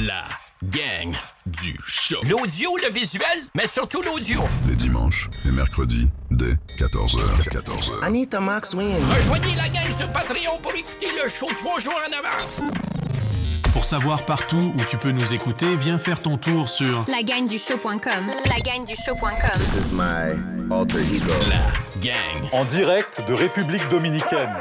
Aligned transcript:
La 0.00 0.24
gang 0.62 1.14
du 1.46 1.74
show. 1.86 2.18
L'audio, 2.28 2.76
le 2.76 2.92
visuel, 2.92 3.22
mais 3.54 3.66
surtout 3.66 4.02
l'audio. 4.02 4.42
Les 4.68 4.74
dimanches 4.76 5.30
et 5.46 5.50
mercredis 5.52 6.10
dès 6.30 6.52
14h. 6.78 7.18
14h. 7.50 8.04
Anita 8.04 8.38
Max 8.40 8.74
Win. 8.74 8.96
Rejoignez 9.14 9.54
la 9.56 9.68
gang 9.70 9.90
sur 9.96 10.12
Patreon 10.12 10.58
pour 10.62 10.74
écouter 10.74 11.06
le 11.22 11.28
show 11.30 11.46
trois 11.58 11.80
jours 11.80 11.94
en 11.94 12.12
avance. 12.12 12.60
Pour 13.72 13.84
savoir 13.84 14.26
partout 14.26 14.74
où 14.76 14.84
tu 14.84 14.98
peux 14.98 15.12
nous 15.12 15.32
écouter, 15.32 15.74
viens 15.76 15.98
faire 15.98 16.20
ton 16.20 16.36
tour 16.36 16.68
sur 16.68 17.06
Lagagne-du-show.com. 17.08 18.32
Lagagne-du-show.com. 18.46 19.60
This 19.60 19.86
is 19.86 19.92
my 19.92 20.74
alter 20.74 21.00
ego. 21.00 21.32
La 21.48 22.00
gang. 22.00 22.48
En 22.52 22.66
direct 22.66 23.26
de 23.26 23.32
République 23.32 23.88
dominicaine. 23.88 24.52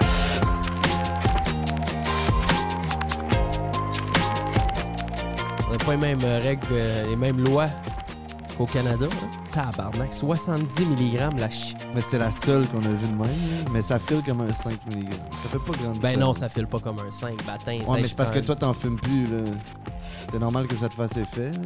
Pas 5.86 5.91
les 5.91 5.98
mêmes 5.98 6.21
euh, 6.23 6.39
règles, 6.41 6.67
euh, 6.71 7.07
les 7.09 7.16
mêmes 7.16 7.44
lois 7.44 7.67
qu'au 8.57 8.66
Canada. 8.66 9.07
hein. 9.12 9.27
Tabarnak, 9.52 10.13
70 10.13 10.80
mg 10.81 11.38
la 11.39 11.49
chi. 11.49 11.76
Mais 11.93 12.02
c'est 12.02 12.17
la 12.17 12.31
seule 12.31 12.67
qu'on 12.67 12.80
a 12.80 12.89
vue 12.89 13.07
de 13.07 13.13
même. 13.17 13.30
Mais 13.71 13.81
ça 13.81 13.99
file 13.99 14.21
comme 14.26 14.41
un 14.41 14.52
5 14.53 14.73
mg. 14.88 15.13
Ça 15.13 15.49
fait 15.49 15.59
pas 15.59 15.77
grande 15.81 15.99
Ben 15.99 16.20
non, 16.20 16.34
ça 16.34 16.49
file 16.49 16.67
pas 16.67 16.79
comme 16.79 16.98
un 17.05 17.12
5 17.12 17.45
bâtin. 17.45 17.79
Ouais, 17.88 18.02
mais 18.02 18.07
c'est 18.07 18.17
parce 18.17 18.31
que 18.31 18.40
toi, 18.40 18.55
t'en 18.55 18.73
fumes 18.73 18.99
plus. 18.99 19.26
là. 19.26 19.43
C'est 20.31 20.40
normal 20.40 20.67
que 20.67 20.76
ça 20.76 20.90
te 20.90 20.95
fasse 20.95 21.16
effet. 21.17 21.52
là. 21.52 21.59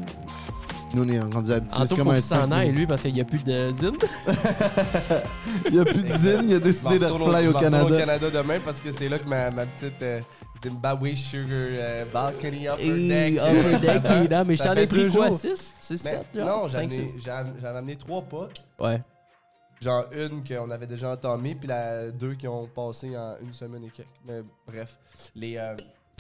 Nous, 0.94 1.04
on 1.04 1.08
est 1.10 1.20
rendus 1.20 1.52
habitués. 1.52 1.76
Anto, 1.78 1.86
C'est 1.88 1.96
faut 1.96 2.04
comme 2.04 2.12
un 2.14 2.16
qu'il 2.16 2.24
s'en 2.24 2.48
5 2.50 2.52
aille, 2.52 2.72
lui, 2.72 2.88
parce 2.88 3.02
qu'il 3.04 3.14
n'y 3.14 3.22
a 3.22 3.26
plus 3.26 3.44
de 3.44 3.72
zine. 3.72 3.98
Il 5.68 5.74
n'y 5.74 5.80
a 5.80 5.86
plus 5.86 6.04
de 6.04 6.18
zine, 6.18 6.46
il 6.50 6.56
a 6.56 6.60
décidé 6.60 6.98
de 7.00 7.06
fly 7.06 7.16
au 7.16 7.20
je 7.20 7.30
vais 7.30 7.48
retourner 7.48 7.62
Canada. 7.70 7.86
au 7.86 7.98
Canada 7.98 8.30
demain 8.32 8.60
parce 8.64 8.80
que 8.80 8.92
c'est 8.92 9.08
là 9.10 9.20
que 9.20 9.28
ma, 9.28 9.52
ma 9.52 9.66
petite 9.66 10.02
euh, 10.02 10.20
Zimbabwe 10.64 11.14
Sugar 11.16 11.48
euh, 11.52 12.06
Balcony 12.12 12.68
Upper 12.68 13.08
Deck. 13.08 13.34
Et 13.34 13.40
upper 13.40 13.80
deck, 13.80 14.02
Ça- 14.06 14.24
et 14.24 14.28
là, 14.28 14.44
mais 14.44 14.56
je 14.56 14.64
t'en 14.64 14.74
ai 14.74 14.88
pris 14.88 15.08
quoi, 15.12 15.28
jours. 15.30 15.40
6 15.40 15.76
6, 15.80 16.04
Ben, 16.04 16.10
7 16.34 16.36
non, 16.46 16.62
j'en 16.64 16.70
5, 16.70 16.92
ai- 16.92 17.08
6. 17.08 17.16
j'en 17.24 17.44
j'avais 17.62 17.78
amené 17.78 17.96
trois 17.96 18.22
pucks. 18.22 18.62
Ouais. 18.80 19.02
Genre 19.82 20.06
une 20.12 20.44
qu'on 20.44 20.70
avait 20.72 20.88
déjà 20.88 21.12
entamée, 21.12 21.56
puis 21.56 21.68
la 21.68 22.10
deux 22.12 22.34
qui 22.36 22.48
ont 22.48 22.68
passé 22.68 23.16
en 23.18 23.36
une 23.42 23.54
semaine 23.54 23.84
et 23.86 23.90
quelques. 23.90 24.08
Mais 24.28 24.42
bref. 24.68 24.98
Les 25.36 25.58
euh, 25.58 25.76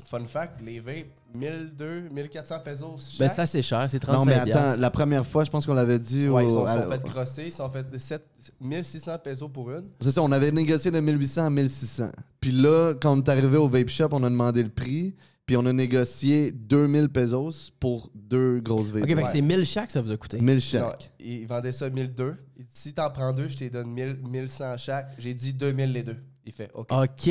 fun 0.05 0.25
fact, 0.25 0.61
les 0.61 0.80
vapes, 0.80 1.08
1200, 1.33 2.09
1400 2.13 2.59
pesos. 2.63 3.17
Ben 3.19 3.27
chaque. 3.27 3.35
ça, 3.35 3.45
c'est 3.45 3.61
cher, 3.61 3.85
c'est 3.89 3.99
35 3.99 4.19
Non, 4.19 4.25
mais 4.25 4.33
attends, 4.52 4.80
la 4.80 4.89
première 4.89 5.25
fois, 5.25 5.44
je 5.44 5.49
pense 5.49 5.66
qu'on 5.66 5.73
l'avait 5.73 5.99
dit. 5.99 6.27
Ouais, 6.27 6.44
au- 6.44 6.47
ils 6.47 6.52
sont, 6.52 6.66
à- 6.66 6.83
sont 6.83 6.89
fait 6.91 7.03
crosser, 7.03 7.44
ils 7.45 7.52
sont 7.52 7.69
fait 7.69 7.89
de 7.89 7.97
7, 7.97 8.23
1600 8.59 9.17
pesos 9.23 9.49
pour 9.49 9.71
une. 9.71 9.86
C'est 9.99 10.11
ça, 10.11 10.21
on 10.23 10.31
avait 10.31 10.52
négocié 10.52 10.91
de 10.91 10.99
1800 10.99 11.45
à 11.45 11.49
1600. 11.49 12.09
Puis 12.39 12.52
là, 12.52 12.94
quand 12.99 13.13
on 13.17 13.21
est 13.21 13.30
arrivé 13.30 13.58
au 13.58 13.67
vape 13.69 13.89
shop, 13.89 14.09
on 14.11 14.23
a 14.23 14.30
demandé 14.30 14.63
le 14.63 14.69
prix. 14.69 15.16
Puis 15.45 15.58
on 15.58 15.66
a 15.66 15.73
négocié 15.73 16.52
2000 16.52 17.09
pesos 17.09 17.71
pour 17.80 18.11
deux 18.14 18.59
grosses 18.59 18.89
vapes. 18.89 19.02
Ok, 19.02 19.08
fait 19.09 19.14
que 19.16 19.19
Ouais. 19.21 19.25
c'est 19.31 19.41
1000 19.41 19.66
chaque, 19.66 19.89
ça 19.89 19.99
vous 19.99 20.11
a 20.11 20.17
coûté. 20.17 20.38
1000 20.39 20.53
Non, 20.55 20.59
chaque. 20.59 21.11
ils 21.19 21.47
vendaient 21.47 21.71
ça 21.71 21.89
1002. 21.89 22.36
Il 22.55 22.66
dit, 22.66 22.69
si 22.71 22.93
t'en 22.93 23.09
prends 23.09 23.33
deux, 23.33 23.47
je 23.47 23.58
te 23.58 23.64
donne 23.67 23.89
1000, 23.89 24.19
1100 24.30 24.77
chaque. 24.77 25.09
J'ai 25.17 25.33
dit 25.33 25.53
2000 25.53 25.91
les 25.91 26.03
deux. 26.03 26.17
Il 26.50 26.53
fait 26.53 26.72
OK. 26.73 26.88
Ok. 26.92 27.30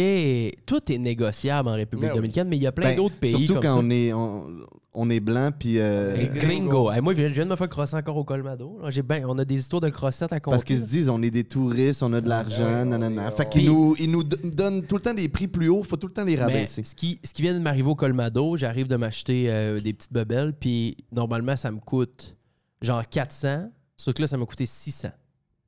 Tout 0.64 0.92
est 0.92 0.98
négociable 0.98 1.68
en 1.68 1.72
République 1.72 2.04
Mais 2.04 2.10
oui. 2.10 2.16
dominicaine, 2.16 2.46
mais 2.48 2.56
il 2.56 2.62
y 2.62 2.66
a 2.68 2.72
plein 2.72 2.90
Ben, 2.90 2.96
d'autres 2.96 3.16
pays 3.16 3.30
Surtout 3.36 3.54
comme 3.54 3.62
quand 3.62 3.74
ça. 3.74 3.82
on 3.82 3.90
est, 3.90 4.12
on, 4.12 4.46
on 4.94 5.10
est 5.10 5.18
blanc, 5.18 5.50
puis... 5.58 5.80
euh, 5.80 6.24
Gringo. 6.34 6.92
Hey, 6.92 7.00
moi, 7.00 7.14
je 7.14 7.22
viens 7.26 7.44
de 7.44 7.50
me 7.50 7.56
faire 7.56 7.68
crosser 7.68 7.96
encore 7.96 8.16
au 8.16 8.22
Colmado. 8.22 8.78
J'ai 8.90 9.02
ben, 9.02 9.24
on 9.26 9.36
a 9.38 9.44
des 9.44 9.56
histoires 9.58 9.80
de 9.80 9.88
crossettes 9.88 10.32
à 10.32 10.38
compter. 10.38 10.54
Parce 10.54 10.62
qu'ils 10.64 10.78
se 10.78 10.84
disent, 10.84 11.08
on 11.08 11.20
est 11.20 11.32
des 11.32 11.42
touristes, 11.42 12.02
on 12.04 12.12
a 12.12 12.20
de 12.20 12.28
l'argent, 12.28 12.64
ouais, 12.64 12.82
on 12.82 12.86
nanana. 12.86 13.30
Fait 13.32 13.48
qu'ils 13.48 13.66
nous, 13.66 13.96
ils 13.98 14.08
nous 14.10 14.22
donnent 14.22 14.84
tout 14.86 14.94
le 14.94 15.02
temps 15.02 15.14
des 15.14 15.28
prix 15.28 15.48
plus 15.48 15.68
hauts, 15.68 15.82
faut 15.82 15.96
tout 15.96 16.06
le 16.06 16.12
temps 16.12 16.24
les 16.24 16.36
Mais 16.36 16.42
rabaisser. 16.42 16.84
ce 16.84 16.94
qui, 16.94 17.18
ce 17.24 17.34
qui 17.34 17.42
vient 17.42 17.54
de 17.54 17.58
m'arriver 17.58 17.88
au 17.88 17.96
Colmado, 17.96 18.56
j'arrive 18.56 18.86
de 18.86 18.94
m'acheter 18.96 19.46
euh, 19.50 19.80
des 19.80 19.92
petites 19.94 20.12
bebelles, 20.12 20.52
puis 20.52 20.96
normalement, 21.10 21.56
ça 21.56 21.72
me 21.72 21.80
coûte 21.80 22.36
genre 22.82 23.02
400. 23.08 23.70
Sauf 23.96 24.14
que 24.14 24.22
là, 24.22 24.28
ça 24.28 24.36
m'a 24.36 24.46
coûté 24.46 24.64
600. 24.64 25.08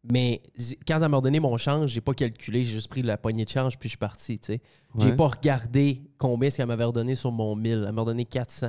Mais 0.03 0.41
quand 0.87 1.03
elle 1.03 1.09
m'a 1.11 1.21
donné 1.21 1.41
mon 1.41 1.56
change, 1.59 1.91
j'ai 1.91 2.00
pas 2.00 2.15
calculé, 2.15 2.65
j'ai 2.65 2.72
juste 2.75 2.88
pris 2.88 3.03
la 3.03 3.19
poignée 3.19 3.44
de 3.44 3.50
change, 3.50 3.78
puis 3.78 3.88
je 3.88 3.93
suis 3.93 3.99
parti, 3.99 4.38
tu 4.38 4.47
sais. 4.47 4.61
J'ai 4.99 5.15
pas 5.15 5.27
regardé 5.28 6.03
combien 6.16 6.49
ce 6.49 6.56
qu'elle 6.56 6.66
m'avait 6.66 6.84
redonné 6.84 7.15
sur 7.15 7.31
mon 7.31 7.55
1000. 7.55 7.84
Elle 7.87 7.93
m'a 7.93 8.00
redonné 8.00 8.25
400. 8.25 8.69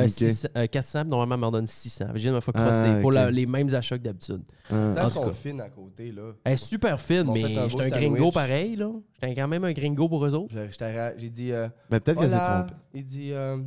Euh, 0.00 0.04
Ok. 0.04 0.08
600, 0.08 0.48
euh, 0.56 0.66
400, 0.66 1.00
puis 1.02 1.10
normalement, 1.10 1.34
elle 1.34 1.40
m'en 1.42 1.50
donne 1.50 1.66
600. 1.66 2.06
Je 2.14 2.18
viens 2.20 2.30
de 2.30 2.36
me 2.36 2.40
faire 2.40 2.54
Ah, 2.56 2.96
pour 3.02 3.12
la- 3.12 3.30
les 3.30 3.44
mêmes 3.44 3.72
achats 3.74 3.98
que 3.98 4.02
d'habitude. 4.02 4.40
Ah. 4.70 4.74
en 4.74 4.94
Tant 4.94 5.02
tout 5.04 5.10
sont 5.10 5.24
cas. 5.26 5.32
fines 5.34 5.60
à 5.60 5.68
côté, 5.68 6.10
là. 6.10 6.32
Elle 6.44 6.54
est 6.54 6.56
super 6.56 6.98
fine, 6.98 7.30
mais 7.30 7.42
j'étais 7.42 7.58
un 7.84 7.88
gringo 7.90 8.16
sandwich. 8.16 8.34
pareil, 8.34 8.76
là. 8.76 8.90
J'étais 9.22 9.34
quand 9.34 9.48
même 9.48 9.64
un 9.64 9.72
gringo 9.72 10.08
pour 10.08 10.24
eux 10.24 10.34
autres. 10.34 10.54
J'ai 11.18 11.28
dit. 11.30 11.52
euh, 11.52 11.68
Ben, 11.90 12.00
peut-être 12.00 12.18
qu'elle 12.20 12.30
s'est 12.30 12.40
trompée. 12.40 12.74
Il 12.94 13.04
dit. 13.04 13.32
euh, 13.32 13.58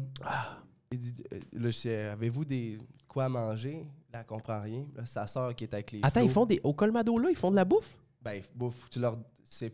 il 0.92 0.98
dit 0.98 1.14
euh, 1.32 1.38
là, 1.54 1.70
je 1.70 1.78
sais, 1.78 1.96
avez-vous 2.06 2.44
des 2.44 2.80
quoi 3.08 3.26
à 3.26 3.30
manger? 3.30 3.86
Elle 4.20 4.26
comprend 4.26 4.62
rien. 4.62 4.86
Là, 4.96 5.06
sa 5.06 5.28
soeur 5.28 5.54
qui 5.56 5.66
est 5.66 5.74
avec 5.74 5.92
les. 5.92 6.00
Attends, 6.04 6.22
flots, 6.22 6.30
ils 6.30 6.32
font 6.32 6.46
des. 6.46 6.62
Au 6.64 6.74
Colmado, 6.74 7.18
là, 7.18 7.30
ils 7.30 7.36
font 7.36 7.52
de 7.52 7.56
la 7.56 7.66
bouffe? 7.66 7.98
Ben, 8.24 8.42
bouffe, 8.56 8.90
tu 8.90 9.00
leur. 9.00 9.18
C'est. 9.44 9.74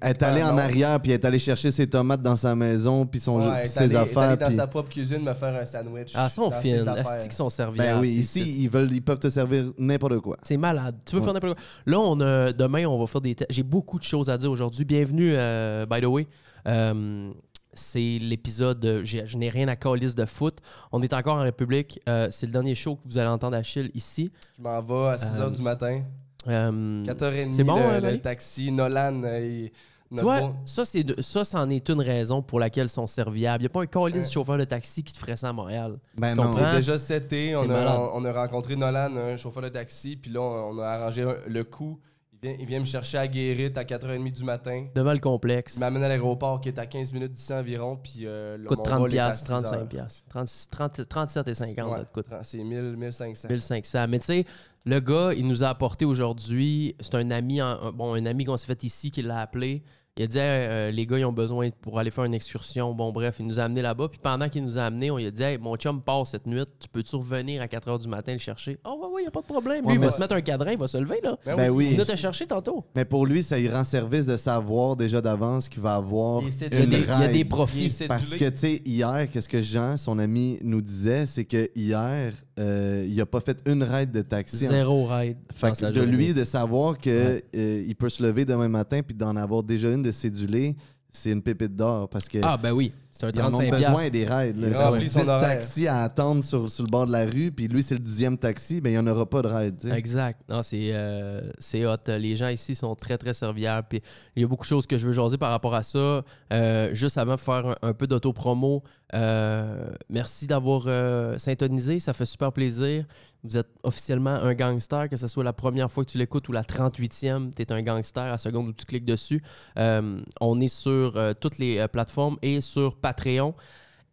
Elle 0.00 0.10
est 0.10 0.22
allée 0.24 0.42
en 0.42 0.58
arrière, 0.58 1.00
puis 1.00 1.12
elle 1.12 1.20
est 1.20 1.24
allée 1.24 1.38
chercher 1.38 1.70
ses 1.70 1.86
tomates 1.88 2.20
dans 2.20 2.34
sa 2.34 2.56
maison, 2.56 3.06
puis 3.06 3.20
son 3.20 3.36
Ouais, 3.40 3.64
ses 3.66 3.78
allée- 3.78 3.90
elle 3.90 3.92
est 3.92 4.00
affaires. 4.00 4.18
allée 4.22 4.36
dans 4.36 4.46
puis- 4.48 4.56
sa 4.56 4.66
propre 4.66 4.88
cuisine 4.90 5.22
me 5.22 5.32
faire 5.32 5.54
un 5.54 5.64
sandwich. 5.64 6.10
Ah, 6.16 6.24
affaires. 6.24 7.06
Asti 7.06 7.28
qu'ils 7.28 7.32
sont 7.36 7.48
serviables. 7.48 7.94
Ben 7.94 8.00
oui, 8.00 8.08
ici, 8.08 8.62
ils, 8.64 8.68
veulent, 8.68 8.90
ils 8.92 9.00
peuvent 9.00 9.20
te 9.20 9.28
servir 9.28 9.72
n'importe 9.78 10.18
quoi. 10.18 10.38
C'est 10.42 10.56
malade. 10.56 10.96
Tu 11.06 11.14
veux 11.14 11.20
Ouais. 11.20 11.24
faire 11.26 11.34
n'importe 11.34 11.54
quoi? 11.54 11.62
Là, 11.86 12.00
on 12.00 12.20
a, 12.20 12.52
demain, 12.52 12.84
on 12.86 12.98
va 12.98 13.06
faire 13.06 13.20
des 13.20 13.36
tests. 13.36 13.52
J'ai 13.52 13.62
beaucoup 13.62 14.00
de 14.00 14.04
choses 14.04 14.28
à 14.28 14.36
dire 14.36 14.50
aujourd'hui. 14.50 14.84
Bienvenue, 14.84 15.34
euh, 15.36 15.86
by 15.86 16.00
the 16.00 16.06
way. 16.06 16.26
Euh, 16.66 17.30
c'est 17.76 18.18
l'épisode. 18.20 19.00
Je 19.04 19.36
n'ai 19.38 19.48
rien 19.48 19.68
à 19.68 19.76
calice 19.76 20.14
de 20.14 20.24
foot. 20.26 20.58
On 20.92 21.02
est 21.02 21.12
encore 21.12 21.36
en 21.36 21.42
République. 21.42 22.00
Euh, 22.08 22.28
c'est 22.30 22.46
le 22.46 22.52
dernier 22.52 22.74
show 22.74 22.96
que 22.96 23.02
vous 23.08 23.18
allez 23.18 23.28
entendre 23.28 23.56
Achille 23.56 23.90
ici. 23.94 24.30
Je 24.58 24.62
m'en 24.62 24.80
vais 24.82 25.08
à 25.10 25.16
6h 25.16 25.40
Euh, 25.42 25.50
du 25.50 25.62
matin. 25.62 26.02
Euh, 26.48 27.04
4h30, 27.04 27.52
c'est 27.52 27.64
bon, 27.64 27.76
le, 27.76 27.82
hein, 27.82 28.00
le 28.00 28.18
taxi. 28.20 28.70
Nolan, 28.70 29.20
euh, 29.24 29.66
notre 30.12 30.22
vois, 30.22 30.40
bon- 30.42 30.54
ça, 30.64 30.84
c'est 30.84 31.02
de- 31.02 31.20
ça, 31.20 31.42
c'en 31.42 31.68
est 31.70 31.88
une 31.88 32.00
raison 32.00 32.40
pour 32.40 32.60
laquelle 32.60 32.86
ils 32.86 32.90
sont 32.90 33.08
serviables. 33.08 33.62
Il 33.62 33.66
n'y 33.66 33.70
a 33.70 33.70
pas 33.70 33.82
un 33.82 33.86
calice 33.86 34.28
de 34.28 34.32
chauffeur 34.32 34.56
de 34.56 34.62
taxi 34.64 35.02
qui 35.02 35.12
te 35.12 35.18
ferait 35.18 35.36
ça 35.36 35.48
à 35.48 35.52
Montréal. 35.52 35.98
Ben 36.16 36.36
non. 36.36 36.54
C'est 36.54 36.76
déjà 36.76 36.96
seté. 36.98 37.50
C'est 37.52 37.56
On 37.56 37.68
a, 37.70 38.10
on 38.14 38.24
a 38.24 38.32
rencontré 38.32 38.76
Nolan, 38.76 39.16
un 39.16 39.36
chauffeur 39.36 39.64
de 39.64 39.68
taxi, 39.70 40.14
puis 40.16 40.30
là, 40.30 40.40
on, 40.40 40.76
on 40.76 40.78
a 40.78 40.86
arrangé 40.86 41.24
le 41.48 41.64
coup. 41.64 41.98
Il 42.42 42.48
vient, 42.50 42.56
il 42.60 42.66
vient 42.66 42.80
me 42.80 42.84
chercher 42.84 43.18
à 43.18 43.26
Guérite 43.28 43.78
à 43.78 43.84
4h30 43.84 44.30
du 44.32 44.44
matin. 44.44 44.86
Devant 44.94 45.12
le 45.12 45.18
complexe. 45.18 45.76
Il 45.76 45.80
m'amène 45.80 46.02
à 46.02 46.08
l'aéroport 46.08 46.60
qui 46.60 46.68
est 46.68 46.78
à 46.78 46.86
15 46.86 47.12
minutes 47.12 47.32
d'ici 47.32 47.52
environ, 47.52 47.96
puis 47.96 48.20
euh, 48.24 48.56
le- 48.58 48.66
coûte 48.66 48.78
mon 48.78 48.84
30 48.84 48.98
vol 49.00 49.14
est 49.14 49.18
à 49.18 49.26
piastres, 49.30 49.46
6 49.46 49.52
heures. 49.52 49.62
35 49.62 49.88
piastres. 49.88 50.28
36 50.28 50.68
30 50.68 51.08
37 51.08 51.48
et 51.48 51.54
50, 51.54 51.90
Ouais, 51.90 51.96
ça 51.98 52.04
te 52.04 52.12
coûte. 52.12 52.26
C'est 52.42 52.58
1000, 52.58 52.96
1500. 52.96 53.48
1500. 53.48 54.06
Mais 54.08 54.18
tu 54.18 54.26
sais, 54.26 54.44
le 54.84 55.00
gars, 55.00 55.32
il 55.34 55.46
nous 55.46 55.64
a 55.64 55.68
apporté 55.68 56.04
aujourd'hui, 56.04 56.94
c'est 57.00 57.14
un 57.14 57.30
ami, 57.30 57.62
en- 57.62 57.66
un- 57.66 57.92
bon, 57.92 58.14
un 58.14 58.26
ami 58.26 58.44
qu'on 58.44 58.56
s'est 58.56 58.66
fait 58.66 58.82
ici 58.84 59.10
qui 59.10 59.22
l'a 59.22 59.40
appelé. 59.40 59.82
Il 60.18 60.22
a 60.24 60.26
dit, 60.26 60.38
Hey, 60.38 60.66
euh, 60.68 60.90
les 60.90 61.06
gars, 61.06 61.18
ils 61.18 61.24
ont 61.26 61.32
besoin 61.32 61.68
pour 61.82 61.98
aller 61.98 62.10
faire 62.10 62.24
une 62.24 62.32
excursion. 62.34 62.94
Bon, 62.94 63.12
bref, 63.12 63.36
il 63.38 63.46
nous 63.46 63.60
a 63.60 63.64
amené 63.64 63.82
là-bas. 63.82 64.08
Puis 64.08 64.18
pendant 64.22 64.48
qu'il 64.48 64.64
nous 64.64 64.78
a 64.78 64.84
amené, 64.84 65.10
on 65.10 65.18
lui 65.18 65.26
a 65.26 65.30
dit, 65.30 65.42
Hey, 65.42 65.58
mon 65.58 65.76
chum 65.76 66.00
part 66.00 66.26
cette 66.26 66.46
nuit. 66.46 66.62
Tu 66.80 66.88
peux-tu 66.88 67.16
revenir 67.16 67.60
à 67.60 67.68
4 67.68 67.88
h 67.88 68.00
du 68.00 68.08
matin 68.08 68.32
le 68.32 68.38
chercher? 68.38 68.78
Oh, 68.84 68.98
ouais, 69.02 69.14
ouais, 69.14 69.24
y 69.24 69.26
a 69.26 69.30
pas 69.30 69.42
de 69.42 69.46
problème. 69.46 69.82
Lui, 69.82 69.88
Ouais, 69.88 69.94
il 69.94 70.00
va 70.00 70.10
se 70.10 70.18
mettre 70.20 70.34
un 70.34 70.40
cadran, 70.40 70.70
il 70.70 70.78
va 70.78 70.88
se 70.88 70.96
lever, 70.96 71.20
là. 71.22 71.36
Ben 71.44 71.68
oui. 71.68 71.88
Il 71.90 71.98
va 71.98 72.04
te 72.06 72.16
chercher 72.16 72.46
tantôt. 72.46 72.84
Mais 72.94 73.04
pour 73.04 73.26
lui, 73.26 73.42
ça 73.42 73.58
lui 73.58 73.68
rend 73.68 73.84
service 73.84 74.24
de 74.26 74.36
savoir 74.38 74.96
déjà 74.96 75.20
d'avance 75.20 75.68
qu'il 75.68 75.82
va 75.82 75.96
avoir 75.96 76.42
Il 76.42 76.48
une 76.48 76.52
Il 76.72 76.78
y 76.78 76.82
a 76.82 76.86
des, 76.86 77.00
il 77.00 77.06
y 77.08 77.24
a 77.24 77.28
des 77.28 77.38
Il 77.40 77.48
profits. 77.48 77.92
Parce 78.08 78.34
que, 78.34 78.48
tu 78.48 78.58
sais, 78.58 78.82
hier, 78.86 79.28
qu'est-ce 79.30 79.48
que 79.48 79.60
Jean, 79.60 79.96
son 79.98 80.18
ami, 80.18 80.58
nous 80.62 80.80
disait, 80.80 81.26
c'est 81.26 81.44
que 81.44 81.68
hier, 81.74 82.32
euh, 82.58 83.06
il 83.08 83.20
a 83.20 83.26
pas 83.26 83.40
fait 83.40 83.60
une 83.66 83.82
ride 83.82 84.10
de 84.12 84.22
taxi. 84.22 84.56
Zéro 84.66 85.06
ride. 85.06 85.36
Fait 85.52 85.72
que 85.72 85.86
de 85.86 85.92
journée. 85.92 86.10
lui, 86.12 86.32
de 86.34 86.44
savoir 86.44 86.98
que 86.98 87.10
Ouais. 87.34 87.44
euh, 87.54 87.84
il 87.86 87.94
peut 87.96 88.08
se 88.08 88.22
lever 88.22 88.44
demain 88.44 88.68
matin 88.68 89.00
puis 89.02 89.14
d'en 89.14 89.36
avoir 89.36 89.62
déjà 89.62 89.90
une 89.92 90.02
de 90.02 90.10
cédulée, 90.10 90.74
c'est 91.12 91.30
une 91.32 91.42
pépite 91.42 91.74
d'or 91.76 92.08
parce 92.08 92.28
que 92.28 92.38
Ah, 92.42 92.56
ben 92.56 92.72
oui. 92.72 92.92
C'est 93.18 93.26
un 93.26 93.30
ils 93.34 93.40
en 93.40 93.46
ont 93.48 93.58
35 93.58 93.70
besoin 93.70 94.08
des 94.10 94.24
rides. 94.26 94.58
là. 94.58 94.68
Il 94.68 94.74
C'est 94.74 94.82
remplit 94.82 95.08
son 95.08 95.20
10 95.20 95.28
horaire. 95.28 95.40
taxis 95.40 95.88
à 95.88 96.02
attendre 96.02 96.44
sur, 96.44 96.68
sur 96.70 96.84
le 96.84 96.90
bord 96.90 97.06
de 97.06 97.12
la 97.12 97.24
rue, 97.24 97.50
puis 97.50 97.66
lui, 97.68 97.82
c'est 97.82 97.94
le 97.94 98.00
dixième 98.00 98.36
taxi, 98.36 98.80
ben 98.80 98.90
il 98.90 98.92
n'y 98.92 98.98
en 98.98 99.06
aura 99.06 99.24
pas 99.24 99.40
de 99.42 99.48
ride. 99.48 99.78
tu 99.78 99.88
sais. 99.88 99.98
Exact. 99.98 100.40
Non, 100.48 100.62
c'est 100.62 100.90
euh, 100.92 101.50
c'est 101.58 101.86
hot. 101.86 101.94
Les 102.06 102.36
gens 102.36 102.48
ici 102.48 102.74
sont 102.74 102.94
très, 102.94 103.16
très 103.16 103.32
serviables. 103.34 103.86
Puis 103.88 104.02
il 104.36 104.42
y 104.42 104.44
a 104.44 104.48
beaucoup 104.48 104.64
de 104.64 104.68
choses 104.68 104.86
que 104.86 104.98
je 104.98 105.06
veux 105.06 105.12
jaser 105.12 105.38
par 105.38 105.50
rapport 105.50 105.74
à 105.74 105.82
ça. 105.82 106.22
Euh, 106.52 106.90
juste 106.92 107.16
avant 107.18 107.36
de 107.36 107.40
faire 107.40 107.66
un, 107.82 107.88
un 107.88 107.92
peu 107.94 108.06
d'auto-promo, 108.06 108.82
euh, 109.14 109.90
merci 110.10 110.46
d'avoir 110.46 110.84
euh, 110.86 111.38
syntonisé. 111.38 111.98
Ça 112.00 112.12
fait 112.12 112.24
super 112.26 112.52
plaisir. 112.52 113.04
Vous 113.44 113.56
êtes 113.56 113.68
officiellement 113.84 114.30
un 114.30 114.54
gangster, 114.54 115.08
que 115.08 115.16
ce 115.16 115.28
soit 115.28 115.44
la 115.44 115.52
première 115.52 115.88
fois 115.90 116.04
que 116.04 116.10
tu 116.10 116.18
l'écoutes 116.18 116.48
ou 116.48 116.52
la 116.52 116.62
38e, 116.62 117.54
tu 117.54 117.62
es 117.62 117.70
un 117.70 117.80
gangster 117.82 118.24
à 118.24 118.30
la 118.30 118.38
seconde 118.38 118.68
où 118.68 118.72
tu 118.72 118.84
cliques 118.84 119.04
dessus. 119.04 119.40
Euh, 119.78 120.20
on 120.40 120.60
est 120.60 120.66
sur 120.66 121.16
euh, 121.16 121.32
toutes 121.38 121.58
les 121.58 121.78
euh, 121.78 121.86
plateformes 121.86 122.38
et 122.42 122.60
sur 122.60 122.96
Patreon 123.06 123.54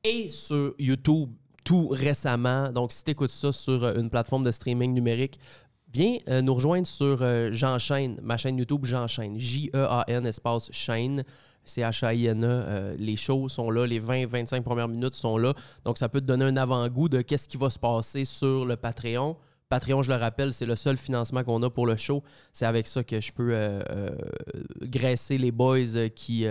et 0.03 0.29
sur 0.29 0.75
YouTube 0.77 1.31
tout 1.63 1.87
récemment. 1.87 2.69
Donc, 2.71 2.91
si 2.91 3.03
tu 3.03 3.09
écoutes 3.09 3.31
ça 3.31 3.51
sur 3.51 3.83
euh, 3.83 3.95
une 3.95 4.11
plateforme 4.11 4.43
de 4.43 4.51
streaming 4.51 4.93
numérique, 4.93 5.39
viens 5.91 6.17
euh, 6.27 6.43
nous 6.43 6.53
rejoindre 6.53 6.85
sur 6.85 7.23
euh, 7.23 7.49
J'enchaîne, 7.51 8.19
ma 8.21 8.37
chaîne 8.37 8.59
YouTube 8.59 8.85
J'enchaîne. 8.85 9.39
J-E-A-N 9.39 10.27
espace 10.27 10.71
chaîne. 10.71 11.23
C-H-A-I-N-E. 11.65 12.97
Les 12.99 13.15
shows 13.15 13.49
sont 13.49 13.71
là, 13.71 13.87
les 13.87 13.99
20-25 13.99 14.61
premières 14.61 14.89
minutes 14.89 15.15
sont 15.15 15.39
là. 15.39 15.55
Donc, 15.85 15.97
ça 15.97 16.07
peut 16.07 16.21
te 16.21 16.25
donner 16.25 16.45
un 16.45 16.57
avant-goût 16.57 17.09
de 17.09 17.21
qu'est-ce 17.21 17.47
qui 17.47 17.57
va 17.57 17.71
se 17.71 17.79
passer 17.79 18.25
sur 18.25 18.65
le 18.65 18.75
Patreon. 18.75 19.37
Patreon, 19.69 20.03
je 20.03 20.11
le 20.11 20.19
rappelle, 20.19 20.53
c'est 20.53 20.67
le 20.67 20.75
seul 20.75 20.97
financement 20.97 21.43
qu'on 21.43 21.63
a 21.63 21.69
pour 21.71 21.87
le 21.87 21.95
show. 21.95 22.21
C'est 22.51 22.67
avec 22.67 22.85
ça 22.85 23.03
que 23.03 23.19
je 23.19 23.31
peux 23.31 23.81
graisser 24.83 25.39
les 25.39 25.51
boys 25.51 26.09
qui 26.13 26.45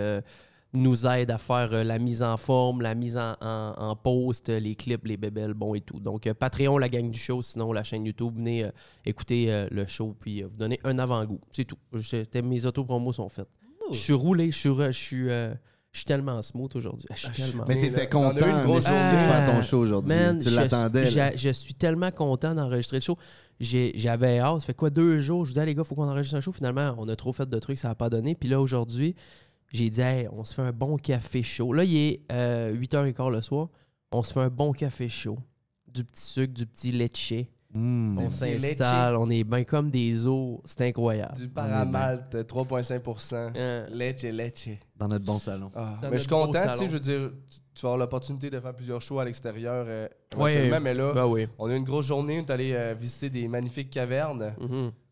nous 0.73 1.05
aident 1.05 1.31
à 1.31 1.37
faire 1.37 1.71
euh, 1.71 1.83
la 1.83 1.99
mise 1.99 2.23
en 2.23 2.35
forme, 2.37 2.81
la 2.81 2.95
mise 2.95 3.15
en, 3.17 3.35
en- 3.41 3.73
en 3.77 3.95
post, 3.95 4.49
euh, 4.49 4.59
les 4.59 4.73
clips, 4.75 5.05
les 5.05 5.17
bébelles, 5.17 5.53
bon 5.53 5.75
et 5.75 5.81
tout. 5.81 5.99
Donc, 5.99 6.25
euh, 6.25 6.33
Patreon, 6.33 6.77
la 6.79 6.89
gang 6.89 7.11
du 7.11 7.19
show. 7.19 7.41
Sinon, 7.43 7.71
la 7.73 7.83
chaîne 7.83 8.05
YouTube, 8.05 8.33
venez 8.35 8.63
euh, 8.63 8.69
écouter 9.05 9.51
euh, 9.53 9.67
le 9.71 9.85
show 9.85 10.15
puis 10.19 10.41
euh, 10.43 10.47
vous 10.47 10.57
donner 10.57 10.79
un 10.83 10.97
avant-goût. 10.97 11.39
C'est 11.51 11.65
tout. 11.65 11.77
Je- 11.93 12.41
mes 12.41 12.65
autopromos 12.65 13.13
sont 13.13 13.29
faites. 13.29 13.49
Je 13.91 13.97
suis 13.97 14.13
roulé, 14.13 14.49
je 14.51 14.57
suis, 14.57 14.69
je 14.75 14.91
suis, 14.91 15.29
euh, 15.29 15.53
je 15.91 15.99
suis 15.99 16.05
tellement 16.05 16.41
smooth 16.41 16.75
aujourd'hui. 16.75 17.05
Je 17.13 17.19
suis 17.19 17.29
tellement 17.29 17.65
Mais 17.67 17.75
Mais 17.75 17.81
t'étais 17.81 18.09
content 18.09 18.33
de 18.33 18.79
faire 18.81 19.45
ton 19.45 19.61
show 19.61 19.77
aujourd'hui. 19.79 20.11
Tu 20.41 20.49
je 20.49 20.55
l'attendais. 20.55 21.35
Je 21.35 21.49
suis 21.49 21.75
tellement 21.75 22.09
content 22.09 22.55
d'enregistrer 22.55 22.97
le 22.97 23.01
show. 23.01 23.17
J'avais 23.59 24.39
hâte. 24.39 24.61
Ça 24.61 24.65
fait 24.67 24.73
quoi, 24.73 24.89
deux 24.89 25.19
jours? 25.19 25.45
Je 25.45 25.53
dis, 25.53 25.59
ah, 25.59 25.65
les 25.65 25.75
gars, 25.75 25.83
faut 25.83 25.93
qu'on 25.93 26.09
enregistre 26.09 26.35
un 26.35 26.41
show. 26.41 26.51
Finalement, 26.51 26.95
on 26.97 27.07
a 27.09 27.15
trop 27.15 27.31
fait 27.31 27.47
de 27.47 27.59
trucs, 27.59 27.77
ça 27.77 27.89
n'a 27.89 27.95
pas 27.95 28.09
donné. 28.09 28.33
Puis 28.33 28.49
là, 28.49 28.59
aujourd'hui, 28.59 29.15
j'ai 29.73 29.89
dit, 29.89 30.01
hey, 30.01 30.27
on 30.31 30.43
se 30.43 30.53
fait 30.53 30.61
un 30.61 30.71
bon 30.71 30.97
café 30.97 31.43
chaud. 31.43 31.73
Là, 31.73 31.83
il 31.83 31.95
est 31.97 32.21
euh, 32.31 32.73
8h15 32.73 33.31
le 33.31 33.41
soir. 33.41 33.67
On 34.11 34.21
se 34.23 34.31
fait 34.31 34.39
un 34.41 34.49
bon 34.49 34.71
café 34.71 35.09
chaud. 35.09 35.37
Du 35.91 36.03
petit 36.03 36.21
sucre, 36.21 36.53
du 36.53 36.65
petit 36.65 36.91
leche. 36.91 37.33
Mm. 37.75 38.19
On 38.19 38.29
s'installe, 38.29 39.15
on 39.17 39.27
est 39.31 39.43
bien 39.43 39.63
comme 39.63 39.89
des 39.89 40.27
os. 40.27 40.59
C'est 40.63 40.87
incroyable. 40.89 41.35
Du 41.35 41.47
paramalte, 41.49 42.35
3,5%. 42.35 43.51
Euh, 43.55 43.87
Leche, 43.89 44.21
leche. 44.23 44.69
Dans 44.95 45.07
notre 45.07 45.25
bon 45.25 45.39
salon. 45.39 45.71
Ah, 45.73 45.97
Dans 46.01 46.09
mais 46.11 46.17
je 46.17 46.21
suis 46.21 46.29
content, 46.29 46.71
tu 46.73 46.77
sais, 46.77 46.85
je 46.85 46.91
veux 46.91 46.99
dire, 46.99 47.31
tu, 47.49 47.59
tu 47.73 47.81
vas 47.81 47.89
avoir 47.89 47.97
l'opportunité 47.97 48.51
de 48.51 48.59
faire 48.59 48.75
plusieurs 48.75 49.01
shows 49.01 49.19
à 49.19 49.25
l'extérieur 49.25 49.85
euh, 49.87 50.07
Ouais. 50.37 50.53
éventuellement, 50.53 50.79
mais 50.81 50.93
là, 50.93 51.13
ben 51.13 51.25
oui. 51.25 51.47
on 51.57 51.67
a 51.67 51.73
eu 51.73 51.77
une 51.77 51.83
grosse 51.83 52.05
journée, 52.05 52.39
on 52.39 52.43
est 52.43 52.51
allé 52.51 52.73
euh, 52.73 52.93
visiter 52.93 53.29
des 53.31 53.47
magnifiques 53.47 53.89
cavernes, 53.89 54.53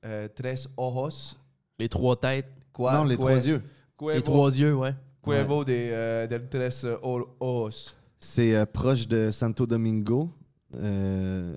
euh, 0.05 0.27
Tres 0.35 0.67
Ojos, 0.77 1.35
Les 1.79 1.89
trois 1.89 2.15
têtes, 2.15 2.45
Qua- 2.73 2.93
non, 2.93 3.05
les 3.05 3.17
trois 3.17 3.43
yeux. 3.43 3.63
Cuevo, 4.01 4.15
les 4.15 4.21
trois 4.24 4.57
yeux, 4.57 4.74
ouais. 4.75 4.95
Cuevo 5.24 5.63
des, 5.63 5.89
euh, 5.92 6.27
del 6.27 6.48
Tres 6.50 6.86
O- 7.03 7.30
Ojos. 7.39 7.92
C'est 8.19 8.56
euh, 8.56 8.65
proche 8.65 9.07
de 9.07 9.30
Santo 9.31 9.65
Domingo. 9.68 10.30
Euh, 10.75 11.53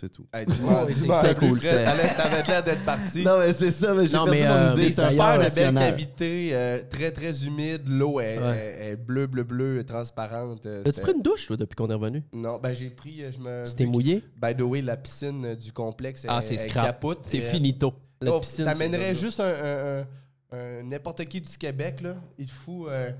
C'est 0.00 0.08
tout. 0.10 0.26
Hey, 0.34 0.46
c'était 0.48 1.34
cool, 1.36 1.60
c'était- 1.60 1.84
t'avais- 1.84 2.42
l'air 2.48 2.64
d'être 2.64 2.84
parti. 2.84 3.22
Non, 3.22 3.38
mais 3.38 3.52
c'est 3.52 3.70
ça, 3.70 3.94
mais 3.94 4.04
j'ai 4.06 4.12
perdu 4.12 4.30
mais, 4.32 4.42
mon 4.42 4.50
euh, 4.50 4.72
idée. 4.74 4.88
C'est 4.90 5.02
un 5.64 5.72
de 5.72 5.78
cavités, 5.78 6.48
euh, 6.52 6.82
très 6.90 7.12
très 7.12 7.46
humide, 7.46 7.82
l'eau 7.86 8.18
est, 8.18 8.36
Ouais. 8.38 8.56
est- 8.56 8.90
est 8.92 8.96
bleue, 8.96 9.28
bleu, 9.28 9.44
bleu, 9.44 9.84
transparente. 9.84 10.66
As-tu 10.66 10.82
c'était- 10.90 11.02
pris 11.02 11.12
une 11.14 11.22
douche, 11.22 11.46
toi, 11.46 11.56
depuis 11.56 11.76
qu'on 11.76 11.88
est 11.88 11.94
revenu? 11.94 12.24
Non, 12.32 12.58
ben 12.60 12.72
j'ai 12.74 12.90
pris, 12.90 13.22
je 13.30 13.38
me. 13.38 13.62
Tu 13.64 13.74
t'es 13.74 13.84
vu 13.84 13.90
que- 13.90 13.92
mouillé? 13.92 14.24
By 14.42 14.56
the 14.56 14.62
way, 14.62 14.80
la 14.82 14.96
piscine 14.96 15.54
du 15.54 15.70
complexe 15.72 16.26
Ah, 16.28 16.38
est, 16.38 16.56
c'est 16.56 16.66
capote. 16.66 17.20
C'est 17.26 17.40
finito. 17.40 17.92
La 18.20 18.34
oh, 18.34 18.40
piscine, 18.40 18.64
T'amènerais 18.64 19.14
juste 19.14 19.38
un, 19.40 19.44
un- 19.46 19.50
un- 19.50 20.00
un 20.00 20.06
n'importe 20.82 21.24
qui 21.26 21.40
du 21.40 21.56
Québec, 21.56 22.00
là. 22.00 22.16
Il 22.38 22.46
te 22.46 22.52
fout 22.52 22.88
euh, 22.88 23.10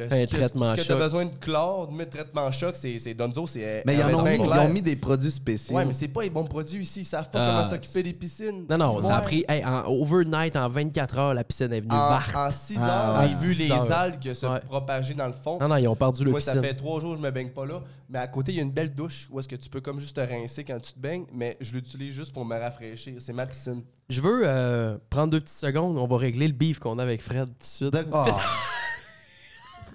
le, 0.00 0.12
Un 0.12 0.18
ce 0.20 0.24
que- 0.24 0.36
traitement 0.36 0.70
ce 0.72 0.76
que 0.76 0.82
choc. 0.82 0.96
t'as 0.98 1.02
besoin 1.04 1.24
de 1.26 1.34
chlore, 1.36 1.88
de 1.88 1.92
mettre 1.94 2.10
traitement 2.16 2.50
choc, 2.52 2.76
c'est 2.76 3.14
Donzo, 3.14 3.46
c'est. 3.46 3.82
Mais 3.86 3.94
ils, 3.94 4.02
en 4.02 4.18
ont 4.20 4.22
mis, 4.24 4.36
ils 4.36 4.40
ont 4.42 4.68
mis 4.68 4.82
des 4.82 4.96
produits 4.96 5.30
spéciaux. 5.30 5.76
Ouais, 5.76 5.84
mais 5.84 5.92
c'est 5.92 6.08
pas 6.08 6.22
les 6.22 6.30
bons 6.30 6.44
produits 6.44 6.82
ici. 6.82 7.00
Ils 7.00 7.04
savent 7.04 7.30
pas 7.30 7.38
Ah, 7.40 7.50
comment 7.62 7.70
s'occuper 7.70 8.02
des 8.02 8.12
piscines. 8.12 8.66
Non, 8.68 8.78
non, 8.78 9.02
ça 9.02 9.16
a 9.16 9.20
pris. 9.20 9.44
hey, 9.48 9.64
en 9.64 9.84
overnight, 9.86 10.56
en 10.56 10.68
24 10.68 11.18
heures, 11.18 11.34
la 11.34 11.44
piscine 11.44 11.72
est 11.72 11.80
venue 11.80 11.94
En, 11.94 12.10
verte. 12.10 12.34
en 12.36 12.50
6 12.50 12.76
heures, 12.78 12.84
Ah, 12.88 13.26
j'ai 13.26 13.34
vu 13.46 13.54
les 13.54 13.70
heures. 13.70 13.92
algues 13.92 14.32
se 14.32 14.46
Ouais. 14.46 14.60
propager 14.60 15.14
dans 15.14 15.26
le 15.26 15.32
fond. 15.32 15.58
Non, 15.60 15.68
non, 15.68 15.76
ils 15.76 15.88
ont 15.88 15.96
perdu 15.96 16.24
le 16.24 16.30
Moi, 16.30 16.40
ça 16.40 16.60
fait 16.60 16.74
trois 16.74 17.00
jours 17.00 17.12
que 17.12 17.18
je 17.18 17.22
me 17.22 17.30
baigne 17.30 17.50
pas 17.50 17.66
là. 17.66 17.80
Mais 18.08 18.18
à 18.18 18.26
côté, 18.26 18.52
il 18.52 18.56
y 18.56 18.58
a 18.58 18.62
une 18.62 18.72
belle 18.72 18.92
douche 18.94 19.28
où 19.30 19.38
est-ce 19.38 19.46
que 19.48 19.56
tu 19.56 19.68
peux 19.68 19.80
comme 19.80 20.00
juste 20.00 20.16
te 20.16 20.20
rincer 20.20 20.64
quand 20.64 20.78
tu 20.82 20.92
te 20.92 20.98
baignes. 20.98 21.26
Mais 21.32 21.56
je 21.60 21.72
l'utilise 21.72 22.12
juste 22.14 22.32
pour 22.32 22.44
me 22.44 22.58
rafraîchir. 22.58 23.14
C'est 23.18 23.32
ma 23.32 23.46
piscine. 23.46 23.82
Je 24.08 24.20
veux 24.20 24.42
euh, 24.44 24.98
prendre 25.10 25.30
deux 25.30 25.40
petites 25.40 25.56
secondes. 25.58 25.96
On 25.96 26.06
va 26.08 26.16
régler 26.16 26.48
le 26.48 26.52
beef 26.54 26.80
qu'on 26.80 26.98
a 26.98 27.02
avec 27.02 27.22
Fred 27.22 27.46
tout 27.46 27.52
de 27.58 27.62
suite. 27.62 27.94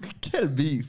Ah. 0.04 0.08
Quel 0.22 0.48
beef! 0.48 0.88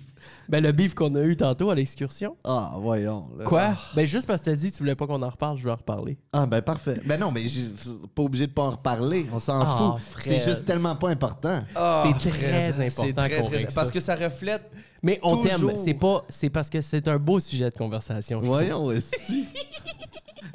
Ben, 0.48 0.62
le 0.62 0.70
beef 0.70 0.94
qu'on 0.94 1.12
a 1.16 1.22
eu 1.22 1.36
tantôt 1.36 1.70
à 1.70 1.74
l'excursion. 1.74 2.36
Ah, 2.44 2.74
voyons. 2.78 3.28
là. 3.36 3.44
Quoi? 3.44 3.76
Ben, 3.96 4.06
juste 4.06 4.28
parce 4.28 4.40
que 4.40 4.46
t'as 4.46 4.54
dit 4.56 4.70
que 4.70 4.76
tu 4.76 4.78
voulais 4.82 4.94
pas 4.94 5.06
qu'on 5.08 5.20
en 5.20 5.28
reparle, 5.28 5.58
je 5.58 5.64
vais 5.64 5.72
en 5.72 5.76
reparler. 5.76 6.18
Ah, 6.32 6.46
ben 6.46 6.62
parfait. 6.62 7.00
Ben 7.04 7.18
non, 7.18 7.32
mais 7.32 7.42
j'ai- 7.48 7.66
c'est 7.76 8.06
pas 8.14 8.22
obligé 8.22 8.46
de 8.46 8.52
pas 8.52 8.62
en 8.62 8.70
reparler. 8.72 9.26
On 9.32 9.40
s'en 9.40 9.60
Ah, 9.60 9.96
fout. 9.98 10.02
Fred. 10.22 10.38
C'est 10.40 10.44
juste 10.48 10.64
tellement 10.64 10.94
pas 10.94 11.08
important. 11.08 11.62
c'est 11.68 12.30
très 12.30 12.30
Fred, 12.38 12.74
c'est 12.76 12.86
important 12.86 13.22
très, 13.22 13.36
qu'on 13.40 13.46
très- 13.48 13.56
règle 13.56 13.72
Parce 13.74 13.88
ça. 13.88 13.92
que 13.92 14.00
ça 14.00 14.14
reflète. 14.14 14.70
Mais 15.02 15.18
on 15.22 15.42
t'aime. 15.42 15.72
C'est 15.76 15.94
pas. 15.94 16.24
C'est 16.28 16.50
parce 16.50 16.70
que 16.70 16.80
c'est 16.80 17.08
un 17.08 17.18
beau 17.18 17.40
sujet 17.40 17.68
de 17.70 17.74
conversation. 17.76 18.38
je 18.40 18.44
trouve. 18.44 18.56
Voyons 18.56 18.84
aussi. 18.84 19.46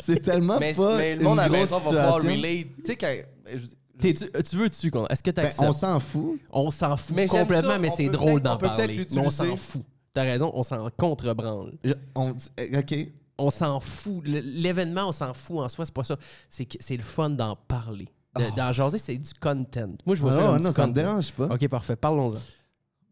c'est 0.02 0.20
tellement 0.22 0.58
Mais, 0.60 0.74
pas 0.74 0.98
mais 0.98 1.16
le 1.16 1.22
une 1.22 1.28
monde 1.28 1.40
à 1.40 1.44
la 1.44 1.50
grosse 1.50 1.62
maison 1.62 1.78
va 1.80 1.84
pouvoir 1.90 2.14
situation. 2.20 2.42
relate. 2.42 2.68
Tu 2.78 2.82
sais, 2.86 2.96
quand. 2.96 3.14
je- 3.56 3.68
Tu 4.00 4.56
veux 4.58 4.70
dessus 4.70 4.90
qu'on. 4.92 5.06
Est-ce 5.08 5.24
que 5.24 5.32
Ben, 5.32 5.50
on 5.60 5.74
s'en 5.74 6.00
fout. 6.00 6.40
On 6.52 6.72
s'en 6.72 6.98
fout 6.98 7.16
Mais 7.16 7.28
complètement, 7.28 7.72
ça, 7.72 7.80
mais 7.80 7.90
c'est 7.96 8.10
drôle 8.10 8.42
d'en 8.42 8.58
parler. 8.58 9.06
Mais 9.12 9.18
on 9.20 9.30
s'en 9.30 9.56
fout. 9.56 9.84
T'as 10.14 10.24
raison, 10.24 10.52
on 10.54 10.64
s'en 10.64 10.90
contrebranle. 10.98 11.74
Je- 11.84 11.94
on- 12.16 12.36
eh, 12.58 12.78
OK. 12.78 12.96
On 13.38 13.50
s'en 13.50 13.80
fout. 13.80 14.22
L'événement, 14.26 15.08
on 15.08 15.12
s'en 15.12 15.34
fout 15.34 15.60
en 15.60 15.70
soi, 15.70 15.86
c'est 15.86 15.94
pas 15.94 16.04
ça. 16.04 16.18
C'est 16.50 16.66
que 16.66 16.78
c'est 16.80 16.98
le 16.98 17.04
fun 17.04 17.30
d'en 17.30 17.56
parler. 17.56 18.08
De- 18.38 18.56
D'en 18.56 18.72
jaser, 18.72 18.98
c'est 18.98 19.18
du 19.18 19.34
content. 19.40 19.90
Moi, 20.06 20.16
je 20.16 20.22
vois 20.22 20.32
ça 20.34 20.40
Ah, 20.42 20.54
comme 20.54 20.62
non, 20.64 20.70
du 20.70 20.76
ça 20.76 20.88
me 20.88 20.94
dérange 20.94 21.32
pas. 21.32 21.46
Ok, 21.48 21.68
parfait. 21.68 21.96
Parlons-en. 21.96 22.38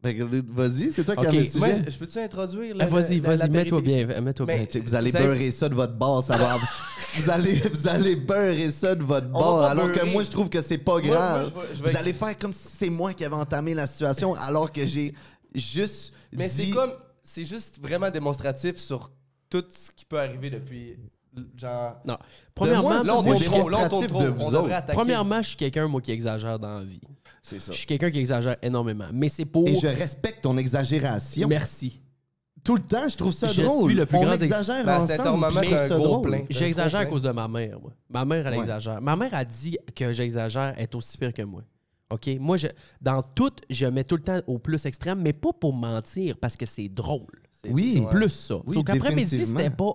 Ben, 0.01 0.15
Vas-y, 0.53 0.91
c'est 0.93 1.03
toi 1.03 1.15
qui 1.17 1.25
as 1.27 1.31
le 1.31 1.43
sujet. 1.43 1.83
je 1.89 1.97
peux-tu 1.97 2.19
introduire 2.19 2.73
Ah, 2.79 2.85
le- 2.85 2.89
vas-y, 2.89 3.19
la- 3.19 3.29
la 3.31 3.35
vas-y, 3.37 3.49
mets-toi 3.49 3.81
bien. 3.81 4.05
Mets-toi 4.21 4.45
bien. 4.45 4.65
Vous 4.81 4.95
allez 4.95 5.11
beurrer 5.11 5.51
ça 5.51 5.67
de 5.67 5.75
votre 5.75 5.93
bord, 5.93 6.23
ça 6.23 6.37
va. 6.37 6.55
vous, 7.15 7.29
allez, 7.29 7.53
vous 7.73 7.87
allez 7.87 8.15
beurrer 8.15 8.71
ça 8.71 8.95
de 8.95 9.03
votre 9.03 9.27
On 9.27 9.31
bord, 9.39 9.57
va 9.59 9.65
pas 9.67 9.71
alors 9.71 9.87
que 9.91 9.95
beurrer. 9.99 10.11
moi, 10.11 10.23
je 10.23 10.29
trouve 10.29 10.49
que 10.49 10.61
c'est 10.61 10.77
pas 10.77 10.93
Moi- 10.93 11.01
grave. 11.01 11.51
moi, 11.53 11.63
je 11.65 11.69
vais- 11.71 11.75
je 11.77 11.83
vais- 11.83 11.91
Vous 11.91 11.97
allez 11.97 12.13
faire 12.13 12.37
comme 12.37 12.53
si 12.53 12.67
c'est 12.79 12.89
moi 12.89 13.13
qui 13.13 13.23
avais 13.25 13.35
entamé 13.35 13.73
la 13.73 13.87
situation, 13.87 14.33
alors 14.35 14.71
que 14.71 14.85
j'ai 14.85 15.13
juste 15.55 16.13
Mais 16.33 16.47
dit... 16.47 16.67
c'est 16.67 16.71
comme. 16.71 16.93
C'est 17.23 17.45
juste 17.45 17.79
vraiment 17.81 18.09
démonstratif 18.09 18.77
sur 18.77 19.11
tout 19.51 19.63
ce 19.69 19.91
qui 19.91 20.05
peut 20.05 20.19
arriver 20.19 20.49
depuis. 20.49 20.97
Genre. 21.55 21.95
Non. 22.05 22.17
Premièrement, 22.55 22.89
moi, 22.89 23.03
Là, 23.03 23.15
on 23.17 23.23
c'est 23.23 23.29
tourne 23.29 23.43
trop. 23.61 23.69
Là, 23.69 23.77
on 23.85 23.89
tourne 23.89 24.05
démonstratif 24.07 24.07
trop. 24.07 24.21
de 24.23 24.27
On 24.29 24.31
vous 24.31 24.45
devrait 24.51 24.57
autres. 24.65 24.73
attaquer. 24.73 24.93
premièrement, 24.93 25.41
je 25.43 25.47
suis 25.49 25.57
quelqu'un, 25.57 25.87
moi, 25.87 26.01
qui 26.01 26.11
exagère 26.11 26.57
dans 26.57 26.79
la 26.79 26.83
vie. 26.83 26.99
c'est 27.43 27.59
ça. 27.59 27.71
Je 27.71 27.77
suis 27.77 27.85
quelqu'un 27.85 28.09
qui 28.09 28.17
exagère 28.19 28.57
énormément. 28.63 29.05
Mais 29.13 29.29
c'est 29.29 29.45
pour. 29.45 29.67
Et 29.67 29.75
je 29.75 29.87
respecte 29.87 30.41
ton 30.41 30.57
exagération. 30.57 31.47
Merci. 31.47 32.01
Tout 32.63 32.75
le 32.75 32.81
temps, 32.81 33.07
je 33.07 33.15
trouve 33.17 33.31
ça 33.31 33.47
Je 33.51 33.61
drôle. 33.61 33.89
suis 33.89 33.97
le 33.99 34.05
plus 34.05 34.17
On 34.17 34.21
grand 34.23 34.33
ex- 34.33 34.43
exagère 34.43 34.85
Ben, 34.85 35.01
ensemble. 35.01 36.33
un. 36.35 36.43
J'exagère 36.49 36.99
à 37.01 37.05
cause 37.05 37.23
de 37.23 37.31
ma 37.31 37.47
mère, 37.47 37.79
moi. 37.79 37.91
Ma 38.09 38.25
mère, 38.25 38.45
elle 38.47 38.53
Ouais. 38.55 38.59
exagère. 38.61 39.01
Ma 39.01 39.15
mère 39.15 39.33
a 39.33 39.45
dit 39.45 39.77
que 39.95 40.11
j'exagère, 40.13 40.73
elle 40.77 40.83
est 40.83 40.95
aussi 40.95 41.17
pire 41.17 41.33
que 41.33 41.41
moi. 41.43 41.61
OK? 42.11 42.27
Moi, 42.39 42.57
je, 42.57 42.67
dans 43.01 43.21
tout, 43.21 43.51
je 43.69 43.85
mets 43.85 44.03
tout 44.03 44.15
le 44.15 44.23
temps 44.23 44.39
au 44.47 44.57
plus 44.57 44.83
extrême, 44.85 45.21
mais 45.21 45.31
pas 45.33 45.53
pour 45.53 45.73
mentir, 45.73 46.37
parce 46.37 46.57
que 46.57 46.65
c'est 46.65 46.89
drôle. 46.89 47.41
C'est 47.63 47.71
Oui. 47.71 47.93
c'est 48.01 48.09
plus 48.09 48.29
ça. 48.29 48.55
Oui, 48.65 48.75
Sauf 48.75 48.85
qu'après-midi, 48.85 49.23
définitivement. 49.31 49.59
c'était 49.59 49.75
pas 49.75 49.91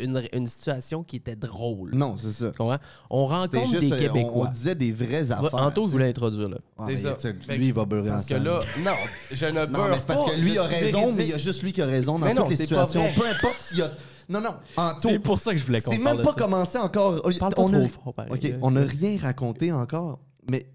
une, 0.00 0.22
une 0.32 0.46
situation 0.46 1.02
qui 1.04 1.16
était 1.16 1.36
drôle. 1.36 1.94
Non, 1.94 2.16
c'est 2.18 2.32
ça. 2.32 2.50
Tu 2.50 2.56
comprends? 2.58 2.78
On 3.10 3.26
rencontre 3.26 3.68
juste, 3.70 3.80
des 3.80 3.92
euh, 3.92 3.96
on- 3.96 3.98
Québécois. 3.98 4.46
On, 4.48 4.50
disait 4.50 4.74
des 4.74 4.92
vraies 4.92 5.30
affaires. 5.32 5.54
Anto, 5.54 5.86
voulais 5.86 6.08
introduire 6.08 6.48
là. 6.48 6.58
Ah, 6.78 6.86
C'est 6.88 6.96
ça. 6.96 7.16
Lui, 7.54 7.66
il 7.68 7.72
va 7.74 7.84
beurrer 7.84 8.08
Parce 8.10 8.26
que 8.26 8.34
là, 8.34 8.58
non, 8.84 8.92
je 9.32 9.46
ne 9.46 9.52
Non, 9.52 9.66
beurre 9.66 9.88
mais 9.90 9.98
c'est 9.98 10.06
parce 10.06 10.24
pas, 10.24 10.30
que 10.30 10.36
lui 10.36 10.54
je 10.54 10.58
a 10.60 10.64
raison, 10.64 10.98
véridique. 11.00 11.16
mais 11.16 11.24
il 11.24 11.30
y 11.30 11.34
a 11.34 11.38
juste 11.38 11.62
lui 11.62 11.72
qui 11.72 11.82
a 11.82 11.86
raison 11.86 12.18
dans 12.18 12.26
Mais 12.26 12.34
non, 12.34 12.42
toutes 12.42 12.50
les 12.50 12.56
pas 12.56 12.62
situations. 12.86 13.04
Peu 13.16 13.26
importe 13.26 13.56
s'il 13.60 13.78
y 13.78 13.82
a. 13.82 13.90
Non, 14.28 14.40
non, 14.40 14.54
Anto. 14.76 15.08
C'est 15.08 15.18
pour 15.20 15.38
ça 15.38 15.52
que 15.52 15.58
je 15.58 15.64
voulais 15.64 15.80
qu'on 15.80 15.92
C'est 15.92 15.98
parle 15.98 16.16
même 16.16 16.24
pas 16.24 16.32
ça. 16.32 16.38
commencé 16.40 16.78
encore. 16.78 17.22
Parle 17.22 17.54
pas 17.54 17.62
on 17.62 17.68
trop 17.70 17.76
a... 17.82 17.88
fort, 17.88 18.14
pareil. 18.14 18.32
OK, 18.32 18.54
on 18.62 18.70
n'a 18.72 18.82
rien 18.82 19.18
raconté 19.20 19.70
encore, 19.72 20.18
mais 20.50 20.66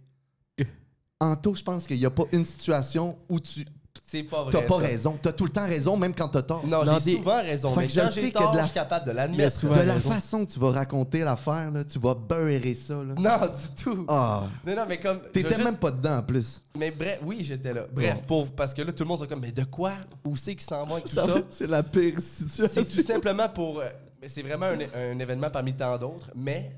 Anto, 1.19 1.53
je 1.53 1.61
pense 1.63 1.85
qu'il 1.85 1.97
n'y 1.99 2.05
a 2.05 2.09
pas 2.09 2.23
une 2.31 2.45
situation 2.45 3.17
où 3.29 3.39
tu 3.39 3.65
C'est 4.05 4.23
pas 4.23 4.43
vrai. 4.43 4.51
n'as 4.53 4.61
pas 4.67 4.75
ça. 4.79 4.85
raison. 4.87 5.17
Tu 5.21 5.29
as 5.29 5.31
tout 5.33 5.45
le 5.45 5.51
temps 5.51 5.65
raison, 5.65 5.95
même 5.95 6.13
quand 6.13 6.27
tu 6.27 6.37
as 6.37 6.41
tort. 6.41 6.65
Non, 6.67 6.81
j'ai 6.85 7.11
des- 7.13 7.17
souvent 7.17 7.37
raison. 7.41 7.73
Fait 7.73 7.81
Mais 7.81 7.87
que 7.87 7.93
je 7.93 7.99
quand 8.01 8.11
j'ai 8.11 8.31
que 8.31 8.37
tort, 8.37 8.51
de 8.51 8.57
la- 8.57 8.63
je 8.63 8.67
suis 8.67 8.73
capable 8.73 9.05
de 9.07 9.11
l'admettre. 9.11 9.67
de 9.69 9.79
la 9.79 9.93
raison. 9.93 10.09
façon 10.11 10.45
que 10.45 10.51
tu 10.51 10.59
vas 10.59 10.71
raconter 10.71 11.19
l'affaire, 11.19 11.71
là, 11.71 11.83
tu 11.85 11.97
vas 11.99 12.13
beurrer 12.15 12.73
ça. 12.73 12.95
Là. 12.95 13.13
Non, 13.17 13.47
du 13.47 13.83
tout. 13.83 14.05
Ah, 14.09 14.43
Non, 14.67 14.75
non, 14.75 14.83
mais 14.87 14.99
comme. 14.99 15.19
t'étais 15.31 15.49
juste- 15.49 15.63
même 15.63 15.77
pas 15.77 15.91
dedans 15.91 16.17
en 16.17 16.23
plus. 16.23 16.61
Mais 16.77 16.91
bref, 16.91 17.19
oui, 17.23 17.37
j'étais 17.41 17.73
là. 17.73 17.83
Bref, 17.91 18.23
pour, 18.27 18.49
parce 18.51 18.73
que 18.73 18.81
là, 18.81 18.91
tout 18.91 19.03
le 19.03 19.07
monde 19.09 19.23
est 19.23 19.27
comme, 19.27 19.39
mais 19.41 19.51
de 19.51 19.63
quoi? 19.63 19.93
Où 20.25 20.35
c'est 20.35 20.55
qu'ils 20.55 20.61
s'en 20.67 20.83
vont 20.85 20.95
avec 20.95 21.05
tout 21.05 21.15
ça, 21.15 21.25
C'est 21.49 21.67
la 21.67 21.81
pire 21.83 22.15
C'est 22.19 22.49
situation. 22.49 22.83
tout 22.83 23.07
simplement 23.07 23.47
pour. 23.49 23.79
euh, 23.79 23.85
mais 24.21 24.27
c'est 24.27 24.41
vraiment 24.43 24.65
un, 24.67 24.79
un 25.13 25.19
événement 25.19 25.49
parmi 25.49 25.73
tant 25.73 25.97
d'autres, 25.97 26.29
mais 26.35 26.71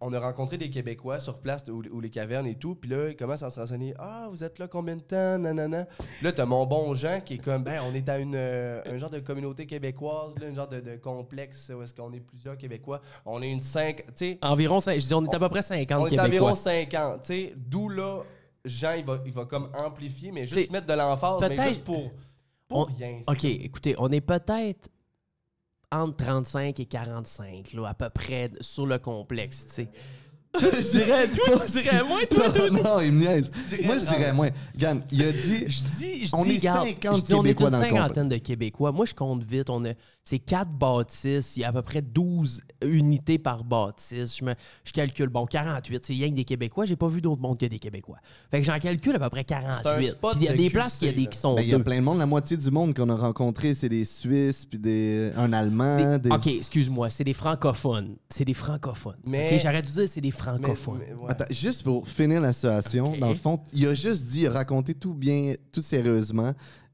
on 0.00 0.12
a 0.12 0.20
rencontré 0.20 0.56
des 0.58 0.70
Québécois 0.70 1.18
sur 1.18 1.40
place 1.40 1.64
où, 1.68 1.82
où 1.90 2.00
les 2.00 2.10
cavernes 2.10 2.46
et 2.46 2.54
tout, 2.54 2.74
puis 2.76 2.88
là, 2.90 3.08
ils 3.10 3.16
commencent 3.16 3.42
à 3.42 3.50
se 3.50 3.58
renseigner. 3.58 3.94
Ah, 3.98 4.28
vous 4.30 4.44
êtes 4.44 4.58
là 4.60 4.68
combien 4.68 4.94
de 4.96 5.00
temps? 5.02 5.38
Nanana. 5.38 5.86
Là, 6.22 6.32
t'as 6.32 6.44
mon 6.46 6.66
bon 6.66 6.94
Jean 6.94 7.20
qui 7.20 7.34
est 7.34 7.38
comme, 7.38 7.64
ben, 7.64 7.80
on 7.90 7.94
est 7.94 8.08
à 8.08 8.18
une, 8.18 8.34
euh, 8.36 8.80
un 8.86 8.96
genre 8.96 9.10
de 9.10 9.18
communauté 9.18 9.66
québécoise, 9.66 10.34
là, 10.40 10.46
un 10.46 10.54
genre 10.54 10.68
de, 10.68 10.80
de 10.80 10.96
complexe 10.96 11.70
où 11.76 11.82
est-ce 11.82 11.94
qu'on 11.94 12.12
est 12.12 12.20
plusieurs 12.20 12.56
Québécois. 12.56 13.00
On 13.26 13.42
est 13.42 13.50
une 13.50 13.60
5. 13.60 13.96
Tu 13.96 14.12
sais, 14.14 14.38
Environ, 14.42 14.78
cinq- 14.80 15.00
je 15.00 15.06
dis, 15.06 15.14
on 15.14 15.24
est 15.24 15.34
à 15.34 15.38
peu 15.40 15.48
près 15.48 15.62
50 15.62 16.00
on 16.00 16.06
est 16.06 16.10
Québécois. 16.10 16.26
environ 16.28 16.54
50, 16.54 17.22
tu 17.22 17.26
sais, 17.26 17.54
d'où 17.56 17.88
là, 17.88 18.22
Jean, 18.64 18.92
il 18.98 19.04
va, 19.04 19.18
il 19.26 19.32
va 19.32 19.46
comme 19.46 19.68
amplifier, 19.74 20.30
mais 20.30 20.44
T'sais, 20.44 20.58
juste 20.58 20.70
mettre 20.72 20.86
de 20.86 20.92
l'emphase, 20.94 21.38
mais 21.40 21.48
peut-être- 21.56 21.68
juste 21.68 21.84
pour, 21.84 22.10
pour 22.68 22.78
On- 22.78 22.84
rien. 22.84 23.18
OK, 23.26 23.44
écoutez, 23.44 23.94
on 23.98 24.08
est 24.12 24.20
peut-être 24.20 24.88
entre 25.90 26.16
35 26.24 26.78
et 26.80 26.86
45, 26.86 27.72
là, 27.74 27.88
à 27.88 27.94
peu 27.94 28.10
près, 28.10 28.50
sur 28.60 28.86
le 28.86 28.98
complexe, 28.98 29.66
tu 29.68 29.74
sais. 29.74 29.88
Toi, 30.50 30.70
tu 30.70 30.96
dirais, 30.96 31.28
toi, 31.30 31.58
tu 31.66 31.82
dirais 31.82 32.02
moins, 32.02 32.24
toi, 32.24 32.48
toi. 32.50 32.70
non, 32.70 32.82
non, 32.82 33.00
il 33.00 33.12
me 33.12 33.20
niaise. 33.20 33.50
Moi, 33.84 33.98
je 33.98 34.04
dirais 34.06 34.32
moins. 34.32 34.48
Regarde, 34.74 35.02
il 35.12 35.22
a 35.22 35.30
dit. 35.30 35.64
Je 35.68 35.82
dis, 35.98 36.26
je 36.26 36.34
On 36.34 36.42
dis, 36.42 36.52
est 36.52 36.58
regarde, 36.58 36.88
50 36.88 37.16
je 37.20 37.24
dis, 37.26 37.34
on 37.34 37.42
est 37.44 37.48
Québécois 37.48 37.66
une 37.66 37.72
dans 37.72 37.78
le 37.78 37.84
complexe. 37.84 38.02
cinquantaine 38.02 38.28
de 38.30 38.36
Québécois. 38.38 38.92
Moi, 38.92 39.04
je 39.06 39.14
compte 39.14 39.44
vite. 39.44 39.68
On 39.68 39.84
a, 39.84 39.90
c'est 40.24 40.38
quatre 40.38 40.70
bâtisses. 40.70 41.56
Il 41.58 41.60
y 41.60 41.64
a 41.64 41.68
à 41.68 41.72
peu 41.72 41.82
près 41.82 42.00
12 42.00 42.62
unités 42.82 43.38
par 43.38 43.64
bâtisse. 43.64 44.38
Je, 44.38 44.44
me, 44.44 44.54
je 44.84 44.92
calcule, 44.92 45.28
bon, 45.28 45.46
48. 45.46 46.04
C'est 46.04 46.12
rien 46.12 46.30
que 46.30 46.34
des 46.34 46.44
Québécois. 46.44 46.84
J'ai 46.84 46.96
pas 46.96 47.08
vu 47.08 47.20
d'autre 47.20 47.40
monde 47.42 47.58
que 47.58 47.66
des 47.66 47.78
Québécois. 47.78 48.18
Fait 48.50 48.60
que 48.60 48.66
j'en 48.66 48.78
calcule 48.78 49.16
à 49.16 49.18
peu 49.18 49.28
près 49.30 49.44
48. 49.44 50.10
spot 50.10 50.32
Puis 50.36 50.42
il 50.42 50.46
y 50.46 50.48
a 50.48 50.52
de 50.52 50.56
des 50.58 50.64
QC, 50.68 50.72
places 50.72 50.98
qui, 50.98 51.04
y 51.06 51.08
a 51.08 51.12
des, 51.12 51.26
qui 51.26 51.38
sont 51.38 51.54
Ben, 51.54 51.62
il 51.62 51.68
y 51.70 51.74
a 51.74 51.78
plein 51.80 51.96
de 51.98 52.04
monde. 52.04 52.18
La 52.18 52.26
moitié 52.26 52.56
du 52.56 52.70
monde 52.70 52.94
qu'on 52.94 53.08
a 53.08 53.16
rencontré, 53.16 53.74
c'est 53.74 53.88
des 53.88 54.04
Suisses, 54.04 54.64
puis 54.66 54.78
des, 54.78 55.32
un 55.36 55.52
Allemand. 55.52 56.18
Des... 56.18 56.30
OK, 56.30 56.46
excuse-moi. 56.46 57.10
C'est 57.10 57.24
des 57.24 57.34
francophones. 57.34 58.16
C'est 58.28 58.44
des 58.44 58.54
francophones. 58.54 59.16
Mais- 59.24 59.52
OK, 59.54 59.58
j'arrête 59.60 59.86
de 59.86 59.90
dire 59.90 60.08
c'est 60.08 60.20
des 60.20 60.30
francophones. 60.30 60.98
mais- 61.06 61.14
ouais. 61.14 61.30
Attends, 61.30 61.44
juste 61.50 61.82
pour 61.82 62.06
finir 62.08 62.40
la 62.40 62.52
situation, 62.52 63.16
dans 63.18 63.28
le 63.30 63.34
fond, 63.34 63.60
il 63.72 63.86
a 63.86 63.94
juste 63.94 64.26
dit, 64.26 64.40
il 64.42 64.46
a 64.46 64.50
raconté 64.52 64.94
tout 64.94 65.14
bien, 65.14 65.54
tout 65.72 65.82
sérieusement, 65.82 66.52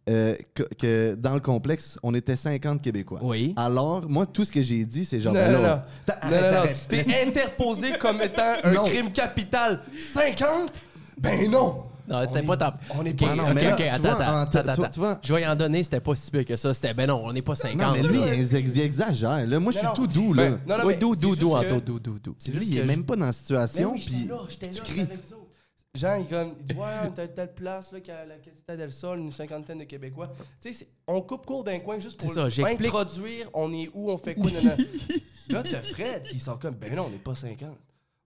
euh, 0.08 0.36
que, 0.54 0.62
que 0.78 1.14
dans 1.14 1.34
le 1.34 1.40
complexe, 1.40 1.98
on 2.02 2.14
était 2.14 2.36
50 2.36 2.82
Québécois. 2.82 3.20
Oui. 3.22 3.54
Alors, 3.56 4.02
moi, 4.08 4.26
tout 4.26 4.44
ce 4.44 4.52
que 4.52 4.60
j'ai 4.62 4.84
dit, 4.84 5.04
c'est 5.04 5.20
genre, 5.20 5.32
Non, 5.34 5.40
ben 5.40 5.52
non, 5.52 5.62
non. 5.62 5.80
t'as- 6.04 6.14
Non, 6.14 6.20
arrête, 6.22 6.42
non, 6.42 6.50
non, 6.50 6.56
arrête. 6.58 6.86
tu 6.88 6.96
t'es 7.04 7.22
interposé 7.26 7.92
comme 7.98 8.20
étant 8.20 8.52
un 8.64 8.72
Non. 8.72 8.84
crime 8.84 9.10
capital. 9.12 9.80
50? 10.14 10.72
Ben 11.18 11.50
non! 11.50 11.84
Non, 12.06 12.20
c'était 12.28 12.42
pas 12.46 12.56
ta. 12.58 12.74
on 12.90 13.02
est 13.06 13.14
pas- 13.14 13.28
Ah 13.30 13.34
non, 13.34 13.44
mais 13.54 13.62
là, 13.64 13.74
attends, 13.76 14.02
vois, 14.02 14.12
attends, 14.12 14.20
en- 14.20 14.40
attends, 14.42 14.50
tu- 14.62 14.68
attends. 14.68 14.90
tu 14.92 15.00
vois- 15.00 15.18
Je 15.22 15.32
vais 15.32 15.40
y 15.42 15.46
en 15.46 15.56
donner, 15.56 15.82
c'était 15.82 16.00
pas 16.00 16.14
si 16.14 16.30
peu 16.30 16.42
que 16.44 16.54
ça. 16.54 16.74
C'était, 16.74 16.92
ben 16.92 17.06
non, 17.06 17.22
on 17.24 17.32
n'est 17.32 17.40
pas 17.40 17.54
50. 17.54 17.80
Non, 17.80 17.92
mais 17.94 18.02
lui, 18.06 18.18
là. 18.18 18.34
il, 18.34 18.54
ex- 18.54 18.74
il 18.74 18.80
exagère. 18.82 19.46
Là. 19.46 19.58
Moi, 19.58 19.72
je 19.72 19.78
suis 19.78 19.86
tout 19.94 20.06
doux. 20.06 20.34
ben, 20.34 20.50
là. 20.50 20.76
non, 20.76 20.78
non, 20.82 20.84
Oui, 20.88 20.96
doux, 20.98 21.16
doux, 21.16 21.34
doux, 21.34 21.54
Anto, 21.54 21.80
doux, 21.80 21.98
doux, 21.98 22.18
doux. 22.22 22.34
c'est 22.36 22.52
lui, 22.52 22.66
il 22.66 22.76
est 22.78 22.84
même 22.84 23.04
pas 23.04 23.16
dans 23.16 23.24
la 23.24 23.32
situation. 23.32 23.92
Ben 23.92 23.98
puis 24.00 24.14
j'étais 24.18 24.28
là, 24.28 24.38
j'étais 24.50 24.68
tu 24.68 24.82
cries. 24.82 25.06
Jean, 25.94 26.16
il, 26.16 26.26
comme, 26.26 26.54
il 26.60 26.64
dit 26.66 26.74
Ouais, 26.74 26.88
on 27.04 27.20
à 27.20 27.26
telle 27.28 27.54
place, 27.54 27.92
là, 27.92 28.00
qu'à 28.00 28.24
la 28.24 28.36
Casita 28.38 28.76
del 28.76 28.92
Sol, 28.92 29.20
une 29.20 29.30
cinquantaine 29.30 29.78
de 29.78 29.84
Québécois. 29.84 30.28
Tu 30.60 30.72
sais, 30.74 30.88
on 31.06 31.20
coupe 31.22 31.46
court 31.46 31.62
d'un 31.62 31.78
coin 31.78 31.98
juste 32.00 32.18
pour 32.20 32.30
ça, 32.32 32.46
introduire 32.68 33.48
on 33.54 33.72
est 33.72 33.88
où, 33.94 34.10
on 34.10 34.18
fait 34.18 34.34
quoi. 34.34 34.50
nan, 34.50 34.64
nan. 34.64 34.76
là, 35.50 35.62
t'as 35.62 35.82
Fred 35.82 36.24
qui 36.24 36.40
sort 36.40 36.58
comme 36.58 36.74
Ben 36.74 36.94
non, 36.96 37.04
on 37.06 37.10
n'est 37.10 37.18
pas 37.18 37.34
50. 37.36 37.68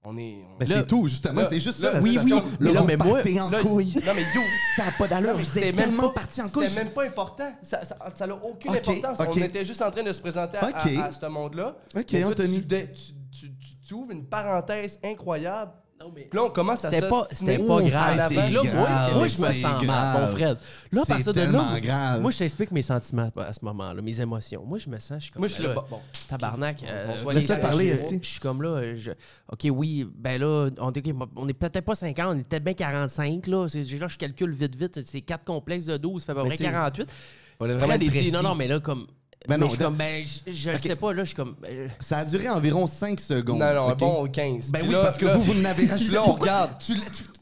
On 0.04 0.16
est. 0.16 0.36
on- 0.54 0.56
Ben, 0.58 0.66
c'est 0.66 0.86
tout, 0.86 1.06
justement. 1.08 1.42
c'est 1.50 1.60
juste 1.60 1.80
là- 1.80 1.88
ça, 1.88 1.94
la 1.96 2.00
oui, 2.00 2.10
situation. 2.12 2.42
oui, 2.42 2.50
Là, 2.52 2.56
mais 2.60 2.72
là, 2.72 2.80
vous 2.80 2.86
mais 2.86 2.96
moi- 2.96 3.12
partez 3.14 3.40
en 3.40 3.50
Là, 3.50 3.60
couille. 3.60 3.94
Non, 4.06 4.12
mais 4.14 4.22
yo! 4.22 4.40
Ça 4.76 4.84
n'a 4.86 4.92
pas 4.92 5.08
d'allure. 5.08 5.36
Vous 5.36 5.58
êtes 5.58 5.76
même 5.76 5.96
pas- 5.96 6.08
parti 6.10 6.40
en 6.40 6.48
couille. 6.48 6.68
C'était 6.68 6.84
même 6.84 6.92
pas 6.94 7.04
important. 7.04 7.52
Ça 7.62 7.78
n'a 7.80 7.84
ça, 8.14 8.26
aucune 8.44 8.70
importance. 8.70 9.20
ok. 9.20 9.28
On 9.34 9.36
était 9.42 9.64
juste 9.64 9.82
en 9.82 9.90
train 9.90 10.02
de 10.04 10.12
se 10.12 10.20
présenter 10.20 10.56
à, 10.56 10.64
à- 10.68 11.04
à 11.04 11.12
ce 11.12 11.26
monde-là. 11.26 11.76
Ok, 11.94 12.12
Mais 12.12 12.24
Anthony. 12.24 12.60
Tu, 12.62 12.66
dé- 12.66 12.88
tu, 12.94 13.12
tu, 13.30 13.54
tu- 13.56 13.76
tu 13.86 13.94
ouvres 13.94 14.12
une 14.12 14.24
parenthèse 14.24 14.98
incroyable. 15.04 15.72
Non, 16.00 16.12
mais- 16.14 16.22
Puis 16.30 16.36
là, 16.38 16.44
on 16.44 16.50
commence 16.50 16.84
à 16.84 16.90
C'était 16.92 17.08
pas, 17.08 17.26
c'était 17.32 17.58
pas 17.58 17.82
grave. 17.82 18.28
C'est 18.28 18.50
là, 18.50 18.62
grave, 18.62 19.14
moi, 19.16 19.26
je 19.28 19.40
me 19.40 19.52
sens 19.52 19.84
mal, 19.84 20.20
mon 20.20 20.26
Fred. 20.28 20.56
Là, 20.92 21.00
à 21.00 21.04
C'est 21.04 21.12
partir 21.14 21.32
de 21.32 21.40
là, 21.40 21.80
grave. 21.80 22.20
moi, 22.22 22.30
je 22.30 22.38
t'explique 22.38 22.70
mes 22.70 22.82
sentiments 22.82 23.30
à 23.36 23.52
ce 23.52 23.58
moment-là, 23.64 24.00
mes 24.00 24.20
émotions. 24.20 24.64
Moi, 24.64 24.78
je 24.78 24.88
me 24.88 24.98
sens, 25.00 25.18
je 25.18 25.22
suis 25.24 25.30
comme. 25.32 25.40
Moi, 25.40 25.48
je 25.48 25.54
suis 25.54 25.62
là, 25.64 25.74
bon. 25.74 25.98
Tabarnak. 26.28 26.82
euh, 26.84 27.06
On 27.10 27.16
se 27.16 27.22
voit 27.22 27.32
ok, 27.32 27.40
Laisse-le 27.40 27.54
je- 27.56 27.60
parler, 27.60 27.96
je-. 27.96 28.18
Je 28.22 28.28
suis 28.28 28.40
comme 28.40 28.62
là. 28.62 28.94
je- 28.94 29.10
OK, 29.50 29.66
oui, 29.72 30.08
ben 30.14 30.40
là, 30.40 30.68
on, 30.78 30.92
est- 30.92 31.08
ok, 31.08 31.14
on 31.36 31.48
est 31.48 31.52
peut-être 31.52 31.80
pas 31.84 31.94
50, 31.96 32.36
on 32.36 32.38
est 32.38 32.44
peut-être 32.44 32.64
bien 32.64 32.74
45. 32.74 33.46
Là, 33.48 33.66
C'est- 33.68 33.82
là, 33.98 34.06
je 34.08 34.16
calcule 34.18 34.52
vite, 34.52 34.76
vite. 34.76 35.00
C'est 35.04 35.20
4 35.20 35.44
complexes 35.44 35.86
de 35.86 35.96
12, 35.96 36.22
ça 36.22 36.26
fait 36.26 36.38
à 36.38 36.42
peu 36.42 36.48
près 36.48 36.56
tu 36.56 36.64
sais, 36.64 36.70
48. 36.70 37.10
Fallait 37.58 37.72
Fred, 37.74 37.88
vraiment 37.88 37.98
dit, 37.98 38.30
non, 38.32 38.42
non, 38.42 38.54
mais 38.54 38.68
là, 38.68 38.78
comme. 38.78 39.06
Ben 39.46 39.54
mais 39.56 39.58
non, 39.58 39.66
je 39.66 39.70
suis 39.70 39.78
de- 39.78 39.84
comme, 39.84 39.94
ben, 39.96 40.24
je, 40.46 40.52
je 40.52 40.70
le 40.70 40.76
Ok. 40.76 40.82
sais 40.82 40.96
pas, 40.96 41.12
là, 41.14 41.22
je 41.22 41.28
suis 41.28 41.36
comme. 41.36 41.54
euh, 41.64 41.88
Ça 42.00 42.18
a 42.18 42.24
duré 42.24 42.48
environ 42.48 42.86
5 42.86 43.20
secondes. 43.20 43.60
Non, 43.60 43.72
non, 43.72 43.88
un 43.88 43.92
ok? 43.92 43.98
bon 43.98 44.26
15. 44.28 44.70
Ben 44.72 44.80
Puis 44.80 44.88
oui, 44.88 44.94
là- 44.94 45.02
parce 45.02 45.16
que 45.16 45.26
là- 45.26 45.36
vous, 45.36 45.52
vous 45.52 45.60
n'avez. 45.60 45.86
Là, 46.12 46.22
on 46.26 46.32
regarde. 46.32 46.72
Tu, 46.80 46.94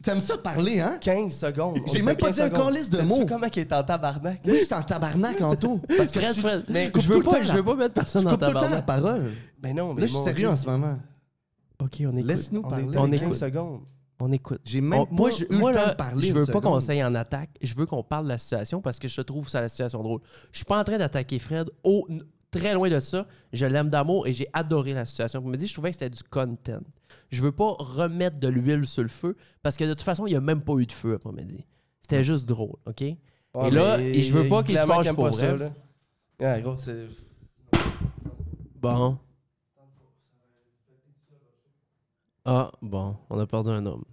tu 0.04 0.10
aimes 0.10 0.20
ça 0.20 0.36
parler, 0.38 0.78
hein? 0.80 0.98
15 1.00 1.34
secondes. 1.34 1.80
J'ai 1.92 2.02
même 2.02 2.16
pas 2.16 2.30
dit 2.30 2.40
un 2.42 2.50
calice 2.50 2.90
de 2.90 3.00
mots. 3.00 3.18
Tu 3.20 3.26
comment 3.26 3.48
qu'il 3.48 3.62
est 3.62 3.72
en 3.72 3.82
tabarnak? 3.82 4.40
Oui, 4.44 4.58
j'étais 4.60 4.74
en 4.74 4.82
tabarnak, 4.82 5.40
Anto. 5.40 5.80
Parce 5.96 6.12
que 6.12 6.20
Fred, 6.20 6.34
tu, 6.34 6.40
Fred, 6.40 6.64
mais 6.68 6.92
je 6.94 7.08
veux 7.08 7.22
pas, 7.22 7.42
je 7.42 7.52
veux 7.52 7.64
pas 7.64 7.74
mettre 7.74 7.94
Tu 7.94 8.00
personne 8.00 8.24
dans 8.24 8.30
coupes 8.30 8.40
ta 8.40 8.46
tout 8.48 8.54
le 8.54 8.60
temps 8.60 8.70
la 8.70 8.82
parole. 8.82 9.32
Mais 9.62 9.72
non, 9.72 9.94
mais 9.94 10.02
Là, 10.02 10.06
je 10.06 10.12
suis 10.12 10.22
sérieux 10.22 10.48
en 10.50 10.56
ce 10.56 10.66
moment. 10.66 10.98
OK, 11.82 11.88
on 12.02 12.10
écoute. 12.10 12.24
Laisse-nous 12.24 12.62
parler. 12.62 12.84
est 12.84 12.98
On 12.98 13.04
à 13.04 13.08
15 13.10 13.22
écoute. 13.22 13.34
secondes. 13.36 13.80
On 14.18 14.32
écoute. 14.32 14.60
J'ai 14.64 14.80
même 14.80 15.00
On- 15.00 15.06
moi, 15.10 15.28
pas 15.28 15.36
je, 15.36 15.44
eu 15.44 15.48
le 15.50 15.58
moi, 15.58 15.72
temps 15.72 15.80
là, 15.80 15.90
de 15.90 15.96
parler 15.96 16.28
je 16.28 16.32
veux 16.32 16.46
pas 16.46 16.60
qu'on 16.60 16.80
s'aille 16.80 17.04
en 17.04 17.14
attaque. 17.14 17.50
Je 17.60 17.74
veux 17.74 17.84
qu'on 17.86 18.02
parle 18.02 18.24
de 18.24 18.30
la 18.30 18.38
situation 18.38 18.80
parce 18.80 18.98
que 18.98 19.08
je 19.08 19.20
trouve 19.20 19.48
ça 19.48 19.60
la 19.60 19.68
situation 19.68 20.02
drôle. 20.02 20.20
Je 20.52 20.58
suis 20.58 20.64
pas 20.64 20.80
en 20.80 20.84
train 20.84 20.98
d'attaquer 20.98 21.38
Fred. 21.38 21.70
Au, 21.84 22.08
très 22.50 22.74
loin 22.74 22.88
de 22.88 23.00
ça. 23.00 23.26
Je 23.52 23.66
l'aime 23.66 23.88
d'amour 23.88 24.26
et 24.26 24.32
j'ai 24.32 24.48
adoré 24.52 24.94
la 24.94 25.04
situation. 25.04 25.42
Il 25.44 25.50
me 25.50 25.56
dit, 25.56 25.66
je 25.66 25.72
trouvais 25.72 25.90
que 25.90 25.96
c'était 25.96 26.10
du 26.10 26.22
content. 26.22 26.80
Je 27.30 27.42
veux 27.42 27.52
pas 27.52 27.74
remettre 27.78 28.38
de 28.38 28.48
l'huile 28.48 28.86
sur 28.86 29.02
le 29.02 29.08
feu 29.08 29.36
parce 29.62 29.76
que 29.76 29.84
de 29.84 29.90
toute 29.90 30.02
façon, 30.02 30.26
il 30.26 30.32
y 30.32 30.36
a 30.36 30.40
même 30.40 30.62
pas 30.62 30.74
eu 30.74 30.86
de 30.86 30.92
feu 30.92 31.14
après-midi. 31.14 31.64
C'était 32.02 32.24
juste 32.24 32.46
drôle, 32.46 32.76
OK? 32.86 33.00
Ouais, 33.00 33.16
Et 33.66 33.70
là, 33.70 34.00
et 34.00 34.20
je 34.22 34.32
veux 34.32 34.48
pas 34.48 34.62
qu'il 34.62 34.76
se 34.76 34.84
fâche 34.86 35.12
pour 35.12 35.28
vrai. 35.28 35.72
Ouais, 36.40 36.60
gros, 36.60 36.76
c'est. 36.76 37.06
Bon. 38.80 39.18
Ah, 42.48 42.70
bon, 42.80 43.16
on 43.28 43.38
a 43.40 43.46
perdu 43.46 43.70
un 43.70 43.84
homme. 43.84 44.04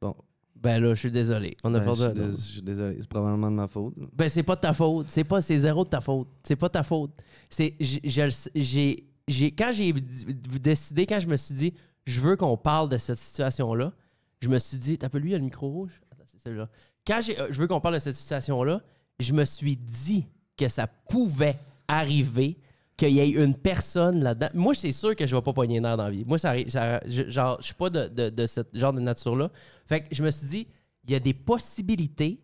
Bon. 0.00 0.14
Ben 0.56 0.82
là, 0.82 0.94
je 0.94 1.00
suis 1.00 1.10
désolé. 1.10 1.56
On 1.62 1.72
a 1.74 1.78
Ben, 1.78 1.84
perdu 1.84 2.02
un 2.02 2.10
homme. 2.24 2.30
je 2.36 2.36
suis 2.36 2.62
désolé, 2.62 2.96
c'est 3.00 3.08
probablement 3.08 3.50
de 3.50 3.56
ma 3.56 3.68
faute. 3.68 3.94
Ben, 4.12 4.28
c'est 4.28 4.42
pas 4.42 4.56
de 4.56 4.60
ta 4.62 4.72
faute. 4.72 5.06
C'est 5.10 5.24
pas, 5.24 5.40
c'est 5.40 5.56
zéro 5.58 5.84
de 5.84 5.90
ta 5.90 6.00
faute. 6.00 6.28
C'est 6.42 6.56
pas 6.56 6.68
ta 6.68 6.82
faute. 6.82 7.12
C'est, 7.50 7.74
j'ai, 7.80 9.04
j'ai, 9.28 9.52
quand 9.52 9.70
j'ai 9.72 9.92
décidé, 9.92 11.06
quand 11.06 11.20
je 11.20 11.28
me 11.28 11.36
suis 11.36 11.54
dit, 11.54 11.74
je 12.06 12.20
veux 12.20 12.36
qu'on 12.36 12.56
parle 12.56 12.88
de 12.88 12.96
cette 12.96 13.18
situation-là, 13.18 13.92
je 14.40 14.48
me 14.48 14.58
suis 14.58 14.76
dit, 14.78 14.98
t'as 14.98 15.08
pas 15.08 15.18
lui, 15.18 15.30
il 15.30 15.32
y 15.32 15.34
a 15.36 15.38
le 15.38 15.44
micro 15.44 15.68
rouge? 15.68 16.00
Attends, 16.10 16.24
c'est 16.26 16.40
celui-là. 16.40 16.68
Quand 17.06 17.20
j'ai, 17.20 17.38
euh, 17.38 17.48
je 17.50 17.60
veux 17.60 17.66
qu'on 17.66 17.80
parle 17.80 17.94
de 17.94 18.00
cette 18.00 18.16
situation-là, 18.16 18.80
je 19.20 19.32
me 19.32 19.44
suis 19.44 19.76
dit 19.76 20.26
que 20.56 20.68
ça 20.68 20.86
pouvait 20.86 21.58
arriver 21.88 22.58
qu'il 22.96 23.10
y 23.10 23.18
ait 23.20 23.28
une 23.30 23.54
personne 23.56 24.22
là-dedans. 24.22 24.48
Moi, 24.54 24.74
c'est 24.74 24.92
sûr 24.92 25.16
que 25.16 25.26
je 25.26 25.34
vais 25.34 25.42
pas 25.42 25.52
pogner 25.52 25.80
nerf 25.80 25.96
dans 25.96 26.04
la 26.04 26.10
vie. 26.10 26.24
Moi, 26.24 26.38
ça 26.38 26.56
je, 26.56 27.28
genre, 27.28 27.56
je 27.60 27.66
suis 27.66 27.74
pas 27.74 27.90
de, 27.90 28.28
de, 28.30 28.46
ce 28.46 28.60
genre 28.72 28.92
de 28.92 29.00
nature-là. 29.00 29.50
Fait 29.86 30.02
que 30.02 30.14
je 30.14 30.22
me 30.22 30.30
suis 30.30 30.46
dit, 30.46 30.66
il 31.06 31.10
y 31.12 31.14
a 31.14 31.20
des 31.20 31.34
possibilités 31.34 32.40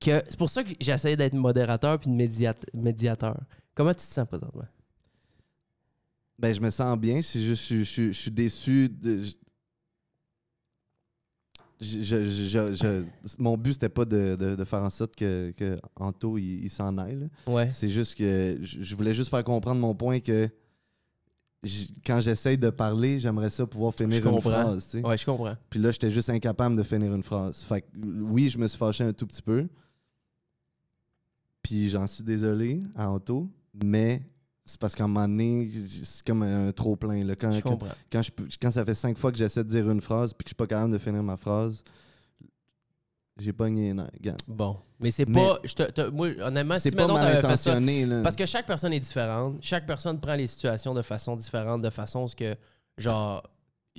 que. 0.00 0.22
C'est 0.28 0.36
pour 0.38 0.50
ça 0.50 0.64
que 0.64 0.70
j'essaie 0.80 1.16
d'être 1.16 1.34
modérateur 1.34 1.98
puis 2.00 2.10
de 2.10 2.14
médiat- 2.16 2.54
médiateur. 2.74 3.38
Comment 3.74 3.90
tu 3.92 3.98
te 4.06 4.12
sens 4.12 4.26
présentement? 4.26 4.66
Ben, 6.38 6.52
je 6.52 6.60
me 6.60 6.70
sens 6.70 6.98
bien. 6.98 7.20
Je, 7.20 7.38
je- 7.54 7.54
je- 7.84 7.84
je 7.84 8.10
suis 8.12 8.30
déçu. 8.30 8.88
De, 8.88 9.22
je- 11.80 12.02
je- 12.02 12.24
je- 12.24 12.74
je- 12.74 12.74
je- 12.74 13.34
mon 13.38 13.56
but, 13.56 13.72
c'était 13.74 13.88
pas 13.88 14.04
de, 14.04 14.36
de- 14.36 14.54
de 14.56 14.64
faire 14.64 14.82
en 14.82 14.90
sorte 14.90 15.14
que, 15.16 15.52
que 15.56 15.78
Anto 15.96 16.38
il, 16.38 16.64
il 16.64 16.70
s'en 16.70 16.96
aille. 16.98 17.28
Ouais. 17.46 17.70
C'est 17.70 17.88
juste 17.90 18.14
que 18.16 18.58
je, 18.62 18.94
voulais 18.94 19.14
juste 19.14 19.30
faire 19.30 19.44
comprendre 19.44 19.80
mon 19.80 19.94
point 19.94 20.20
que 20.20 20.48
quand 22.04 22.20
j'essaye 22.20 22.58
de 22.58 22.68
parler, 22.70 23.18
j'aimerais 23.18 23.48
ça 23.50 23.66
pouvoir 23.66 23.94
finir 23.94 24.24
une 24.26 24.40
phrase. 24.40 24.84
tu 24.84 24.98
sais. 25.00 25.06
Ouais, 25.06 25.16
je 25.16 25.24
comprends. 25.24 25.56
Puis 25.70 25.80
là, 25.80 25.90
j'étais 25.90 26.10
juste 26.10 26.28
incapable 26.30 26.76
de 26.76 26.82
finir 26.82 27.14
une 27.14 27.22
phrase. 27.22 27.62
Fait 27.62 27.80
que, 27.80 27.86
oui, 28.20 28.50
je 28.50 28.58
me 28.58 28.68
suis 28.68 28.76
fâché 28.78 29.02
un 29.04 29.12
tout 29.14 29.26
petit 29.26 29.40
peu. 29.42 29.66
Puis 31.62 31.88
j'en 31.88 32.06
suis 32.06 32.22
désolé 32.22 32.82
à 32.94 33.10
Anto, 33.10 33.50
mais 33.82 34.20
c'est 34.64 34.80
parce 34.80 34.94
qu'à 34.94 35.04
un 35.04 35.08
moment 35.08 35.28
donné, 35.28 35.70
c'est 36.02 36.24
comme 36.26 36.42
un 36.42 36.72
trop 36.72 36.96
plein. 36.96 37.22
Là. 37.24 37.34
Quand, 37.36 37.52
Je 37.52 37.60
quand, 37.60 37.78
quand 38.10 38.22
je 38.22 38.30
quand 38.60 38.70
ça 38.70 38.84
fait 38.84 38.94
cinq 38.94 39.18
fois 39.18 39.30
que 39.30 39.38
j'essaie 39.38 39.62
de 39.62 39.68
dire 39.68 39.90
une 39.90 40.00
phrase 40.00 40.32
puis 40.32 40.44
que 40.44 40.48
je 40.48 40.50
suis 40.50 40.54
pas 40.56 40.66
capable 40.66 40.92
de 40.92 40.98
finir 40.98 41.22
ma 41.22 41.36
phrase, 41.36 41.82
j'ai 43.38 43.52
pogné 43.52 43.92
nerfs. 43.92 44.10
Regarde. 44.14 44.40
Bon. 44.46 44.76
Mais 45.00 45.10
c'est 45.10 45.26
pas. 45.26 45.58
je 45.64 45.74
te- 45.74 45.90
te- 45.90 46.08
moi, 46.10 46.28
honnêtement, 46.40 46.76
C'est 46.78 46.90
si 46.90 46.96
pas 46.96 47.06
mal 47.08 47.26
fait 47.34 47.42
ça. 47.42 47.48
intentionné. 47.48 48.06
là. 48.06 48.22
Parce 48.22 48.36
que 48.36 48.46
chaque 48.46 48.66
personne 48.66 48.92
est 48.92 49.00
différente. 49.00 49.56
Chaque 49.60 49.86
personne 49.86 50.18
prend 50.20 50.34
les 50.36 50.46
situations 50.46 50.94
de 50.94 51.02
façon 51.02 51.36
différente, 51.36 51.82
de 51.82 51.90
façon 51.90 52.24
à 52.24 52.28
ce 52.28 52.36
que, 52.36 52.54
genre, 52.96 53.42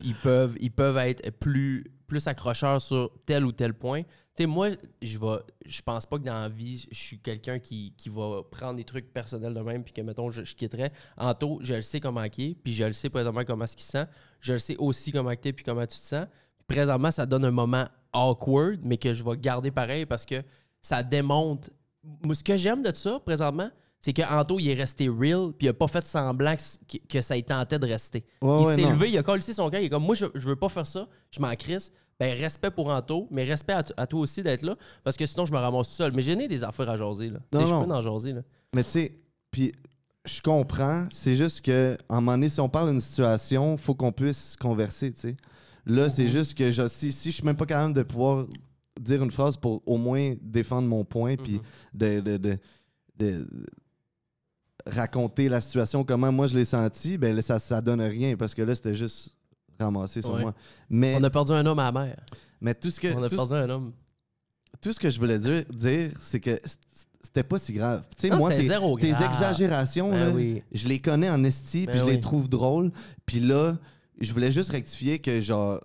ils 0.04 0.16
peuvent, 0.16 0.56
ils 0.60 0.72
peuvent 0.72 0.98
être 0.98 1.30
plus, 1.32 1.84
plus 2.08 2.28
accrocheurs 2.28 2.82
sur 2.82 3.12
tel 3.26 3.46
ou 3.46 3.52
tel 3.52 3.74
point. 3.74 4.04
Tu 4.04 4.44
sais, 4.44 4.46
moi, 4.46 4.70
je 5.02 5.18
vais, 5.18 5.38
je 5.66 5.82
pense 5.82 6.06
pas 6.06 6.18
que 6.20 6.24
dans 6.24 6.34
la 6.34 6.50
vie, 6.50 6.86
je 6.92 6.98
suis 6.98 7.20
quelqu'un 7.20 7.60
qui, 7.60 7.94
qui 7.98 8.10
va 8.10 8.42
prendre 8.52 8.76
des 8.76 8.84
trucs 8.84 9.14
personnels 9.14 9.54
de 9.54 9.62
même, 9.62 9.84
puis 9.84 9.94
que, 9.94 10.02
mettons, 10.02 10.30
je, 10.30 10.44
je 10.44 10.56
quitterais. 10.56 10.92
Anto, 11.18 11.60
je 11.62 11.76
le 11.76 11.82
sais 11.82 12.02
comment 12.02 12.24
il 12.24 12.52
est, 12.52 12.56
puis 12.56 12.74
je 12.74 12.84
le 12.84 12.94
sais 12.94 13.10
présentement 13.10 13.44
comment 13.46 13.66
ce 13.66 13.76
qu'il 13.76 13.86
sent. 13.86 14.06
Je 14.42 14.54
le 14.54 14.60
sais 14.60 14.76
aussi 14.78 15.12
comment 15.12 15.34
tu 15.36 15.48
es, 15.48 15.54
puis 15.54 15.64
comment 15.64 15.88
tu 15.88 15.98
te 15.98 16.04
sens. 16.04 16.28
Présentement, 16.68 17.12
ça 17.12 17.26
donne 17.26 17.46
un 17.46 17.52
moment 17.52 17.88
awkward, 18.12 18.80
mais 18.84 18.98
que 18.98 19.14
je 19.14 19.24
vais 19.24 19.38
garder 19.38 19.72
pareil 19.72 20.06
parce 20.06 20.26
que 20.26 20.44
ça 20.82 21.02
démontre. 21.02 21.70
Ce 22.34 22.44
que 22.44 22.58
j'aime 22.58 22.84
de 22.84 22.94
ça, 22.94 23.20
présentement, 23.20 23.70
c'est 24.06 24.14
que 24.14 24.22
Anto, 24.22 24.60
il 24.60 24.70
est 24.70 24.76
resté 24.76 25.10
real, 25.10 25.52
puis 25.58 25.66
il 25.66 25.70
a 25.70 25.74
pas 25.74 25.88
fait 25.88 26.06
semblant 26.06 26.56
que, 26.56 26.98
que- 27.10 27.22
ça 27.22 27.36
il 27.36 27.44
tentait 27.44 27.80
de 27.80 27.88
rester. 27.88 28.24
Ouais, 28.40 28.60
il 28.62 28.76
s'est 28.76 28.82
non. 28.84 28.92
levé, 28.92 29.10
il 29.10 29.18
a 29.18 29.24
collé 29.24 29.42
son 29.42 29.68
cœur, 29.72 29.80
il 29.82 29.86
est 29.86 29.90
comme, 29.90 30.04
moi, 30.04 30.14
je, 30.14 30.28
je 30.36 30.48
veux 30.48 30.56
pas 30.56 30.70
faire 30.70 30.86
ça, 30.86 31.08
je 31.32 31.40
m'en 31.40 31.52
crisse, 31.56 31.92
ben 32.20 32.38
respect 32.38 32.70
pour 32.70 32.90
Anto, 32.90 33.28
mais 33.32 33.44
respect 33.46 33.74
à, 33.98 34.06
toi 34.06 34.20
aussi 34.20 34.44
d'être 34.44 34.62
là, 34.62 34.76
parce 35.04 35.18
que 35.18 35.26
sinon 35.26 35.46
je 35.48 35.52
me 35.52 35.58
ramasse 35.58 35.90
tout 35.90 35.96
seul. 35.96 36.12
Mais 36.14 36.22
j'ai 36.22 36.36
des 36.48 36.64
affaires 36.64 36.88
à 36.88 36.98
jaser, 36.98 37.32
là. 37.32 37.40
Non, 37.52 37.62
sais, 37.62 37.66
Je 37.68 37.72
non. 37.74 37.86
peux 37.86 37.92
en 37.94 38.02
jaser, 38.04 38.34
là. 38.34 38.42
Mais 38.76 38.84
tu 38.84 38.92
sais, 38.92 39.20
puis 39.50 39.72
je 40.24 40.40
comprends. 40.40 41.06
C'est 41.12 41.36
juste 41.36 41.62
que, 41.66 41.98
à 42.08 42.14
un 42.18 42.22
moment 42.22 42.34
donné, 42.34 42.50
si 42.50 42.60
on 42.62 42.70
parle 42.70 42.92
d'une 42.92 43.02
situation, 43.02 43.76
faut 43.76 43.96
qu'on 43.96 44.12
puisse 44.12 44.56
converser, 44.56 45.12
tu 45.14 45.20
sais. 45.22 45.36
Là, 45.88 46.10
c'est 46.12 46.28
juste 46.30 46.56
que 46.56 46.72
je, 46.72 46.88
si, 46.88 47.12
si 47.12 47.32
je 47.32 47.36
suis 47.38 47.44
même 47.44 47.56
pas 47.58 47.66
capable 47.66 47.94
de 47.96 48.04
pouvoir 48.04 48.46
dire 49.02 49.24
une 49.24 49.32
phrase 49.32 49.58
pour 49.58 49.82
au 49.88 49.98
moins 49.98 50.36
défendre 50.42 50.88
mon 50.88 51.04
point, 51.06 51.36
puis 51.38 51.60
de, 51.94 52.20
de, 52.20 52.38
de- 52.38 52.58
de 53.18 53.48
raconter 54.88 55.50
la 55.50 55.62
situation, 55.62 56.04
comment 56.04 56.32
moi 56.32 56.48
je 56.48 56.56
l'ai 56.56 56.66
senti, 56.66 57.18
ben 57.18 57.36
là, 57.36 57.42
ça, 57.42 57.60
ça 57.60 57.82
donne 57.82 58.02
rien, 58.02 58.36
parce 58.38 58.54
que 58.54 58.62
là, 58.62 58.76
c'était 58.76 58.94
juste 58.96 59.36
ramassé 59.80 60.22
sur 60.22 60.34
Ouais. 60.34 60.42
moi. 60.42 60.54
Mais, 60.90 61.16
On 61.20 61.24
a 61.24 61.30
perdu 61.30 61.52
un 61.52 61.66
homme 61.66 61.80
à 61.80 61.86
la 61.86 61.92
mer. 61.92 62.16
mais 62.62 62.74
tout 62.76 62.90
ce 62.90 63.00
que... 63.00 63.14
On 63.16 63.24
a 63.24 63.30
tout- 63.30 63.36
perdu 63.36 63.54
un 63.54 63.70
homme. 63.70 63.94
tout 64.82 64.94
ce 64.94 65.00
que 65.00 65.10
je 65.10 65.20
voulais 65.20 65.40
dire, 65.40 65.66
dire 65.70 66.12
c'est 66.22 66.40
que 66.40 66.60
c'était 67.24 67.44
pas 67.44 67.58
si 67.60 67.74
grave. 67.74 68.06
Tu 68.16 68.30
sais, 68.30 68.36
moi, 68.36 68.52
tes, 68.54 68.66
exagérations, 69.24 70.12
Ben 70.12 70.20
là, 70.20 70.30
oui. 70.32 70.62
je 70.72 70.88
les 70.88 71.00
connais 71.00 71.30
en 71.30 71.44
esti, 71.44 71.86
Ben 71.86 71.92
puis 71.92 72.00
je 72.00 72.06
oui. 72.06 72.12
les 72.12 72.22
trouve 72.22 72.48
drôles. 72.48 72.92
Puis 73.26 73.40
là, 73.40 73.78
je 74.22 74.32
voulais 74.32 74.52
juste 74.52 74.70
rectifier 74.70 75.20
que, 75.20 75.42
genre, 75.42 75.82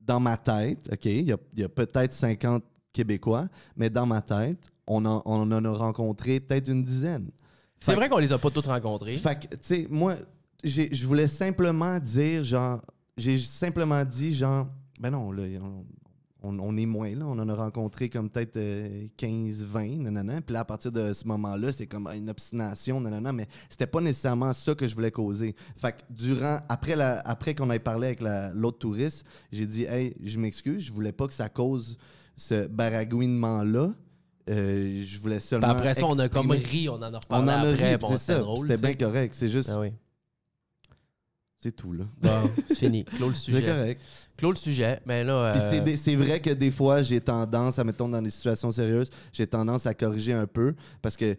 dans 0.00 0.20
ma 0.20 0.36
tête, 0.36 0.88
OK, 0.92 1.04
il 1.06 1.28
y 1.28 1.32
a, 1.32 1.38
y 1.56 1.62
a 1.64 1.68
peut-être 1.68 2.12
50 2.12 2.62
Québécois, 2.92 3.48
mais 3.76 3.88
dans 3.88 4.04
ma 4.06 4.20
tête, 4.20 4.58
on 4.86 5.04
en, 5.06 5.22
on 5.24 5.50
en 5.52 5.64
a 5.64 5.70
rencontré 5.72 6.40
peut-être 6.40 6.68
une 6.68 6.84
dizaine. 6.84 7.30
C'est 7.80 7.94
vrai 7.94 8.08
qu'on 8.08 8.18
les 8.18 8.32
a 8.32 8.38
pas 8.38 8.50
tous 8.50 8.66
rencontrés. 8.66 9.16
fait 9.16 9.48
que, 9.48 9.54
tu 9.54 9.58
sais, 9.62 9.86
moi, 9.90 10.14
je 10.62 11.06
voulais 11.06 11.26
simplement 11.26 11.98
dire, 11.98 12.44
genre, 12.44 12.80
j'ai 13.16 13.38
simplement 13.38 14.04
dit, 14.04 14.34
genre, 14.34 14.66
ben 14.98 15.10
non, 15.10 15.32
là, 15.32 15.44
on, 15.62 15.84
on- 16.42 16.58
on 16.58 16.76
est 16.76 16.86
moins, 16.86 17.14
là. 17.14 17.26
On 17.26 17.38
en 17.38 17.48
a 17.48 17.54
rencontré 17.54 18.08
comme 18.08 18.28
peut-être 18.30 18.56
euh, 18.56 19.06
15, 19.16 19.62
20, 19.64 19.98
nanana. 20.02 20.40
Puis 20.42 20.52
là, 20.54 20.60
à 20.60 20.64
partir 20.64 20.90
de 20.92 21.12
ce 21.12 21.26
moment-là, 21.28 21.70
c'est 21.72 21.86
comme 21.86 22.06
ah, 22.06 22.16
une 22.16 22.28
obstination, 22.30 23.00
nanana. 23.00 23.32
Mais 23.32 23.46
c'était 23.68 23.86
pas 23.86 24.00
nécessairement 24.00 24.52
ça 24.54 24.74
que 24.74 24.86
je 24.88 24.94
voulais 24.94 25.10
causer. 25.10 25.54
Fait 25.76 25.92
que 25.92 25.98
durant, 26.10 26.58
après, 26.68 26.96
la, 26.96 27.20
après 27.20 27.54
qu'on 27.54 27.70
ait 27.70 27.78
parlé 27.78 28.08
avec 28.08 28.20
la- 28.22 28.52
l'autre 28.54 28.78
touriste, 28.78 29.24
j'ai 29.52 29.66
dit, 29.66 29.84
hey, 29.84 30.14
je 30.22 30.38
m'excuse, 30.38 30.82
je 30.82 30.92
voulais 30.92 31.12
pas 31.12 31.26
que 31.28 31.34
ça 31.34 31.48
cause 31.48 31.96
ce 32.36 32.66
baragouinement-là. 32.68 33.92
Euh, 34.50 35.04
je 35.06 35.18
voulais 35.20 35.36
Puis 35.38 35.46
seulement. 35.46 35.68
après 35.68 35.94
ça, 35.94 36.04
on 36.06 36.18
a 36.18 36.28
comme 36.28 36.50
ri, 36.50 36.88
on 36.88 36.94
en 36.94 37.02
a 37.02 37.10
on 37.12 37.14
reparlé 37.20 37.44
en 37.44 37.48
a 37.48 37.70
après. 37.70 37.92
ri, 37.92 37.96
bon, 37.98 38.08
c'est 38.10 38.18
c'était 38.18 38.76
ça. 38.76 38.82
bien 38.82 38.94
correct. 38.94 39.34
C'est 39.36 39.48
juste. 39.48 39.70
Ah 39.72 39.78
oui. 39.80 39.92
C'est 41.62 41.76
tout, 41.76 41.92
là. 41.92 42.04
Bon, 42.22 42.50
c'est 42.68 42.74
fini. 42.86 43.04
Clôt 43.16 43.28
le 43.28 43.34
C'est 43.34 43.40
sujet. 43.52 43.62
correct. 43.66 44.00
Clôt 44.38 44.50
le 44.50 44.56
sujet. 44.56 45.00
Mais 45.04 45.22
là. 45.24 45.54
Euh, 45.54 45.70
c'est 45.84 45.96
c'est 45.96 46.16
vrai 46.16 46.40
que 46.40 46.50
des 46.50 46.70
fois, 46.70 47.02
j'ai 47.02 47.20
tendance, 47.20 47.78
à 47.78 47.84
mettons 47.84 48.08
dans 48.08 48.22
des 48.22 48.30
situations 48.30 48.72
sérieuses, 48.72 49.10
j'ai 49.32 49.46
tendance 49.46 49.84
à 49.86 49.92
corriger 49.92 50.32
un 50.32 50.46
peu 50.46 50.74
parce 51.02 51.16
que 51.18 51.36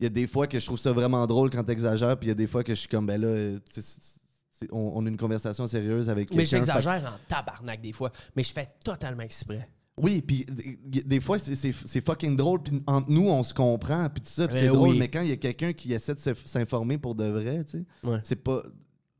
il 0.00 0.04
y 0.04 0.06
a 0.06 0.10
des 0.10 0.26
fois 0.26 0.46
que 0.46 0.58
je 0.58 0.64
trouve 0.64 0.78
ça 0.78 0.92
vraiment 0.92 1.26
drôle 1.26 1.50
quand 1.50 1.64
t'exagères, 1.64 2.16
puis 2.16 2.26
il 2.26 2.30
y 2.30 2.32
a 2.32 2.36
des 2.36 2.46
fois 2.46 2.62
que 2.64 2.72
je 2.74 2.78
suis 2.80 2.88
comme, 2.88 3.04
ben 3.06 3.20
là, 3.20 3.58
c'est- 3.68 3.82
c'est- 3.82 4.68
on, 4.72 4.92
on 4.94 5.04
a 5.04 5.08
une 5.08 5.16
conversation 5.16 5.66
sérieuse 5.66 6.08
avec 6.08 6.30
Mais 6.30 6.44
quelqu'un. 6.44 6.56
j'exagère 6.66 7.04
en 7.04 7.18
tabarnak 7.28 7.80
des 7.82 7.92
fois. 7.92 8.10
Mais 8.36 8.42
je 8.44 8.52
fais 8.52 8.68
totalement 8.82 9.22
exprès. 9.22 9.68
Oui, 10.02 10.22
puis 10.22 10.46
des, 10.84 11.02
des 11.02 11.20
fois, 11.20 11.38
c'est- 11.38 11.54
c'est 11.54 11.72
c'est 11.72 12.04
fucking 12.04 12.36
drôle, 12.36 12.62
puis 12.62 12.82
entre 12.86 13.10
nous, 13.10 13.28
on 13.28 13.42
se 13.42 13.52
comprend, 13.54 14.08
puis 14.08 14.22
tout 14.22 14.30
ça, 14.30 14.46
puis 14.48 14.56
Ben 14.56 14.60
c'est 14.62 14.68
drôle, 14.68 14.90
oui. 14.90 14.98
mais 14.98 15.08
quand 15.08 15.22
il 15.22 15.28
y 15.28 15.32
a 15.32 15.36
quelqu'un 15.36 15.72
qui 15.72 15.92
essaie 15.92 16.14
de 16.14 16.20
s'inf- 16.20 16.46
s'informer 16.46 16.98
pour 16.98 17.14
de 17.14 17.24
vrai, 17.24 17.64
tu 17.64 17.78
sais, 17.78 17.84
Ouais. 18.08 18.20
c'est 18.22 18.36
pas... 18.36 18.62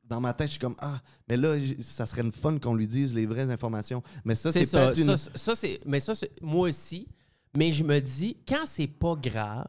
Dans 0.05 0.21
ma 0.23 0.33
tête, 0.33 0.47
je 0.47 0.53
suis 0.53 0.59
comme, 0.61 0.77
ah, 0.79 1.03
mais 1.29 1.37
là, 1.37 1.57
ça 1.83 2.07
serait 2.07 2.23
une 2.23 2.33
fun 2.33 2.59
qu'on 2.59 2.75
lui 2.75 2.89
dise 2.89 3.13
les 3.13 3.27
vraies 3.27 3.51
informations. 3.51 4.03
Mais 4.25 4.35
ça, 4.35 4.51
C'est 4.53 4.61
c'est 4.65 4.71
ça. 4.79 4.95
une... 4.95 5.17
ça, 5.19 5.31
ça, 5.35 5.55
c'est. 5.55 5.81
Mais 5.85 6.01
ça, 6.01 6.15
c'est 6.15 6.31
moi 6.41 6.67
aussi. 6.69 7.07
Mais 7.55 7.73
je 7.73 7.85
me 7.85 8.01
dis, 8.01 8.35
quand 8.49 8.65
c'est 8.65 8.87
pas 8.87 9.15
grave, 9.17 9.67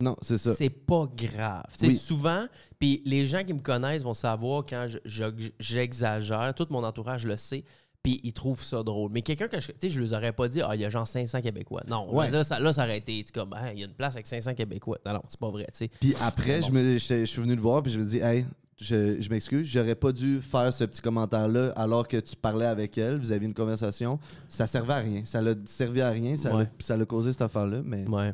Non, 0.00 0.16
c'est 0.22 0.38
ça. 0.38 0.54
c'est 0.54 0.70
pas 0.70 1.06
grave. 1.14 1.64
Oui. 1.82 1.94
souvent, 1.98 2.46
puis 2.78 3.02
les 3.04 3.26
gens 3.26 3.44
qui 3.44 3.52
me 3.52 3.58
connaissent 3.60 4.02
vont 4.04 4.14
savoir 4.14 4.64
quand 4.66 4.86
je- 4.88 4.98
je- 5.04 5.50
j'exagère, 5.60 6.54
tout 6.54 6.66
mon 6.70 6.82
entourage 6.82 7.26
le 7.26 7.36
sait, 7.36 7.62
puis 8.04 8.20
ils 8.22 8.32
trouvent 8.32 8.62
ça 8.62 8.84
drôle. 8.84 9.10
Mais 9.12 9.22
quelqu'un 9.22 9.48
que 9.48 9.58
je. 9.58 9.68
Tu 9.72 9.74
sais, 9.80 9.90
je 9.90 10.00
leur 10.00 10.12
aurais 10.20 10.32
pas 10.32 10.46
dit, 10.46 10.60
ah, 10.62 10.76
il 10.76 10.82
y 10.82 10.84
a 10.84 10.88
genre 10.90 11.08
500 11.08 11.40
Québécois. 11.40 11.82
Non, 11.88 12.14
Ouais. 12.14 12.30
là, 12.30 12.44
ça, 12.44 12.60
là, 12.60 12.72
ça 12.72 12.84
aurait 12.84 12.98
été 12.98 13.24
comme, 13.34 13.52
il 13.72 13.80
y 13.80 13.82
a 13.82 13.86
une 13.86 13.94
place 13.94 14.14
avec 14.14 14.28
500 14.28 14.54
Québécois. 14.54 14.98
Non, 15.04 15.14
non, 15.14 15.22
c'est 15.26 15.40
pas 15.40 15.50
vrai, 15.50 15.64
tu 15.72 15.78
sais. 15.78 15.88
Puis 16.00 16.14
après, 16.20 16.60
Bon. 16.60 16.66
je, 16.68 16.72
me, 16.72 16.98
je 16.98 17.24
suis 17.24 17.40
venu 17.42 17.56
te 17.56 17.60
voir, 17.60 17.82
puis 17.82 17.90
je 17.90 17.98
me 17.98 18.04
dis, 18.04 18.18
hey, 18.18 18.46
je, 18.80 19.20
je 19.20 19.30
m'excuse, 19.30 19.66
j'aurais 19.66 19.94
pas 19.94 20.12
dû 20.12 20.42
faire 20.42 20.72
ce 20.72 20.84
petit 20.84 21.00
commentaire-là 21.00 21.72
alors 21.76 22.06
que 22.06 22.18
tu 22.18 22.36
parlais 22.36 22.66
avec 22.66 22.98
elle, 22.98 23.18
vous 23.18 23.32
aviez 23.32 23.46
une 23.48 23.54
conversation. 23.54 24.18
Ça 24.48 24.66
servait 24.66 24.92
à 24.94 24.98
rien. 24.98 25.22
Ça 25.24 25.40
l'a 25.40 25.54
servi 25.64 26.00
à 26.02 26.10
rien, 26.10 26.36
ça 26.36 26.54
Ouais. 26.54 26.68
l'a- 26.88 27.04
causé 27.06 27.32
cette 27.32 27.42
affaire-là, 27.42 27.80
mais. 27.84 28.06
Ouais. 28.06 28.32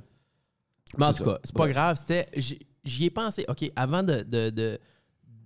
Mais 0.98 1.04
en 1.06 1.12
tout 1.12 1.18
ça. 1.18 1.24
cas, 1.24 1.38
c'est 1.44 1.54
pas 1.54 1.58
Bref. 1.60 1.72
grave. 1.72 1.96
C'était. 1.96 2.26
J'y 2.36 2.58
j'y 2.84 3.04
ai 3.04 3.10
pensé. 3.10 3.44
OK, 3.48 3.70
avant 3.76 4.02
de, 4.02 4.22
de, 4.22 4.50
de, 4.50 4.78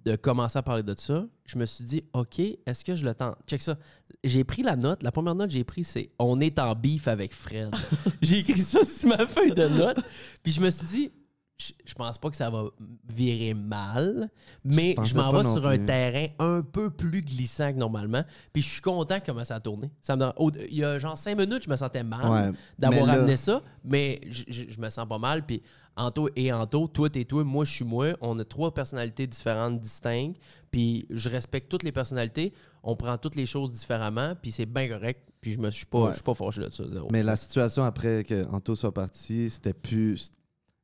de 0.04 0.16
commencer 0.16 0.58
à 0.58 0.62
parler 0.62 0.82
de 0.82 0.94
ça, 0.98 1.26
je 1.46 1.56
me 1.58 1.64
suis 1.66 1.84
dit, 1.84 2.04
OK, 2.12 2.38
est-ce 2.38 2.84
que 2.84 2.94
je 2.94 3.04
le 3.04 3.14
tente? 3.14 3.36
Check 3.46 3.62
ça. 3.62 3.76
J'ai 4.22 4.44
pris 4.44 4.62
la 4.62 4.76
note. 4.76 5.02
La 5.02 5.10
première 5.12 5.34
note 5.34 5.48
que 5.48 5.54
j'ai 5.54 5.64
prise, 5.64 5.86
c'est 5.88 6.10
On 6.18 6.40
est 6.40 6.58
en 6.58 6.74
bif 6.74 7.08
avec 7.08 7.32
Fred. 7.32 7.74
j'ai 8.22 8.38
écrit 8.38 8.60
ça 8.60 8.84
sur 8.84 9.08
ma 9.08 9.26
feuille 9.26 9.54
de 9.54 9.66
notes. 9.68 10.00
Puis 10.42 10.52
je 10.52 10.60
me 10.60 10.68
suis 10.70 10.86
dit, 10.86 11.12
je, 11.56 11.72
je 11.86 11.94
pense 11.94 12.18
pas 12.18 12.30
que 12.30 12.36
ça 12.36 12.50
va 12.50 12.64
virer 13.08 13.54
mal, 13.54 14.28
mais 14.64 14.94
je, 15.04 15.14
m'en 15.14 15.30
vais 15.32 15.42
sur 15.44 15.66
un 15.66 15.76
plus. 15.76 15.86
terrain 15.86 16.26
un 16.38 16.62
peu 16.62 16.90
plus 16.90 17.22
glissant 17.22 17.72
que 17.72 17.78
normalement. 17.78 18.24
Puis 18.52 18.60
je 18.62 18.68
suis 18.68 18.82
content 18.82 19.18
comment 19.24 19.44
ça 19.44 19.54
a 19.56 19.60
tourné. 19.60 19.90
Ça 20.00 20.16
me, 20.16 20.26
il 20.68 20.74
y 20.78 20.84
a 20.84 20.98
genre 20.98 21.16
cinq 21.16 21.38
minutes, 21.38 21.62
je 21.64 21.70
me 21.70 21.76
sentais 21.76 22.02
mal 22.02 22.28
Ouais. 22.50 22.58
d'avoir 22.78 23.06
là- 23.06 23.12
amené 23.14 23.36
ça, 23.36 23.62
mais 23.84 24.20
je, 24.28 24.42
je- 24.48 24.64
je 24.68 24.80
me 24.80 24.90
sens 24.90 25.06
pas 25.08 25.18
mal. 25.18 25.46
Puis 25.46 25.62
Anto 25.96 26.28
et 26.34 26.52
Anto, 26.52 26.88
toi 26.88 27.08
t'es 27.08 27.24
toi, 27.24 27.44
moi 27.44 27.64
je 27.64 27.72
suis 27.72 27.84
moi. 27.84 28.14
On 28.20 28.38
a 28.38 28.44
trois 28.44 28.74
personnalités 28.74 29.26
différentes, 29.26 29.80
distinctes. 29.80 30.40
Puis 30.70 31.06
je 31.10 31.28
respecte 31.28 31.68
toutes 31.70 31.84
les 31.84 31.92
personnalités. 31.92 32.52
On 32.82 32.96
prend 32.96 33.16
toutes 33.16 33.36
les 33.36 33.46
choses 33.46 33.72
différemment. 33.72 34.34
Puis 34.40 34.50
c'est 34.50 34.66
bien 34.66 34.88
correct. 34.88 35.20
Puis 35.40 35.52
je 35.52 35.60
me 35.60 35.70
suis 35.70 35.86
pas, 35.86 36.02
Ouais. 36.04 36.08
je 36.10 36.14
suis 36.14 36.22
pas 36.22 36.34
de 36.34 36.70
ça, 36.72 36.84
zéro. 36.90 37.08
Mais 37.12 37.22
la 37.22 37.36
situation 37.36 37.84
après 37.84 38.24
que 38.24 38.44
Anto 38.50 38.74
soit 38.74 38.92
parti, 38.94 39.48
c'était 39.50 39.74
plus. 39.74 40.30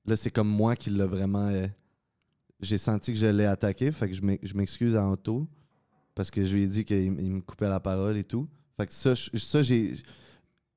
Là, 0.06 0.16
c'est 0.16 0.30
comme 0.30 0.48
moi 0.48 0.76
qui 0.76 0.90
l'a 0.90 1.06
vraiment. 1.06 1.48
euh, 1.48 1.66
J'ai 2.60 2.78
senti 2.78 3.12
que 3.12 3.18
je 3.18 3.26
l'ai 3.26 3.46
attaqué, 3.46 3.90
fait 3.90 4.08
que 4.08 4.14
je 4.14 4.20
m'ex- 4.22 4.46
je 4.46 4.54
m'excuse 4.54 4.94
à 4.94 5.04
Anto 5.06 5.46
parce 6.14 6.30
que 6.30 6.44
je 6.44 6.54
lui 6.54 6.64
ai 6.64 6.66
dit 6.66 6.84
qu'il 6.84 7.10
me 7.12 7.40
coupait 7.40 7.68
la 7.70 7.80
parole 7.80 8.16
et 8.18 8.24
tout. 8.24 8.46
Fait 8.76 8.86
que 8.86 8.92
ça, 8.92 9.14
ça 9.16 9.62
j'ai. 9.62 9.94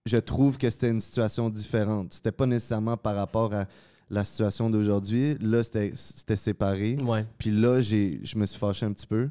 Je 0.05 0.17
trouve 0.17 0.57
que 0.57 0.69
c'était 0.69 0.89
une 0.89 1.01
situation 1.01 1.49
différente. 1.49 2.13
C'était 2.13 2.31
pas 2.31 2.45
nécessairement 2.45 2.97
par 2.97 3.15
rapport 3.15 3.53
à 3.53 3.65
la 4.09 4.23
situation 4.23 4.69
d'aujourd'hui. 4.69 5.35
Là, 5.39 5.63
c'était 5.63 6.35
séparé. 6.35 6.95
Ouais. 7.01 7.25
Puis 7.37 7.51
là, 7.51 7.81
je 7.81 8.37
me 8.37 8.45
suis 8.45 8.59
fâché 8.59 8.85
un 8.85 8.93
petit 8.93 9.07
peu. 9.07 9.29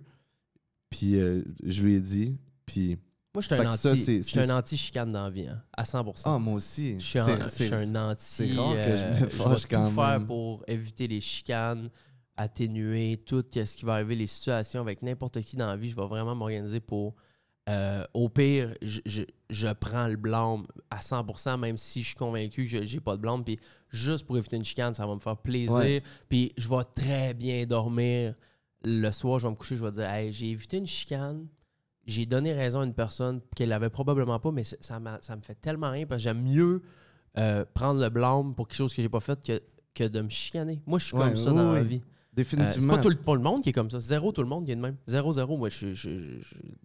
Puis 0.90 1.16
euh, 1.18 1.42
je 1.64 1.82
lui 1.82 1.94
ai 1.94 2.00
dit. 2.00 2.36
Puis. 2.66 2.98
Moi 3.34 3.40
je 3.40 3.46
suis 3.46 3.54
un 3.54 3.70
anti, 3.70 3.96
c'est- 3.96 4.18
je 4.18 4.28
suis 4.28 4.40
un 4.40 4.50
anti-chicane 4.58 5.08
dans 5.08 5.24
la 5.24 5.30
vie, 5.30 5.46
hein, 5.46 5.62
à 5.74 5.84
100%. 5.84 6.22
Ah, 6.26 6.38
moi 6.38 6.52
aussi. 6.54 6.96
Je 7.00 7.04
suis 7.04 7.18
un, 7.18 7.24
anti. 7.24 7.44
c'est 7.48 7.68
rare 7.70 8.74
que 8.74 8.80
je 8.96 9.22
me 9.22 9.24
euh, 9.24 9.56
tout 9.56 9.94
faire 9.94 10.26
pour 10.26 10.62
éviter 10.68 11.08
les 11.08 11.22
chicanes, 11.22 11.88
atténuer 12.36 13.22
tout 13.24 13.42
ce 13.50 13.74
qui 13.76 13.86
va 13.86 13.94
arriver, 13.94 14.16
les 14.16 14.26
situations 14.26 14.80
avec 14.82 15.00
n'importe 15.00 15.40
qui 15.40 15.56
dans 15.56 15.66
la 15.66 15.76
vie. 15.78 15.88
Je 15.88 15.96
vais 15.96 16.06
vraiment 16.06 16.34
m'organiser 16.34 16.80
pour. 16.80 17.14
euh, 17.70 18.04
au 18.12 18.28
pire, 18.28 18.74
je, 18.82 19.00
je- 19.06 19.22
je 19.48 19.68
prends 19.68 20.08
le 20.08 20.16
blâme 20.16 20.66
à 20.90 20.98
100%, 21.00 21.56
même 21.58 21.76
si 21.78 22.02
je 22.02 22.08
suis 22.08 22.16
convaincu 22.16 22.64
que 22.64 22.68
je- 22.70 22.84
j'ai 22.84 23.00
pas 23.00 23.16
de 23.16 23.22
blâme. 23.22 23.44
Puis 23.44 23.58
juste 23.92 24.26
pour 24.26 24.36
éviter 24.36 24.56
une 24.56 24.64
chicane, 24.64 24.94
ça 24.94 25.06
va 25.06 25.14
me 25.14 25.20
faire 25.20 25.36
plaisir. 25.36 25.76
Ouais. 25.76 26.02
Puis 26.28 26.52
je 26.56 26.68
vais 26.68 26.82
très 26.94 27.34
bien 27.34 27.64
dormir. 27.66 28.34
Le 28.84 29.10
soir, 29.12 29.38
je 29.38 29.46
vais 29.46 29.50
me 29.52 29.56
coucher, 29.56 29.76
je 29.76 29.84
vais 29.84 29.92
dire 29.92 30.04
Hey, 30.10 30.32
j'ai 30.32 30.50
évité 30.50 30.78
une 30.78 30.86
chicane. 30.88 31.46
J'ai 32.04 32.26
donné 32.26 32.52
raison 32.52 32.80
à 32.80 32.84
une 32.84 32.94
personne 32.94 33.40
qu'elle 33.54 33.70
avait 33.72 33.90
probablement 33.90 34.40
pas, 34.40 34.50
mais 34.50 34.64
ça, 34.64 34.98
m'a- 34.98 35.20
ça 35.22 35.36
me 35.36 35.42
fait 35.42 35.54
tellement 35.54 35.90
rien 35.92 36.04
parce 36.04 36.18
que 36.20 36.24
j'aime 36.24 36.42
mieux 36.42 36.82
euh, 37.38 37.64
prendre 37.74 38.00
le 38.00 38.08
blâme 38.08 38.54
pour 38.56 38.66
quelque 38.66 38.76
chose 38.76 38.92
que 38.92 39.00
j'ai 39.00 39.08
pas 39.08 39.20
fait 39.20 39.38
que, 39.44 39.62
que 39.94 40.04
de 40.08 40.20
me 40.20 40.28
chicaner. 40.28 40.82
Moi, 40.84 40.98
je 40.98 41.06
suis 41.06 41.16
Ouais, 41.16 41.22
comme 41.26 41.36
ça 41.36 41.50
oui, 41.52 41.56
dans 41.56 41.72
oui. 41.74 41.84
vie. 41.86 41.96
Euh, 41.96 42.08
c'est 42.34 42.34
Définitivement. 42.34 42.94
pas 42.94 43.00
tout 43.02 43.08
le, 43.10 43.14
pas 43.16 43.34
le 43.34 43.40
monde 43.42 43.62
qui 43.62 43.68
est 43.68 43.72
comme 43.72 43.90
ça. 43.90 44.00
Zéro, 44.00 44.32
tout 44.32 44.42
le 44.42 44.48
monde 44.48 44.64
qui 44.64 44.72
est 44.72 44.76
de 44.76 44.80
même. 44.80 44.96
Zéro, 45.06 45.32
zéro. 45.34 45.56
Moi, 45.56 45.68
je, 45.68 45.92
je- 45.92 46.40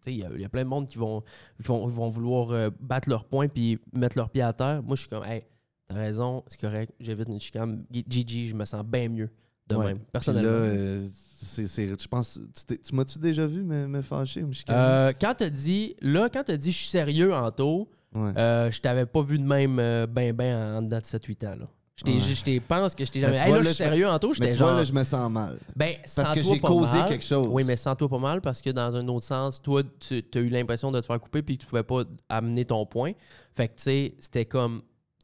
il 0.06 0.18
y, 0.18 0.24
a- 0.24 0.30
il 0.36 0.42
y 0.42 0.46
a 0.46 0.50
plein 0.50 0.64
de 0.66 0.70
monde 0.70 0.86
qui 0.88 0.98
vont, 0.98 1.22
qui 1.62 1.68
vont, 1.68 1.88
vont 1.88 2.10
vouloir 2.10 2.52
euh, 2.52 2.70
battre 2.80 3.10
leur 3.10 3.26
poing 3.26 3.48
puis 3.48 3.80
mettre 3.94 4.18
leur 4.18 4.30
pied 4.30 4.42
à 4.44 4.54
terre. 4.54 4.84
Moi, 4.84 4.96
je 4.96 5.02
suis 5.02 5.10
comme, 5.10 5.24
hey, 5.24 5.44
t'as 5.88 5.96
raison, 5.96 6.44
c'est 6.48 6.60
correct, 6.60 6.92
j'évite 7.00 7.28
une 7.30 7.40
chicane. 7.40 7.84
GG, 7.92 8.48
je 8.48 8.56
me 8.56 8.66
sens 8.66 8.84
bien 8.84 9.10
mieux 9.10 9.30
de 9.68 9.76
Ouais. 9.76 9.86
même, 9.86 10.00
personnellement. 10.12 10.50
là, 10.50 10.56
euh, 10.56 11.08
c'est, 11.12 11.68
c'est- 11.68 11.88
je 12.00 12.08
pense. 12.08 12.40
Tu, 12.68 12.96
m'as-tu 12.96 13.20
déjà 13.20 13.46
vu 13.48 13.64
me, 13.64 13.88
me 13.88 14.02
fâcher, 14.02 14.42
me 14.44 14.54
chicaner? 14.54 14.78
Euh, 14.80 15.14
quand 15.20 15.34
t'as 15.38 15.50
dit, 15.50 15.96
là, 16.02 16.30
quand 16.32 16.44
t'as 16.46 16.58
dit 16.58 16.72
je 16.72 16.78
suis 16.78 16.88
sérieux, 16.90 17.34
Anto, 17.34 17.90
Ouais. 18.16 18.32
euh, 18.38 18.72
je 18.72 18.80
t'avais 18.82 19.06
pas 19.06 19.22
vu 19.22 19.38
de 19.38 19.44
même 19.44 19.76
ben 20.08 20.34
ben 20.34 20.78
en 20.78 20.82
dedans 20.82 21.00
de 21.00 21.06
7-8 21.06 21.44
ans. 21.46 21.56
Là. 21.60 21.68
Je 21.98 22.04
t'ai- 22.04 22.14
Ouais. 22.14 22.20
je 22.20 22.44
t'ai- 22.44 22.60
pense 22.60 22.94
que 22.96 23.04
je 23.04 23.12
t'ai 23.12 23.20
Mais 23.22 23.26
jamais. 23.28 23.40
Hey, 23.40 23.48
vois, 23.48 23.58
là, 23.58 23.64
je 23.64 23.68
suis 23.70 23.84
je- 23.84 23.90
sérieux, 23.90 24.08
Anto, 24.08 24.32
Mais 24.40 24.50
tu 24.52 24.56
genre. 24.58 24.70
vois, 24.70 24.78
là, 24.78 24.84
je 24.84 24.94
me 24.94 25.04
sens 25.04 25.32
mal. 25.32 25.58
Ben, 25.76 25.96
Parce 26.16 26.30
que 26.32 26.42
j'ai 26.44 26.60
causé 26.60 26.98
mal. 27.00 27.08
quelque 27.10 27.24
chose. 27.26 27.48
Oui, 27.52 27.64
mais 27.66 27.76
sens-toi 27.76 28.08
pas 28.08 28.20
mal 28.20 28.40
parce 28.40 28.62
que 28.62 28.70
dans 28.70 28.96
un 28.96 29.08
autre 29.08 29.26
sens, 29.26 29.62
toi, 29.62 29.82
tu 30.00 30.24
as 30.34 30.40
eu 30.40 30.50
l'impression 30.50 30.92
de 30.92 31.00
te 31.00 31.06
faire 31.08 31.20
couper 31.20 31.42
puis 31.42 31.58
que 31.58 31.64
tu 31.64 31.68
pouvais 31.68 31.84
pas 31.84 32.04
amener 32.30 32.66
ton 32.66 32.86
point. 32.86 33.14
Fait 33.56 33.68
que, 33.68 33.74
tu 33.76 33.84
sais, 33.84 34.16
c'était 34.20 34.46
comme. 34.46 34.82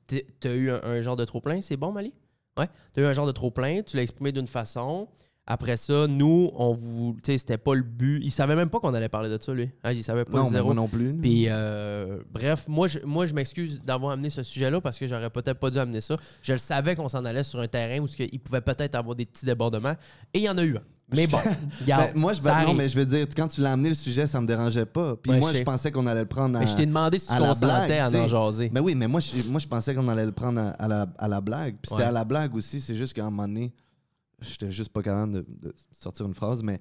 Tu 0.08 0.48
as 0.48 0.54
eu 0.54 0.70
un, 0.72 0.82
un 0.84 1.02
genre 1.02 1.16
de 1.16 1.26
trop-plein. 1.26 1.62
C'est 1.62 1.78
bon, 1.78 1.92
Mali? 1.92 2.14
Ouais. 2.58 2.68
Tu 2.94 3.00
as 3.00 3.04
eu 3.04 3.06
un 3.06 3.14
genre 3.14 3.28
de 3.28 3.32
trop-plein. 3.32 3.82
Tu 3.84 3.96
l'as 3.98 4.04
exprimé 4.04 4.32
d'une 4.32 4.48
façon. 4.48 5.08
Après 5.46 5.76
ça, 5.76 6.08
nous, 6.08 6.52
on 6.56 6.72
vous. 6.72 7.18
Tu 7.22 7.34
sais, 7.34 7.38
c'était 7.38 7.58
pas 7.58 7.74
le 7.76 7.82
but. 7.82 8.22
Il 8.24 8.32
savait 8.32 8.56
même 8.56 8.70
pas 8.70 8.80
qu'on 8.80 8.94
allait 8.94 9.10
parler 9.10 9.30
de 9.30 9.38
ça, 9.42 9.54
lui. 9.54 9.70
Hein, 9.84 9.92
il 9.92 10.02
savait 10.02 10.24
pas 10.24 10.38
Non, 10.38 10.48
zéro. 10.50 10.68
moi 10.68 10.74
non 10.74 10.88
plus. 10.88 11.14
Puis, 11.22 11.48
euh, 11.50 12.20
bref, 12.32 12.66
moi, 12.70 12.88
je, 12.88 13.00
moi, 13.00 13.26
je 13.26 13.34
m'excuse 13.34 13.80
d'avoir 13.84 14.14
amené 14.14 14.30
ce 14.30 14.42
sujet-là 14.42 14.80
parce 14.80 14.98
que 14.98 15.06
j'aurais 15.06 15.30
peut-être 15.30 15.60
pas 15.60 15.70
dû 15.70 15.80
amener 15.80 16.00
ça. 16.00 16.16
Je 16.42 16.54
le 16.54 16.60
savais 16.60 16.96
qu'on 16.96 17.10
s'en 17.10 17.26
allait 17.26 17.44
sur 17.44 17.60
un 17.60 17.68
terrain 17.68 18.00
où 18.02 18.08
il 18.20 18.40
pouvait 18.40 18.62
peut-être 18.62 18.96
avoir 18.96 19.18
des 19.18 19.26
petits 19.26 19.46
débordements. 19.46 19.96
Et 20.34 20.40
il 20.40 20.44
y 20.44 20.50
en 20.50 20.58
a 20.58 20.64
eu 20.64 20.78
un. 20.78 20.84
Mais 21.16 21.28
bon, 21.28 21.38
Ben, 21.88 22.12
moi, 22.16 22.34
je 22.34 22.42
vais, 22.42 22.50
non, 22.50 22.56
arrive. 22.56 22.76
mais 22.78 22.90
je 22.90 22.98
veux 23.00 23.06
dire, 23.06 23.28
quand 23.36 23.48
tu 23.48 23.62
l'as 23.62 23.74
amené 23.74 23.90
le 23.90 23.96
sujet, 23.96 24.28
ça 24.28 24.40
me 24.42 24.48
dérangeait 24.48 24.86
pas. 24.86 25.16
Puis 25.16 25.32
Ouais, 25.32 25.40
moi, 25.40 25.50
je 25.50 25.54
je 25.54 25.58
sais. 25.60 25.64
pensais 25.64 25.92
qu'on 25.92 26.08
allait 26.08 26.22
le 26.22 26.28
prendre 26.28 26.58
à. 26.58 26.62
Mais 26.62 26.68
je 26.68 26.76
t'ai 26.76 26.86
demandé 26.86 27.20
si 27.20 27.28
tu 27.28 27.36
consentais 27.36 28.00
à 28.00 28.10
en 28.10 28.28
jaser. 28.28 28.70
Ben 28.70 28.82
oui, 28.82 28.96
mais 28.96 29.08
moi, 29.08 29.20
je, 29.20 29.48
moi, 29.50 29.60
je 29.60 29.68
pensais 29.68 29.94
qu'on 29.96 30.08
allait 30.08 30.26
le 30.26 30.32
prendre 30.32 30.60
à, 30.60 30.70
à 30.70 30.88
la, 30.88 31.08
à 31.18 31.28
la 31.28 31.42
blague. 31.42 31.74
Puis 31.82 31.90
c'était 31.90 32.02
Ouais. 32.04 32.08
à 32.08 32.12
la 32.12 32.24
blague 32.26 32.56
aussi. 32.56 32.82
C'est 32.82 32.96
juste 32.96 33.14
qu'à 33.14 33.24
un 33.26 33.30
moment 33.30 33.48
donné, 33.48 33.74
j'étais 34.42 34.72
juste 34.72 34.90
pas 34.92 35.02
capable 35.02 35.34
de, 35.34 35.46
de 35.62 35.74
sortir 35.92 36.26
une 36.26 36.34
phrase. 36.34 36.64
Mais 36.64 36.80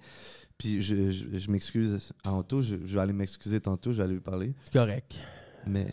puis 0.58 0.80
je, 0.82 1.10
je, 1.10 1.38
je 1.38 1.50
m'excuse 1.50 2.12
à 2.24 2.32
Anto. 2.32 2.62
Je, 2.62 2.76
je 2.84 2.94
vais 2.94 3.00
aller 3.00 3.12
m'excuser 3.12 3.60
tantôt. 3.60 3.92
Je 3.92 3.98
vais 3.98 4.04
aller 4.04 4.14
lui 4.14 4.20
parler. 4.20 4.54
Correct. 4.72 5.16
Mais. 5.66 5.86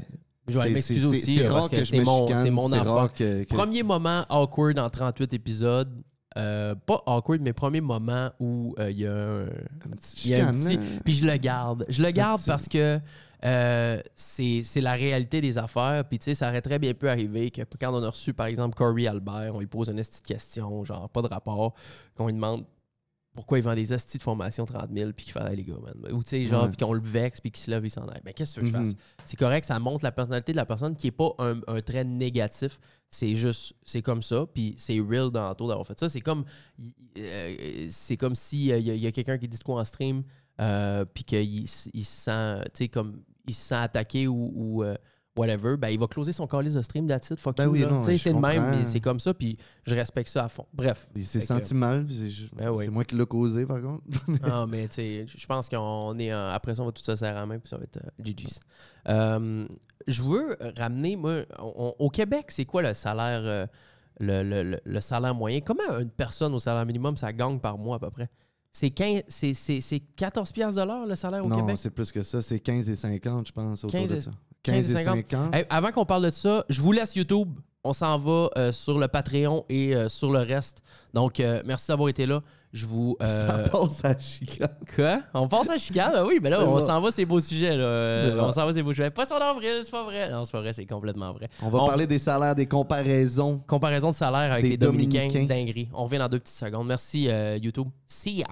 Je 0.47 0.55
vais 0.55 0.61
aller 0.61 0.73
m'excuser 0.73 1.05
aussi 1.05 1.35
C'est 1.37 1.47
rare 1.47 1.69
que, 1.69 1.75
que 1.75 1.83
je 1.83 1.95
me 1.95 2.03
mon, 2.03 2.25
chicane, 2.25 2.43
c'est 2.43 2.49
mon 2.49 2.73
enfant. 2.73 2.95
rare 2.95 3.13
que. 3.13 3.43
que- 3.43 3.49
Premier 3.53 3.83
moment 3.83 4.25
awkward 4.29 4.79
en 4.79 4.89
38 4.89 5.31
épisodes. 5.35 5.91
Euh, 6.39 6.75
pas 6.85 7.03
awkward, 7.05 7.41
mais 7.41 7.53
premier 7.53 7.81
moment 7.81 8.29
où 8.39 8.73
euh, 8.79 8.89
il 8.91 8.99
y 8.99 9.05
a 9.07 9.11
un, 9.13 9.45
y 10.25 10.33
a 10.35 10.47
un 10.47 10.51
petit- 10.53 10.77
là. 10.77 10.83
Puis 11.03 11.13
je 11.13 11.25
le 11.25 11.35
garde. 11.37 11.85
Je 11.89 12.01
le 12.01 12.11
garde 12.11 12.41
parce 12.47 12.67
que 12.67 12.99
euh, 13.45 14.01
c'est 14.15 14.61
c'est 14.63 14.81
la 14.81 14.93
réalité 14.93 15.41
des 15.41 15.57
affaires. 15.57 16.03
Puis 16.07 16.19
tu 16.19 16.25
sais, 16.25 16.35
ça 16.35 16.49
aurait 16.49 16.61
très 16.61 16.79
bien 16.79 16.93
pu 16.93 17.07
arriver 17.09 17.51
que 17.51 17.61
quand 17.79 17.93
on 17.93 18.03
a 18.03 18.09
reçu, 18.09 18.33
par 18.33 18.45
exemple, 18.47 18.75
Corey 18.75 19.07
Albert, 19.07 19.55
on 19.55 19.59
lui 19.59 19.67
pose 19.67 19.89
une 19.89 19.97
petite 19.97 20.25
question, 20.25 20.83
genre 20.83 21.09
pas 21.09 21.21
de 21.21 21.27
rapport, 21.27 21.73
qu'on 22.15 22.27
lui 22.27 22.33
demande 22.33 22.63
pourquoi 23.33 23.57
il 23.59 23.63
vend 23.63 23.75
des 23.75 23.93
astis 23.93 24.17
de 24.17 24.23
formation 24.23 24.65
30 24.65 24.89
000 24.93 25.11
puis 25.13 25.25
qu'il 25.25 25.33
fait 25.33 25.39
Hey, 25.49 25.55
les 25.55 25.63
gars, 25.63 25.75
man. 25.81 26.13
Ou 26.13 26.23
tu 26.23 26.29
sais, 26.31 26.45
genre, 26.45 26.63
Ouais. 26.63 26.69
puis 26.69 26.77
qu'on 26.85 26.93
le 26.93 27.01
vexe 27.01 27.39
puis 27.39 27.51
qu'il 27.51 27.61
se 27.63 27.71
lève, 27.71 27.85
il 27.85 27.89
s'en 27.89 28.07
aille. 28.07 28.21
Ben, 28.25 28.33
qu'est-ce 28.33 28.59
que 28.59 28.65
je 28.65 28.75
Mhm. 28.75 28.85
fasse? 28.85 28.95
C'est 29.25 29.37
correct, 29.37 29.65
ça 29.65 29.79
montre 29.79 30.03
la 30.03 30.11
personnalité 30.11 30.51
de 30.51 30.57
la 30.57 30.65
personne 30.65 30.95
qui 30.95 31.07
est 31.07 31.11
pas 31.11 31.33
un, 31.39 31.61
un 31.67 31.81
trait 31.81 32.03
négatif. 32.03 32.79
C'est 33.09 33.35
juste, 33.35 33.73
c'est 33.85 34.01
comme 34.01 34.21
ça, 34.21 34.45
puis 34.53 34.75
c'est 34.77 34.99
real 34.99 35.29
dans 35.31 35.47
le 35.49 35.55
tour 35.55 35.67
d'avoir 35.67 35.85
fait 35.87 35.97
ça. 35.99 36.09
C'est 36.09 36.21
comme, 36.21 36.43
euh, 37.17 37.87
c'est 37.89 38.17
comme 38.17 38.35
si 38.35 38.71
euh, 38.71 38.77
il 38.79 38.85
y 38.85 38.91
a, 38.91 38.95
il 38.95 39.01
y 39.01 39.07
a 39.07 39.11
quelqu'un 39.11 39.37
qui 39.37 39.47
dit 39.47 39.57
de 39.57 39.63
quoi 39.63 39.79
en 39.81 39.85
stream, 39.85 40.23
euh, 40.61 41.05
puis 41.05 41.23
qu'il 41.23 41.61
il 41.61 41.67
se 41.67 41.89
sent, 41.93 42.61
tu 42.65 42.69
sais, 42.73 42.87
comme, 42.89 43.21
il 43.47 43.53
se 43.53 43.61
sent 43.63 43.75
attaqué 43.75 44.27
ou, 44.27 44.51
ou, 44.55 44.83
euh, 44.83 44.95
whatever, 45.39 45.77
ben 45.77 45.89
il 45.89 45.99
va 45.99 46.07
closer 46.07 46.33
son 46.33 46.45
calice 46.47 46.73
de 46.73 46.81
stream, 46.81 47.09
it, 47.09 47.35
fuck 47.37 47.55
Ben 47.57 47.65
you, 47.65 47.71
oui, 47.71 47.81
non, 47.85 48.01
c'est 48.01 48.23
le 48.25 48.39
même, 48.39 48.83
c'est 48.83 48.99
comme 48.99 49.19
ça, 49.19 49.33
puis 49.33 49.57
je 49.85 49.95
respecte 49.95 50.29
ça 50.29 50.45
à 50.45 50.49
fond. 50.49 50.65
Bref. 50.73 51.09
Il 51.15 51.25
s'est 51.25 51.39
senti 51.39 51.73
mal. 51.73 52.05
C'est 52.09 52.55
Ben 52.55 52.69
oui. 52.71 52.87
moi 52.89 53.03
qui 53.05 53.15
l'ai 53.15 53.25
causé, 53.25 53.65
par 53.65 53.81
contre. 53.81 54.03
Ah, 54.43 54.65
mais 54.67 54.87
tu 54.87 54.95
sais, 54.95 55.25
je 55.27 55.45
pense 55.47 55.69
qu'on 55.69 56.17
est. 56.19 56.31
après 56.31 56.75
ça, 56.75 56.83
on 56.83 56.85
va 56.87 56.91
tout 56.91 57.03
se 57.03 57.15
serrer 57.15 57.31
à 57.37 57.41
la 57.41 57.45
main, 57.45 57.59
puis 57.59 57.69
ça 57.69 57.77
va 57.77 57.83
être 57.83 57.97
euh, 57.97 58.09
GG's. 58.23 58.59
Euh, 59.07 59.65
je 60.07 60.21
veux 60.23 60.57
ramener, 60.77 61.15
moi, 61.15 61.41
on- 61.59 61.93
au 61.99 62.09
Québec, 62.09 62.45
c'est 62.49 62.65
quoi 62.65 62.81
le 62.81 62.93
salaire, 62.93 63.41
euh, 63.43 63.65
le, 64.19 64.43
le- 64.43 64.63
le- 64.63 64.79
le 64.83 65.01
salaire 65.01 65.33
moyen? 65.35 65.61
Comment 65.61 65.97
une 65.99 66.09
personne 66.09 66.53
au 66.53 66.59
salaire 66.59 66.85
minimum, 66.85 67.15
ça 67.17 67.31
gagne 67.33 67.59
par 67.59 67.77
mois 67.77 67.95
à 67.97 67.99
peu 67.99 68.09
près? 68.09 68.29
C'est 68.71 68.91
15 68.91 69.23
c'est- 69.27 69.53
c'est- 69.53 69.81
c'est 69.81 69.99
14 69.99 70.51
piastres 70.51 70.79
de 70.81 70.85
l'heure, 70.87 71.05
le 71.05 71.15
salaire 71.15 71.43
au 71.45 71.49
non, 71.49 71.57
Québec? 71.57 71.77
c'est 71.79 71.89
plus 71.89 72.11
que 72.11 72.23
ça. 72.23 72.41
C'est 72.41 72.59
15 72.59 72.89
et 72.89 72.95
50, 72.95 73.47
je 73.47 73.51
pense, 73.51 73.83
autour 73.83 73.99
15 73.99 74.11
de 74.11 74.19
ça. 74.19 74.31
15 74.63 74.91
et 74.91 75.03
50. 75.03 75.53
Hey, 75.55 75.65
avant 75.69 75.91
qu'on 75.91 76.05
parle 76.05 76.25
de 76.25 76.29
ça, 76.29 76.65
je 76.69 76.81
vous 76.81 76.91
laisse 76.91 77.15
YouTube. 77.15 77.49
On 77.83 77.93
s'en 77.93 78.17
va 78.17 78.49
euh, 78.57 78.71
sur 78.71 78.99
le 78.99 79.07
Patreon 79.07 79.65
et 79.69 79.95
euh, 79.95 80.09
sur 80.09 80.31
le 80.31 80.39
reste. 80.39 80.83
Donc, 81.13 81.39
euh, 81.39 81.63
merci 81.65 81.87
d'avoir 81.87 82.09
été 82.09 82.25
là. 82.25 82.41
Je 82.71 82.85
vous. 82.85 83.17
euh, 83.23 83.47
Ça 83.47 83.69
passe 83.69 84.05
à 84.05 84.19
chicane. 84.19 84.69
Quoi? 84.95 85.21
On 85.33 85.47
pense 85.47 85.69
à 85.69 85.77
chicane? 85.77 86.11
Ah 86.15 86.25
oui, 86.25 86.39
mais 86.41 86.49
là, 86.49 86.63
on 86.63 86.79
s'en 86.79 87.01
va 87.01 87.11
ces 87.11 87.25
beaux 87.25 87.39
sujets. 87.39 87.75
Là. 87.75 87.83
Euh. 87.83 88.39
On 88.39 88.51
s'en 88.51 88.65
va 88.65 88.73
ces 88.73 88.83
beaux 88.83 88.91
sujets. 88.93 89.09
Pas 89.09 89.25
son 89.25 89.35
avril, 89.35 89.81
c'est 89.83 89.91
pas 89.91 90.03
vrai. 90.03 90.29
Non, 90.29 90.45
c'est 90.45 90.51
pas 90.51 90.61
vrai, 90.61 90.73
c'est 90.73 90.85
complètement 90.85 91.33
vrai. 91.33 91.49
On 91.61 91.69
va 91.69 91.79
On- 91.79 91.87
parler 91.87 92.05
des 92.05 92.19
salaires, 92.19 92.53
des 92.55 92.67
comparaisons. 92.67 93.59
Comparaison 93.67 94.11
de 94.11 94.15
salaire 94.15 94.51
avec 94.51 94.63
Des 94.63 94.69
les 94.71 94.77
Dominicains, 94.77 95.27
Dominicains. 95.27 95.45
dinguerie. 95.55 95.89
On 95.93 96.03
revient 96.03 96.19
dans 96.19 96.29
deux 96.29 96.39
petites 96.39 96.55
secondes. 96.57 96.87
Merci, 96.87 97.27
euh, 97.29 97.57
YouTube. 97.61 97.87
See 98.05 98.37
ya! 98.37 98.45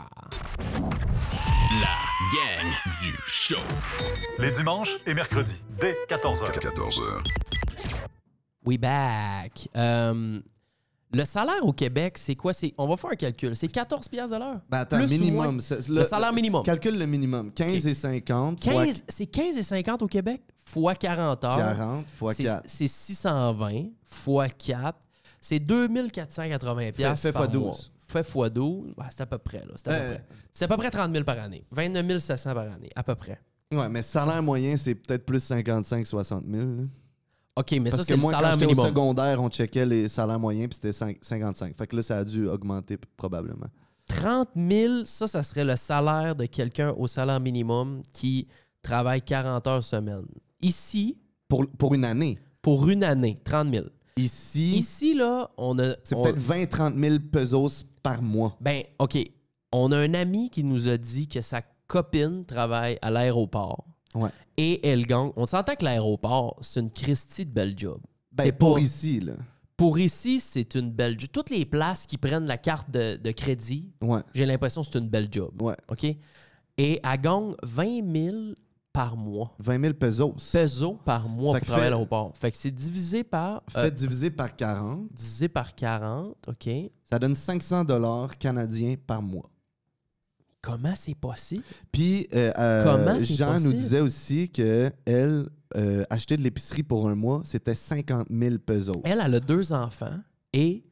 La 1.82 1.96
gang 2.34 2.72
du 3.02 3.14
show. 3.28 3.56
Les 4.40 4.50
dimanches 4.52 4.98
et 5.06 5.14
mercredis, 5.14 5.64
dès 5.80 5.96
14h. 6.10 6.52
14h. 6.60 7.24
We 8.66 8.78
back. 8.80 9.70
Euh, 9.76 10.40
le 11.14 11.24
salaire 11.26 11.64
au 11.66 11.72
Québec, 11.74 12.18
c'est 12.18 12.36
quoi? 12.36 12.54
C'est, 12.54 12.74
on 12.78 12.88
va 12.88 12.98
faire 12.98 13.12
un 13.12 13.16
calcul. 13.16 13.56
C'est 13.56 13.68
14 13.68 14.08
piastres 14.08 14.36
de 14.36 14.40
l'heure? 14.44 14.60
Ben 14.70 14.80
attends, 14.80 14.98
Plus 14.98 15.08
minimum. 15.08 15.60
Le 15.90 16.04
salaire 16.04 16.34
minimum. 16.34 16.64
Calcule 16.64 16.98
le 16.98 17.06
minimum. 17.06 17.52
15 17.54 17.88
et 17.88 17.94
50 17.94 18.64
fois 18.64 18.86
15, 18.86 19.04
c'est 19.08 19.26
15 19.26 19.58
et 19.58 19.64
50 19.64 20.02
au 20.04 20.08
Québec 20.08 20.42
fois 20.66 20.96
40 20.96 21.44
heures. 21.46 21.58
40 21.78 22.06
fois 22.12 22.34
C'est- 22.34 22.44
4. 22.44 22.64
C'est 22.66 22.88
620 22.88 23.86
fois 24.04 24.50
4. 24.50 24.98
C'est 25.40 25.60
2480 25.60 26.92
piastres 26.92 27.22
fait 27.22 27.32
par 27.32 27.44
fois 27.44 27.48
12. 27.52 27.64
mois. 27.64 27.76
Fait 28.08 28.24
fois 28.24 28.50
12. 28.50 28.94
ben, 28.98 29.06
c'est 29.10 29.22
à 29.22 29.26
peu 29.26 29.38
près. 29.38 29.60
là. 29.60 29.74
C'est 29.76 29.88
à, 29.90 29.92
peu 29.94 30.04
Euh. 30.04 30.14
près. 30.16 30.26
C'est 30.54 30.66
à 30.66 30.68
peu 30.68 30.78
près 30.78 30.90
30 30.92 31.12
000 31.14 31.24
par 31.24 31.40
année. 31.40 31.66
29 31.72 32.20
700 32.20 32.54
par 32.54 32.64
année, 32.64 32.90
à 32.96 33.04
peu 33.04 33.16
près. 33.16 33.40
Ouais, 33.72 33.90
mais 33.90 34.02
salaire 34.02 34.42
moyen, 34.42 34.78
c'est 34.78 34.96
peut-être 34.96 35.26
plus 35.26 35.40
55-60 35.44 36.44
000. 36.50 36.66
là. 36.68 36.84
OK, 37.58 37.72
mais 37.74 37.90
Parce 37.90 37.96
ça, 37.96 37.98
que 38.04 38.08
c'est 38.08 38.16
le 38.16 38.22
moi, 38.22 38.32
quand 38.34 38.40
salaire 38.40 38.52
j'étais 38.54 38.66
au 38.66 38.70
minimum. 38.70 38.88
secondaire, 38.88 39.42
on 39.42 39.50
checkait 39.50 39.86
les 39.86 40.08
salaires 40.10 40.40
moyens, 40.40 40.68
puis 40.70 40.76
c'était 40.76 40.92
5 40.94 41.18
55. 41.22 41.76
Fait 41.78 41.88
que 41.88 41.96
là, 41.96 42.04
ça 42.04 42.18
a 42.20 42.24
dû 42.24 42.48
augmenter 42.48 42.98
p- 42.98 43.08
probablement. 43.18 43.68
30 44.08 44.50
000, 44.56 45.06
ça, 45.06 45.28
ça 45.28 45.42
serait 45.44 45.66
le 45.66 45.76
salaire 45.76 46.36
de 46.36 46.46
quelqu'un 46.46 46.92
au 46.98 47.08
salaire 47.08 47.40
minimum 47.40 48.02
qui 48.14 48.48
travaille 48.82 49.22
40 49.22 49.66
heures 49.68 49.84
semaine. 49.84 50.26
Ici, 50.62 51.18
Pour, 51.50 51.66
pour 51.78 51.94
une 51.94 52.06
année. 52.06 52.38
pour 52.62 52.88
une 52.90 53.04
année, 53.04 53.40
30 53.44 53.74
000. 53.74 53.86
Ici, 54.18 54.78
Ici, 54.78 55.14
là, 55.14 55.50
on 55.58 55.78
a... 55.80 55.94
c'est 56.04 56.16
on- 56.16 56.24
peut-être 56.24 56.40
20-30 56.40 56.98
000 57.00 57.16
pesos 57.32 57.84
par 58.02 58.22
mois. 58.22 58.56
Ben, 58.62 58.84
OK. 59.00 59.18
On 59.72 59.92
a 59.92 59.98
un 59.98 60.14
ami 60.14 60.50
qui 60.50 60.64
nous 60.64 60.88
a 60.88 60.98
dit 60.98 61.28
que 61.28 61.42
sa 61.42 61.62
copine 61.88 62.46
travaille 62.46 62.98
à 63.02 63.10
l'aéroport. 63.12 63.86
Ouais. 64.16 64.30
Et 64.58 64.86
elle 64.88 65.06
gagne. 65.06 65.32
On 65.36 65.46
s'entend 65.46 65.76
que 65.76 65.86
l'aéroport, 65.86 66.58
c'est 66.62 66.80
une 66.80 66.92
Christie 66.92 67.46
de 67.46 67.52
belle 67.52 67.78
job. 67.78 68.00
Ben, 68.32 68.46
c'est 68.46 68.52
pour 68.52 68.76
pas- 68.76 68.80
ici, 68.82 69.20
là. 69.20 69.34
Pour 69.76 70.00
ici, 70.00 70.40
c'est 70.40 70.74
une 70.74 70.90
belle 70.92 71.20
job. 71.20 71.30
Toutes 71.32 71.52
les 71.52 71.64
places 71.66 72.08
qui 72.08 72.18
prennent 72.18 72.48
la 72.48 72.58
carte 72.58 72.90
de, 72.90 73.16
de 73.18 73.32
crédit, 73.32 73.92
Ouais, 74.02 74.22
j'ai 74.34 74.46
l'impression 74.48 74.82
que 74.82 74.88
c'est 74.92 74.98
une 74.98 75.10
belle 75.10 75.28
job. 75.32 75.52
ouais. 75.62 75.76
OK? 75.90 76.04
Et 76.80 77.00
elle 77.04 77.22
gagne 77.22 77.54
20 77.64 78.14
000 78.32 78.36
par 78.92 79.16
mois. 79.16 79.54
20 79.60 79.80
000 79.82 79.94
pesos. 79.94 80.34
Pesos 80.52 80.98
par 81.06 81.30
mois 81.30 81.54
Fait 81.54 81.60
pour 81.60 81.68
travailler 81.68 81.88
à 81.88 81.90
l'aéroport. 81.92 82.32
Fait 82.36 82.50
que 82.52 82.58
c'est 82.58 82.72
divisé 82.72 83.24
par... 83.24 83.62
euh, 83.76 83.84
Fait 83.84 83.92
diviser 83.92 84.32
par 84.32 84.56
40, 84.56 85.08
divisé 85.14 85.48
par 85.48 85.76
40, 85.76 86.36
OK? 86.48 86.70
ça 87.10 87.20
donne 87.20 87.36
500 87.36 87.84
dollars 87.86 88.36
canadiens 88.40 88.96
par 89.06 89.22
mois. 89.22 89.46
Comment 90.62 90.94
c'est 90.96 91.16
possible? 91.16 91.64
Puis 91.92 92.28
euh, 92.34 92.52
euh, 92.58 93.20
Jean 93.24 93.60
nous 93.60 93.74
disait 93.74 94.02
aussi 94.02 94.50
que 94.50 94.92
elle 95.06 95.48
euh, 95.76 96.04
acheter 96.10 96.38
de 96.38 96.42
l'épicerie 96.42 96.84
pour 96.84 97.08
un 97.08 97.16
mois, 97.16 97.42
c'était 97.46 97.76
50 97.76 98.28
000 98.32 98.58
pesos. 98.60 99.02
Elle, 99.04 99.22
elle 99.24 99.36
a 99.36 99.40
deux 99.40 99.72
enfants 99.74 100.20
et 100.54 100.84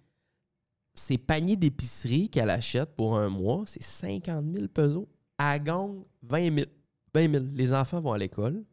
ses 0.94 1.18
paniers 1.18 1.56
d'épicerie 1.58 2.30
qu'elle 2.30 2.50
achète 2.50 2.96
pour 2.96 3.18
un 3.18 3.30
mois, 3.30 3.64
c'est 3.66 3.84
50 3.84 4.46
000 4.56 4.68
pesos. 4.68 5.08
Elle 5.38 5.64
gagne 5.64 6.04
20 6.24 6.56
000. 6.56 6.66
20 7.14 7.32
000. 7.34 7.46
Les 7.54 7.74
enfants 7.74 8.00
vont 8.02 8.14
à 8.14 8.18
l'école. 8.18 8.64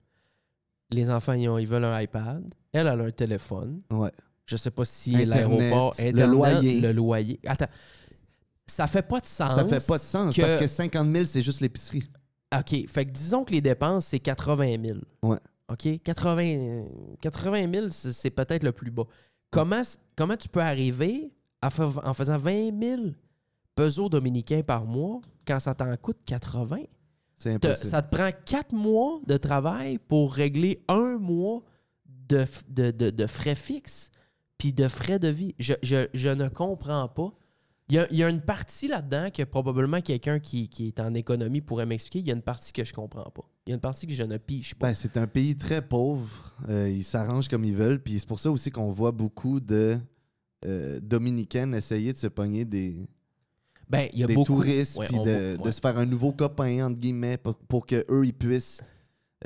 Les 0.91 1.09
enfants, 1.11 1.33
ils, 1.33 1.49
ont- 1.49 1.59
ils 1.59 1.67
veulent 1.67 1.85
un 1.85 2.01
iPad. 2.01 2.45
Elle, 2.73 2.87
elle 2.87 3.01
a 3.01 3.05
un 3.05 3.11
téléphone. 3.11 3.81
Ouais. 3.91 4.11
Je 4.45 4.57
sais 4.57 4.71
pas 4.71 4.85
si 4.85 5.25
l'aéroport... 5.25 5.95
le 5.99 6.27
loyer. 6.27 6.81
Le 6.81 6.93
loyer. 6.93 7.41
Attends. 7.47 7.67
Ça 8.67 8.87
fait 8.87 9.03
pas 9.03 9.21
de 9.21 9.27
sens. 9.27 9.55
Ça 9.55 9.65
fait 9.65 9.87
pas 9.87 9.99
de 9.99 10.03
sens 10.03 10.35
que- 10.35 10.41
parce 10.43 10.57
que 10.61 10.67
50 10.67 11.11
000, 11.13 11.25
c'est 11.27 11.43
juste 11.43 11.61
l'épicerie. 11.61 12.09
OK. 12.57 12.87
Fait 12.89 13.07
que 13.07 13.11
disons 13.11 13.45
que 13.45 13.53
les 13.53 13.61
dépenses, 13.61 14.07
c'est 14.07 14.21
80 14.21 14.77
000. 14.87 15.01
Ouais. 15.23 15.39
OK? 15.71 16.03
80, 16.03 16.43
euh, 16.45 16.85
80 17.21 17.73
000, 17.73 17.87
c'est 17.91 18.31
peut-être 18.31 18.63
le 18.63 18.73
plus 18.73 18.91
bas. 18.91 19.05
Comment, 19.51 19.83
comment 20.17 20.37
tu 20.37 20.49
peux 20.49 20.61
arriver 20.63 21.33
à 21.61 21.71
fa- 21.71 21.91
en 22.05 22.15
faisant 22.15 22.39
20 22.39 22.71
000 22.81 23.03
pesos 23.75 24.09
dominicains 24.11 24.63
par 24.63 24.85
mois 24.85 25.21
quand 25.47 25.61
ça 25.61 25.75
t'en 25.75 25.95
coûte 25.97 26.19
80? 26.27 26.79
C'est 27.39 27.59
Te- 27.59 27.67
impossible. 27.69 27.91
ça 27.91 28.03
te 28.03 28.15
prend 28.15 28.31
4 28.45 28.73
mois 28.75 29.21
de 29.27 29.37
travail 29.37 29.99
pour 29.99 30.33
régler 30.33 30.83
un 30.89 31.19
mois 31.19 31.63
de, 32.29 32.39
f- 32.39 32.63
de, 32.69 32.91
de- 32.91 33.11
de 33.11 33.27
frais 33.27 33.55
fixes. 33.57 34.11
puis 34.59 34.73
de 34.73 34.87
frais 34.87 35.19
de 35.19 35.27
vie. 35.29 35.55
Je, 35.59 35.73
je- 35.83 36.07
je 36.15 36.29
ne 36.29 36.47
comprends 36.49 37.09
pas. 37.09 37.33
Il 37.93 37.97
y 37.97 37.99
a, 37.99 38.07
il 38.11 38.17
y 38.17 38.25
a 38.25 38.31
une 38.31 38.41
partie 38.41 38.89
là-dedans 38.89 39.29
que 39.31 39.43
probablement 39.43 40.01
quelqu'un 40.01 40.39
qui, 40.39 40.71
qui 40.71 40.87
est 40.87 40.99
en 40.99 41.13
économie 41.13 41.61
pourrait 41.61 41.85
m'expliquer. 41.85 42.21
Il 42.21 42.27
y 42.27 42.31
a 42.31 42.35
une 42.35 42.41
partie 42.41 42.73
que 42.73 42.87
je 42.87 42.95
comprends 42.95 43.31
pas. 43.31 43.43
Il 43.67 43.71
y 43.71 43.73
a 43.73 43.75
une 43.75 43.83
partie 43.83 44.07
que 44.07 44.15
je 44.15 44.23
ne 44.23 44.39
pige 44.39 44.75
pas. 44.77 44.87
Ben, 44.87 44.95
c'est 44.95 45.19
un 45.19 45.27
pays 45.27 45.59
très 45.59 45.87
pauvre. 45.87 46.57
Euh, 46.71 46.89
ils 46.89 47.05
s'arrangent 47.05 47.49
comme 47.49 47.67
ils 47.67 47.75
veulent. 47.75 48.03
Puis 48.03 48.19
c'est 48.19 48.27
pour 48.27 48.41
ça 48.41 48.51
aussi 48.51 48.71
qu'on 48.71 48.93
voit 48.93 49.13
beaucoup 49.13 49.61
de 49.61 49.99
euh, 50.65 51.01
Dominicaines 51.03 51.75
essayer 51.75 52.15
de 52.15 52.17
se 52.17 52.29
pogner 52.29 52.65
des, 52.65 53.07
Ben, 53.91 54.09
y 54.15 54.25
a 54.25 54.27
des 54.27 54.37
beaucoup 54.37 54.63
touristes 54.63 54.99
puis 54.99 55.19
de, 55.19 55.63
de 55.63 55.71
se 55.71 55.79
faire 55.79 55.99
un 55.99 56.07
nouveau 56.07 56.33
copain, 56.33 56.87
entre 56.87 56.99
guillemets, 56.99 57.37
pour, 57.37 57.57
pour 57.57 57.85
que 57.85 58.07
eux 58.09 58.25
ils 58.25 58.33
puissent 58.33 58.81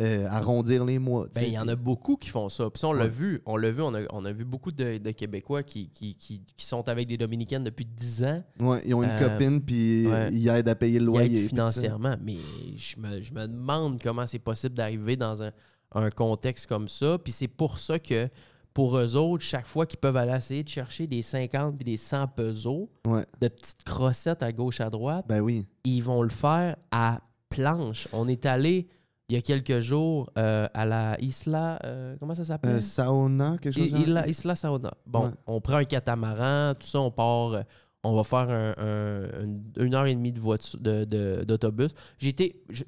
euh, 0.00 0.26
arrondir 0.28 0.85
les 0.85 0.98
mois. 0.98 1.26
Ben, 1.35 1.42
il 1.44 1.52
y 1.52 1.59
en 1.59 1.68
a 1.68 1.76
beaucoup 1.76 2.16
qui 2.16 2.28
font 2.28 2.48
ça. 2.48 2.68
Puis 2.70 2.80
ça, 2.80 2.88
on 2.88 2.92
l'a 2.92 3.06
vu. 3.06 3.40
On 3.46 3.56
l'a 3.56 3.70
vu. 3.70 3.80
On 3.82 3.94
a, 3.94 4.00
on 4.12 4.24
a 4.24 4.32
vu 4.32 4.44
beaucoup 4.44 4.70
de, 4.72 4.98
de 4.98 5.11
Québécois 5.12 5.62
qui, 5.62 5.88
qui, 5.88 6.14
qui, 6.14 6.42
qui 6.56 6.66
sont 6.66 6.88
avec 6.88 7.09
des 7.09 7.16
Dominicaines 7.16 7.64
depuis 7.64 7.87
10 7.87 8.24
ans. 8.24 8.42
Ouais, 8.61 8.82
ils 8.85 8.94
ont 8.94 9.02
une 9.02 9.11
Euh, 9.11 9.18
copine, 9.28 9.61
puis 9.62 10.06
ouais. 10.06 10.30
ils 10.32 10.48
aident 10.48 10.68
à 10.68 10.74
payer 10.74 10.98
le 10.98 11.06
loyer. 11.06 11.48
financièrement. 11.48 12.14
Mais 12.22 12.37
je 12.76 12.98
me, 13.00 13.20
je 13.22 13.32
me 13.32 13.46
demande 13.46 14.00
comment 14.02 14.26
c'est 14.26 14.38
possible 14.38 14.74
d'arriver 14.74 15.16
dans 15.16 15.42
un, 15.42 15.50
un 15.94 16.11
contexte 16.11 16.66
comme 16.66 16.88
ça. 16.88 17.18
Puis 17.18 17.32
c'est 17.32 17.48
pour 17.48 17.78
ça 17.78 17.98
que 17.98 18.28
pour 18.74 18.98
eux 18.98 19.16
autres, 19.16 19.42
chaque 19.42 19.66
fois 19.66 19.87
qu'ils 19.87 19.98
peuvent 19.98 20.18
aller 20.18 20.37
essayer 20.37 20.62
de 20.62 20.68
chercher 20.68 21.06
des 21.06 21.22
50 21.22 21.76
puis 21.76 21.85
des 21.87 21.96
100 21.96 22.28
pesos, 22.28 22.90
Ouais. 23.06 23.24
de 23.40 23.48
petites 23.48 23.82
crossettes 23.85 24.42
à 24.42 24.52
gauche 24.52 24.82
à 24.82 24.90
droite, 24.90 25.24
Ben 25.26 25.40
oui. 25.40 25.64
ils 25.87 26.02
vont 26.02 26.20
le 26.20 26.28
faire 26.28 26.76
à 26.90 27.22
planche. 27.48 28.06
On 28.12 28.28
est 28.28 28.44
allé 28.44 28.87
il 29.28 29.34
y 29.34 29.38
a 29.38 29.42
quelques 29.42 29.80
jours 29.80 30.30
euh, 30.38 30.68
à 30.72 30.86
la 30.86 31.20
Isla. 31.20 31.78
euh, 31.84 32.16
comment 32.20 32.34
ça 32.34 32.44
s'appelle? 32.44 32.76
Euh, 32.76 32.80
sauna, 32.80 33.56
quelque 33.60 33.74
chose 33.78 33.90
I-? 33.90 34.02
Isla, 34.02 34.28
Isla 34.28 34.54
Sauna. 34.54 34.94
Bon, 35.06 35.24
Ouais. 35.26 35.30
on 35.46 35.60
prend 35.60 35.76
un 35.76 35.84
catamaran, 35.84 36.74
tout 36.78 36.86
ça, 36.86 37.00
on 37.00 37.10
part. 37.10 37.62
On 38.04 38.14
va 38.14 38.22
faire 38.22 38.48
un- 38.50 38.74
un- 38.78 39.82
une, 39.84 39.94
heure 39.94 40.06
et 40.06 40.14
demie 40.14 40.32
de 40.32 40.38
voiture 40.38 40.78
de- 40.80 41.04
de- 41.04 41.42
d'autobus. 41.44 41.90
J'ai 42.18 42.28
été. 42.28 42.62
je- 42.68 42.84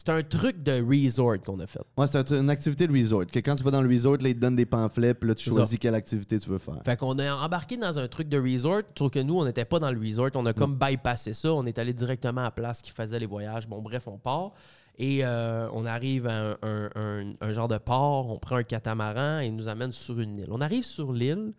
C'est 0.00 0.10
un 0.14 0.22
truc 0.22 0.62
de 0.62 0.80
resort 0.80 1.38
qu'on 1.44 1.58
a 1.60 1.66
fait. 1.66 1.80
Ouais, 1.96 2.06
c'est 2.06 2.32
un 2.32 2.40
une 2.40 2.48
activité 2.50 2.86
de 2.86 2.92
resort. 2.92 3.26
Que 3.26 3.40
quand 3.40 3.56
tu 3.56 3.62
vas 3.64 3.70
dans 3.72 3.82
le 3.82 3.88
resort, 3.90 4.16
là, 4.22 4.28
ils 4.30 4.34
te 4.34 4.38
donnent 4.40 4.56
des 4.56 4.64
pamphlets, 4.64 5.12
puis 5.12 5.28
là, 5.28 5.34
tu 5.34 5.50
choisis 5.50 5.72
ça. 5.72 5.76
quelle 5.76 5.94
activité 5.96 6.38
tu 6.38 6.48
veux 6.48 6.56
faire. 6.58 6.80
Fait 6.84 6.96
qu'on 6.96 7.18
a 7.18 7.34
embarqué 7.34 7.76
dans 7.76 7.98
un 7.98 8.08
truc 8.08 8.28
de 8.28 8.38
resort, 8.40 8.82
sauf 8.96 9.10
que 9.12 9.18
nous, 9.18 9.38
on 9.38 9.44
n'était 9.44 9.64
pas 9.66 9.78
dans 9.80 9.90
le 9.90 9.98
resort. 10.00 10.30
On 10.34 10.46
a 10.46 10.52
comme 10.54 10.76
bypassé 10.78 11.32
ça. 11.34 11.52
On 11.52 11.66
est 11.66 11.78
allé 11.78 11.92
directement 11.92 12.40
à 12.40 12.44
la 12.44 12.50
place 12.52 12.80
qui 12.80 12.90
faisait 12.92 13.18
les 13.18 13.26
voyages. 13.26 13.68
Bon, 13.68 13.82
bref, 13.82 14.06
on 14.06 14.18
part. 14.18 14.52
Et 14.98 15.24
euh, 15.24 15.68
on 15.72 15.84
arrive 15.86 16.26
à 16.26 16.50
un, 16.50 16.56
un- 16.62 16.90
un- 16.96 17.32
un 17.40 17.52
genre 17.52 17.68
de 17.68 17.78
port. 17.78 18.30
On 18.30 18.38
prend 18.38 18.56
un 18.56 18.62
catamaran 18.64 19.40
et 19.40 19.46
il 19.46 19.54
nous 19.56 19.68
amène 19.68 19.92
sur 19.92 20.18
une 20.18 20.36
île. 20.36 20.48
On 20.50 20.60
arrive 20.60 20.84
sur 20.84 21.12
l'île. 21.12 21.52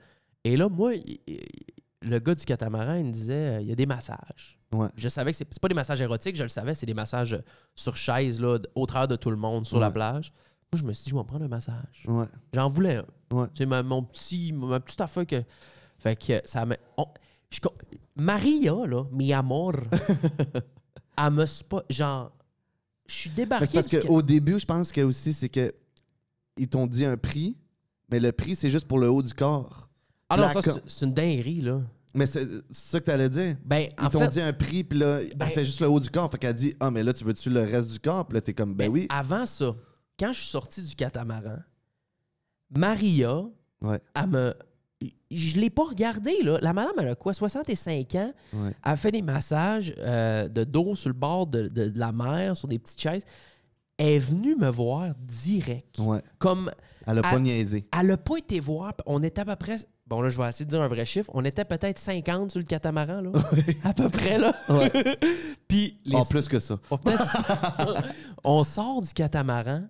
Et 0.44 0.58
là, 0.58 0.68
moi, 0.70 0.96
il- 0.96 1.20
il- 1.26 1.40
le 2.02 2.20
gars 2.20 2.36
du 2.36 2.44
catamaran, 2.46 2.96
il 2.96 3.06
me 3.06 3.12
disait 3.12 3.34
euh, 3.58 3.62
il 3.62 3.68
y 3.68 3.72
a 3.72 3.76
des 3.76 3.86
massages. 3.86 4.58
Ouais. 4.74 4.88
Je 4.96 5.08
savais 5.10 5.32
que 5.32 5.38
c'est 5.38 5.48
c'est 5.52 5.62
pas 5.62 5.68
des 5.68 5.74
massages 5.74 6.02
érotiques, 6.02 6.36
je 6.36 6.44
le 6.44 6.50
savais, 6.50 6.76
c'est 6.76 6.86
des 6.86 6.94
massages 6.94 7.42
sur 7.76 7.96
chaise, 7.98 8.40
là, 8.40 8.58
au 8.76 8.86
travers 8.86 9.08
de 9.08 9.16
tout 9.16 9.32
le 9.32 9.38
monde, 9.38 9.66
sur 9.66 9.80
la 9.80 9.90
plage. 9.92 10.32
Moi, 10.72 10.80
je 10.80 10.84
me 10.86 10.94
suis 10.94 11.06
dit, 11.06 11.10
je 11.10 11.16
vais 11.16 11.22
me 11.22 11.26
prendre 11.28 11.46
un 11.46 11.48
massage. 11.50 12.04
Ouais. 12.08 12.26
J'en 12.54 12.68
voulais 12.68 12.98
un. 12.98 13.06
Ouais. 13.36 13.48
Tu 13.48 13.60
sais, 13.60 13.66
ma- 13.66 13.82
mon 13.84 14.04
petit, 14.04 14.52
ma 14.54 14.80
petite 14.80 15.02
affaire 15.02 15.26
que. 15.26 15.44
Fait 15.98 16.16
que 16.16 16.40
ça 16.46 16.66
me. 16.66 16.76
on- 16.98 17.08
je 17.50 17.60
Maria, 18.16 18.74
là, 18.86 19.06
mi 19.12 19.34
amor, 19.34 19.74
elle 21.18 21.32
me 21.34 21.46
spa. 21.46 21.84
Genre, 21.90 22.32
je 23.10 23.14
suis 23.16 23.30
débarqué. 23.32 23.66
c'est 23.66 23.74
parce 23.92 24.06
qu'au 24.08 24.22
début, 24.22 24.60
je 24.60 24.66
pense 24.66 24.92
que 24.92 25.02
aussi, 25.02 25.34
c'est 25.34 25.50
que 25.50 25.74
ils 26.58 26.68
t'ont 26.68 26.88
dit 26.88 27.06
un 27.06 27.18
prix, 27.18 27.58
mais 28.12 28.20
le 28.20 28.32
prix, 28.32 28.56
c'est 28.56 28.70
juste 28.70 28.88
pour 28.88 29.00
le 29.00 29.10
haut 29.10 29.22
du 29.24 29.34
corps. 29.34 29.90
Ah 30.30 30.38
non, 30.38 30.44
la 30.44 30.54
ça, 30.54 30.62
c'est- 30.88 31.06
une 31.06 31.14
dinguerie, 31.14 31.62
là. 31.62 31.82
Mais 32.14 32.26
c'est 32.26 32.48
ça 32.72 33.00
que 33.00 33.06
t'allais 33.06 33.30
dire. 33.30 33.56
Ben, 33.66 33.90
Ils 34.00 34.06
en 34.06 34.10
t'ont 34.10 34.20
fait, 34.20 34.28
dit 34.30 34.42
un 34.42 34.52
prix, 34.54 34.84
puis 34.84 34.98
là, 35.00 35.20
Ben- 35.36 35.46
elle 35.48 35.52
fait 35.52 35.66
juste 35.66 35.80
le 35.80 35.88
haut 35.90 36.00
du 36.00 36.10
corps. 36.10 36.30
Fait 36.32 36.38
qu'elle 36.40 36.54
dit 36.56 36.74
Ah, 36.80 36.90
mais 36.92 37.04
là, 37.04 37.14
tu 37.14 37.24
veux-tu 37.24 37.50
le 37.50 37.62
reste 37.62 37.92
du 37.92 38.00
corps? 38.00 38.28
Puis 38.28 38.36
là, 38.36 38.42
t'es 38.42 38.54
comme 38.54 38.74
Ben 38.74 38.88
ben, 38.88 38.94
oui. 38.94 39.08
avant 39.10 39.46
ça, 39.46 39.76
quand 40.20 40.34
je 40.34 40.40
suis 40.40 40.50
sorti 40.50 40.82
du 40.84 40.96
catamaran, 40.96 41.58
Maria, 42.76 43.44
Ouais. 43.82 44.00
elle 44.16 44.28
me. 44.28 44.54
Je 45.32 45.60
l'ai 45.60 45.70
pas 45.70 45.84
regardé, 45.84 46.42
là. 46.44 46.58
La 46.62 46.74
madame, 46.74 46.94
elle 47.00 47.10
a 47.10 47.16
quoi, 47.16 47.34
65 47.34 48.16
ans? 48.16 48.34
Ouais. 48.54 48.72
Elle 48.84 48.98
fait 48.98 49.12
des 49.12 49.22
massages 49.22 49.94
euh, 50.00 50.48
de 50.48 50.64
dos 50.64 50.96
sur 50.96 51.10
le 51.10 51.14
bord 51.16 51.46
de, 51.48 51.68
de- 51.68 51.90
de 51.90 52.00
la 52.00 52.12
mer, 52.12 52.58
sur 52.58 52.68
des 52.68 52.80
petites 52.80 53.00
chaises. 53.00 53.24
Elle 53.98 54.08
est 54.14 54.20
venue 54.20 54.56
me 54.56 54.70
voir 54.70 55.14
direct. 55.20 56.00
Ouais. 56.00 56.22
Comme 56.40 56.72
Elle 57.06 57.20
a 57.20 57.22
pas 57.22 57.38
niaisé. 57.38 57.84
elle 58.00 58.08
n'a 58.08 58.18
pas 58.18 58.38
été 58.38 58.60
voir. 58.60 58.94
On 59.06 59.22
était 59.22 59.42
à 59.42 59.46
peu 59.46 59.56
près. 59.56 59.76
Bon, 60.08 60.22
là, 60.22 60.30
je 60.30 60.38
vais 60.42 60.50
essayer 60.50 60.66
de 60.66 60.72
dire 60.72 60.82
un 60.82 60.88
vrai 60.88 61.06
chiffre. 61.06 61.30
On 61.36 61.46
était 61.46 61.66
peut-être 61.66 62.00
50 62.00 62.50
sur 62.50 62.60
le 62.60 62.66
catamaran, 62.66 63.22
là. 63.22 63.32
À 63.84 63.94
peu 63.94 64.10
près, 64.10 64.40
là. 64.40 64.56
Puis, 65.68 66.00
les 66.06 66.16
En 66.16 66.26
plus 66.26 66.48
que 66.48 66.58
ça. 66.58 66.80
on 68.44 68.64
sort 68.64 69.02
du 69.04 69.10
catamaran. 69.14 69.84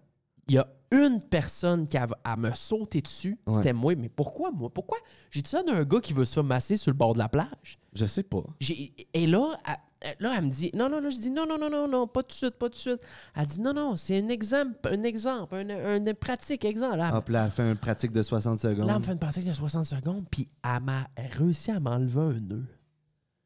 Il 0.49 0.55
y 0.55 0.57
a 0.57 0.67
une 0.91 1.21
personne 1.21 1.87
qui 1.87 1.97
a 1.97 2.07
à 2.23 2.35
me 2.35 2.51
sauter 2.53 3.01
dessus. 3.01 3.37
Ouais. 3.45 3.53
C'était 3.53 3.73
moi. 3.73 3.93
Mais 3.95 4.09
pourquoi, 4.09 4.51
moi? 4.51 4.69
Pourquoi? 4.73 4.97
J'ai 5.29 5.41
dit 5.41 5.49
ça 5.49 5.61
d'un 5.63 5.83
gars 5.83 5.99
qui 6.01 6.13
veut 6.13 6.25
se 6.25 6.39
masser 6.39 6.77
sur 6.77 6.91
le 6.91 6.97
bord 6.97 7.13
de 7.13 7.19
la 7.19 7.29
plage? 7.29 7.77
Je 7.93 8.05
sais 8.05 8.23
pas. 8.23 8.43
J'ai- 8.59 8.93
Et 9.13 9.27
là, 9.27 9.55
elle, 10.01 10.15
là, 10.19 10.33
elle 10.37 10.45
me 10.45 10.49
dit 10.49 10.71
non, 10.73 10.89
non, 10.89 10.99
non. 11.01 11.09
Je 11.11 11.19
dis 11.19 11.29
non, 11.29 11.45
non, 11.45 11.59
non, 11.59 11.69
non, 11.69 11.87
non, 11.87 12.07
pas 12.07 12.23
tout 12.23 12.29
de 12.29 12.33
suite, 12.33 12.55
pas 12.55 12.67
tout 12.69 12.75
de 12.75 12.79
suite. 12.79 13.01
Elle 13.35 13.45
dit 13.45 13.61
non, 13.61 13.73
non, 13.73 13.95
c'est 13.97 14.19
un 14.19 14.27
exemple, 14.29 14.71
un 14.85 15.03
exemple, 15.03 15.55
un, 15.55 16.07
un- 16.07 16.13
pratique, 16.15 16.65
exemple. 16.65 16.97
Là, 16.97 17.11
Ah, 17.13 17.21
puis 17.21 17.33
là, 17.33 17.45
elle 17.45 17.51
fait 17.51 17.69
une 17.69 17.77
pratique 17.77 18.11
de 18.11 18.23
60 18.23 18.57
secondes. 18.59 18.87
là, 18.87 18.93
elle 18.93 18.99
me 18.99 19.05
fait 19.05 19.11
une 19.13 19.19
pratique 19.19 19.45
de 19.45 19.53
60 19.53 19.85
secondes, 19.85 20.25
puis 20.31 20.49
elle 20.63 20.81
m'a 20.83 21.07
réussi 21.37 21.69
à 21.69 21.79
m'enlever 21.79 22.21
un 22.21 22.39
nœud. 22.39 22.65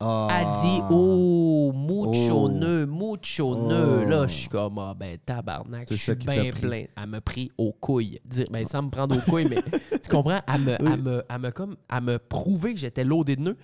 Ah. 0.05 0.27
Elle 0.31 0.61
dit 0.69 0.81
Oh, 0.89 1.71
mucho 1.73 2.33
Oh. 2.45 2.49
nœud, 2.49 2.85
mucho 2.85 3.55
Oh. 3.55 3.67
nœud. 3.67 4.05
Là, 4.05 4.27
je 4.27 4.33
suis 4.33 4.49
comme 4.49 4.77
Ah, 4.79 4.93
ben, 4.93 5.17
tabarnak, 5.25 5.87
je 5.89 5.95
suis 5.95 6.15
bien 6.15 6.51
plein. 6.51 6.85
Elle 7.01 7.07
m'a 7.09 7.21
pris 7.21 7.51
aux 7.57 7.71
couilles. 7.71 8.19
Dire, 8.25 8.47
ben, 8.51 8.65
sans 8.65 8.83
me 8.83 8.89
prendre 8.89 9.15
aux 9.17 9.21
couilles, 9.31 9.47
mais 9.49 9.61
tu 9.99 10.09
comprends? 10.09 10.39
Elle 10.53 10.61
me, 10.61 10.71
elle 10.79 11.01
me, 11.01 11.23
elle 11.29 11.39
me 11.39 11.51
comme, 11.51 11.75
elle 11.91 12.03
me 12.03 12.19
prouvait 12.19 12.73
que 12.73 12.79
j'étais 12.79 13.03
loadé 13.03 13.35
de 13.35 13.41
nœuds. 13.41 13.57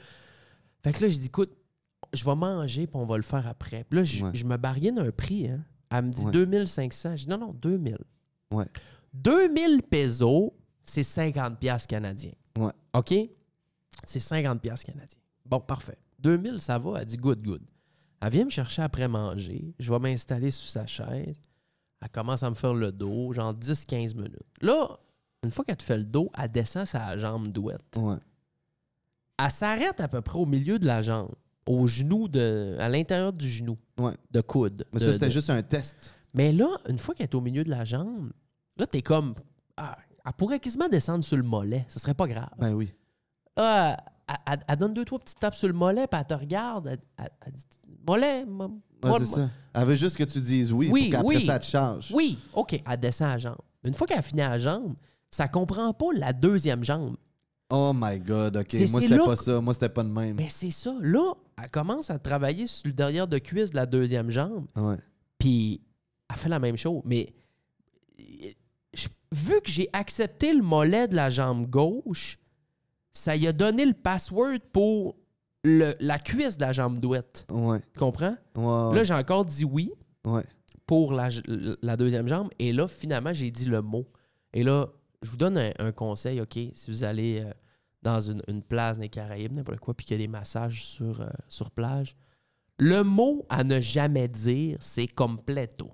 Fait 0.83 0.93
que 0.93 1.01
là, 1.03 1.09
je 1.09 1.17
dis 1.17 1.25
Écoute, 1.25 1.51
je 2.13 2.23
vais 2.25 2.35
manger, 2.35 2.87
puis 2.87 2.95
on 2.95 3.05
va 3.05 3.17
le 3.17 3.23
faire 3.23 3.45
après. 3.47 3.83
Puis 3.83 3.97
là, 3.97 4.03
je, 4.03 4.23
Ouais. 4.25 4.31
je 4.33 4.45
me 4.45 4.57
bargaine 4.57 4.97
un 4.99 5.11
prix. 5.11 5.47
Hein. 5.47 5.59
Elle 5.91 6.05
me 6.05 6.11
dit 6.11 6.25
Ouais. 6.25 6.31
2500. 6.31 7.15
Je 7.15 7.23
dis 7.23 7.29
Non, 7.29 7.37
non, 7.37 7.53
2000. 7.53 7.97
Ouais. 8.51 8.65
2000 9.13 9.81
pesos, 9.83 10.53
c'est 10.83 11.03
50 11.03 11.59
piastres 11.59 11.87
canadiens. 11.87 12.31
Ouais. 12.57 12.71
OK? 12.93 13.13
C'est 14.05 14.19
50 14.19 14.61
piastres 14.61 14.85
canadiens. 14.85 15.19
Bon, 15.45 15.59
parfait. 15.59 15.97
2000, 16.21 16.59
ça 16.59 16.77
va. 16.79 16.99
Elle 17.01 17.05
dit 17.05 17.17
good, 17.17 17.41
good. 17.43 17.61
Elle 18.21 18.31
vient 18.31 18.45
me 18.45 18.49
chercher 18.49 18.81
après 18.81 19.07
manger. 19.07 19.73
Je 19.79 19.91
vais 19.91 19.99
m'installer 19.99 20.51
sous 20.51 20.67
sa 20.67 20.85
chaise. 20.85 21.39
Elle 22.01 22.09
commence 22.09 22.43
à 22.43 22.49
me 22.49 22.55
faire 22.55 22.73
le 22.73 22.91
dos, 22.91 23.31
genre 23.33 23.53
10-15 23.53 24.15
minutes. 24.15 24.35
Là, 24.61 24.97
une 25.43 25.51
fois 25.51 25.63
qu'elle 25.65 25.77
te 25.77 25.83
fait 25.83 25.97
le 25.97 26.03
dos, 26.05 26.29
elle 26.37 26.49
descend 26.51 26.85
sa 26.85 27.17
jambe 27.17 27.47
douette. 27.47 27.95
Ouais. 27.97 28.15
Elle 29.37 29.51
s'arrête 29.51 29.99
à 30.01 30.07
peu 30.07 30.21
près 30.21 30.37
au 30.37 30.45
milieu 30.45 30.79
de 30.79 30.85
la 30.85 31.01
jambe, 31.01 31.31
au 31.65 31.87
genou, 31.87 32.27
de, 32.27 32.75
à 32.79 32.89
l'intérieur 32.89 33.31
du 33.31 33.47
genou, 33.47 33.77
Ouais. 33.97 34.13
de 34.31 34.41
coude. 34.41 34.85
Mais 34.91 34.99
de- 34.99 35.05
ça, 35.05 35.13
c'était 35.13 35.27
de- 35.27 35.31
juste 35.31 35.49
un 35.49 35.61
test. 35.61 36.13
mais 36.33 36.51
là, 36.51 36.67
une 36.89 36.97
fois 36.97 37.15
qu'elle 37.15 37.25
est 37.25 37.35
au 37.35 37.41
milieu 37.41 37.63
de 37.63 37.69
la 37.69 37.85
jambe, 37.85 38.31
là, 38.77 38.85
t'es 38.85 39.01
comme. 39.01 39.33
Ah, 39.77 39.97
elle 40.25 40.33
pourrait 40.33 40.59
quasiment 40.59 40.89
descendre 40.89 41.23
sur 41.23 41.37
le 41.37 41.43
mollet. 41.43 41.85
Ce 41.87 41.99
serait 41.99 42.13
pas 42.13 42.27
grave. 42.27 42.49
Ben 42.57 42.73
oui. 42.73 42.93
Ah, 43.55 43.97
elle, 44.67 44.77
donne 44.77 44.93
deux, 44.93 45.05
trois 45.05 45.19
petites 45.19 45.39
tapes 45.39 45.55
sur 45.55 45.67
le 45.67 45.73
mollet, 45.73 46.07
puis 46.07 46.19
elle 46.19 46.27
te 46.27 46.33
regarde. 46.33 46.87
Elle, 46.87 46.99
elle- 47.17 47.29
elle 47.45 47.53
dit 47.53 47.63
Mollet, 48.07 48.45
c'est 49.17 49.25
ça. 49.25 49.49
Elle 49.73 49.85
veut 49.85 49.95
juste 49.95 50.17
que 50.17 50.23
tu 50.23 50.39
dises 50.39 50.71
oui, 50.73 50.89
Oui, 50.91 51.03
pour 51.09 51.11
qu'après 51.19 51.35
oui. 51.37 51.45
ça 51.45 51.59
te 51.59 51.65
change. 51.65 52.11
Oui, 52.13 52.37
OK, 52.53 52.81
elle 52.85 52.99
descend 52.99 53.27
à 53.29 53.31
la 53.33 53.37
jambe. 53.37 53.57
Une 53.83 53.93
fois 53.93 54.07
qu'elle 54.07 54.19
a 54.19 54.21
fini 54.23 54.41
à 54.41 54.49
la 54.49 54.57
jambe, 54.59 54.95
ça 55.31 55.47
comprend 55.47 55.93
pas 55.93 56.07
la 56.15 56.33
deuxième 56.33 56.83
jambe. 56.83 57.15
Oh 57.71 57.91
my 57.93 58.19
God, 58.19 58.57
OK. 58.57 58.73
Moi, 58.89 59.01
c'était 59.01 59.17
pas 59.17 59.35
ça. 59.35 59.61
Moi, 59.61 59.73
c'était 59.75 59.89
pas 59.89 60.03
de 60.03 60.09
même. 60.09 60.35
Mais 60.37 60.49
c'est 60.49 60.71
ça. 60.71 60.93
Là, 61.01 61.33
elle 61.61 61.69
commence 61.69 62.09
à 62.09 62.17
travailler 62.17 62.65
sur 62.65 62.87
le 62.87 62.93
derrière 62.93 63.27
de 63.27 63.37
cuisse 63.37 63.69
de 63.71 63.75
la 63.75 63.85
deuxième 63.85 64.31
jambe. 64.31 64.65
Ouais. 64.75 64.97
Puis 65.37 65.79
elle 66.29 66.35
fait 66.35 66.49
la 66.49 66.57
même 66.59 66.77
chose. 66.77 67.01
Mais 67.05 67.31
euh, 68.19 68.49
je- 68.93 69.07
vu 69.31 69.61
que 69.61 69.69
j'ai 69.69 69.87
accepté 69.93 70.51
le 70.53 70.63
mollet 70.63 71.07
de 71.07 71.15
la 71.15 71.29
jambe 71.29 71.67
gauche, 71.69 72.39
ça 73.13 73.35
y 73.35 73.47
a 73.47 73.53
donné 73.53 73.85
le 73.85 73.93
password 73.93 74.59
pour 74.71 75.15
le- 75.63 75.93
la 75.99 76.19
cuisse 76.19 76.57
de 76.57 76.61
la 76.61 76.71
jambe 76.71 76.99
douette. 76.99 77.45
Ouais. 77.49 77.79
Tu 77.93 77.99
comprends? 77.99 78.35
Ouais. 78.55 78.95
Là, 78.95 79.03
j'ai 79.03 79.13
encore 79.13 79.45
dit 79.45 79.65
oui 79.65 79.91
ouais. 80.25 80.43
pour 80.85 81.13
la, 81.13 81.29
la 81.81 81.97
deuxième 81.97 82.27
jambe. 82.27 82.49
Et 82.59 82.71
là, 82.71 82.87
finalement, 82.87 83.33
j'ai 83.33 83.51
dit 83.51 83.65
le 83.65 83.81
mot. 83.81 84.05
Et 84.53 84.63
là, 84.63 84.87
je 85.21 85.29
vous 85.31 85.37
donne 85.37 85.57
un, 85.57 85.71
un 85.79 85.91
conseil, 85.91 86.39
OK? 86.39 86.57
Si 86.73 86.89
vous 86.91 87.03
allez 87.03 87.41
euh, 87.43 87.51
dans 88.01 88.21
une, 88.21 88.41
une 88.47 88.63
place 88.63 88.97
des 88.97 89.09
Caraïbes, 89.09 89.53
n'importe 89.53 89.79
quoi, 89.79 89.93
puis 89.93 90.05
qu'il 90.05 90.15
y 90.17 90.19
a 90.21 90.23
des 90.23 90.29
massages 90.29 90.85
sur, 90.85 91.19
euh, 91.21 91.27
sur 91.49 91.71
plage, 91.71 92.15
le 92.77 93.03
mot 93.03 93.45
à 93.49 93.65
ne 93.65 93.81
jamais 93.81 94.29
dire, 94.29 94.77
c'est 94.79 95.07
completo. 95.07 95.91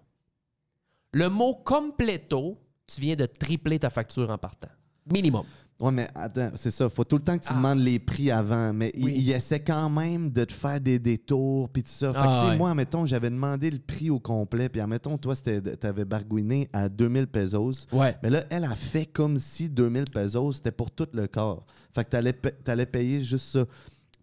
Le 1.11 1.29
mot 1.29 1.55
completo, 1.55 2.61
tu 2.85 3.01
viens 3.01 3.15
de 3.15 3.25
tripler 3.25 3.79
ta 3.79 3.89
facture 3.89 4.29
en 4.29 4.37
partant. 4.37 4.69
Minimum. 5.11 5.43
Ouais, 5.77 5.91
mais 5.91 6.07
attends, 6.15 6.51
c'est 6.55 6.71
ça. 6.71 6.89
Faut 6.89 7.03
tout 7.03 7.17
le 7.17 7.21
temps 7.21 7.37
que 7.37 7.43
tu 7.43 7.49
Ah. 7.51 7.55
demandes 7.55 7.79
les 7.79 7.99
prix 7.99 8.31
avant. 8.31 8.71
Mais 8.71 8.91
il- 8.95 9.03
Oui. 9.03 9.13
il, 9.17 9.31
essaie 9.31 9.59
quand 9.59 9.89
même 9.89 10.29
de 10.29 10.45
te 10.45 10.53
faire 10.53 10.79
des 10.79 10.99
détours 10.99 11.67
puis 11.69 11.83
tout 11.83 11.91
ça. 11.91 12.13
Fait 12.13 12.19
que, 12.19 12.25
Ah, 12.25 12.47
ouais. 12.49 12.57
moi, 12.57 12.69
admettons, 12.71 13.05
j'avais 13.05 13.29
demandé 13.29 13.69
le 13.69 13.79
prix 13.79 14.09
au 14.09 14.17
complet. 14.19 14.69
Puis, 14.69 14.79
admettons, 14.79 15.17
toi, 15.17 15.35
t'avais 15.35 16.05
bargouiné 16.05 16.69
à 16.71 16.87
2000 16.87 17.27
pesos. 17.27 17.87
Ouais. 17.91 18.15
Mais 18.23 18.29
là, 18.29 18.45
elle 18.49 18.63
a 18.63 18.73
fait 18.73 19.05
comme 19.05 19.37
si 19.37 19.69
2000 19.69 20.05
pesos, 20.05 20.53
c'était 20.53 20.71
pour 20.71 20.91
tout 20.91 21.07
le 21.11 21.27
corps. 21.27 21.59
Fait 21.93 22.05
que 22.05 22.09
t'allais, 22.11 22.33
t'allais 22.33 22.85
payer 22.85 23.21
juste 23.21 23.47
ça. 23.51 23.65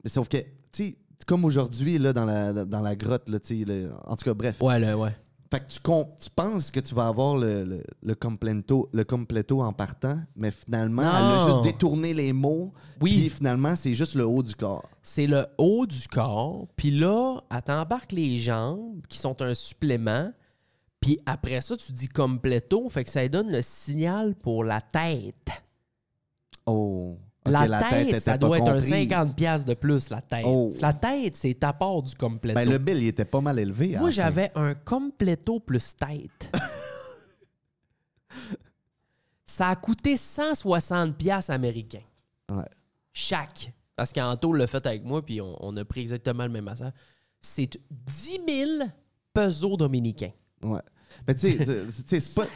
Mais 0.02 0.08
sauf 0.08 0.28
que, 0.28 0.38
tu 0.38 0.46
sais, 0.72 0.96
comme 1.26 1.44
aujourd'hui, 1.44 1.98
là, 1.98 2.14
dans 2.14 2.24
la, 2.24 2.64
dans 2.64 2.80
la 2.80 2.96
grotte, 2.96 3.28
là, 3.28 3.38
tu 3.38 3.62
sais, 3.62 3.88
en 4.06 4.16
tout 4.16 4.24
cas, 4.24 4.32
bref. 4.34 4.56
Ouais, 4.62 4.80
le, 4.80 4.94
ouais. 4.94 5.14
Fait 5.52 5.60
que 5.60 5.70
tu, 5.70 6.30
penses 6.34 6.70
que 6.70 6.80
tu 6.80 6.94
vas 6.94 7.08
avoir 7.08 7.36
le, 7.36 7.62
le, 7.62 7.84
le 8.02 8.14
completo, 8.14 8.88
le 8.94 9.04
completo 9.04 9.60
en 9.60 9.74
partant, 9.74 10.18
mais 10.34 10.50
finalement, 10.50 11.02
elle 11.02 11.40
a 11.40 11.46
juste 11.46 11.62
détourné 11.62 12.14
les 12.14 12.32
mots. 12.32 12.72
Oui. 13.02 13.10
Puis 13.10 13.28
finalement, 13.28 13.76
c'est 13.76 13.92
juste 13.92 14.14
le 14.14 14.24
haut 14.24 14.42
du 14.42 14.54
corps. 14.54 14.88
C'est 15.02 15.26
le 15.26 15.44
haut 15.58 15.84
du 15.84 16.08
corps. 16.08 16.68
Puis 16.74 16.90
là, 16.90 17.42
elle 17.50 17.60
t'embarque 17.60 18.12
les 18.12 18.38
jambes, 18.38 19.02
qui 19.10 19.18
sont 19.18 19.42
un 19.42 19.52
supplément. 19.52 20.32
Puis 21.02 21.20
après 21.26 21.60
ça, 21.60 21.76
tu 21.76 21.92
dis 21.92 22.08
completo. 22.08 22.88
Fait 22.88 23.04
que 23.04 23.10
ça 23.10 23.28
donne 23.28 23.52
le 23.52 23.60
signal 23.60 24.34
pour 24.34 24.64
la 24.64 24.80
tête. 24.80 25.50
Oh. 26.64 27.18
La, 27.44 27.82
tête, 27.88 28.20
ça 28.20 28.38
doit 28.38 28.58
être 28.58 28.68
un 28.68 28.74
comprise. 28.74 28.90
50$ 28.90 29.34
piastres 29.34 29.66
de 29.66 29.74
plus, 29.74 30.10
la 30.10 30.20
tête. 30.20 30.44
Oh. 30.46 30.70
La 30.80 30.92
tête, 30.92 31.36
c'est 31.36 31.54
ta 31.54 31.72
part 31.72 32.02
du 32.02 32.14
completo. 32.14 32.54
Ben, 32.54 32.68
le 32.68 32.78
bill, 32.78 32.98
il 32.98 33.08
était 33.08 33.24
pas 33.24 33.40
mal 33.40 33.58
élevé. 33.58 33.96
à 33.96 34.00
Moi, 34.00 34.10
j'avais 34.10 34.52
un 34.54 34.74
completo 34.74 35.58
plus 35.58 35.96
tête. 35.96 36.56
ça 39.46 39.68
a 39.68 39.76
coûté 39.76 40.14
160$ 40.14 41.14
piastres 41.14 41.50
américains. 41.50 42.04
Ouais. 42.50 42.68
Chaque. 43.12 43.72
Parce 43.96 44.12
qu'Anto 44.12 44.52
l'a 44.52 44.66
fait 44.66 44.86
avec 44.86 45.04
moi, 45.04 45.24
puis 45.24 45.40
on, 45.40 45.56
on 45.60 45.76
a 45.76 45.84
pris 45.84 46.00
exactement 46.00 46.44
le 46.44 46.50
même 46.50 46.64
massage. 46.64 46.92
C'est 47.40 47.76
10 47.90 48.40
000 48.46 48.88
pesos 49.34 49.76
dominicains. 49.76 50.32
Ouais. 50.62 50.80
Mais 51.26 51.34
tu 51.36 51.50
sais, 51.50 52.20
c'est 52.20 52.34
pas, 52.34 52.46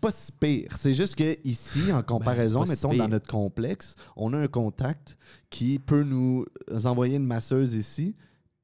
pas 0.00 0.10
si 0.10 0.32
pire. 0.32 0.76
C'est 0.78 0.94
juste 0.94 1.14
que 1.14 1.36
ici, 1.44 1.92
en 1.92 2.02
comparaison, 2.02 2.60
Ben, 2.60 2.66
si 2.66 2.86
mettons, 2.86 2.96
dans 2.96 3.08
notre 3.08 3.26
complexe, 3.26 3.94
on 4.16 4.32
a 4.32 4.38
un 4.38 4.48
contact 4.48 5.16
qui 5.48 5.78
peut 5.78 6.02
nous 6.02 6.46
envoyer 6.84 7.16
une 7.16 7.26
masseuse 7.26 7.74
ici, 7.74 8.16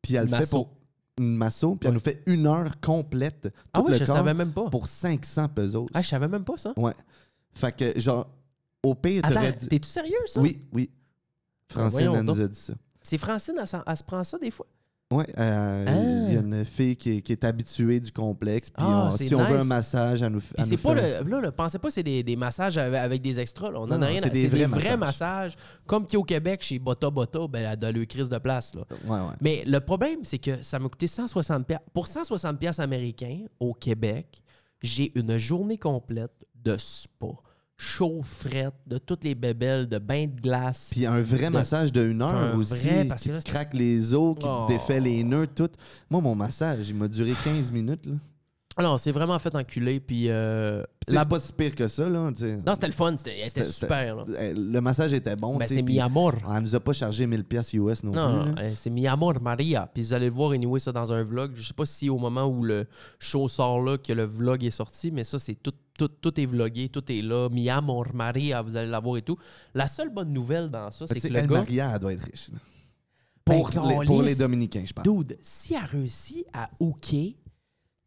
puis 0.02 0.14
elle 0.14 0.28
le 0.28 0.36
fait 0.36 0.50
pour 0.50 0.70
une 1.18 1.36
masso, 1.36 1.76
puis 1.76 1.88
elle 1.88 1.94
nous 1.94 2.00
fait 2.00 2.22
une 2.26 2.46
heure 2.46 2.78
complète, 2.80 3.42
tout 3.42 3.50
Ah 3.72 3.80
oui, 3.82 3.92
le 3.92 3.98
je 3.98 4.04
corps, 4.04 4.16
savais 4.16 4.34
même 4.34 4.52
pas. 4.52 4.68
pour 4.68 4.86
500 4.86 5.48
pesos. 5.48 5.86
Ah, 5.94 6.02
je 6.02 6.08
savais 6.08 6.28
même 6.28 6.44
pas 6.44 6.56
ça. 6.56 6.72
Ouais. 6.76 6.94
Fait 7.54 7.74
que, 7.74 7.98
genre, 7.98 8.28
au 8.82 8.94
pire, 8.94 9.22
t'aurais 9.22 9.52
dit... 9.52 9.68
t'es-tu 9.68 9.88
sérieux, 9.88 10.14
ça? 10.26 10.40
Oui, 10.40 10.60
oui. 10.72 10.90
Francine, 11.72 11.90
voyons 11.90 12.14
elle 12.16 12.22
nous 12.22 12.40
a 12.40 12.46
dit 12.46 12.58
ça. 12.58 12.74
C'est 13.02 13.18
Francine, 13.18 13.54
elle, 13.58 13.82
elle 13.86 13.96
se 13.96 14.04
prend 14.04 14.22
ça 14.24 14.38
des 14.38 14.50
fois? 14.50 14.66
Ouais, 15.12 15.24
euh, 15.38 15.84
Ah. 15.86 16.26
il 16.28 16.34
y 16.34 16.36
a 16.36 16.40
une 16.40 16.64
fille 16.64 16.96
qui 16.96 17.18
est, 17.18 17.20
qui 17.22 17.30
est 17.30 17.44
habituée 17.44 18.00
du 18.00 18.10
complexe, 18.10 18.70
puis 18.70 18.84
Ah, 18.84 19.10
si 19.16 19.32
on 19.36 19.44
veut 19.44 19.60
un 19.60 19.64
massage, 19.64 20.20
elle 20.20 20.32
nous, 20.32 20.40
c'est 20.40 20.68
nous 20.68 20.78
pas 20.78 20.94
le. 20.94 21.22
Là, 21.30 21.40
là, 21.42 21.52
pensez 21.52 21.78
pas 21.78 21.86
que 21.88 21.94
c'est 21.94 22.02
des, 22.02 22.24
des 22.24 22.34
massages 22.34 22.76
avec, 22.76 23.22
des 23.22 23.38
extras. 23.38 23.70
Là. 23.70 23.80
On 23.80 23.86
Non, 23.86 23.94
en 23.94 23.98
non, 24.00 24.06
a 24.06 24.08
rien 24.08 24.18
c'est 24.20 24.26
à- 24.26 24.30
des 24.30 24.42
C'est 24.42 24.48
des 24.48 24.64
vrais 24.64 24.66
vrais 24.66 24.96
massages. 24.96 25.52
massages. 25.52 25.56
Comme 25.86 26.06
qui 26.06 26.16
au 26.16 26.24
Québec, 26.24 26.60
chez 26.62 26.80
Bota 26.80 27.08
Bota, 27.08 27.46
ben, 27.48 27.76
elle 27.80 27.84
a 27.84 27.92
le 27.92 28.04
crise 28.04 28.28
de 28.28 28.38
place. 28.38 28.74
Là. 28.74 28.82
Ouais, 29.04 29.10
ouais. 29.28 29.34
Mais 29.40 29.62
le 29.64 29.78
problème, 29.78 30.18
c'est 30.24 30.38
que 30.38 30.60
ça 30.60 30.80
m'a 30.80 30.88
coûté 30.88 31.06
160 31.06 31.64
piastres. 31.68 31.86
Pour 31.94 32.08
160 32.08 32.58
piastres 32.58 32.82
américains, 32.82 33.42
au 33.60 33.74
Québec, 33.74 34.42
j'ai 34.82 35.16
une 35.16 35.38
journée 35.38 35.78
complète 35.78 36.32
de 36.64 36.76
spa, 36.78 37.28
chaud, 37.76 38.20
frette, 38.22 38.74
de 38.86 38.98
toutes 38.98 39.24
les 39.24 39.34
bébelles, 39.34 39.86
de 39.88 39.98
bains 39.98 40.26
de 40.26 40.40
glace. 40.40 40.88
Puis 40.92 41.04
un 41.06 41.20
vrai 41.20 41.46
de- 41.48 41.52
massage 41.52 41.92
de 41.92 42.06
une 42.08 42.22
heure 42.22 42.34
un 42.34 42.56
aussi, 42.56 42.88
vrai, 42.88 43.04
parce 43.04 43.22
qui 43.22 43.28
que 43.28 43.34
là, 43.34 43.40
craque 43.42 43.74
les 43.74 44.14
os, 44.14 44.36
qui 44.38 44.46
Oh. 44.48 44.64
te 44.66 44.72
défait 44.72 45.00
les 45.00 45.22
nœuds, 45.24 45.46
tout. 45.46 45.68
Moi, 46.10 46.20
mon 46.20 46.34
massage, 46.34 46.88
il 46.88 46.94
m'a 46.94 47.08
duré 47.08 47.32
15 47.44 47.70
minutes. 47.70 48.06
Là. 48.06 48.14
Alors, 48.78 49.00
c'est 49.00 49.10
vraiment 49.12 49.38
fait 49.38 49.54
enculer. 49.54 50.00
Puis 50.00 50.26
euh, 50.28 50.82
la- 51.08 51.20
C'est 51.22 51.28
pas 51.28 51.38
si 51.38 51.52
pire 51.54 51.74
que 51.74 51.88
ça. 51.88 52.10
Là. 52.10 52.30
Non, 52.30 52.74
c'était 52.74 52.86
le 52.86 52.92
fun. 52.92 53.14
C'était 53.16 53.64
super. 53.64 54.16
là. 54.16 54.24
c'était- 54.26 54.52
Le 54.54 54.80
massage 54.82 55.14
était 55.14 55.34
bon. 55.36 55.56
Ben, 55.56 55.66
c'est 55.66 55.80
mi 55.80 55.98
amor. 55.98 56.34
Elle 56.54 56.62
nous 56.62 56.74
a 56.74 56.80
pas 56.80 56.92
chargé 56.92 57.26
1000 57.26 57.44
pièces 57.44 57.72
US 57.72 58.04
non, 58.04 58.12
Non, 58.12 58.42
plus. 58.44 58.50
non, 58.52 58.58
euh, 58.58 58.70
c'est 58.76 58.90
Mi 58.90 59.06
Amor 59.06 59.40
Maria. 59.40 59.88
Puis 59.94 60.02
vous 60.02 60.12
allez 60.14 60.26
le 60.26 60.32
voir 60.34 60.50
anyway 60.52 60.78
ça 60.78 60.92
dans 60.92 61.10
un 61.10 61.22
vlog. 61.22 61.52
Je 61.54 61.68
sais 61.68 61.72
pas 61.74 61.86
si 61.86 62.10
au 62.10 62.18
moment 62.18 62.44
où 62.44 62.62
le 62.64 62.86
show 63.18 63.48
sort 63.48 63.80
là 63.80 63.96
que 63.96 64.12
le 64.12 64.24
vlog 64.24 64.62
est 64.62 64.70
sorti, 64.70 65.10
mais 65.10 65.24
ça 65.24 65.38
c'est 65.38 65.54
tout, 65.54 65.72
tout, 65.96 66.08
tout 66.08 66.40
est 66.40 66.46
vlogué, 66.46 66.88
tout 66.88 67.10
est 67.10 67.22
là. 67.22 67.48
Mi 67.50 67.68
Amor 67.70 68.06
Maria, 68.14 68.62
vous 68.62 68.76
allez 68.76 68.90
l'avoir 68.90 69.16
et 69.16 69.22
tout. 69.22 69.36
La 69.74 69.86
seule 69.86 70.10
bonne 70.10 70.32
nouvelle 70.32 70.70
dans 70.70 70.90
ça, 70.90 71.06
c'est 71.06 71.20
que 71.20 71.28
le 71.28 71.40
gars, 71.42 71.46
Maria, 71.46 71.90
elle 71.94 72.00
doit 72.00 72.12
être 72.12 72.22
riche. 72.24 72.48
là. 72.50 72.58
Ben, 73.46 73.62
Pour, 73.62 73.70
les, 73.86 74.06
pour 74.06 74.22
les. 74.22 74.34
Dominicains, 74.34 74.84
je 74.84 74.92
parle. 74.92 75.06
dude, 75.08 75.38
si 75.40 75.74
elle 75.74 75.84
réussit 75.84 76.44
à 76.52 76.68
hooker 76.80 77.36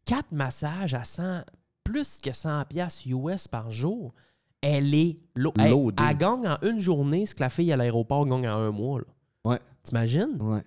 4 0.04 0.32
massages 0.32 0.92
à 0.94 1.04
100, 1.04 1.42
plus 1.84 2.18
que 2.18 2.32
100 2.32 2.64
pièces 2.66 3.06
US 3.06 3.48
par 3.48 3.70
jour, 3.70 4.12
elle 4.60 4.92
est 4.94 5.18
lo- 5.34 5.54
elle, 5.58 5.70
Loadée. 5.70 6.02
elle 6.08 6.18
gagne 6.18 6.46
en 6.46 6.58
une 6.62 6.80
journée 6.80 7.24
ce 7.24 7.34
que 7.34 7.40
la 7.42 7.48
fille 7.48 7.72
à 7.72 7.76
l'aéroport 7.76 8.26
gagne 8.26 8.46
en 8.48 8.58
un 8.58 8.70
mois. 8.70 8.98
là. 9.00 9.06
Ouais. 9.52 9.58
T'imagines? 9.82 10.36
Ouais. 10.40 10.62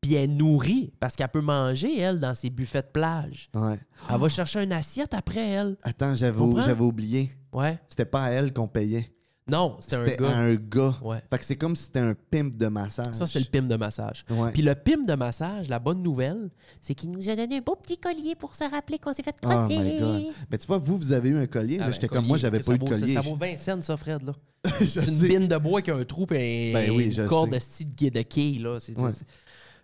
Puis 0.00 0.14
elle 0.14 0.34
nourrit 0.34 0.92
parce 0.98 1.14
qu'elle 1.14 1.28
peut 1.28 1.42
manger, 1.42 1.98
elle, 1.98 2.20
dans 2.20 2.34
ses 2.34 2.48
buffets 2.48 2.82
de 2.82 2.88
plage. 2.92 3.50
Ouais. 3.54 3.78
Elle 4.10 4.16
va 4.18 4.28
chercher 4.30 4.62
une 4.62 4.72
assiette 4.72 5.12
après, 5.12 5.46
elle. 5.50 5.76
Attends, 5.82 6.14
j'avais 6.14 6.40
oublié. 6.80 7.30
Ouais. 7.52 7.78
C'était 7.88 8.06
pas 8.06 8.24
à 8.24 8.30
elle 8.30 8.52
qu'on 8.52 8.68
payait. 8.68 9.12
Non, 9.50 9.76
c'était 9.80 9.96
un 9.96 10.04
C'était 10.06 10.22
gars. 10.22 10.30
à 10.30 10.38
un 10.42 10.54
gars. 10.54 10.94
Ouais. 11.02 11.20
Fait 11.28 11.38
que 11.38 11.44
c'est 11.44 11.56
comme 11.56 11.74
si 11.74 11.84
c'était 11.84 11.98
un 11.98 12.14
pimp 12.14 12.56
de 12.56 12.68
massage. 12.68 13.14
Ça, 13.14 13.26
c'est 13.26 13.40
le 13.40 13.46
pim 13.46 13.62
de 13.62 13.74
massage. 13.74 14.24
Ouais. 14.30 14.52
Puis 14.52 14.62
le 14.62 14.76
pim 14.76 15.02
de 15.04 15.14
massage, 15.14 15.68
la 15.68 15.80
bonne 15.80 16.02
nouvelle, 16.04 16.50
c'est 16.80 16.94
qu'il 16.94 17.10
nous 17.10 17.28
a 17.28 17.34
donné 17.34 17.56
un 17.56 17.60
beau 17.60 17.74
petit 17.74 17.98
collier 17.98 18.36
pour 18.36 18.54
se 18.54 18.62
rappeler 18.70 18.98
qu'on 19.00 19.12
s'est 19.12 19.24
fait 19.24 19.34
Oh 19.42 19.48
crosser. 19.48 19.76
my 19.76 19.98
God. 19.98 20.22
Mais 20.52 20.58
tu 20.58 20.66
vois, 20.68 20.78
vous, 20.78 20.96
vous 20.96 21.12
avez 21.12 21.30
eu 21.30 21.36
un 21.36 21.46
collier. 21.48 21.76
Ah 21.78 21.80
là, 21.80 21.86
ben, 21.88 21.92
J'étais 21.94 22.06
collier, 22.06 22.20
comme 22.20 22.28
moi, 22.28 22.36
j'avais 22.38 22.60
pas 22.60 22.74
eu 22.74 22.78
de 22.78 22.84
vaut- 22.84 22.94
ça- 22.94 23.00
collier. 23.00 23.14
Ça, 23.14 23.20
vaut 23.22 23.36
20 23.36 23.56
cents, 23.58 23.82
ça, 23.82 23.96
Fred. 23.96 24.22
là. 24.22 24.32
C'est 24.78 25.00
une 25.08 25.18
sais. 25.18 25.28
bine 25.28 25.48
de 25.48 25.56
bois 25.56 25.80
avec 25.80 25.88
un 25.88 26.04
trou 26.04 26.26
et 26.30 26.72
Ben 26.72 26.90
oui, 26.92 27.12
une 27.16 27.26
corde 27.26 27.50
sais. 27.50 27.56
de 27.56 27.60
style 27.62 27.94
de 27.94 28.08
de 28.10 28.22
quille. 28.22 28.58
Là. 28.60 28.78
C'est- 28.78 28.96
Ouais. 29.00 29.10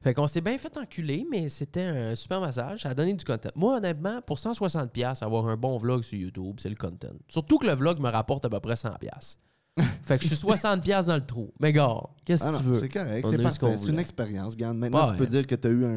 Fait 0.07 0.15
qu'on 0.15 0.29
s'est 0.29 0.41
bien 0.41 0.57
fait 0.57 0.79
enculer, 0.79 1.27
mais 1.29 1.49
c'était 1.49 1.83
un 1.83 2.15
super 2.15 2.41
massage. 2.41 2.83
Ça 2.83 2.91
a 2.91 2.95
donné 2.95 3.13
du 3.13 3.25
content. 3.25 3.49
Moi, 3.57 3.79
honnêtement, 3.79 4.23
pour 4.23 4.39
160$, 4.39 4.91
piastres, 4.91 5.25
avoir 5.25 5.49
un 5.49 5.57
bon 5.57 5.79
vlog 5.79 6.03
sur 6.05 6.17
YouTube, 6.17 6.59
c'est 6.61 6.69
le 6.69 6.77
content. 6.77 7.09
Surtout 7.27 7.59
que 7.59 7.67
le 7.67 7.75
vlog 7.75 7.99
me 7.99 8.09
rapporte 8.09 8.45
à 8.45 8.49
peu 8.49 8.61
près 8.61 8.75
100$. 8.75 8.99
piastres. 9.01 9.41
fait 10.05 10.17
que 10.19 10.23
je 10.29 10.35
suis 10.37 10.47
60$ 10.47 10.81
piastres 10.81 11.09
dans 11.09 11.17
le 11.17 11.27
trou. 11.27 11.53
Mais 11.59 11.73
gars, 11.73 12.01
qu'est-ce 12.25 12.45
Ah 12.45 12.51
que 12.51 12.53
non, 12.53 12.59
tu 12.61 12.65
veux? 12.67 12.75
c'est 12.75 12.89
correct, 12.89 13.27
c'est 13.29 13.43
parfait. 13.43 13.77
C'est 13.79 13.89
une 13.91 13.99
expérience, 13.99 14.53
regarde. 14.53 14.77
Maintenant, 14.77 15.11
tu 15.11 15.17
peux 15.17 15.27
dire 15.27 15.45
que 15.45 15.57
tu 15.57 15.67
as 15.67 15.71
eu 15.73 15.85
un, 15.85 15.97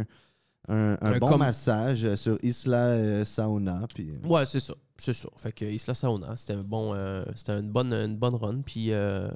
un, 0.70 0.98
un 1.02 1.14
Un 1.14 1.20
bon 1.20 1.30
com- 1.30 1.38
massage 1.40 2.04
euh, 2.04 2.16
sur 2.16 2.40
Isla 2.42 2.78
euh, 2.88 3.24
Sauna. 3.26 3.86
Puis, 3.94 4.10
euh, 4.10 4.28
Ouais, 4.28 4.44
c'est 4.48 4.60
ça. 4.60 4.74
C'est 4.98 5.14
ça. 5.14 5.30
Fait 5.38 5.52
que 5.52 5.66
Isla 5.66 5.94
Sauna, 5.94 6.36
c'était 6.36 6.54
un 6.54 6.64
bon, 6.64 6.96
euh, 6.96 7.24
c'était 7.36 7.60
une 7.60 7.70
bonne, 7.70 7.94
une 7.94 8.18
bonne 8.18 8.34
run. 8.34 8.62
Puis 8.66 8.92
euh, 8.92 9.30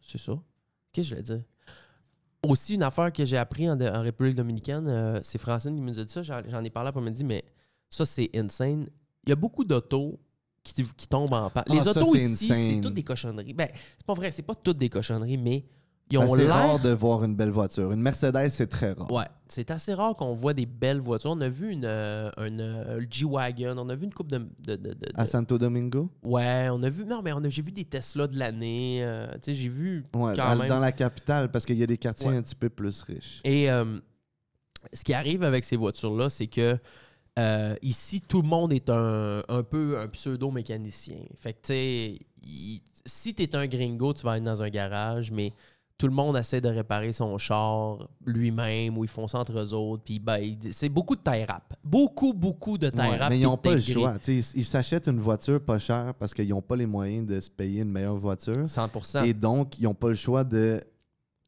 c'est 0.00 0.16
ça. 0.18 0.32
Qu'est-ce 0.94 1.10
que 1.10 1.16
je 1.16 1.20
voulais 1.22 1.36
dire? 1.36 1.44
Aussi, 2.46 2.74
une 2.74 2.82
affaire 2.84 3.12
que 3.12 3.24
j'ai 3.24 3.36
appris 3.36 3.68
en, 3.68 3.80
en 3.80 4.02
République 4.02 4.36
dominicaine, 4.36 4.86
euh, 4.88 5.18
c'est 5.22 5.38
Francine 5.38 5.74
qui 5.74 5.82
me 5.82 5.90
dit 5.90 6.04
ça. 6.06 6.22
J'en 6.22 6.64
ai 6.64 6.70
parlé 6.70 6.88
après-midi, 6.90 7.24
mais 7.24 7.44
ça, 7.90 8.06
c'est 8.06 8.30
insane. 8.34 8.88
Il 9.26 9.30
y 9.30 9.32
a 9.32 9.36
beaucoup 9.36 9.64
d'autos 9.64 10.18
qui, 10.62 10.84
qui 10.96 11.08
tombent 11.08 11.32
en 11.32 11.50
panne. 11.50 11.64
Les 11.68 11.78
Ah, 11.80 11.84
ça, 11.84 11.90
autos 12.02 12.14
ici, 12.14 12.48
c'est 12.48 12.80
toutes 12.80 12.94
des 12.94 13.02
cochonneries. 13.02 13.54
Ben, 13.54 13.68
c'est 13.96 14.06
pas 14.06 14.14
vrai, 14.14 14.30
c'est 14.30 14.42
pas 14.42 14.54
toutes 14.54 14.76
des 14.76 14.88
cochonneries, 14.88 15.36
mais 15.38 15.64
ils 16.10 16.18
ont 16.18 16.34
c'est 16.34 16.42
l'air. 16.44 16.54
rare 16.54 16.78
de 16.78 16.90
voir 16.90 17.24
une 17.24 17.34
belle 17.34 17.50
voiture. 17.50 17.92
Une 17.92 18.00
Mercedes, 18.00 18.48
c'est 18.50 18.66
très 18.66 18.92
rare. 18.92 19.10
Ouais, 19.12 19.26
c'est 19.48 19.70
assez 19.70 19.92
rare 19.94 20.14
qu'on 20.14 20.34
voit 20.34 20.54
des 20.54 20.66
belles 20.66 21.00
voitures. 21.00 21.30
On 21.32 21.40
a 21.40 21.48
vu 21.48 21.70
une, 21.70 21.84
euh, 21.84 22.30
une, 22.38 22.60
euh, 22.60 23.00
G-Wagon, 23.10 23.76
on 23.78 23.88
a 23.88 23.94
vu 23.94 24.04
une 24.06 24.14
coupe 24.14 24.30
de. 24.30 24.38
de- 24.38 24.76
de- 24.76 24.94
de- 24.94 24.96
À 25.14 25.26
Santo 25.26 25.58
Domingo? 25.58 26.10
Ouais, 26.22 26.68
on 26.70 26.82
a 26.82 26.88
vu. 26.90 27.04
Non, 27.04 27.20
mais 27.22 27.32
on 27.32 27.44
a, 27.44 27.48
j'ai 27.48 27.62
vu 27.62 27.72
des 27.72 27.84
Tesla 27.84 28.26
de 28.26 28.38
l'année. 28.38 29.00
euh, 29.04 29.26
tu 29.34 29.38
sais, 29.42 29.54
j'ai 29.54 29.68
vu 29.68 30.04
Ouais, 30.14 30.34
quand 30.36 30.48
dans, 30.50 30.56
même. 30.56 30.68
dans 30.68 30.80
la 30.80 30.92
capitale, 30.92 31.50
parce 31.50 31.64
qu'il 31.66 31.76
y 31.78 31.82
a 31.82 31.86
des 31.86 31.98
quartiers 31.98 32.28
Ouais. 32.30 32.36
un 32.36 32.42
petit 32.42 32.54
peu 32.56 32.68
plus 32.70 33.02
riches. 33.02 33.40
Et 33.44 33.70
euh, 33.70 33.98
ce 34.92 35.04
qui 35.04 35.12
arrive 35.14 35.42
avec 35.42 35.64
ces 35.64 35.76
voitures-là, 35.76 36.28
c'est 36.30 36.46
que 36.46 36.78
euh, 37.38 37.76
ici, 37.82 38.20
tout 38.20 38.42
le 38.42 38.48
monde 38.48 38.72
est 38.72 38.90
un, 38.90 39.42
un 39.48 39.62
peu 39.62 39.98
un 40.00 40.08
pseudo-mécanicien. 40.08 41.18
Fait 41.40 41.52
que, 41.52 41.58
tu 41.62 41.66
sais, 41.68 42.18
si 43.06 43.34
tu 43.34 43.42
es 43.44 43.54
un 43.54 43.66
gringo, 43.66 44.12
tu 44.12 44.24
vas 44.24 44.38
être 44.38 44.44
dans 44.44 44.60
un 44.62 44.68
garage, 44.70 45.30
mais 45.30 45.52
tout 45.98 46.06
le 46.06 46.12
monde 46.12 46.36
essaie 46.36 46.60
de 46.60 46.68
réparer 46.68 47.12
son 47.12 47.36
char 47.38 48.08
lui-même 48.24 48.96
ou 48.96 49.02
ils 49.04 49.10
font 49.10 49.26
ça 49.26 49.40
entre 49.40 49.58
eux 49.58 49.72
autres. 49.74 50.04
Puis, 50.04 50.20
ben, 50.20 50.56
c'est 50.70 50.88
beaucoup 50.88 51.16
de 51.16 51.20
tie 51.20 51.44
rap. 51.44 51.74
Beaucoup, 51.82 52.32
beaucoup 52.32 52.78
de 52.78 52.88
tie 52.88 52.98
Ouais, 52.98 53.16
rap. 53.16 53.30
mais 53.30 53.40
ils 53.40 53.42
n'ont 53.42 53.56
pas 53.56 53.74
le 53.74 53.80
choix. 53.80 54.14
Ils 54.28 54.64
s'achètent 54.64 55.08
une 55.08 55.18
voiture 55.18 55.60
pas 55.60 55.80
chère 55.80 56.14
parce 56.14 56.32
qu'ils 56.32 56.48
n'ont 56.48 56.62
pas 56.62 56.76
les 56.76 56.86
moyens 56.86 57.26
de 57.26 57.40
se 57.40 57.50
payer 57.50 57.82
une 57.82 57.90
meilleure 57.90 58.16
voiture. 58.16 58.64
100%. 58.64 59.24
Et 59.24 59.34
donc, 59.34 59.76
ils 59.80 59.84
n'ont 59.84 59.94
pas 59.94 60.08
le 60.08 60.14
choix 60.14 60.44
de 60.44 60.80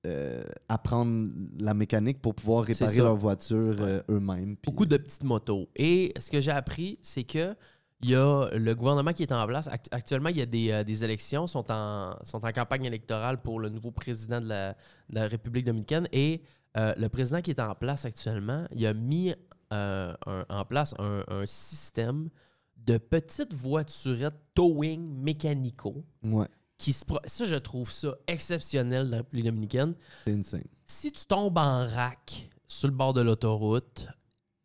euh, 0.06 0.42
apprendre 0.68 1.28
la 1.58 1.74
mécanique 1.74 2.20
pour 2.20 2.34
pouvoir 2.34 2.64
réparer 2.64 2.96
leur 2.96 3.16
voiture 3.16 3.76
euh, 3.80 4.00
eux-mêmes. 4.10 4.56
Beaucoup 4.64 4.86
de 4.86 4.96
petites 4.96 5.22
motos. 5.24 5.68
Et 5.76 6.12
ce 6.18 6.28
que 6.30 6.40
j'ai 6.40 6.50
appris, 6.50 6.98
c'est 7.02 7.24
que 7.24 7.54
Il 8.02 8.10
y 8.10 8.14
a 8.14 8.48
le 8.52 8.74
gouvernement 8.74 9.12
qui 9.12 9.22
est 9.22 9.32
en 9.32 9.46
place. 9.46 9.66
Act- 9.68 9.88
Actuellement, 9.90 10.30
il 10.30 10.38
y 10.38 10.40
a 10.42 10.46
des, 10.46 10.70
euh, 10.70 10.84
des 10.84 11.04
élections, 11.04 11.46
sont 11.46 11.70
en, 11.70 12.16
sont 12.24 12.44
en 12.44 12.52
campagne 12.52 12.84
électorale 12.86 13.42
pour 13.42 13.60
le 13.60 13.68
nouveau 13.68 13.90
président 13.90 14.40
de 14.40 14.48
la, 14.48 14.72
de 14.72 15.14
la 15.14 15.28
République 15.28 15.66
dominicaine. 15.66 16.08
Et 16.12 16.42
euh, 16.78 16.94
le 16.96 17.08
président 17.10 17.42
qui 17.42 17.50
est 17.50 17.60
en 17.60 17.74
place 17.74 18.04
actuellement, 18.06 18.64
il 18.72 18.86
a 18.86 18.94
mis 18.94 19.34
euh, 19.72 20.14
un- 20.26 20.44
en 20.48 20.64
place 20.64 20.94
un, 20.98 21.24
un 21.28 21.46
système 21.46 22.30
de 22.76 22.96
petites 22.96 23.52
voiturettes 23.52 24.40
towing 24.54 25.12
mécanicaux. 25.22 26.02
Ouais, 26.22 26.46
Qui 26.78 26.94
se 26.94 27.04
ça, 27.26 27.44
je 27.44 27.56
trouve 27.56 27.90
ça 27.90 28.14
exceptionnel 28.26 29.06
de 29.06 29.10
la 29.10 29.16
République 29.18 29.44
dominicaine. 29.44 29.94
c'est 30.24 30.32
insane. 30.32 30.64
Si 30.86 31.12
tu 31.12 31.26
tombes 31.26 31.58
en 31.58 31.86
rack 31.86 32.48
sur 32.66 32.88
le 32.88 32.94
bord 32.94 33.12
de 33.12 33.20
l'autoroute, 33.20 34.08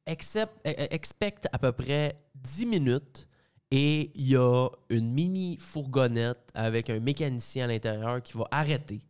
eh, 0.08 0.16
eh, 0.64 0.94
expecte 0.96 1.48
à 1.52 1.60
peu 1.60 1.72
près 1.74 2.16
10 2.46 2.66
minutes 2.68 3.28
et 3.72 4.12
il 4.16 4.28
y 4.30 4.36
a 4.36 4.70
une 4.90 5.12
mini 5.12 5.58
fourgonnette 5.60 6.50
avec 6.54 6.90
un 6.90 7.00
mécanicien 7.00 7.66
à 7.66 7.68
l'intérieur 7.68 8.22
qui 8.22 8.38
va 8.38 8.48
arrêter, 8.52 9.02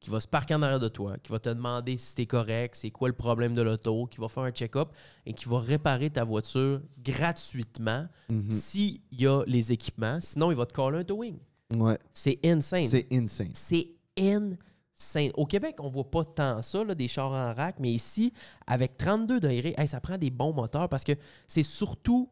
qui 0.00 0.10
va 0.10 0.20
se 0.20 0.28
parquer 0.28 0.54
en 0.54 0.62
arrière 0.62 0.78
de 0.80 0.88
toi, 0.88 1.16
qui 1.22 1.32
va 1.32 1.38
te 1.40 1.48
demander 1.48 1.96
si 1.96 2.14
t'es 2.14 2.26
correct, 2.26 2.76
c'est 2.76 2.90
quoi 2.90 3.08
le 3.08 3.14
problème 3.14 3.54
de 3.54 3.62
l'auto, 3.62 4.06
qui 4.06 4.20
va 4.20 4.28
faire 4.28 4.44
un 4.44 4.52
check-up 4.52 4.90
et 5.26 5.32
qui 5.32 5.46
va 5.48 5.58
réparer 5.58 6.10
ta 6.10 6.22
voiture 6.24 6.80
gratuitement 7.02 8.06
Mhm. 8.28 8.48
s'il 8.50 9.00
y 9.12 9.26
a 9.26 9.42
les 9.46 9.72
équipements. 9.72 10.18
Sinon, 10.20 10.50
il 10.52 10.56
va 10.56 10.66
te 10.66 10.72
coller 10.72 10.98
un 10.98 11.04
towing. 11.04 11.38
Ouais, 11.74 11.98
C'est 12.14 12.38
insane. 12.44 12.86
c'est 12.88 13.08
insane. 13.12 13.50
C'est 13.54 13.88
insane. 14.18 15.32
Au 15.34 15.44
Québec, 15.44 15.76
on 15.80 15.88
voit 15.88 16.08
pas 16.10 16.24
tant 16.24 16.62
ça, 16.62 16.84
là, 16.84 16.94
des 16.94 17.08
chars 17.08 17.32
en 17.32 17.52
rack, 17.52 17.76
mais 17.80 17.90
ici, 17.92 18.32
avec 18.66 18.96
32 18.96 19.40
degrés, 19.40 19.74
hey, 19.76 19.88
ça 19.88 20.00
prend 20.00 20.16
des 20.16 20.30
bons 20.30 20.52
moteurs 20.54 20.88
parce 20.88 21.04
que 21.04 21.12
c'est 21.48 21.62
surtout 21.64 22.30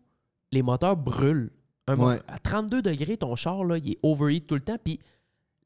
les 0.55 0.63
moteurs 0.63 0.97
brûlent. 0.97 1.51
Un 1.87 1.97
mo- 1.97 2.09
Ouais. 2.09 2.21
À 2.29 2.39
32 2.39 2.81
degrés, 2.81 3.17
ton 3.19 3.37
char, 3.37 3.63
là, 3.65 3.77
il 3.77 3.91
est 3.93 3.99
overheat 4.03 4.47
tout 4.47 4.55
le 4.55 4.63
temps. 4.63 4.79
Puis 4.83 4.99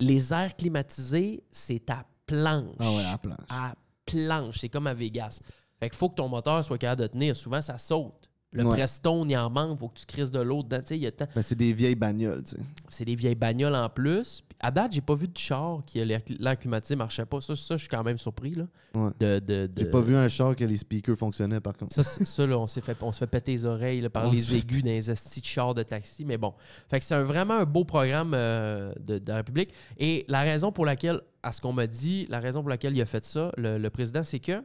les 0.00 0.32
airs 0.32 0.56
climatisés, 0.56 1.44
c'est 1.50 1.88
à 1.90 2.04
planche. 2.26 2.74
Ah 2.80 2.90
ouais, 2.92 3.04
à 3.04 3.10
la 3.12 3.18
planche. 3.18 3.46
À 3.48 3.74
planche. 4.04 4.58
C'est 4.58 4.68
comme 4.68 4.86
à 4.88 4.94
Vegas. 4.94 5.40
Fait 5.78 5.88
qu'il 5.88 5.96
faut 5.98 6.08
que 6.08 6.16
ton 6.16 6.28
moteur 6.28 6.64
soit 6.64 6.78
capable 6.78 7.02
de 7.02 7.06
tenir. 7.06 7.36
Souvent, 7.36 7.60
ça 7.60 7.78
saute. 7.78 8.27
Le 8.50 8.64
Ouais. 8.64 8.76
Prestone, 8.76 9.28
il 9.30 9.36
en 9.36 9.50
manque. 9.50 9.78
faut 9.78 9.88
que 9.88 9.98
tu 9.98 10.06
crises 10.06 10.30
de 10.30 10.40
l'eau 10.40 10.62
dedans. 10.62 10.80
Y 10.90 11.06
a 11.06 11.12
tant- 11.12 11.26
Ben, 11.34 11.42
c'est 11.42 11.54
des 11.54 11.74
vieilles 11.74 11.94
bagnoles, 11.94 12.42
tu 12.44 12.52
sais. 12.52 12.62
c'est 12.88 13.04
des 13.04 13.14
vieilles 13.14 13.34
bagnoles 13.34 13.74
en 13.74 13.90
plus. 13.90 14.40
Puis 14.48 14.56
à 14.58 14.70
date, 14.70 14.92
j'ai 14.92 15.02
pas 15.02 15.14
vu 15.14 15.28
de 15.28 15.36
char 15.36 15.82
qui 15.84 16.00
a 16.00 16.04
l'air 16.06 16.22
l'air 16.30 16.58
climatisé 16.58 16.96
marchait 16.96 17.26
pas. 17.26 17.42
Ça, 17.42 17.54
ça, 17.54 17.76
je 17.76 17.80
suis 17.82 17.88
quand 17.90 18.02
même 18.02 18.16
surpris. 18.16 18.52
Là, 18.54 18.64
Ouais. 18.94 19.10
de, 19.20 19.38
de, 19.40 19.66
de- 19.66 19.72
J'ai 19.82 19.90
pas 19.90 20.00
vu 20.00 20.16
un 20.16 20.28
char 20.28 20.56
que 20.56 20.64
les 20.64 20.78
speakers 20.78 21.18
fonctionnaient, 21.18 21.60
par 21.60 21.76
contre. 21.76 21.92
Ça, 21.92 22.02
ça 22.02 22.46
là, 22.46 22.58
on, 22.58 22.66
s'est 22.66 22.80
fait, 22.80 22.96
on 23.02 23.12
se 23.12 23.18
fait 23.18 23.26
péter 23.26 23.52
les 23.52 23.66
oreilles 23.66 24.00
là, 24.00 24.08
par 24.08 24.28
On 24.28 24.32
les 24.32 24.40
se 24.40 24.52
fait- 24.52 24.58
aigus 24.60 24.82
dans 24.82 24.88
les 24.88 25.10
estis 25.10 25.42
de 25.42 25.46
chars 25.46 25.74
de 25.74 25.82
taxi. 25.82 26.24
Mais 26.24 26.38
bon. 26.38 26.54
Fait 26.88 27.00
que 27.00 27.04
c'est 27.04 27.14
un- 27.16 27.24
vraiment 27.24 27.54
un 27.58 27.64
beau 27.66 27.84
programme 27.84 28.32
euh, 28.34 28.94
de, 28.98 29.18
de 29.18 29.28
la 29.28 29.36
République. 29.36 29.74
Et 29.98 30.24
la 30.28 30.40
raison 30.40 30.72
pour 30.72 30.86
laquelle, 30.86 31.20
à 31.42 31.52
ce 31.52 31.60
qu'on 31.60 31.74
m'a 31.74 31.86
dit, 31.86 32.24
la 32.30 32.40
raison 32.40 32.60
pour 32.62 32.70
laquelle 32.70 32.96
il 32.96 33.02
a 33.02 33.06
fait 33.06 33.26
ça, 33.26 33.52
le, 33.58 33.76
le 33.76 33.90
président, 33.90 34.22
c'est 34.22 34.40
que 34.40 34.62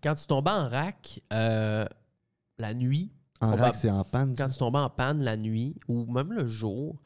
quand 0.00 0.14
tu 0.14 0.26
tombais 0.28 0.50
en 0.52 0.68
rack 0.68 1.20
euh, 1.32 1.84
la 2.58 2.74
nuit, 2.74 3.10
En 3.40 3.54
rack, 3.56 3.74
c'est 3.74 3.90
en 3.90 4.04
panne. 4.04 4.34
quand 4.36 4.48
ça? 4.48 4.52
tu 4.52 4.58
tombais 4.58 4.78
en 4.78 4.90
panne 4.90 5.20
la 5.22 5.36
nuit 5.36 5.76
ou 5.88 6.04
même 6.06 6.32
le 6.32 6.46
jour, 6.46 6.96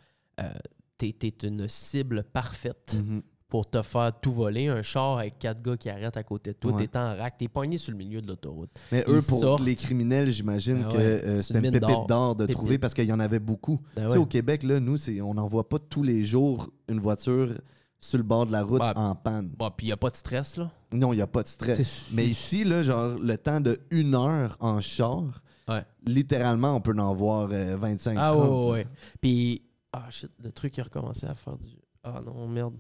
euh, 0.41 0.51
t'es, 0.99 1.13
t'es 1.19 1.35
une 1.47 1.69
cible 1.69 2.25
parfaite 2.25 2.95
Mhm. 2.99 3.23
pour 3.49 3.71
te 3.71 3.81
faire 3.81 4.13
tout 4.21 4.33
voler. 4.33 4.69
Un 4.69 4.83
char 4.83 5.19
avec 5.19 5.39
quatre 5.39 5.63
gars 5.63 5.77
qui 5.77 5.89
arrêtent 5.89 6.17
à 6.17 6.23
côté 6.25 6.53
de 6.53 6.57
toi, 6.59 6.73
Ouais. 6.73 6.87
t'es 6.87 6.99
en 6.99 7.17
rack, 7.17 7.39
t'es 7.39 7.49
pogné 7.49 7.79
sur 7.79 7.93
le 7.93 7.99
milieu 7.99 8.21
de 8.21 8.27
l'autoroute. 8.27 8.71
Mais 8.93 9.05
Ils 9.07 9.15
eux, 9.15 9.23
pour 9.23 9.39
sortent. 9.41 9.65
les 9.65 9.77
criminels, 9.77 10.31
j'imagine 10.31 10.83
Ah 10.87 10.93
que 10.93 10.97
euh, 10.99 11.37
c'est 11.39 11.43
c'était 11.55 11.59
une 11.69 11.71
pépite 11.73 11.89
d'or. 12.09 12.35
de 12.37 12.45
Pépite. 12.45 12.57
trouver 12.57 12.79
parce 12.79 12.93
qu'il 12.93 13.05
y 13.07 13.13
en 13.13 13.21
avait 13.21 13.39
beaucoup. 13.39 13.81
Ben 13.95 14.07
Tu 14.07 14.13
sais, 14.13 14.19
au 14.19 14.27
Québec, 14.27 14.63
là, 14.65 14.81
nous, 14.81 14.99
c'est- 14.99 15.21
on 15.21 15.35
n'en 15.35 15.47
voit 15.49 15.69
pas 15.69 15.79
tous 15.79 16.03
les 16.03 16.25
jours 16.25 16.71
une 16.89 16.99
voiture 17.01 17.55
sur 18.01 18.19
le 18.19 18.25
bord 18.25 18.47
de 18.47 18.53
la 18.53 18.63
route 18.63 18.83
en 18.83 19.15
panne. 19.15 19.49
Bon, 19.57 19.71
puis 19.75 19.87
il 19.87 19.89
n'y 19.89 19.93
a 19.93 19.97
pas 19.97 20.11
de 20.11 20.17
stress, 20.17 20.57
là. 20.59 20.71
Non, 20.99 21.13
il 21.13 21.17
n'y 21.17 21.23
a 21.23 21.27
pas 21.27 21.43
de 21.43 21.49
stress. 21.49 22.07
Mais 22.13 22.25
ici, 22.27 22.65
là, 22.65 22.83
genre, 22.83 23.17
le 23.19 23.37
temps 23.39 23.61
de 23.61 23.79
une 23.91 24.15
heure 24.15 24.57
en 24.61 24.81
char, 24.81 25.43
Ouais. 25.69 25.85
littéralement, 26.05 26.75
on 26.77 26.81
peut 26.81 26.95
en 26.99 27.15
voir 27.15 27.49
euh, 27.53 27.77
25 27.77 28.17
Ah 28.21 28.31
30, 28.33 28.49
ouais, 28.49 28.71
ouais. 28.73 28.87
Puis, 29.21 29.63
ah 29.93 30.07
shit, 30.11 30.31
le 30.43 30.53
truc 30.53 30.79
a 30.79 30.85
recommencé 30.85 31.27
à 31.27 31.35
faire 31.35 31.59
du. 31.59 31.69
Ah 32.05 32.21
non, 32.25 32.47
merde. 32.47 32.75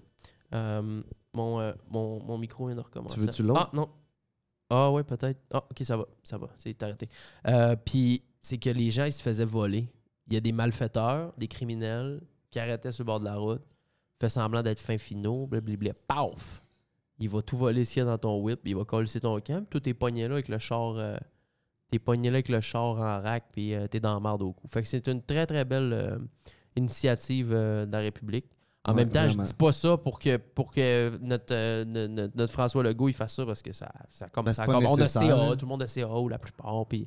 Euh, 0.54 1.02
mon, 1.34 1.58
euh, 1.60 1.72
mon, 1.90 2.22
mon 2.22 2.38
micro 2.38 2.66
vient 2.66 2.76
de 2.76 2.80
recommencer. 2.80 3.14
Tu 3.16 3.20
veux-tu 3.20 3.42
l'autre? 3.42 3.60
Ah 3.72 3.76
non. 3.76 3.88
Ah 4.70 4.90
ouais, 4.92 5.02
peut-être. 5.04 5.40
Ah, 5.52 5.64
ok, 5.68 5.84
ça 5.84 5.96
va, 5.96 6.04
ça 6.24 6.38
va, 6.38 6.48
c'est 6.58 6.80
arrêté. 6.82 7.08
Euh, 7.46 7.74
Puis, 7.84 8.22
c'est 8.40 8.58
que 8.58 8.70
les 8.70 8.90
gens, 8.92 9.04
ils 9.04 9.12
se 9.12 9.22
faisaient 9.22 9.44
voler. 9.44 9.88
Il 10.28 10.34
y 10.34 10.36
a 10.36 10.40
des 10.40 10.52
malfaiteurs, 10.52 11.32
des 11.38 11.48
criminels 11.48 12.20
qui 12.50 12.58
arrêtaient 12.60 12.92
sur 12.92 13.02
le 13.02 13.06
bord 13.06 13.20
de 13.20 13.24
la 13.24 13.36
route, 13.36 13.62
fait 14.20 14.28
semblant 14.28 14.62
d'être 14.62 14.80
fin 14.80 14.98
finaux, 14.98 15.46
blablabla, 15.46 15.92
paf! 16.08 16.62
Il 17.18 17.28
va 17.30 17.40
tout 17.42 17.56
voler 17.56 17.84
ce 17.84 17.94
qu'il 17.94 18.00
y 18.00 18.02
a 18.02 18.06
dans 18.06 18.18
ton 18.18 18.38
whip, 18.40 18.60
il 18.64 18.76
va 18.76 18.84
coller 18.84 19.08
ton 19.20 19.40
camp, 19.40 19.66
toi, 19.70 19.80
t'es 19.80 19.94
pogné 19.94 20.28
là 20.28 20.34
avec 20.34 20.48
le 20.48 20.58
char. 20.58 20.96
euh, 20.96 21.16
t'es 21.90 21.98
pogné 21.98 22.28
là 22.30 22.36
avec 22.36 22.48
le 22.48 22.60
char 22.60 22.96
en 22.98 23.22
rack, 23.22 23.44
puis 23.52 23.74
euh, 23.74 23.86
t'es 23.86 24.00
dans 24.00 24.12
la 24.14 24.20
marde 24.20 24.42
au 24.42 24.52
cou. 24.52 24.66
Fait 24.68 24.82
que 24.82 24.88
c'est 24.88 25.06
une 25.08 25.22
très, 25.22 25.46
très 25.46 25.64
belle 25.64 25.92
euh, 25.92 26.18
initiative 26.76 27.50
de 27.50 27.88
la 27.90 27.98
République. 28.00 28.46
En 28.84 28.90
Ouais, 28.92 28.98
même 28.98 29.08
temps, 29.08 29.24
vraiment. 29.26 29.42
je 29.42 29.48
dis 29.48 29.54
pas 29.54 29.72
ça 29.72 29.96
pour 29.96 30.20
que, 30.20 30.36
pour 30.36 30.70
que 30.70 31.18
notre, 31.20 31.82
no- 31.84 32.06
no- 32.06 32.28
notre 32.34 32.52
François 32.52 32.84
Legault 32.84 33.08
il 33.08 33.14
fasse 33.14 33.34
ça 33.34 33.44
parce 33.44 33.60
que 33.62 33.72
ça, 33.72 33.90
ça, 34.10 34.28
comme, 34.28 34.44
Ben, 34.44 34.52
ça 34.52 34.62
c'est 34.62 34.66
pas 34.66 34.74
comme- 34.74 34.86
on 34.86 34.94
a 34.94 34.96
nécessaire, 35.00 35.22
CA, 35.36 35.42
hein. 35.42 35.56
tout 35.56 35.64
le 35.66 35.68
monde 35.70 35.82
a 35.82 35.86
CA 35.88 36.08
ou 36.08 36.28
la 36.28 36.38
plupart, 36.38 36.86
puis 36.86 37.06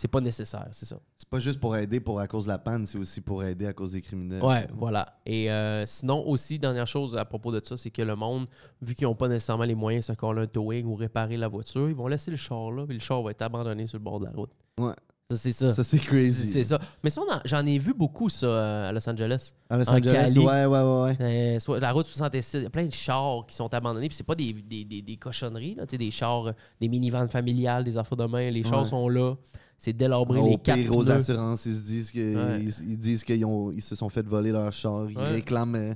c'est 0.00 0.08
pas 0.08 0.20
nécessaire, 0.20 0.68
c'est 0.72 0.86
ça. 0.86 0.96
C'est 1.18 1.28
pas 1.28 1.38
juste 1.40 1.58
pour 1.60 1.76
aider 1.76 1.98
pour 2.00 2.20
à 2.20 2.26
cause 2.28 2.44
de 2.44 2.50
la 2.50 2.58
panne, 2.58 2.86
c'est 2.86 2.98
aussi 2.98 3.20
pour 3.20 3.42
aider 3.42 3.66
à 3.66 3.72
cause 3.72 3.92
des 3.92 4.00
criminels. 4.00 4.42
Ouais, 4.42 4.66
voilà. 4.76 5.18
Et 5.26 5.50
euh, 5.50 5.84
sinon, 5.86 6.26
aussi, 6.28 6.58
dernière 6.58 6.86
chose 6.86 7.16
à 7.16 7.24
propos 7.24 7.50
de 7.52 7.60
ça, 7.64 7.76
c'est 7.76 7.90
que 7.90 8.02
le 8.02 8.14
monde, 8.16 8.46
vu 8.80 8.94
qu'ils 8.94 9.06
n'ont 9.08 9.14
pas 9.16 9.28
nécessairement 9.28 9.64
les 9.64 9.74
moyens 9.74 10.06
de 10.06 10.12
se 10.14 10.16
coller 10.18 10.42
un 10.42 10.46
towing 10.46 10.84
ou 10.86 10.94
réparer 10.94 11.36
la 11.36 11.48
voiture, 11.48 11.88
ils 11.88 11.96
vont 11.96 12.06
laisser 12.06 12.30
le 12.30 12.36
char 12.36 12.70
là, 12.70 12.84
puis 12.86 12.94
le 12.94 13.00
char 13.00 13.22
va 13.22 13.32
être 13.32 13.42
abandonné 13.42 13.86
sur 13.86 13.98
le 13.98 14.04
bord 14.04 14.20
de 14.20 14.26
la 14.26 14.30
route. 14.32 14.50
Ouais. 14.78 14.92
Ça, 15.30 15.36
c'est 15.36 15.52
ça. 15.52 15.68
Ça, 15.68 15.84
c'est 15.84 15.98
crazy. 15.98 16.52
C'est 16.52 16.62
ça. 16.62 16.78
Mais 17.04 17.10
ça, 17.10 17.20
j'en 17.44 17.66
ai 17.66 17.78
vu 17.78 17.92
beaucoup, 17.92 18.30
ça, 18.30 18.88
à 18.88 18.92
Los 18.92 19.06
Angeles. 19.10 19.52
À 19.68 19.76
Los 19.76 19.90
En 19.90 19.96
Angeles, 19.96 20.12
Cali. 20.32 20.38
ouais, 20.38 20.64
ouais, 20.64 20.80
ouais. 20.80 21.16
ouais. 21.20 21.58
Euh, 21.68 21.78
la 21.80 21.92
route 21.92 22.06
66, 22.06 22.50
il 22.54 22.62
y 22.62 22.66
a 22.66 22.70
plein 22.70 22.86
de 22.86 22.92
chars 22.94 23.44
qui 23.46 23.54
sont 23.54 23.74
abandonnés. 23.74 24.08
Puis 24.08 24.16
c'est 24.16 24.24
pas 24.24 24.34
des, 24.34 24.54
des, 24.54 24.86
des, 24.86 25.02
des 25.02 25.16
cochonneries, 25.18 25.74
là, 25.74 25.86
tu 25.86 25.90
sais, 25.90 25.98
des 25.98 26.10
chars, 26.10 26.52
des 26.80 26.88
minivans 26.88 27.28
familiales, 27.28 27.84
des 27.84 27.98
affaires 27.98 28.16
de 28.16 28.24
main. 28.24 28.48
Les 28.50 28.62
chars 28.64 28.84
Ouais. 28.84 28.88
sont 28.88 29.06
là. 29.10 29.34
C'est 29.80 29.92
délabré 29.92 30.40
Au 30.40 30.48
les 30.48 30.58
quatre 30.58 30.76
pire, 30.80 30.96
aux 30.96 31.08
assurances, 31.08 31.64
ils 31.66 31.76
se 31.76 31.82
disent 31.82 32.12
Ouais. 32.14 32.60
ils, 32.62 32.90
ils 32.90 32.98
disent 32.98 33.22
qu'ils 33.22 33.44
ont- 33.44 33.70
ils 33.70 33.80
se 33.80 33.94
sont 33.94 34.08
fait 34.08 34.26
voler 34.26 34.50
leur 34.50 34.72
char, 34.72 35.08
ils 35.08 35.16
Ouais. 35.16 35.24
réclament 35.28 35.76
euh, 35.76 35.94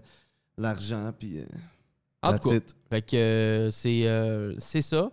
l'argent, 0.56 1.10
puis 1.18 1.40
euh, 1.40 1.44
fait 2.88 3.02
que 3.02 3.16
euh, 3.16 3.70
c'est 3.70 4.06
euh, 4.06 4.54
c'est 4.58 4.82
ça. 4.82 5.10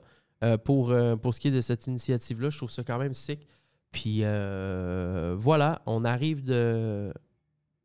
Pour, 0.63 0.93
pour 1.21 1.33
ce 1.33 1.39
qui 1.39 1.47
est 1.49 1.51
de 1.51 1.59
cette 1.61 1.87
initiative-là, 1.87 2.49
je 2.49 2.57
trouve 2.57 2.71
ça 2.71 2.81
quand 2.83 2.97
même 2.97 3.13
sick. 3.13 3.45
Puis 3.91 4.19
euh, 4.23 5.35
voilà, 5.37 5.81
on 5.85 6.05
arrive 6.05 6.43
de. 6.43 7.11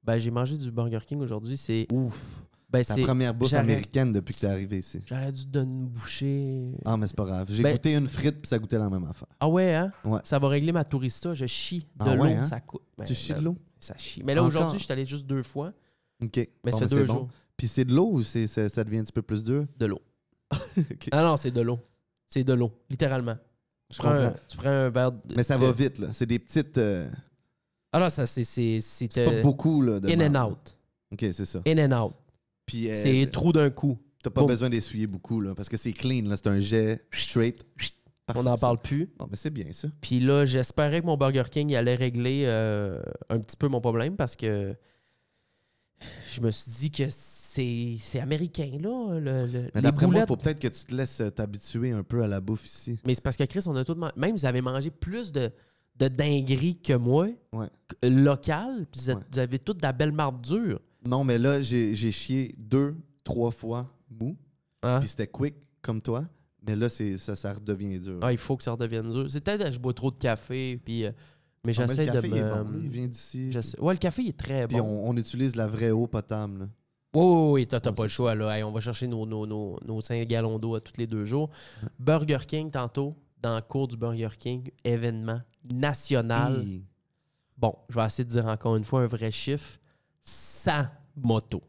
Ben, 0.05 0.19
j'ai 0.19 0.31
mangé 0.31 0.57
du 0.59 0.71
Burger 0.71 1.01
King 1.07 1.21
aujourd'hui. 1.21 1.57
C'est. 1.57 1.87
Ouf. 1.91 2.44
Ben, 2.79 2.85
Ta 2.85 2.97
première 2.97 3.33
bouffe 3.35 3.53
américaine 3.55 4.13
depuis 4.13 4.35
que 4.35 4.41
t'es 4.41 4.47
arrivé 4.47 4.79
ici. 4.79 5.01
J'aurais 5.07 5.31
dû 5.33 5.47
donner 5.47 5.73
une 5.73 5.87
bouchée. 5.89 6.73
Ah, 6.85 6.97
mais 6.97 7.07
c'est 7.07 7.17
pas 7.17 7.25
grave. 7.25 7.47
J'ai 7.51 7.63
Ben- 7.63 7.73
goûté 7.73 7.95
une 7.95 8.09
frite, 8.09 8.41
puis 8.41 8.49
ça 8.49 8.59
goûtait 8.59 8.79
la 8.79 8.91
même 8.91 9.05
affaire. 9.05 9.29
Ah 9.41 9.49
ouais, 9.49 9.75
hein? 9.75 9.93
Ouais. 10.05 10.21
Ça 10.25 10.39
va 10.39 10.49
régler 10.49 10.73
ma 10.73 10.85
tourista. 10.85 11.35
Je 11.35 11.47
chie 11.47 11.81
de 11.81 12.05
Ah 12.05 12.15
l'eau. 12.15 12.23
ouais, 12.25 12.35
hein? 12.35 12.47
Ça 12.47 12.61
coûte. 12.61 12.83
Ben, 12.99 13.05
tu 13.05 13.15
chies 13.15 13.33
ben, 13.33 13.39
de 13.41 13.45
l'eau? 13.45 13.57
Ça 13.79 13.95
chie. 13.97 14.23
Mais 14.25 14.35
là, 14.35 14.43
aujourd'hui, 14.43 14.79
je 14.79 14.85
suis 14.85 14.93
allé 14.93 15.07
juste 15.07 15.27
deux 15.27 15.43
fois. 15.43 15.73
OK. 16.23 16.37
Mais 16.37 16.49
Bon, 16.73 16.79
ça 16.79 16.89
fait 16.89 16.95
ben, 16.95 17.01
deux 17.03 17.07
bon. 17.07 17.13
jours. 17.15 17.29
Puis 17.57 17.69
c'est 17.69 17.85
de 17.85 17.95
l'eau 17.95 18.11
ou 18.13 18.23
ça, 18.23 18.69
ça 18.69 18.83
devient 18.85 18.99
un 18.99 19.05
petit 19.05 19.13
peu 19.13 19.23
plus 19.23 19.45
dur? 19.45 19.67
De 19.79 19.87
l'eau. 19.87 20.01
Ah 21.13 21.23
non, 21.23 21.37
c'est 21.37 21.51
de 21.51 21.61
l'eau. 21.61 21.79
C'est 22.29 22.43
de 22.45 22.53
l'eau, 22.53 22.73
littéralement. 22.91 23.37
Tu 23.91 23.99
prends, 23.99 24.11
un, 24.11 24.35
tu 24.49 24.57
prends 24.57 24.69
un 24.69 24.89
verre. 24.91 25.13
de- 25.13 25.35
Mais 25.37 25.43
ça 25.45 25.57
va 25.57 25.71
vite, 25.71 25.99
là. 25.99 26.09
C'est 26.13 26.27
des 26.27 26.39
petites... 26.41 26.79
euh, 26.79 27.09
Ah 27.93 28.01
non, 28.01 28.11
ça, 28.11 28.27
c'est. 28.27 28.43
C'est 28.43 28.81
c'est 28.81 29.19
euh, 29.19 29.25
pas 29.25 29.41
beaucoup, 29.43 29.83
là, 29.83 30.01
de 30.01 30.09
In 30.09 30.35
and 30.35 30.49
out. 30.51 30.77
OK, 31.13 31.21
c'est 31.33 31.45
ça. 31.45 31.61
In 31.67 31.79
and 31.93 32.07
out. 32.07 32.15
Puis 32.67 32.91
euh, 32.91 32.95
C'est 32.97 33.31
trou 33.31 33.53
d'un 33.53 33.71
coup. 33.71 33.99
t'as 34.23 34.31
pas 34.31 34.41
boum. 34.41 34.49
besoin 34.51 34.71
d'essuyer 34.71 35.07
beaucoup, 35.07 35.41
là, 35.41 35.55
parce 35.55 35.69
que 35.69 35.77
c'est 35.77 35.93
clean, 35.93 36.23
là. 36.29 36.37
C'est 36.37 36.47
un 36.49 36.61
jet 36.61 37.07
straight. 37.13 37.65
On 38.35 38.43
n'en 38.43 38.57
parle 38.57 38.81
plus. 38.81 39.11
Bon, 39.19 39.27
mais 39.31 39.37
c'est 39.37 39.51
bien, 39.51 39.67
ça. 39.73 39.89
Puis 40.01 40.19
là, 40.19 40.47
j'espérais 40.47 41.03
que 41.03 41.07
mon 41.07 41.17
Burger 41.19 41.43
King 41.51 41.69
il 41.71 41.77
allait 41.77 41.95
régler 41.95 42.45
euh, 42.47 43.03
un 43.29 43.39
petit 43.39 43.57
peu 43.57 43.69
mon 43.69 43.83
problème 43.83 44.17
parce 44.17 44.35
que 44.35 44.75
je 46.31 46.41
me 46.41 46.51
suis 46.51 46.71
dit 46.73 46.91
que 46.91 47.05
c'est 47.11 48.21
américain, 48.21 48.71
là. 48.81 49.19
Le, 49.21 49.47
le- 49.47 49.71
Mais 49.75 49.83
d'après 49.83 50.07
moi, 50.07 50.15
boulettes. 50.15 50.29
faut 50.29 50.37
peut-être 50.37 50.59
que 50.61 50.69
tu 50.69 50.85
te 50.87 50.95
laisses 50.95 51.21
euh, 51.21 51.31
t'habituer 51.31 51.93
un 51.93 52.03
peu 52.03 52.23
à 52.23 52.27
la 52.27 52.41
bouffe 52.41 52.67
ici. 52.67 52.99
Mais 53.07 53.15
c'est 53.15 53.23
parce 53.23 53.37
que 53.37 53.45
Chris, 53.45 53.63
on 53.67 53.77
a 53.77 53.85
tout 53.85 53.95
man- 53.95 54.13
Même 54.17 54.35
vous 54.37 54.45
avez 54.47 54.61
mangé 54.63 54.91
plus 54.91 55.31
de, 55.31 55.51
de 55.97 56.09
dingueries 56.09 56.81
que 56.81 56.95
moi, 56.95 57.29
Ouais. 57.53 57.69
local, 58.03 58.87
puis 58.91 59.03
vous, 59.03 59.11
Ouais. 59.13 59.19
vous 59.33 59.39
avez 59.39 59.59
toute 59.59 59.79
de 59.79 59.83
la 59.83 59.93
belle 59.93 60.13
marde 60.13 60.41
dure. 60.41 60.81
Non, 61.07 61.25
mais 61.25 61.39
là, 61.39 61.61
j'ai 61.61 61.95
chié 62.13 62.55
deux, 62.59 62.97
trois 63.23 63.51
fois 63.51 63.91
mou. 64.11 64.37
Hein? 64.83 65.01
Puis 65.01 65.09
c'était 65.09 65.27
quick, 65.27 65.55
comme 65.83 66.01
toi. 66.01 66.25
Mais 66.67 66.77
là, 66.77 66.89
c'est 66.89 67.19
ça, 67.19 67.37
ça 67.37 67.53
redevient 67.53 67.99
dur. 68.01 68.19
Ah, 68.23 68.33
il 68.33 68.39
faut 68.39 68.57
que 68.57 68.63
ça 68.63 68.73
redevienne 68.73 69.11
dur. 69.11 69.27
C'est 69.31 69.43
peut-être 69.45 69.65
que 69.65 69.73
je 69.73 69.79
bois 69.79 69.93
trop 69.93 70.11
de 70.11 70.17
café, 70.17 70.81
puis 70.83 71.05
euh, 71.05 71.11
Mais 71.65 71.73
Ah, 71.79 71.87
j'essaie 71.87 72.05
le 72.05 72.11
de 72.11 72.13
café, 72.13 72.29
il 72.29 72.37
est 72.39 72.43
me. 72.43 72.65
bon, 72.65 72.81
il 72.83 72.89
vient 72.89 73.07
d'ici. 73.07 73.51
Ouais, 73.79 73.93
le 73.95 73.99
café 73.99 74.23
il 74.23 74.29
est 74.31 74.39
très 74.39 74.67
Puis 74.67 74.79
bon. 74.79 74.83
on, 74.85 75.11
on 75.11 75.17
utilise 75.19 75.57
la 75.57 75.67
vraie 75.67 75.91
eau 75.91 76.07
potable. 76.07 76.61
là. 76.61 76.69
Oui, 77.15 77.23
oui, 77.25 77.51
oui, 77.53 77.67
t'as 77.67 77.81
pas 77.81 78.03
le 78.03 78.09
choix. 78.09 78.35
Là. 78.35 78.57
Hey, 78.57 78.63
on 78.65 78.73
va 78.73 78.81
chercher 78.81 79.07
nos, 79.07 79.25
nos, 79.27 79.47
nos, 79.47 79.79
nos 79.87 80.01
5 80.01 80.27
gallons 80.27 80.59
d'eau 80.59 80.75
à 80.75 80.81
tous 80.81 80.95
les 80.99 81.07
deux 81.07 81.25
jours. 81.25 81.49
Burger 81.99 82.39
King, 82.49 82.71
tantôt, 82.71 83.15
dans 83.41 83.55
le 83.57 83.63
cours 83.63 83.87
du 83.87 83.97
Burger 83.97 84.31
King, 84.39 84.71
événement 84.83 85.41
national. 85.71 86.63
Hi. 86.65 86.83
Bon, 87.57 87.75
je 87.89 87.95
vais 87.95 88.05
essayer 88.07 88.25
de 88.25 88.31
dire 88.31 88.47
encore 88.47 88.75
une 88.77 88.85
fois 88.85 89.03
un 89.03 89.07
vrai 89.07 89.31
chiffre 89.31 89.79
100 90.25 90.87
motos. 91.17 91.63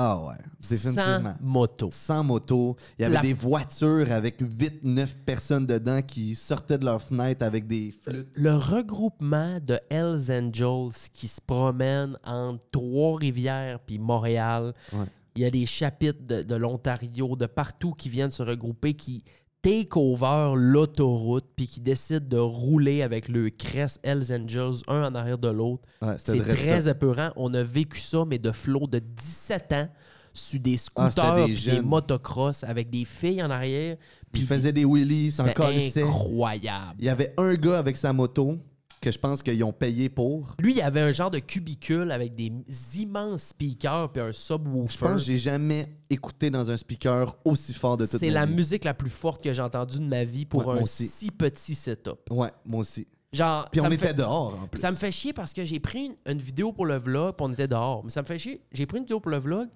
Ah 0.00 0.16
ouais, 0.20 0.34
100 0.60 0.70
définitivement. 0.70 1.34
motos. 1.40 1.88
Sans 1.92 2.22
moto. 2.22 2.76
Il 2.98 3.02
y 3.02 3.04
avait 3.06 3.14
La- 3.16 3.20
des 3.20 3.32
voitures 3.32 4.12
avec 4.12 4.40
8-9 4.40 5.16
personnes 5.26 5.66
dedans 5.66 6.02
qui 6.02 6.36
sortaient 6.36 6.78
de 6.78 6.84
leur 6.84 7.02
fenêtre 7.02 7.44
avec 7.44 7.66
des 7.66 7.92
flûtes. 8.04 8.28
Le 8.34 8.54
regroupement 8.54 9.58
de 9.60 9.80
Hells 9.90 10.30
Angels 10.30 10.92
qui 11.12 11.26
se 11.26 11.40
promènent 11.40 12.16
entre 12.22 12.60
Trois-Rivières 12.70 13.80
puis 13.80 13.98
Montréal. 13.98 14.72
Ouais. 14.92 15.06
Il 15.34 15.42
y 15.42 15.44
a 15.46 15.50
des 15.50 15.66
chapitres 15.66 16.24
de, 16.24 16.42
de 16.42 16.54
l'Ontario, 16.54 17.34
de 17.34 17.46
partout 17.46 17.92
qui 17.92 18.08
viennent 18.08 18.30
se 18.30 18.42
regrouper, 18.42 18.94
qui 18.94 19.24
take 19.62 19.90
over 19.96 20.54
l'autoroute 20.56 21.46
puis 21.56 21.66
qui 21.66 21.80
décident 21.80 22.26
de 22.26 22.36
rouler 22.38 23.02
avec 23.02 23.28
le 23.28 23.50
crest 23.50 23.98
Hells 24.02 24.32
Angels, 24.32 24.82
un 24.88 25.02
en 25.10 25.14
arrière 25.14 25.38
de 25.38 25.48
l'autre. 25.48 25.82
Ouais, 26.02 26.14
C'est 26.18 26.38
très 26.38 26.80
ça. 26.82 26.90
épeurant. 26.90 27.30
On 27.36 27.52
a 27.54 27.62
vécu 27.62 27.98
ça, 27.98 28.24
mais 28.26 28.38
de 28.38 28.52
flot 28.52 28.86
de 28.86 28.98
17 29.00 29.72
ans 29.72 29.88
sur 30.32 30.60
des 30.60 30.76
Ah, 30.94 31.10
scooters 31.10 31.46
des 31.74 31.80
motocross 31.80 32.62
avec 32.64 32.90
des 32.90 33.04
filles 33.04 33.42
en 33.42 33.50
arrière. 33.50 33.96
Puis 34.32 34.42
ils 34.42 34.46
faisaient 34.48 34.72
des 34.72 34.84
wheelies, 34.84 35.30
C'est 35.32 35.42
encore 35.42 35.72
Il 35.72 35.92
incroyable. 36.02 37.02
y 37.02 37.08
avait 37.08 37.34
un 37.38 37.54
gars 37.54 37.78
avec 37.78 37.96
sa 37.96 38.12
moto 38.12 38.56
que 39.00 39.10
je 39.10 39.18
pense 39.18 39.42
qu'ils 39.42 39.62
ont 39.64 39.72
payé 39.72 40.08
pour. 40.08 40.54
Lui, 40.60 40.74
il 40.74 40.80
avait 40.82 41.00
un 41.00 41.12
genre 41.12 41.30
de 41.30 41.38
cubicule 41.38 42.10
avec 42.10 42.34
des 42.34 42.52
immenses 42.96 43.42
speakers 43.48 44.10
puis 44.12 44.22
un 44.22 44.28
Je 44.28 44.32
subwoofer. 44.38 44.98
pense 44.98 45.12
que 45.14 45.18
j'ai 45.26 45.38
jamais 45.38 45.88
écouté 46.10 46.50
dans 46.50 46.70
un 46.70 46.76
speaker 46.76 47.36
aussi 47.44 47.74
fort 47.74 47.96
de 47.96 48.06
toute 48.06 48.20
C'est 48.20 48.30
la 48.30 48.46
vie. 48.46 48.54
musique 48.54 48.84
la 48.84 48.94
plus 48.94 49.10
forte 49.10 49.42
que 49.42 49.52
j'ai 49.52 49.62
entendue 49.62 49.98
de 49.98 50.04
ma 50.06 50.24
vie 50.24 50.44
pour 50.46 50.66
Ouais, 50.66 50.80
un 50.80 50.84
si 50.86 51.30
petit 51.30 51.74
setup. 51.74 52.18
Ouais, 52.30 52.50
moi 52.66 52.80
aussi. 52.80 53.06
Genre, 53.32 53.68
Puis 53.70 53.80
on 53.82 53.86
était 53.90 54.06
fait- 54.08 54.14
dehors 54.14 54.58
en 54.62 54.66
plus. 54.68 54.80
Ça 54.80 54.90
me 54.90 54.96
fait 54.96 55.12
chier 55.12 55.32
parce 55.34 55.52
que 55.52 55.62
j'ai 55.64 55.80
pris 55.80 56.06
une, 56.06 56.14
une 56.32 56.38
vidéo 56.38 56.72
pour 56.72 56.86
le 56.86 56.96
vlog, 56.96 57.34
puis 57.36 57.46
on 57.46 57.52
était 57.52 57.68
dehors. 57.68 58.02
Mais 58.02 58.10
ça 58.10 58.22
me 58.22 58.26
fait 58.26 58.38
chier. 58.38 58.62
J'ai 58.72 58.86
pris 58.86 58.96
une 58.98 59.04
vidéo 59.04 59.20
pour 59.20 59.30
le 59.30 59.38
vlog, 59.38 59.68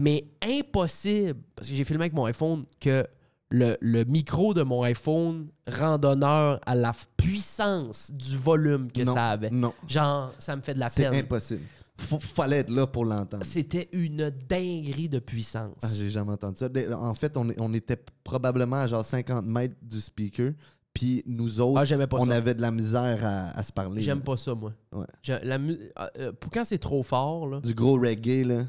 mais 0.00 0.24
impossible, 0.42 1.40
parce 1.56 1.68
que 1.68 1.74
j'ai 1.74 1.84
filmé 1.84 2.02
avec 2.04 2.12
mon 2.12 2.24
iPhone, 2.26 2.64
que 2.78 3.04
le, 3.50 3.76
le 3.80 4.04
micro 4.04 4.54
de 4.54 4.62
mon 4.62 4.82
iPhone 4.82 5.48
rende 5.66 6.04
honneur 6.04 6.60
à 6.66 6.74
la 6.74 6.92
puissance 7.16 8.10
du 8.12 8.36
volume 8.36 8.90
que 8.92 9.02
non, 9.02 9.14
ça 9.14 9.30
avait. 9.30 9.50
Non, 9.50 9.72
Genre, 9.88 10.32
ça 10.38 10.56
me 10.56 10.62
fait 10.62 10.74
de 10.74 10.78
la 10.80 10.88
c'est 10.88 11.08
peine. 11.10 11.20
impossible. 11.24 11.62
Faut- 11.98 12.18
fallait 12.20 12.58
être 12.58 12.70
là 12.70 12.86
pour 12.86 13.04
l'entendre. 13.04 13.44
C'était 13.44 13.88
une 13.92 14.30
dinguerie 14.48 15.08
de 15.08 15.18
puissance. 15.18 15.76
Ah, 15.82 15.88
j'ai 15.94 16.08
jamais 16.10 16.32
entendu 16.32 16.56
ça. 16.56 16.68
En 16.96 17.14
fait, 17.14 17.36
on, 17.36 17.74
était 17.74 17.98
probablement 18.24 18.76
à 18.76 18.86
genre 18.86 19.04
50 19.04 19.44
mètres 19.44 19.74
du 19.82 20.00
speaker. 20.00 20.52
Puis 20.94 21.22
nous 21.26 21.60
autres, 21.60 21.78
Ah, 21.78 21.84
on 22.14 22.26
ça. 22.26 22.34
avait 22.34 22.54
de 22.54 22.62
la 22.62 22.70
misère 22.72 23.20
à, 23.24 23.50
à 23.56 23.62
se 23.62 23.72
parler. 23.72 24.00
J'aime 24.02 24.22
pas 24.22 24.36
ça, 24.36 24.54
moi. 24.54 24.72
Ouais. 24.92 25.06
Je- 25.22 25.34
la 25.44 25.58
mu- 25.58 25.78
euh, 25.98 26.06
euh, 26.18 26.32
pour 26.32 26.50
quand 26.50 26.64
c'est 26.64 26.78
trop 26.78 27.02
fort, 27.04 27.46
là. 27.46 27.60
Du 27.60 27.74
gros 27.74 27.94
reggae, 28.00 28.44
là. 28.44 28.64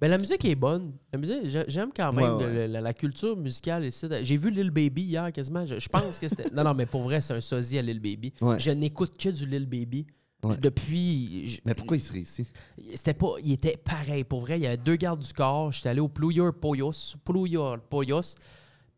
Ben, 0.00 0.08
la 0.10 0.18
musique 0.18 0.44
est 0.44 0.54
bonne. 0.54 0.92
La 1.12 1.18
musique, 1.18 1.40
j'ai- 1.46 1.64
j'aime 1.68 1.90
quand 1.94 2.12
même 2.12 2.36
Ouais, 2.36 2.44
ouais. 2.44 2.52
le- 2.52 2.66
la, 2.66 2.80
la 2.80 2.92
culture 2.94 3.36
musicale 3.36 3.84
ici. 3.84 4.06
J'ai 4.22 4.36
vu 4.36 4.50
Lil 4.50 4.70
Baby 4.70 5.02
hier 5.02 5.32
quasiment. 5.32 5.64
Je, 5.66 5.78
je 5.78 5.88
pense 5.88 6.18
que 6.18 6.28
c'était. 6.28 6.50
non, 6.54 6.64
non, 6.64 6.74
mais 6.74 6.86
pour 6.86 7.02
vrai, 7.02 7.20
c'est 7.20 7.34
un 7.34 7.40
sosie 7.40 7.78
à 7.78 7.82
Lil 7.82 8.00
Baby. 8.00 8.32
Ouais. 8.40 8.58
Je 8.58 8.70
n'écoute 8.70 9.16
que 9.18 9.28
du 9.30 9.46
Lil 9.46 9.66
Baby. 9.66 10.06
Depuis. 10.58 11.46
je- 11.46 11.60
Mais 11.66 11.74
pourquoi 11.74 11.96
il 11.96 12.00
serait 12.00 12.20
ici? 12.20 12.46
C'était 12.94 13.12
pas. 13.14 13.34
Il 13.42 13.52
était 13.52 13.76
pareil. 13.76 14.24
Pour 14.24 14.40
vrai, 14.40 14.58
il 14.58 14.62
y 14.62 14.66
avait 14.66 14.76
deux 14.78 14.96
gardes 14.96 15.20
du 15.22 15.32
corps. 15.32 15.70
J'étais 15.72 15.90
allé 15.90 16.00
au 16.00 16.08
Pluyor 16.08 16.54
Poyos. 16.54 17.16
Pluyor 17.24 17.78
Poyos. 17.80 18.36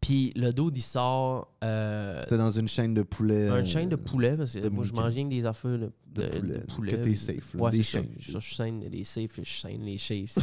Puis 0.02 0.32
le 0.36 0.52
dude, 0.52 0.76
il 0.76 0.82
sort. 0.82 1.48
euh, 1.64 2.20
C'était 2.22 2.36
dans 2.36 2.50
une 2.50 2.68
chaîne 2.68 2.92
de 2.92 3.02
poulet. 3.02 3.46
une 3.46 3.52
euh, 3.54 3.64
chaîne 3.64 3.88
de 3.88 3.96
poulet, 3.96 4.36
parce 4.36 4.52
que 4.52 4.66
moi, 4.68 4.84
je 4.84 4.92
mangeais 4.92 5.14
rien 5.20 5.24
que 5.24 5.30
des 5.34 5.46
affaires 5.46 5.78
de, 5.78 5.90
De 6.14 6.22
de- 6.22 6.28
poulet. 6.38 6.58
de 6.58 6.64
poulet. 6.66 6.92
Que 6.92 6.96
t'es 6.96 7.14
safe, 7.14 7.54
là. 7.54 7.62
Ouais, 7.62 7.70
Des 7.70 7.82
chaînes. 7.82 8.08
Ça, 8.20 8.38
Je 8.40 8.54
saine 8.54 8.80
les 8.90 9.04
safes, 9.04 9.40
je 9.42 9.60
saine 9.60 9.82
les 9.82 9.96
chefs. 9.98 10.34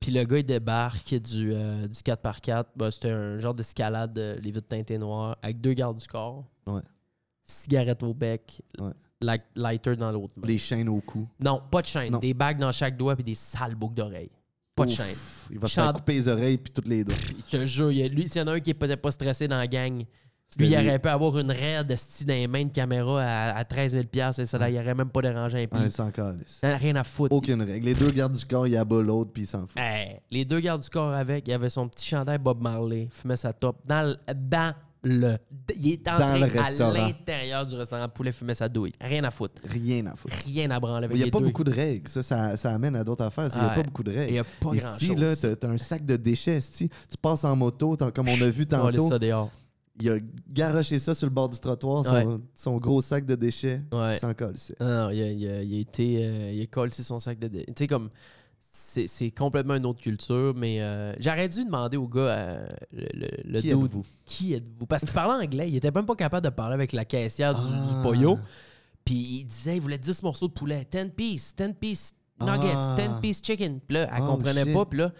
Puis 0.00 0.10
le 0.10 0.24
gars, 0.24 0.38
il 0.38 0.44
débarque 0.44 1.14
du, 1.14 1.52
euh, 1.54 1.86
du 1.86 1.98
4x4. 2.00 2.64
Ben, 2.74 2.90
C'était 2.90 3.10
un 3.10 3.38
genre 3.38 3.54
d'escalade, 3.54 4.18
les 4.42 4.50
vitres 4.50 4.66
teintées 4.66 4.98
noires, 4.98 5.36
avec 5.40 5.60
deux 5.60 5.74
gardes 5.74 5.98
du 5.98 6.06
corps. 6.08 6.44
Ouais. 6.66 6.80
Cigarette 7.44 8.02
au 8.02 8.12
bec. 8.12 8.60
Ouais. 8.80 8.90
light- 9.20 9.44
lighter 9.54 9.94
dans 9.94 10.10
l'autre 10.10 10.34
main. 10.36 10.48
Les 10.48 10.58
chaînes 10.58 10.88
au 10.88 11.00
cou. 11.00 11.28
Non, 11.38 11.62
pas 11.70 11.80
de 11.82 11.86
chaîne. 11.86 12.10
Non. 12.12 12.18
Des 12.18 12.34
bagues 12.34 12.58
dans 12.58 12.72
chaque 12.72 12.96
doigt 12.96 13.14
puis 13.14 13.22
des 13.24 13.34
sales 13.34 13.76
boucles 13.76 13.94
d'oreilles. 13.94 14.30
Pas 14.82 14.86
de 14.86 14.90
Ouf, 14.92 14.96
chaîne. 14.96 15.16
Il 15.50 15.58
va 15.58 15.68
se 15.68 15.74
faire 15.74 15.84
Chante- 15.86 15.96
couper 15.96 16.12
les 16.14 16.28
oreilles 16.28 16.58
puis 16.58 16.72
toutes 16.72 16.88
les 16.88 17.04
doigts. 17.04 17.14
Je 17.50 17.58
te 17.58 17.64
jure, 17.64 17.90
il 17.92 17.98
y 17.98 18.02
a- 18.02 18.08
lui, 18.08 18.28
s'il 18.28 18.40
y 18.40 18.44
en 18.44 18.48
a 18.48 18.52
un 18.52 18.60
qui 18.60 18.70
est 18.70 18.74
peut-être 18.74 19.02
pas 19.02 19.10
stressé 19.10 19.48
dans 19.48 19.58
la 19.58 19.66
gang, 19.66 20.04
C'était 20.48 20.64
lui, 20.64 20.72
il 20.72 20.78
lui. 20.78 20.88
aurait 20.88 20.98
pu 20.98 21.08
avoir 21.08 21.38
une 21.38 21.50
raide 21.50 21.94
style 21.96 22.26
dans 22.26 22.34
les 22.34 22.46
mains 22.46 22.64
de 22.64 22.72
caméra 22.72 23.22
à, 23.22 23.56
à 23.58 23.64
13 23.64 23.92
000 23.92 24.04
et 24.38 24.46
ça, 24.46 24.58
là, 24.58 24.70
il 24.70 24.76
aurait 24.78 24.94
même 24.94 25.08
pas 25.10 25.22
dérangé 25.22 25.68
un. 25.70 25.82
Ouais, 25.82 25.90
sans 25.90 26.10
calisse. 26.10 26.58
Ça 26.60 26.68
n'a 26.68 26.76
rien 26.76 26.96
à 26.96 27.04
foutre. 27.04 27.34
Aucune 27.34 27.62
règle. 27.62 27.84
Les 27.86 27.94
deux 27.94 28.10
gardes 28.10 28.34
du 28.36 28.44
corps, 28.44 28.66
il 28.66 28.76
abat 28.76 29.02
l'autre 29.02 29.30
puis 29.32 29.42
il 29.42 29.46
s'en 29.46 29.66
fout. 29.66 29.76
Hey, 29.76 30.20
les 30.30 30.44
deux 30.44 30.60
gardes 30.60 30.82
du 30.82 30.88
corps 30.90 31.12
avec, 31.12 31.48
il 31.48 31.52
avait 31.52 31.70
son 31.70 31.88
petit 31.88 32.06
chandail 32.06 32.38
Bob 32.38 32.60
Marley, 32.62 33.08
fumait 33.10 33.36
sa 33.36 33.52
top 33.52 33.76
dans 33.86 34.02
le. 34.08 34.16
Dans 34.34 34.74
le 35.04 35.36
il 35.76 35.92
est 35.92 36.04
Dans 36.04 36.16
le 36.38 36.44
à 36.44 36.46
restaurant. 36.62 36.92
l'intérieur 36.92 37.66
du 37.66 37.74
restaurant 37.74 38.08
poulet 38.08 38.30
fumait 38.32 38.54
sa 38.54 38.68
douille. 38.68 38.92
Rien 39.00 39.24
à 39.24 39.30
foutre. 39.30 39.60
Rien 39.68 40.06
à 40.06 40.14
foutre. 40.14 40.36
Rien 40.46 40.70
à 40.70 40.78
branler 40.78 41.08
Il 41.10 41.16
n'y 41.16 41.22
a 41.24 41.26
pas 41.30 41.38
deux. 41.40 41.46
beaucoup 41.46 41.64
de 41.64 41.72
règles. 41.72 42.08
Ça, 42.08 42.22
ça, 42.22 42.56
ça 42.56 42.72
amène 42.72 42.94
à 42.96 43.02
d'autres 43.04 43.24
affaires. 43.24 43.48
Il 43.54 43.60
n'y 43.60 43.66
a 43.66 43.70
pas 43.74 43.82
beaucoup 43.82 44.02
de 44.04 44.10
règles. 44.12 44.30
Il 44.30 44.34
y 44.36 44.38
a 44.38 44.44
pas 44.44 44.74
Ici, 44.74 45.14
là, 45.14 45.34
t'as 45.34 45.56
t'as 45.56 45.68
un 45.68 45.78
sac 45.78 46.04
de 46.06 46.16
déchets. 46.16 46.60
Tu 46.76 46.88
passes 47.20 47.44
en 47.44 47.56
moto, 47.56 47.96
comme 48.14 48.28
on 48.28 48.40
a 48.40 48.50
vu 48.50 48.66
tantôt. 48.66 49.08
ça 49.08 49.18
dehors. 49.18 49.50
Il 50.00 50.08
a 50.08 50.16
garoché 50.48 50.98
ça 50.98 51.14
sur 51.14 51.26
le 51.26 51.30
bord 51.34 51.50
du 51.50 51.58
trottoir, 51.60 52.02
son, 52.04 52.14
Ouais. 52.14 52.26
son 52.54 52.76
gros 52.78 53.02
sac 53.02 53.26
de 53.26 53.34
déchets. 53.34 53.82
Ouais. 53.92 54.16
Sans 54.18 54.32
colle. 54.32 54.54
Non, 54.80 54.86
non, 54.86 55.10
il 55.10 55.22
a, 55.22 55.30
il 55.30 55.48
a- 55.50 55.62
il 55.62 55.74
a 55.76 55.80
été. 55.80 56.24
euh, 56.24 56.50
il 56.52 56.62
a 56.62 56.66
collé 56.66 56.92
son 56.92 57.18
sac 57.20 57.38
de. 57.38 57.48
dé- 57.48 57.64
Tu 57.66 57.72
sais, 57.76 57.86
comme. 57.86 58.08
C'est 59.06 59.30
complètement 59.30 59.74
une 59.76 59.86
autre 59.86 60.00
culture, 60.02 60.52
mais 60.56 60.80
euh, 60.80 61.14
j'aurais 61.18 61.48
dû 61.48 61.64
demander 61.64 61.96
au 61.96 62.06
gars, 62.08 62.20
euh, 62.20 62.66
le, 62.92 63.60
Qui 63.60 63.70
êtes-vous? 63.70 64.04
qui 64.26 64.54
êtes-vous? 64.54 64.86
Parce 64.86 65.02
qu'il 65.04 65.12
parlait 65.12 65.44
anglais, 65.46 65.68
il 65.68 65.76
était 65.76 65.90
même 65.90 66.04
pas 66.06 66.14
capable 66.14 66.44
de 66.44 66.50
parler 66.50 66.74
avec 66.74 66.92
la 66.92 67.04
caissière 67.04 67.54
du, 67.54 67.60
Ah. 67.72 67.86
du 67.88 68.02
Poyo. 68.02 68.38
Puis 69.04 69.14
il 69.14 69.44
disait, 69.46 69.76
il 69.76 69.80
voulait 69.80 69.98
10 69.98 70.22
morceaux 70.22 70.48
de 70.48 70.52
poulet, 70.52 70.86
10 70.90 71.10
pieces, 71.16 71.54
10 71.56 71.74
pieces 71.80 72.14
nuggets, 72.40 72.72
Ah. 72.74 72.96
10 72.98 73.08
pieces 73.20 73.40
chicken. 73.42 73.80
Puis 73.80 73.94
là, 73.96 74.08
elle 74.14 74.22
Oh, 74.22 74.26
comprenait 74.26 74.64
shit. 74.64 74.72
pas. 74.72 74.84
Puis 74.86 74.98
là, 74.98 75.12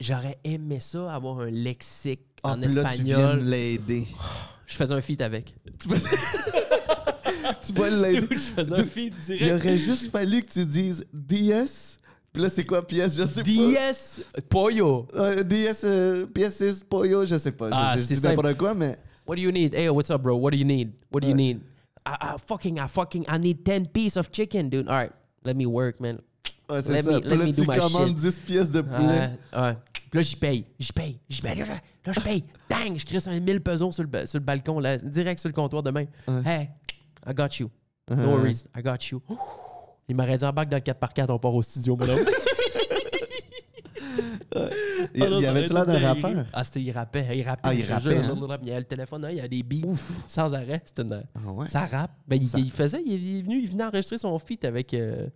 j'aurais 0.00 0.38
aimé 0.44 0.80
ça, 0.80 1.12
avoir 1.14 1.40
un 1.40 1.50
lexique 1.50 2.20
Ah, 2.42 2.52
en 2.52 2.56
là, 2.56 2.66
tu 2.66 2.78
espagnol. 2.78 3.38
l'aider. 3.40 4.06
Je 4.66 4.76
faisais 4.76 4.94
un 4.94 5.00
feat 5.00 5.20
avec. 5.20 5.54
tu 5.78 5.88
vas 7.74 7.90
l'aider. 7.90 8.26
je 8.30 8.36
faisais 8.38 8.74
un 8.74 8.84
feat 8.84 9.14
Il 9.28 9.36
direct. 9.38 9.60
aurait 9.60 9.76
juste 9.76 10.10
fallu 10.10 10.42
que 10.42 10.50
tu 10.50 10.64
dises 10.64 11.04
DS. 11.12 12.00
Puis 12.34 12.42
là, 12.42 12.48
c'est 12.50 12.64
quoi 12.66 12.84
PS? 12.84 13.14
Je 13.16 13.24
sais 13.26 13.42
pas. 13.42 13.48
DS 13.48 14.20
Poyo. 14.50 15.06
Euh, 15.14 15.44
DS, 15.44 15.82
euh, 15.84 16.26
PS6, 16.26 16.82
Pollo, 16.84 17.24
je 17.24 17.36
sais 17.36 17.52
pas. 17.52 17.68
Je 17.68 17.74
Ah, 17.74 17.92
sais, 17.94 18.00
je 18.02 18.04
c'est 18.08 18.14
dis 18.16 18.26
n'importe 18.26 18.56
quoi, 18.58 18.74
mais. 18.74 18.98
What 19.24 19.36
do 19.36 19.42
you 19.42 19.52
need? 19.52 19.72
Hey, 19.72 19.88
what's 19.88 20.10
up, 20.10 20.20
bro? 20.20 20.36
What 20.36 20.50
do 20.50 20.56
you 20.56 20.64
need? 20.64 20.90
What 21.12 21.20
do 21.20 21.28
you 21.28 21.34
need? 21.34 21.60
I, 22.04 22.16
I 22.20 22.34
fucking, 22.44 22.76
I 22.78 22.88
fucking, 22.88 23.24
I 23.28 23.38
need 23.38 23.62
10 23.64 23.86
pieces 23.86 24.16
of 24.16 24.30
chicken, 24.32 24.68
dude. 24.68 24.88
All 24.88 24.96
right, 24.96 25.12
let 25.44 25.54
me 25.54 25.64
work, 25.64 26.00
man. 26.00 26.18
Ouais, 26.68 26.82
c'est 26.82 26.92
Let 26.92 27.02
ça. 27.04 27.10
me- 27.12 27.20
Puis 27.20 27.30
let 27.30 27.36
là, 27.36 27.44
me 27.46 27.52
tu 27.52 27.60
do 27.64 27.70
my 27.72 27.78
commandes 27.78 28.08
shit. 28.08 28.16
10 28.16 28.40
pièces 28.40 28.72
de 28.72 28.80
poulet. 28.82 29.30
Ouais, 29.52 29.60
ouais. 29.60 29.76
Puis 29.92 30.18
là, 30.18 30.22
j'y 30.22 30.36
paye. 30.36 30.64
J'y 30.78 30.92
paye. 30.92 31.20
J'y 31.28 31.40
paye. 31.40 31.54
Là, 31.54 31.64
je, 31.64 31.70
là, 31.72 32.12
je 32.12 32.20
paye. 32.20 32.44
Dang, 32.68 32.98
je 32.98 33.04
crisse 33.06 33.28
un 33.28 33.38
1000 33.38 33.60
pesos 33.60 33.92
sur 33.92 34.02
le, 34.02 34.08
ba- 34.08 34.26
sur 34.26 34.38
le 34.40 34.44
balcon, 34.44 34.80
là, 34.80 34.98
direct 34.98 35.38
sur 35.40 35.48
le 35.48 35.54
comptoir 35.54 35.82
demain. 35.84 36.06
Hey, 36.44 36.68
I 37.26 37.32
got 37.32 37.60
you. 37.60 37.70
No 38.10 38.16
Ouais. 38.16 38.24
worries. 38.26 38.64
I 38.76 38.82
got 38.82 38.98
you. 39.10 39.22
Il 40.08 40.16
m'aurait 40.16 40.36
dit 40.38 40.44
embarque 40.44 40.68
dans 40.68 40.76
le 40.76 40.82
4x4, 40.82 41.30
on 41.30 41.38
part 41.38 41.54
au 41.54 41.62
studio, 41.62 41.96
mon 41.96 42.08
homme. 42.08 42.24
Il, 45.14 45.22
Ah 45.22 45.28
non, 45.30 45.40
il 45.40 45.46
avait-tu 45.46 45.72
l'air 45.72 45.86
d'un 45.86 45.98
rappeur? 45.98 46.46
Ah, 46.52 46.62
c'était, 46.64 46.80
il 46.82 46.90
rappait. 46.92 47.26
Il 47.36 47.42
rappait. 47.42 47.60
Ah, 47.64 47.74
il 47.74 47.84
rappait, 47.90 48.16
hein? 48.18 48.58
Il 48.62 48.68
y 48.68 48.72
a 48.72 48.78
le 48.78 48.84
téléphone, 48.84 49.24
hein, 49.24 49.28
il 49.30 49.36
y 49.38 49.40
a 49.40 49.48
des 49.48 49.62
beats 49.62 49.88
sans 50.28 50.52
arrêt. 50.54 50.82
C'était 50.84 51.02
une. 51.02 51.24
Ah 51.34 51.52
ouais? 51.52 51.68
Ça 51.68 51.86
rappe. 51.86 52.12
Ben, 52.28 52.36
il, 52.40 52.46
Ça- 52.46 52.58
il 52.58 52.70
faisait, 52.70 53.02
il 53.04 53.38
est 53.38 53.42
venu, 53.42 53.58
il 53.62 53.68
venait 53.70 53.84
enregistrer 53.84 54.18
son 54.18 54.38
feat 54.38 54.64
avec 54.64 54.94
euh, 54.94 55.26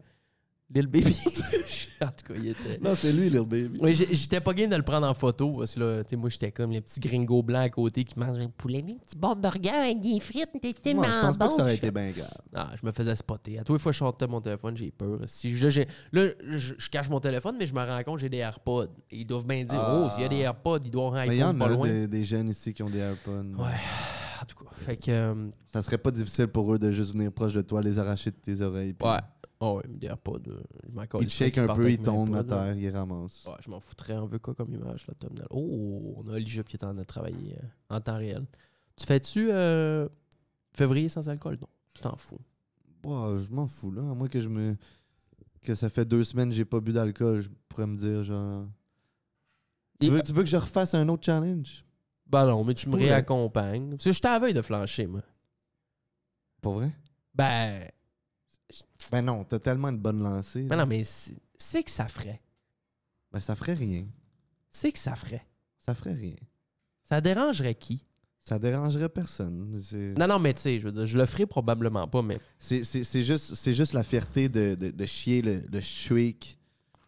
Lil 0.74 0.86
Baby. 0.86 1.16
en 2.02 2.06
tout 2.08 2.32
cas, 2.32 2.34
il 2.36 2.48
était. 2.48 2.78
Non, 2.82 2.94
c'est 2.94 3.10
lui, 3.12 3.30
Lil 3.30 3.40
Baby. 3.40 3.78
Oui, 3.80 3.94
j'étais 3.94 4.40
pas 4.40 4.52
game 4.52 4.68
de 4.68 4.76
le 4.76 4.82
prendre 4.82 5.06
en 5.06 5.14
photo 5.14 5.56
parce 5.58 5.74
que 5.74 5.80
là, 5.80 6.04
tu 6.04 6.10
sais, 6.10 6.16
moi, 6.16 6.28
j'étais 6.28 6.52
comme 6.52 6.70
les 6.72 6.82
petits 6.82 7.00
gringos 7.00 7.42
blancs 7.42 7.62
à 7.64 7.70
côté 7.70 8.04
qui 8.04 8.18
mangent 8.18 8.38
un 8.38 8.50
poulet. 8.50 8.80
Un 8.86 8.98
petit 8.98 9.16
bon 9.16 9.34
burger 9.34 9.70
avec 9.70 9.98
des 10.00 10.20
frites, 10.20 10.50
t'es 10.60 10.74
tellement 10.74 11.02
Moi, 11.02 11.10
je 11.10 11.26
pense 11.26 11.36
pas 11.38 11.44
bon. 11.46 11.50
que 11.50 11.56
ça 11.56 11.62
aurait 11.62 11.74
été 11.76 11.90
bien 11.90 12.10
grave. 12.10 12.36
Ah, 12.54 12.70
je 12.80 12.86
me 12.86 12.92
faisais 12.92 13.16
spotter. 13.16 13.58
À 13.58 13.64
tous 13.64 13.72
les 13.72 13.78
fois 13.78 13.92
que 13.92 13.94
je 13.94 13.98
sortais 14.00 14.26
mon 14.26 14.42
téléphone, 14.42 14.76
j'ai 14.76 14.90
peur. 14.90 15.20
Si, 15.24 15.50
là, 15.58 15.68
je, 15.70 15.84
je 16.52 16.88
cache 16.90 17.08
mon 17.08 17.20
téléphone, 17.20 17.56
mais 17.58 17.66
je 17.66 17.72
me 17.74 17.80
rends 17.82 18.02
compte 18.02 18.16
que 18.16 18.20
j'ai 18.20 18.28
des 18.28 18.36
AirPods. 18.38 18.88
Ils 19.10 19.26
doivent 19.26 19.46
bien 19.46 19.64
dire, 19.64 19.80
Ah. 19.80 20.06
oh, 20.06 20.10
s'il 20.12 20.22
y 20.22 20.26
a 20.26 20.28
des 20.28 20.40
AirPods, 20.40 20.80
il 20.84 20.90
doit 20.90 21.06
avoir 21.06 21.22
un 21.22 21.26
Mais 21.26 21.36
il 21.36 21.38
y 21.38 21.42
iPhone 21.42 21.62
en 21.62 21.82
a 21.82 21.86
des, 21.88 22.08
des 22.08 22.24
jeunes 22.26 22.50
ici 22.50 22.74
qui 22.74 22.82
ont 22.82 22.90
des 22.90 22.98
AirPods. 22.98 23.54
Ouais. 23.58 23.72
En 24.42 24.44
tout 24.44 24.64
cas. 24.64 24.70
Fait 24.84 24.96
que. 24.98 25.10
euh, 25.10 25.34
Ça 25.72 25.80
serait 25.82 25.98
pas 25.98 26.10
difficile 26.10 26.46
pour 26.48 26.72
eux 26.74 26.78
de 26.78 26.90
juste 26.90 27.14
venir 27.14 27.32
proche 27.32 27.54
de 27.54 27.62
toi, 27.62 27.80
les 27.80 27.98
arracher 27.98 28.30
de 28.30 28.36
tes 28.36 28.60
oreilles. 28.60 28.92
puis 28.92 29.08
ouais. 29.08 29.16
Oh, 29.60 29.80
il 29.84 29.90
me 29.90 29.96
dit 29.98 30.08
pas 30.22 30.38
de. 30.38 30.62
Je 31.20 31.28
shake 31.28 31.54
qu'il 31.54 31.62
un 31.64 31.74
peu, 31.74 31.84
mes 31.84 31.98
tombent 31.98 32.36
à 32.36 32.44
terre, 32.44 32.76
ils 32.76 32.90
ramassent. 32.90 33.44
Ouais, 33.46 33.54
je 33.60 33.70
m'en 33.70 33.80
foutrais. 33.80 34.14
On 34.14 34.26
veut 34.26 34.38
quoi 34.38 34.54
comme 34.54 34.72
image, 34.72 35.06
là, 35.08 35.14
thumbnail? 35.18 35.46
Oh, 35.50 36.14
on 36.16 36.28
a 36.28 36.34
Ali 36.36 36.46
Jup 36.46 36.68
qui 36.68 36.76
est 36.76 36.84
en 36.84 36.88
train 36.88 36.94
de 36.94 37.04
travailler 37.04 37.56
euh, 37.56 37.96
en 37.96 38.00
temps 38.00 38.16
réel. 38.18 38.46
Tu 38.96 39.04
fais-tu 39.04 39.48
euh, 39.50 40.08
février 40.74 41.08
sans 41.08 41.28
alcool? 41.28 41.58
Non, 41.60 41.68
tu 41.92 42.02
t'en 42.02 42.16
fous. 42.16 42.40
Bah, 43.02 43.36
je 43.38 43.50
m'en 43.50 43.66
fous, 43.66 43.90
là. 43.90 44.02
À 44.02 44.14
moins 44.14 44.28
que 44.28 44.40
je 44.40 44.48
me. 44.48 44.76
Que 45.62 45.74
ça 45.74 45.88
fait 45.90 46.04
deux 46.04 46.22
semaines 46.22 46.50
que 46.50 46.54
j'ai 46.54 46.64
pas 46.64 46.80
bu 46.80 46.92
d'alcool, 46.92 47.40
je 47.40 47.48
pourrais 47.68 47.86
me 47.86 47.96
dire, 47.96 48.22
genre. 48.22 48.66
Tu 50.00 50.06
Et- 50.06 50.10
veux, 50.10 50.22
tu 50.22 50.32
veux 50.32 50.42
que 50.44 50.48
je 50.48 50.56
refasse 50.56 50.94
un 50.94 51.08
autre 51.08 51.24
challenge? 51.24 51.84
Ben 52.26 52.46
non, 52.46 52.62
mais 52.62 52.74
tu 52.74 52.88
me 52.88 52.94
réaccompagnes. 52.96 53.96
Parce 53.96 54.04
que 54.18 54.26
la 54.28 54.38
veille 54.38 54.54
de 54.54 54.62
flancher, 54.62 55.06
moi. 55.06 55.22
Pas 56.60 56.70
vrai? 56.70 56.90
Ben, 57.34 57.88
Ben 59.10 59.22
non, 59.22 59.44
t'as 59.44 59.58
tellement 59.58 59.92
de 59.92 59.96
bonnes 59.98 60.22
lancées. 60.22 60.62
ben 60.64 60.76
là. 60.76 60.84
non, 60.84 60.88
mais 60.88 61.02
c'est 61.02 61.82
que 61.82 61.90
ça 61.90 62.08
ferait. 62.08 62.40
Ben 63.32 63.40
ça 63.40 63.54
ferait 63.56 63.74
rien. 63.74 64.06
C'est 64.70 64.92
que 64.92 64.98
ça 64.98 65.14
ferait. 65.14 65.46
Ça 65.78 65.94
ferait 65.94 66.12
rien. 66.14 66.36
Ça 67.02 67.20
dérangerait 67.20 67.74
qui? 67.74 68.04
Ça 68.40 68.58
dérangerait 68.58 69.08
personne. 69.08 69.78
Non, 70.18 70.26
non, 70.26 70.38
mais 70.38 70.54
tu 70.54 70.60
sais, 70.62 70.78
je 70.78 70.84
veux 70.86 70.92
dire, 70.92 71.06
je 71.06 71.18
le 71.18 71.26
ferai 71.26 71.46
probablement 71.46 72.06
pas, 72.08 72.22
mais. 72.22 72.38
c'est- 72.58 73.22
juste, 73.22 73.72
juste 73.72 73.92
la 73.92 74.02
fierté 74.04 74.48
de, 74.48 74.74
de, 74.74 74.90
de 74.90 75.06
chier 75.06 75.42
le, 75.42 75.62
le 75.70 75.80
streak 75.82 76.58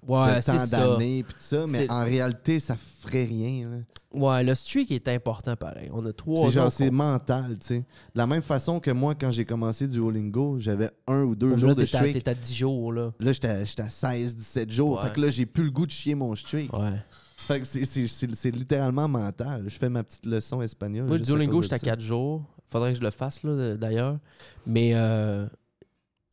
Ouais, 0.06 0.36
de 0.36 0.40
tant 0.44 0.66
d'années 0.66 1.22
pis 1.22 1.34
tout 1.34 1.40
ça, 1.40 1.66
mais 1.68 1.90
en 1.90 2.04
réalité, 2.04 2.58
ça 2.60 2.76
ferait 2.76 3.24
rien. 3.24 3.68
là. 3.68 3.76
Ouais, 4.12 4.42
le 4.42 4.54
streak 4.56 4.90
est 4.90 5.06
important 5.06 5.54
pareil. 5.54 5.88
On 5.92 6.04
a 6.04 6.12
trois. 6.12 6.46
C'est 6.48 6.54
genre, 6.54 6.72
c'est 6.72 6.90
mental, 6.90 7.56
tu 7.60 7.66
sais. 7.66 7.78
De 7.78 7.84
la 8.18 8.26
même 8.26 8.42
façon 8.42 8.80
que 8.80 8.90
moi, 8.90 9.14
quand 9.14 9.30
j'ai 9.30 9.44
commencé 9.44 9.86
du 9.86 10.00
Olingo, 10.00 10.56
j'avais 10.58 10.90
un 11.06 11.22
ou 11.22 11.36
deux 11.36 11.50
Là, 11.50 11.56
jours 11.56 11.74
de 11.76 11.84
t'es 11.84 11.94
à- 11.96 11.98
streak. 12.00 12.26
À 12.26 12.34
10 12.34 12.54
jours, 12.54 12.92
là. 12.92 13.12
Là, 13.20 13.32
j'étais 13.32 13.48
à, 13.48 13.62
j'étais 13.64 13.82
à 13.82 13.90
16, 13.90 14.34
17 14.34 14.70
jours. 14.72 14.96
Ouais. 14.98 15.06
Fait 15.08 15.14
que 15.14 15.20
là, 15.20 15.30
j'ai 15.30 15.46
plus 15.46 15.62
le 15.64 15.70
goût 15.70 15.86
de 15.86 15.92
chier 15.92 16.16
mon 16.16 16.34
streak. 16.34 16.72
Ouais. 16.72 16.94
Fait 17.36 17.60
que 17.60 17.66
c'est- 17.66 17.84
c'est 17.84 18.08
c'est- 18.08 18.34
c'est 18.34 18.50
littéralement 18.50 19.06
mental. 19.06 19.64
Je 19.68 19.76
fais 19.78 19.88
ma 19.88 20.02
petite 20.02 20.26
leçon 20.26 20.60
espagnole. 20.60 21.06
Moi, 21.06 21.18
Duolingo, 21.18 21.62
j'étais 21.62 21.74
à 21.74 21.78
de 21.78 21.80
ça. 21.84 21.86
4 21.92 22.00
jours. 22.00 22.42
Faudrait 22.68 22.92
que 22.92 22.98
je 22.98 23.04
le 23.04 23.10
fasse, 23.12 23.42
là, 23.44 23.76
d'ailleurs. 23.76 24.18
Mais 24.66 24.90
euh, 24.94 25.46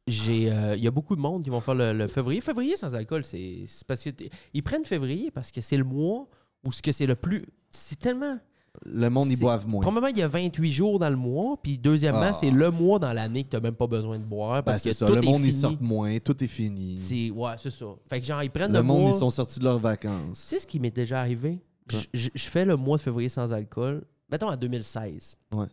j'ai, 0.08 0.52
euh, 0.52 0.76
il 0.76 0.84
y 0.84 0.88
a 0.88 0.92
beaucoup 0.92 1.16
de 1.16 1.22
monde 1.22 1.44
qui 1.44 1.50
vont 1.50 1.62
faire 1.62 1.76
le, 1.76 1.94
le 1.94 2.08
février. 2.08 2.42
Février 2.42 2.78
sans 2.78 2.96
alcool, 2.96 3.24
c'est 3.26 3.66
c'est 3.68 3.86
parce 3.86 4.04
que 4.04 4.10
t- 4.12 4.30
ils 4.54 4.64
prennent 4.64 4.86
février 4.86 5.32
parce 5.32 5.52
que 5.52 5.62
c'est 5.62 5.78
le 5.78 5.84
mois 5.84 6.28
où 6.64 6.72
ce 6.72 6.82
que 6.82 6.92
c'est 6.92 7.06
le 7.06 7.16
plus. 7.16 7.46
C'est 7.72 8.00
tellement. 8.00 8.38
Le 8.86 9.10
monde, 9.10 9.28
ils 9.32 9.36
c'est- 9.38 9.42
boivent 9.42 9.68
moins. 9.68 9.82
Probablement, 9.82 10.08
il 10.14 10.20
y 10.20 10.22
a 10.22 10.28
28 10.28 10.72
jours 10.72 11.00
dans 11.00 11.10
le 11.10 11.16
mois. 11.16 11.58
Puis 11.62 11.78
deuxièmement, 11.80 12.28
Ah. 12.30 12.34
c'est 12.34 12.52
le 12.52 12.70
mois 12.72 13.00
dans 13.00 13.12
l'année 13.12 13.44
que 13.44 13.50
tu 13.50 13.56
n'as 13.56 13.62
même 13.62 13.74
pas 13.76 13.88
besoin 13.88 14.20
de 14.20 14.24
boire 14.24 14.58
Ben, 14.58 14.62
parce 14.72 14.84
c'est 14.84 14.90
que 14.92 14.96
ça. 14.96 15.08
tout 15.08 15.14
Le 15.16 15.24
est 15.24 15.26
monde, 15.26 15.44
ils 15.44 15.52
sortent 15.54 15.82
moins. 15.82 16.18
Tout 16.20 16.44
est 16.44 16.48
fini. 16.48 16.96
C'est, 16.98 17.32
ouais, 17.32 17.54
c'est 17.58 17.72
ça. 17.72 17.86
Fait 18.10 18.20
que 18.22 18.26
genre, 18.26 18.44
ils 18.44 18.52
prennent 18.52 18.72
Le 18.72 18.78
le, 18.78 18.84
monde, 18.84 19.02
mois. 19.02 19.12
ils 19.12 19.18
sont 19.20 19.32
sortis 19.32 19.60
de 19.60 19.64
leurs 19.64 19.78
Tu 19.78 19.84
vacances. 19.84 20.38
sais 20.38 20.60
ce 20.60 20.68
qui 20.68 20.80
m'est 20.80 20.96
déjà 20.96 21.20
arrivé? 21.20 21.60
Quoi? 21.90 22.00
Je- 22.14 22.20
Je 22.20 22.30
je 22.36 22.46
fais 22.50 22.66
le 22.66 22.76
mois 22.76 22.98
de 22.98 23.02
février 23.02 23.30
sans 23.30 23.52
alcool, 23.52 24.06
mettons 24.30 24.48
en 24.50 24.56
2016. 24.56 25.38
Ouais. 25.52 25.66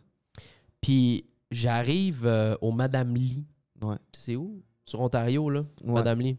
Puis 0.81 1.25
j'arrive 1.51 2.25
euh, 2.25 2.55
au 2.61 2.71
Madame 2.71 3.15
Lee. 3.15 3.45
Ouais. 3.81 3.95
Tu 4.11 4.19
sais 4.19 4.35
où? 4.35 4.61
Sur 4.85 5.01
Ontario, 5.01 5.49
là. 5.49 5.61
Ouais. 5.83 5.93
Madame 5.93 6.19
Lee. 6.21 6.37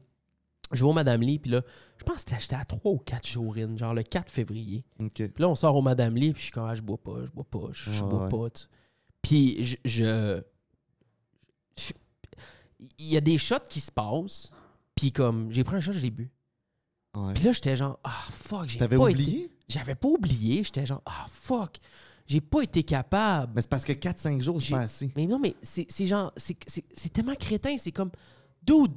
Je 0.72 0.82
vais 0.82 0.91
au 0.91 0.93
Madame 0.93 1.20
Lee, 1.22 1.39
puis 1.39 1.51
là, 1.51 1.62
je 1.99 2.03
pense 2.05 2.24
que 2.24 2.34
j'étais 2.41 2.57
à 2.57 2.64
3 2.64 2.91
ou 2.93 2.99
4 2.99 3.26
jours 3.26 3.57
in, 3.57 3.76
genre 3.76 3.95
le 3.95 4.03
4 4.03 4.30
février. 4.30 4.84
OK. 4.99 5.12
Puis 5.14 5.32
là, 5.39 5.49
on 5.49 5.55
sort 5.55 5.76
au 5.76 5.82
Madame 5.82 6.16
Lee, 6.16 6.32
puis 6.32 6.41
je 6.41 6.45
suis 6.47 6.53
comme, 6.53 6.64
ah, 6.68 6.74
je 6.74 6.82
bois 6.82 6.99
pas, 6.99 7.24
je 7.24 7.30
bois 7.30 7.45
pas, 7.45 7.68
je, 7.72 7.91
je 7.93 8.03
Ouais, 8.05 8.11
bois 8.11 8.28
pas. 8.28 8.51
tu 8.51 8.62
sais. 8.62 8.68
Puis 9.22 9.64
je, 9.64 9.76
je- 9.84 10.43
je- 11.78 11.93
Il 12.99 13.07
y 13.07 13.16
a 13.16 13.20
des 13.20 13.39
shots 13.39 13.61
qui 13.70 13.80
se 13.80 13.91
passent, 13.93 14.51
puis 14.95 15.12
comme, 15.12 15.51
j'ai 15.53 15.64
pris 15.64 15.76
un 15.76 15.80
shot, 15.80 15.93
je 15.93 15.99
l'ai 16.01 16.11
bu. 16.11 16.30
Puis 17.34 17.45
là, 17.45 17.53
j'étais 17.53 17.76
genre, 17.76 17.99
ah, 18.05 18.11
fuck, 18.30 18.66
j'ai 18.68 18.78
T'avais 18.78 18.97
pas 18.99 19.05
oublié? 19.09 19.45
été- 19.45 19.51
J'avais 19.68 19.95
pas 19.95 20.09
oublié, 20.09 20.62
j'étais 20.64 20.84
genre, 20.84 21.01
ah, 21.07 21.26
fuck, 21.30 21.78
j'ai 22.27 22.41
pas 22.41 22.62
été 22.62 22.83
capable. 22.83 23.53
Mais 23.55 23.62
c'est 23.62 23.70
parce 23.70 23.85
que 23.85 23.93
4-5 23.93 24.41
jours, 24.43 24.61
c'est 24.61 24.72
pas 24.72 24.81
assez. 24.81 25.12
Mais 25.16 25.27
non, 25.27 25.39
mais 25.39 25.55
c'est 25.62 26.07
genre, 26.07 26.33
c'est- 26.37 27.12
tellement 27.12 27.35
crétin, 27.35 27.77
c'est 27.79 27.93
comme, 27.93 28.11
dude, 28.62 28.93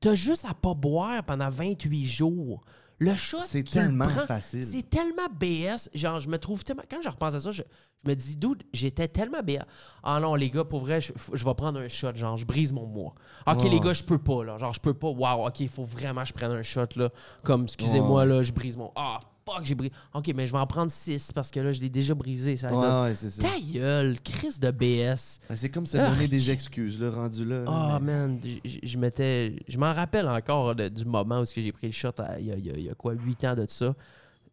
t'as- 0.00 0.14
juste 0.14 0.44
à 0.48 0.54
pas 0.54 0.74
boire 0.74 1.22
pendant 1.24 1.48
28 1.50 2.06
jours. 2.06 2.62
Le 3.02 3.16
shot, 3.16 3.38
C'est 3.46 3.62
tellement 3.64 4.06
prends- 4.08 4.26
facile. 4.26 4.62
C'est 4.62 4.88
tellement 4.90 5.26
BS. 5.38 5.88
Genre, 5.94 6.20
je 6.20 6.28
me 6.28 6.36
trouve 6.38 6.62
tellement. 6.64 6.82
Quand 6.90 7.00
je 7.02 7.08
repense 7.08 7.34
à 7.34 7.40
ça, 7.40 7.50
je, 7.50 7.62
je 8.04 8.10
me 8.10 8.14
dis, 8.14 8.36
dude, 8.36 8.62
j'étais 8.74 9.08
tellement 9.08 9.42
BS. 9.42 9.64
Ah 10.02 10.20
non, 10.20 10.34
les 10.34 10.50
gars, 10.50 10.64
pour 10.64 10.80
vrai, 10.80 11.00
je, 11.00 11.12
je 11.32 11.42
vais 11.42 11.54
prendre 11.54 11.80
un 11.80 11.88
shot. 11.88 12.14
Genre, 12.14 12.36
je 12.36 12.44
brise 12.44 12.72
mon 12.72 12.84
mois. 12.86 13.14
Ok, 13.46 13.64
les 13.64 13.80
gars, 13.80 13.94
je 13.94 14.02
peux 14.02 14.18
pas, 14.18 14.44
là. 14.44 14.58
Genre, 14.58 14.74
je 14.74 14.80
peux 14.80 14.92
pas. 14.92 15.08
Waouh, 15.08 15.46
ok, 15.46 15.60
il 15.60 15.70
faut 15.70 15.84
vraiment 15.84 16.20
que 16.22 16.28
je 16.28 16.32
prenne 16.34 16.50
un 16.52 16.62
shot, 16.62 16.88
là. 16.96 17.08
Comme, 17.42 17.62
excusez-moi, 17.62 18.26
là, 18.26 18.42
je 18.42 18.52
brise 18.52 18.76
mon. 18.76 18.92
Ah, 18.94 19.18
fuck, 19.54 19.64
j'ai 19.64 19.74
brisé. 19.74 19.92
Ok, 20.14 20.30
mais 20.34 20.46
je 20.46 20.52
vais 20.52 20.58
en 20.58 20.66
prendre 20.66 20.90
6 20.90 21.32
parce 21.32 21.50
que 21.50 21.60
là, 21.60 21.72
je 21.72 21.80
l'ai 21.80 21.88
déjà 21.88 22.14
brisé. 22.14 22.56
Ça 22.56 22.68
donne- 22.70 22.78
Ouais, 22.80 23.02
ouais, 23.08 23.14
c'est 23.14 23.30
ça. 23.30 23.42
Ta 23.42 23.58
gueule, 23.72 24.18
crise 24.20 24.58
de 24.60 24.70
BS. 24.70 25.40
Ben, 25.48 25.56
C'est 25.56 25.68
comme 25.70 25.86
se 25.86 25.96
Ah. 25.96 26.10
donner 26.10 26.28
des 26.28 26.50
excuses, 26.50 26.98
là, 27.00 27.10
rendu 27.10 27.44
là. 27.44 27.64
Ah, 27.66 27.98
mais- 28.00 28.12
man, 28.12 28.40
je 28.64 28.98
m'étais. 28.98 29.56
Je 29.68 29.78
m'en 29.78 29.92
rappelle 29.92 30.28
encore 30.28 30.74
de- 30.74 30.88
du 30.88 31.04
moment 31.04 31.40
où 31.40 31.44
j'ai 31.44 31.72
pris 31.72 31.86
le 31.88 31.92
shot 31.92 32.10
il 32.38 32.46
y, 32.46 32.52
a, 32.52 32.56
y 32.56 32.84
y 32.86 32.90
quoi, 32.96 33.12
8 33.14 33.44
ans 33.44 33.54
de 33.54 33.66
ça. 33.68 33.94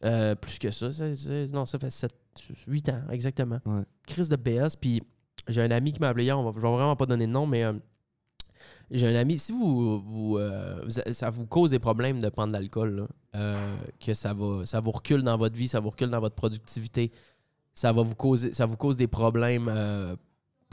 Euh, 0.03 0.35
plus 0.35 0.59
que 0.59 0.69
ça. 0.69 0.91
ça- 0.91 1.15
ça- 1.15 1.45
non, 1.51 1.65
ça 1.65 1.79
fait 1.79 1.89
7, 1.89 2.11
8 2.67 2.87
ans, 2.89 3.01
exactement. 3.11 3.59
Ouais. 3.65 3.81
Crise 4.05 4.29
de 4.29 4.35
BS. 4.35 4.75
Puis 4.79 5.01
j'ai 5.47 5.61
un 5.61 5.71
ami 5.71 5.91
qui 5.93 5.99
m'a 5.99 6.09
appelé 6.09 6.25
hier, 6.25 6.37
on 6.37 6.43
va, 6.43 6.51
je 6.55 6.61
vais 6.61 6.71
vraiment 6.71 6.95
pas 6.95 7.05
donner 7.07 7.25
de 7.25 7.31
nom, 7.31 7.47
mais 7.47 7.63
euh, 7.63 7.73
j'ai 8.91 9.07
un 9.07 9.15
ami. 9.15 9.37
Si 9.37 9.51
vous, 9.51 9.99
vous, 10.01 10.37
euh, 10.37 10.87
ça 11.11 11.29
vous 11.29 11.45
cause 11.45 11.71
des 11.71 11.79
problèmes 11.79 12.21
de 12.21 12.29
prendre 12.29 12.49
de 12.49 12.53
l'alcool, 12.57 12.95
là, 12.95 13.07
euh, 13.37 13.77
que 14.03 14.13
ça, 14.13 14.33
va, 14.33 14.65
ça 14.65 14.79
vous 14.79 14.91
recule 14.91 15.21
dans 15.23 15.37
votre 15.37 15.55
vie, 15.55 15.67
ça 15.67 15.79
vous 15.79 15.89
recule 15.91 16.09
dans 16.09 16.19
votre 16.19 16.35
productivité, 16.35 17.11
ça 17.75 17.93
va 17.93 18.01
vous 18.01 18.15
causer, 18.15 18.51
ça 18.53 18.65
vous 18.65 18.75
cause 18.77 18.97
des 18.97 19.07
problèmes 19.07 19.67
euh, 19.69 20.15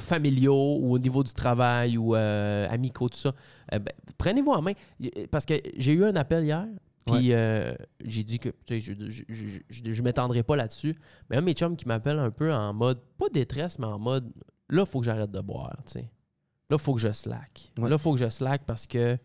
familiaux 0.01 0.79
ou 0.81 0.93
au 0.95 0.99
niveau 0.99 1.23
du 1.23 1.33
travail 1.33 1.97
ou 1.97 2.17
euh, 2.17 2.67
amicaux, 2.71 3.09
tout 3.09 3.19
ça, 3.19 3.33
euh, 3.73 3.79
ben, 3.79 3.93
prenez-vous 4.19 4.51
en 4.51 4.63
main. 4.63 4.73
Parce 5.31 5.45
que 5.45 5.55
j'ai 5.77 5.93
eu 5.93 6.05
un 6.05 6.17
appel 6.17 6.45
hier, 6.45 6.67
puis 7.07 7.33
j'ai 8.05 8.25
dit 8.25 8.39
que 8.39 8.49
tu 8.49 8.57
sais, 8.69 8.81
je 8.81 8.93
je, 9.11 9.23
je, 9.29 9.59
je- 9.69 9.93
je 9.93 10.03
m'étendrai 10.03 10.43
pas 10.43 10.57
là-dessus. 10.57 10.97
Mais 11.29 11.37
un 11.37 11.43
mes 11.43 11.53
chums 11.53 11.77
qui 11.77 11.87
m'appelle 11.87 12.19
un 12.19 12.31
peu 12.31 12.53
en 12.53 12.73
mode, 12.73 12.99
pas 13.19 13.29
détresse, 13.29 13.79
mais 13.79 13.87
en 13.87 13.99
mode, 13.99 14.31
là, 14.71 14.83
il 14.83 14.87
faut 14.91 15.01
que 15.01 15.05
j'arrête 15.07 15.31
de 15.31 15.41
boire, 15.41 15.77
tu 15.87 15.93
sais. 15.93 16.11
Là, 16.71 16.77
il 16.77 16.79
faut 16.79 16.95
que 16.95 17.01
je 17.03 17.13
slack. 17.13 17.73
Ouais. 17.77 17.91
Là, 17.91 17.97
il 17.97 18.01
faut 18.01 18.15
que 18.15 18.21
je 18.21 18.29
slack 18.31 18.63
parce 18.65 18.87
que, 18.87 19.17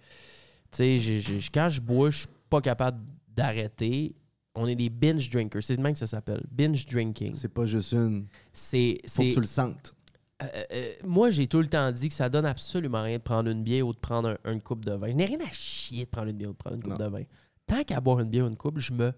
tu 0.72 1.00
sais, 1.00 1.22
quand 1.54 1.70
je 1.70 1.80
bois, 1.80 2.10
je 2.10 2.18
suis 2.20 2.28
pas 2.50 2.60
capable 2.60 3.00
d'arrêter. 3.40 4.16
On 4.56 4.68
est 4.68 4.76
des 4.76 4.90
binge 4.90 5.30
drinkers. 5.30 5.64
C'est 5.64 5.78
de 5.78 5.82
même 5.82 5.94
que 5.94 6.00
ça 6.00 6.08
s'appelle. 6.08 6.44
Binge 6.52 6.86
drinking. 6.86 7.36
C'est 7.36 7.48
pas 7.54 7.66
juste 7.66 7.94
une. 7.94 8.28
C'est. 8.52 9.00
Faut 9.08 9.24
que 9.24 9.34
tu 9.34 9.40
le 9.40 9.46
sentes. 9.46 9.94
euh, 10.42 10.48
euh, 10.74 10.94
moi, 11.06 11.30
j'ai 11.30 11.48
tout 11.48 11.60
le 11.60 11.68
temps 11.68 11.92
dit 11.92 12.10
que 12.10 12.14
ça 12.16 12.30
donne 12.30 12.46
absolument 12.46 13.04
rien 13.04 13.18
de 13.18 13.24
prendre 13.24 13.50
une 13.50 13.64
bière 13.64 13.86
ou 13.88 13.94
de 13.94 14.00
prendre 14.00 14.38
un- 14.46 14.52
une 14.54 14.62
coupe 14.62 14.84
de 14.86 14.92
vin. 14.94 15.08
Je 15.10 15.14
n'ai 15.14 15.26
rien 15.26 15.40
à 15.42 15.52
chier 15.52 16.06
de 16.06 16.10
prendre 16.10 16.30
une 16.30 16.38
bière 16.38 16.50
ou 16.50 16.54
de 16.54 16.58
prendre 16.58 16.76
une 16.78 16.84
coupe 16.84 16.92
Non. 17.00 17.06
de 17.06 17.10
vin. 17.12 17.24
Tant 17.68 17.84
qu'à 17.84 18.00
boire 18.02 18.20
une 18.22 18.30
bière 18.30 18.46
ou 18.46 18.48
une 18.50 18.58
coupe, 18.58 18.80
je 18.80 18.92
me 18.94 19.12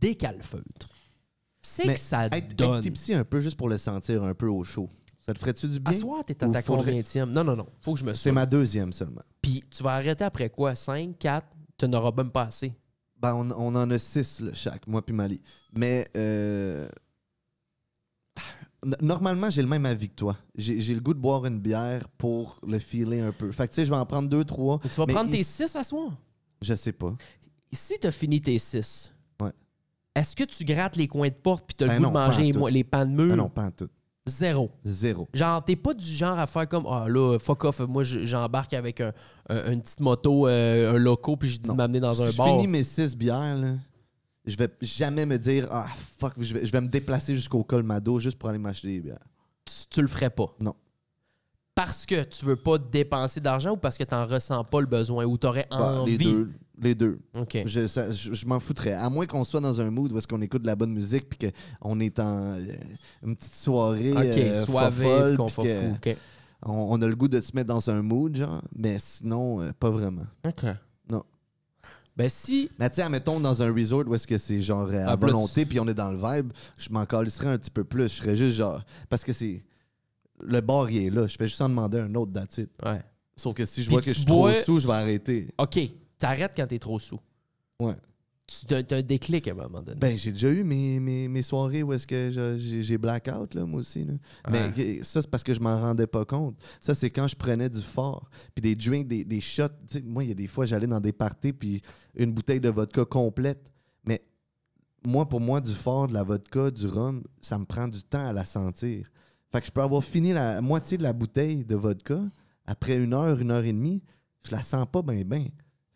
décalfeutre. 0.00 0.88
C'est 1.62 1.94
que 1.94 1.98
ça 1.98 2.26
Être, 2.26 2.54
donne. 2.54 2.76
être 2.76 2.82
tipsy 2.82 3.14
un 3.14 3.24
peu 3.24 3.40
juste 3.40 3.56
pour 3.56 3.68
le 3.68 3.78
sentir 3.78 4.22
un 4.22 4.34
peu 4.34 4.48
au 4.48 4.62
chaud. 4.64 4.90
Ça 5.26 5.32
te 5.32 5.38
ferait-tu 5.38 5.66
du 5.68 5.80
bien? 5.80 5.92
À 5.94 5.96
soir, 5.96 6.22
t'es 6.26 6.44
à 6.44 6.48
ta 6.48 6.60
faudrait-? 6.62 7.02
Non, 7.26 7.42
non, 7.42 7.56
non. 7.56 7.66
Faut 7.80 7.94
que 7.94 8.00
je 8.00 8.04
me 8.04 8.12
C'est 8.12 8.30
ma 8.32 8.44
deuxième 8.44 8.92
seulement. 8.92 9.22
Puis 9.40 9.62
tu 9.74 9.82
vas 9.82 9.94
arrêter 9.94 10.24
après 10.24 10.50
quoi? 10.50 10.74
5, 10.74 11.18
4? 11.18 11.46
Tu 11.78 11.88
n'auras 11.88 12.12
même 12.14 12.30
pas 12.30 12.42
assez. 12.42 12.74
Ben, 13.20 13.34
on, 13.34 13.50
on 13.52 13.74
en 13.74 13.90
a 13.90 13.98
six, 13.98 14.40
là, 14.40 14.52
chaque, 14.52 14.86
moi 14.86 15.04
puis 15.04 15.14
Mali. 15.14 15.40
Mais 15.76 16.06
euh, 16.16 16.88
normalement, 19.00 19.48
j'ai 19.50 19.62
le 19.62 19.68
même 19.68 19.86
avis 19.86 20.08
que 20.10 20.14
toi. 20.14 20.36
J'ai 20.56 20.94
le 20.94 21.00
goût 21.00 21.14
de 21.14 21.18
boire 21.20 21.46
une 21.46 21.58
bière 21.58 22.08
pour 22.18 22.58
le 22.66 22.78
filer 22.78 23.20
un 23.20 23.32
peu. 23.32 23.50
Fait 23.52 23.66
que 23.66 23.72
tu 23.72 23.76
sais, 23.76 23.84
je 23.84 23.90
vais 23.90 23.96
en 23.96 24.06
prendre 24.06 24.28
deux, 24.28 24.44
trois. 24.44 24.78
Tu 24.80 24.88
vas 24.88 25.06
Mais 25.06 25.14
prendre 25.14 25.30
tes 25.30 25.38
il- 25.38 25.44
6 25.44 25.74
à 25.76 25.84
soir? 25.84 26.12
Je 26.60 26.74
sais 26.74 26.92
pas. 26.92 27.14
Si 27.72 27.98
tu 27.98 28.06
as 28.06 28.12
fini 28.12 28.40
tes 28.40 28.58
6, 28.58 29.12
Ouais. 29.40 29.50
est-ce 30.14 30.36
que 30.36 30.44
tu 30.44 30.64
grattes 30.64 30.96
les 30.96 31.08
coins 31.08 31.28
de 31.28 31.34
porte 31.34 31.66
puis 31.66 31.74
tu 31.76 31.84
as 31.84 31.88
Ben 31.88 31.94
le 31.94 31.98
goût 32.00 32.04
non, 32.04 32.10
de 32.20 32.26
manger 32.26 32.52
les, 32.52 32.70
les 32.70 32.84
pans 32.84 33.04
de 33.06 33.10
mur? 33.10 33.32
Ah 33.32 33.36
non, 33.36 33.48
pas 33.48 33.64
en 33.64 33.70
tout. 33.70 33.88
Zéro. 34.26 34.70
Zéro. 34.84 35.28
Genre, 35.34 35.62
t'es 35.64 35.76
pas 35.76 35.92
du 35.92 36.06
genre 36.06 36.38
à 36.38 36.46
faire 36.46 36.66
comme 36.68 36.86
Ah 36.88 37.06
là, 37.08 37.38
fuck 37.38 37.64
off, 37.64 37.80
moi 37.80 38.02
je- 38.04 38.24
j'embarque 38.24 38.72
avec 38.72 39.00
un- 39.02 39.12
un- 39.50 39.72
une 39.72 39.82
petite 39.82 40.00
moto, 40.00 40.48
euh, 40.48 40.94
un 40.94 40.98
loco, 40.98 41.36
puis 41.36 41.48
je 41.50 41.58
dis 41.60 41.68
de 41.68 41.74
m'amener 41.74 42.00
dans 42.00 42.14
si 42.14 42.22
un 42.22 42.30
je 42.30 42.36
bar. 42.38 42.46
finis 42.46 42.66
mes 42.66 42.82
six 42.82 43.14
bières, 43.14 43.56
là, 43.58 43.74
je 44.46 44.56
vais 44.56 44.68
jamais 44.80 45.26
me 45.26 45.36
dire 45.38 45.68
Ah 45.70 45.88
fuck, 46.18 46.32
je 46.38 46.54
vais, 46.54 46.64
je 46.64 46.72
vais 46.72 46.80
me 46.80 46.88
déplacer 46.88 47.34
jusqu'au 47.34 47.62
Colmado 47.64 48.18
juste 48.18 48.38
pour 48.38 48.48
aller 48.48 48.58
m'acheter 48.58 48.88
des 48.88 49.00
bières. 49.00 49.18
Tu, 49.66 49.74
tu 49.90 50.00
le 50.00 50.08
ferais 50.08 50.30
pas? 50.30 50.46
Non. 50.58 50.74
Parce 51.74 52.06
que 52.06 52.22
tu 52.22 52.44
veux 52.46 52.56
pas 52.56 52.78
dépenser 52.78 53.40
d'argent 53.40 53.72
ou 53.72 53.76
parce 53.76 53.98
que 53.98 54.04
t'en 54.04 54.26
ressens 54.26 54.62
pas 54.64 54.80
le 54.80 54.86
besoin 54.86 55.24
ou 55.26 55.36
t'aurais 55.36 55.66
Bah, 55.70 56.00
envie. 56.00 56.16
les 56.16 56.24
deux. 56.24 56.50
Les 56.80 56.94
deux. 56.94 57.18
Je, 57.64 57.86
je, 57.86 58.34
je 58.34 58.46
m'en 58.46 58.60
foutrais. 58.60 58.92
À 58.92 59.08
moins 59.10 59.26
qu'on 59.26 59.44
soit 59.44 59.60
dans 59.60 59.80
un 59.80 59.90
mood 59.90 60.12
où 60.12 60.18
est-ce 60.18 60.26
qu'on 60.26 60.42
écoute 60.42 60.62
de 60.62 60.66
la 60.66 60.76
bonne 60.76 60.92
musique 60.92 61.28
puis 61.28 61.50
qu'on 61.80 62.00
est 62.00 62.18
en 62.18 62.54
euh, 62.54 62.58
une 63.24 63.36
petite 63.36 63.54
soirée 63.54 64.12
OK, 64.12 64.18
euh, 64.18 64.64
fofolle, 64.64 65.36
qu'on 65.36 65.46
que 65.46 66.16
on, 66.66 66.72
on 66.90 67.02
a 67.02 67.06
le 67.06 67.14
goût 67.14 67.28
de 67.28 67.40
se 67.40 67.54
mettre 67.54 67.68
dans 67.68 67.90
un 67.90 68.02
mood, 68.02 68.34
genre. 68.36 68.62
Mais 68.74 68.96
sinon, 68.98 69.60
euh, 69.60 69.70
pas 69.78 69.90
vraiment. 69.90 70.26
OK. 70.46 70.64
Non. 71.10 71.22
Ben 72.16 72.28
si... 72.28 72.70
Mais 72.78 72.88
tu 72.88 72.96
sais, 72.96 73.02
admettons 73.02 73.40
dans 73.40 73.62
un 73.62 73.72
resort 73.72 74.04
où 74.06 74.14
est-ce 74.14 74.26
que 74.26 74.38
c'est 74.38 74.60
genre 74.60 74.88
euh, 74.88 75.04
à 75.04 75.08
Ah, 75.08 75.10
là, 75.10 75.16
volonté 75.16 75.66
puis 75.66 75.80
on 75.80 75.88
est 75.88 75.94
dans 75.94 76.12
le 76.12 76.18
vibe, 76.18 76.52
je 76.78 76.88
m'en 76.90 77.04
calisserais 77.06 77.48
un 77.48 77.58
petit 77.58 77.70
peu 77.70 77.84
plus. 77.84 78.04
Je 78.04 78.22
serais 78.22 78.36
juste 78.36 78.56
genre. 78.56 78.82
Parce 79.08 79.24
que 79.24 79.32
c'est. 79.32 79.64
Le 80.40 80.60
bar, 80.60 80.90
il 80.90 81.06
est 81.06 81.10
là. 81.10 81.26
Je 81.26 81.36
fais 81.36 81.46
juste 81.46 81.60
en 81.60 81.68
demander 81.68 82.00
un 82.00 82.14
autre 82.14 82.32
that's 82.32 82.58
it. 82.58 82.70
Ouais. 82.84 83.00
Sauf 83.36 83.54
que 83.54 83.66
si 83.66 83.82
je 83.82 83.90
vois 83.90 84.00
que 84.00 84.12
je 84.12 84.18
suis 84.18 84.26
trop 84.26 84.52
sous, 84.52 84.78
je 84.80 84.86
vais 84.86 84.92
arrêter. 84.92 85.48
OK, 85.58 85.78
t'arrêtes 86.24 86.52
quand 86.56 86.66
t'es 86.66 86.78
trop 86.78 86.98
sous. 86.98 87.20
Ouais. 87.80 87.94
Tu 88.46 88.66
t'as 88.66 88.82
t'as 88.82 88.98
un 88.98 89.02
déclic 89.02 89.48
à 89.48 89.52
un 89.52 89.54
moment 89.54 89.82
donné. 89.82 89.98
Ben, 89.98 90.16
j'ai 90.18 90.32
déjà 90.32 90.50
eu 90.50 90.64
mes, 90.64 91.00
mes, 91.00 91.28
mes 91.28 91.42
soirées 91.42 91.82
où 91.82 91.92
est-ce 91.92 92.06
que 92.06 92.56
j'ai 92.58 92.98
blackout, 92.98 93.54
là, 93.54 93.64
moi 93.64 93.80
aussi. 93.80 94.04
là. 94.04 94.14
Mais 94.50 95.02
ça, 95.02 95.22
c'est 95.22 95.30
parce 95.30 95.42
que 95.42 95.54
je 95.54 95.60
m'en 95.60 95.80
rendais 95.80 96.06
pas 96.06 96.24
compte. 96.24 96.56
Ça, 96.80 96.94
c'est 96.94 97.10
quand 97.10 97.26
je 97.26 97.36
prenais 97.36 97.70
du 97.70 97.80
fort. 97.80 98.28
Puis 98.54 98.62
des 98.62 98.74
drinks, 98.74 99.08
des, 99.08 99.24
des 99.24 99.40
shots. 99.40 99.68
Moi, 100.04 100.24
il 100.24 100.28
y 100.28 100.32
a 100.32 100.34
des 100.34 100.46
fois, 100.46 100.66
j'allais 100.66 100.86
dans 100.86 101.00
des 101.00 101.12
parties, 101.12 101.52
puis 101.54 101.80
une 102.14 102.32
bouteille 102.32 102.60
de 102.60 102.68
vodka 102.68 103.04
complète. 103.06 103.70
Mais 104.04 104.22
moi, 105.04 105.26
pour 105.26 105.40
moi, 105.40 105.60
du 105.60 105.72
fort, 105.72 106.08
de 106.08 106.12
la 106.14 106.22
vodka, 106.22 106.70
du 106.70 106.86
rhum, 106.86 107.22
ça 107.40 107.58
me 107.58 107.64
prend 107.64 107.88
du 107.88 108.02
temps 108.02 108.26
à 108.26 108.32
la 108.34 108.44
sentir. 108.44 109.10
Fait 109.52 109.60
que 109.60 109.66
je 109.66 109.72
peux 109.72 109.82
avoir 109.82 110.04
fini 110.04 110.32
la 110.32 110.60
moitié 110.60 110.98
de 110.98 111.02
la 111.02 111.12
bouteille 111.14 111.64
de 111.64 111.76
vodka. 111.76 112.20
Après 112.66 112.96
une 112.96 113.14
heure, 113.14 113.38
une 113.40 113.50
heure 113.50 113.64
et 113.64 113.72
demie, 113.72 114.02
je 114.46 114.52
la 114.52 114.62
sens 114.62 114.86
pas 114.90 115.00
bien, 115.02 115.22
bien. 115.24 115.46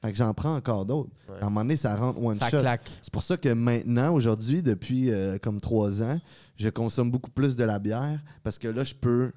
Fait 0.00 0.12
que 0.12 0.18
j'en 0.18 0.32
prends 0.32 0.54
encore 0.54 0.86
d'autres. 0.86 1.10
À 1.40 1.46
un 1.46 1.48
moment 1.48 1.62
donné, 1.62 1.76
ça 1.76 1.96
rentre 1.96 2.22
one 2.22 2.36
ça 2.36 2.48
shot. 2.50 2.60
claque. 2.60 2.88
C'est 3.02 3.12
pour 3.12 3.22
ça 3.22 3.36
que 3.36 3.48
maintenant, 3.48 4.14
aujourd'hui, 4.14 4.62
depuis 4.62 5.10
euh, 5.10 5.38
comme 5.38 5.60
trois 5.60 6.02
ans, 6.02 6.20
je 6.56 6.68
consomme 6.68 7.10
beaucoup 7.10 7.30
plus 7.30 7.56
de 7.56 7.64
la 7.64 7.78
bière 7.80 8.20
parce 8.44 8.58
que 8.58 8.68
là, 8.68 8.84
je 8.84 8.94
peux 8.94 9.32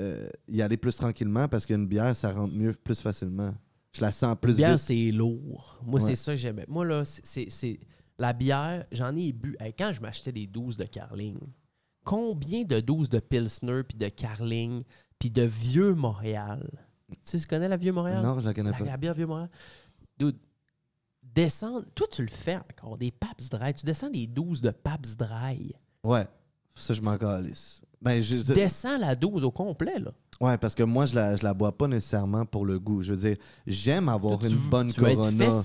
euh, 0.00 0.28
y 0.48 0.60
aller 0.60 0.76
plus 0.76 0.94
tranquillement 0.96 1.48
parce 1.48 1.64
qu'une 1.64 1.86
bière, 1.86 2.14
ça 2.14 2.30
rentre 2.32 2.52
mieux, 2.54 2.74
plus 2.74 3.00
facilement. 3.00 3.54
Je 3.92 4.02
la 4.02 4.12
sens 4.12 4.36
plus 4.38 4.56
bière, 4.56 4.72
vite. 4.72 4.80
c'est 4.80 5.10
lourd. 5.12 5.80
Moi, 5.86 5.98
Ouais. 6.02 6.10
c'est 6.10 6.16
ça 6.16 6.32
que 6.32 6.36
j'aimais. 6.36 6.66
Moi, 6.68 6.84
là, 6.84 7.02
c'est- 7.04 7.80
La 8.18 8.32
bière, 8.34 8.84
j'en 8.92 9.14
ai 9.16 9.32
bu. 9.32 9.56
Hey, 9.60 9.72
quand 9.72 9.92
je 9.94 10.00
m'achetais 10.02 10.32
des 10.32 10.46
12 10.46 10.76
de 10.78 10.84
Carling, 10.84 11.38
combien 12.04 12.64
de 12.64 12.80
12 12.80 13.08
de 13.08 13.18
Pilsner, 13.18 13.82
puis 13.82 13.96
de 13.98 14.08
Carling, 14.08 14.82
puis 15.18 15.30
de 15.30 15.42
Vieux 15.42 15.94
Montréal? 15.94 16.66
Tu 17.10 17.16
sais, 17.24 17.38
tu 17.40 17.46
connais 17.46 17.68
la 17.68 17.76
Vieux 17.76 17.92
Montréal? 17.92 18.22
Non, 18.22 18.38
je 18.40 18.46
la 18.46 18.54
connais 18.54 18.70
La, 18.70 18.78
pas. 18.78 18.84
la 18.84 18.96
bière 18.96 19.14
Vieux 19.14 19.26
Montréal. 19.26 19.48
Dude, 20.18 20.36
descendre. 21.22 21.84
Toi, 21.94 22.06
tu 22.10 22.22
le 22.22 22.28
fais 22.28 22.56
encore, 22.56 22.96
des 22.96 23.10
Paps 23.10 23.48
Dry. 23.50 23.74
Tu 23.74 23.84
descends 23.84 24.10
des 24.10 24.26
12 24.26 24.60
de 24.60 24.70
Paps 24.70 25.16
Dry. 25.16 25.74
Ouais, 26.02 26.26
ça, 26.74 26.94
je 26.94 27.00
m'en 27.02 27.16
calisse. 27.16 27.82
Ben, 28.00 28.20
je, 28.20 28.36
Tu 28.36 28.52
descends 28.52 28.98
la 28.98 29.14
12 29.14 29.44
au 29.44 29.50
complet, 29.50 29.98
là. 29.98 30.12
ouais, 30.40 30.58
parce 30.58 30.74
que 30.74 30.82
moi, 30.82 31.06
je 31.06 31.14
la, 31.14 31.34
je 31.36 31.42
la 31.42 31.54
bois 31.54 31.76
pas 31.76 31.88
nécessairement 31.88 32.44
pour 32.44 32.64
le 32.66 32.78
goût. 32.78 33.02
Je 33.02 33.14
veux 33.14 33.20
dire, 33.28 33.36
j'aime 33.66 34.08
avoir 34.08 34.44
une 34.44 34.56
bonne 34.68 34.92
tu 34.92 35.00
Corona. 35.00 35.62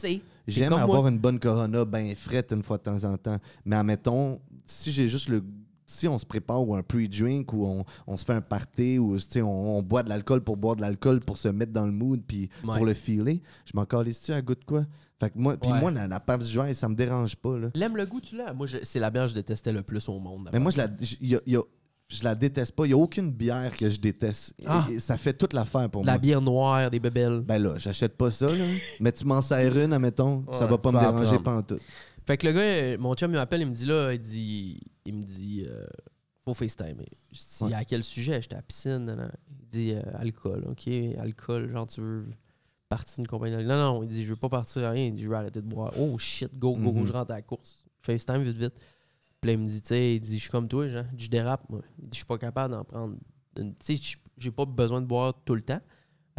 J'aime 0.47 0.73
avoir 0.73 1.01
moi. 1.03 1.11
une 1.11 1.19
bonne 1.19 1.39
Corona 1.39 1.85
bien 1.85 2.13
frette 2.15 2.51
une 2.51 2.63
fois 2.63 2.77
de 2.77 2.83
temps 2.83 3.03
en 3.03 3.17
temps. 3.17 3.37
Mais 3.65 3.75
admettons, 3.75 4.39
si 4.65 4.91
j'ai 4.91 5.07
juste 5.07 5.29
le. 5.29 5.43
Si 5.91 6.07
on 6.07 6.17
se 6.17 6.25
prépare 6.25 6.65
ou 6.67 6.73
un 6.75 6.81
pre-drink 6.83 7.51
ou 7.53 7.65
on, 7.65 7.83
on 8.07 8.17
se 8.17 8.23
fait 8.25 8.33
un 8.33 8.41
party 8.41 8.97
ou 8.97 9.17
on, 9.37 9.41
on 9.41 9.81
boit 9.83 10.03
de 10.03 10.09
l'alcool 10.09 10.41
pour 10.41 10.57
boire 10.57 10.75
de 10.75 10.81
l'alcool 10.81 11.19
pour 11.19 11.37
se 11.37 11.47
mettre 11.49 11.71
dans 11.73 11.85
le 11.85 11.91
mood 11.91 12.21
puis 12.25 12.49
Ouais. 12.63 12.77
pour 12.77 12.85
le 12.85 12.93
filer, 12.93 13.41
je 13.65 13.71
m'en 13.75 13.85
calisse-tu 13.85 14.31
à 14.33 14.41
goût 14.41 14.55
de 14.55 14.63
quoi? 14.63 14.85
Fait 15.19 15.29
que 15.29 15.37
moi, 15.37 15.57
puis 15.57 15.71
Ouais. 15.71 15.79
moi, 15.79 15.91
la, 15.91 16.07
la 16.07 16.19
Pabst 16.19 16.53
Dry, 16.53 16.73
ça 16.73 16.87
me 16.89 16.95
dérange 16.95 17.35
pas. 17.35 17.57
Là. 17.57 17.67
L'aime 17.75 17.95
le 17.97 18.05
goût, 18.05 18.21
tu 18.21 18.35
l'as? 18.37 18.53
Moi, 18.53 18.67
c'est 18.83 18.99
la 18.99 19.09
bière 19.11 19.25
que 19.25 19.29
je 19.31 19.35
détestais 19.35 19.71
le 19.73 19.83
plus 19.83 20.07
au 20.09 20.17
monde. 20.19 20.49
Mais 20.53 20.59
moi, 20.59 20.71
je 20.71 20.77
la, 20.77 20.87
je, 20.99 21.15
y 21.21 21.35
a- 21.35 21.41
y 21.45 21.55
a- 21.57 21.61
je 22.07 22.23
la 22.25 22.35
déteste 22.35 22.73
pas. 22.73 22.85
Il 22.85 22.89
n'y 22.89 22.93
a 22.93 22.97
aucune 22.97 23.31
bière 23.31 23.71
que 23.77 23.89
je 23.89 23.97
déteste. 23.99 24.53
Ah. 24.65 24.85
Et- 24.91 24.99
ça 24.99 25.15
fait 25.17 25.33
toute 25.33 25.53
l'affaire 25.53 25.89
pour 25.89 26.03
La 26.03 26.13
moi. 26.13 26.19
bière 26.19 26.41
noire, 26.41 26.89
des 26.89 26.99
bebelles. 26.99 27.39
Ben 27.41 27.57
là, 27.61 27.77
j'achète 27.77 28.17
pas 28.17 28.31
ça. 28.31 28.47
Là. 28.47 28.65
Mais 28.99 29.11
tu 29.11 29.25
m'en 29.25 29.41
sers 29.41 29.77
une, 29.77 29.93
admettons, 29.93 30.43
ça 30.53 30.65
Ouais, 30.65 30.71
va 30.71 30.77
pas 30.77 30.91
me 30.91 30.99
déranger 30.99 31.39
pas 31.39 31.55
en 31.57 31.61
tout. 31.61 31.77
Fait 32.31 32.37
que 32.37 32.47
le 32.47 32.53
gars, 32.53 32.59
euh, 32.61 32.97
mon 32.97 33.13
chum, 33.15 33.29
il 33.31 33.35
m'appelle, 33.35 33.59
il 33.59 33.67
me 33.67 33.73
dit 33.73 33.85
là, 33.85 34.13
il 34.13 34.19
dit, 34.19 34.79
il 35.03 35.13
me 35.15 35.23
dit, 35.23 35.65
euh, 35.67 35.85
faut 36.45 36.53
FaceTime. 36.53 36.95
Je 37.33 37.37
dis, 37.37 37.63
Ouais. 37.65 37.73
à 37.73 37.83
quel 37.83 38.05
sujet? 38.05 38.41
J'étais 38.41 38.53
à 38.55 38.59
la 38.59 38.61
piscine. 38.61 38.99
nan. 39.03 39.31
Il 39.49 39.67
dit, 39.67 39.91
euh, 39.91 40.01
alcool, 40.13 40.63
ok, 40.69 40.87
alcool, 41.19 41.69
genre, 41.73 41.87
tu 41.87 41.99
veux 41.99 42.25
partir 42.87 43.17
d'une 43.17 43.27
compagnie? 43.27 43.61
Non, 43.65 43.77
non, 43.77 44.03
il 44.03 44.07
dit, 44.07 44.23
je 44.23 44.29
veux 44.29 44.37
pas 44.39 44.47
partir 44.47 44.83
à 44.85 44.91
rien. 44.91 45.07
Il 45.07 45.13
dit, 45.15 45.23
je 45.23 45.27
veux 45.27 45.35
arrêter 45.35 45.61
de 45.61 45.67
boire. 45.67 45.91
Oh 45.99 46.17
shit, 46.17 46.57
go, 46.57 46.73
go, 46.75 46.91
go, 46.93 46.99
Mhm. 47.01 47.05
je 47.07 47.11
rentre 47.11 47.31
à 47.31 47.35
la 47.35 47.41
course. 47.41 47.83
FaceTime 48.01 48.43
vite, 48.43 48.55
vite. 48.55 48.75
Puis 49.41 49.47
là, 49.49 49.53
il 49.53 49.59
me 49.59 49.67
dit, 49.67 49.81
tu 49.81 49.89
sais, 49.89 50.15
il 50.15 50.21
dit, 50.21 50.35
je 50.37 50.41
suis 50.43 50.51
comme 50.51 50.69
toi, 50.69 50.87
genre, 50.87 51.03
je 51.17 51.27
dérape, 51.27 51.69
moi. 51.69 51.81
Il 51.99 52.03
dit, 52.05 52.09
je 52.13 52.15
suis 52.17 52.25
pas 52.25 52.37
capable 52.37 52.73
d'en 52.75 52.85
prendre. 52.85 53.17
Tu 53.57 53.73
sais, 53.97 54.17
j'ai 54.37 54.51
pas 54.51 54.63
besoin 54.63 55.01
de 55.01 55.05
boire 55.05 55.33
tout 55.43 55.55
le 55.55 55.63
temps. 55.63 55.81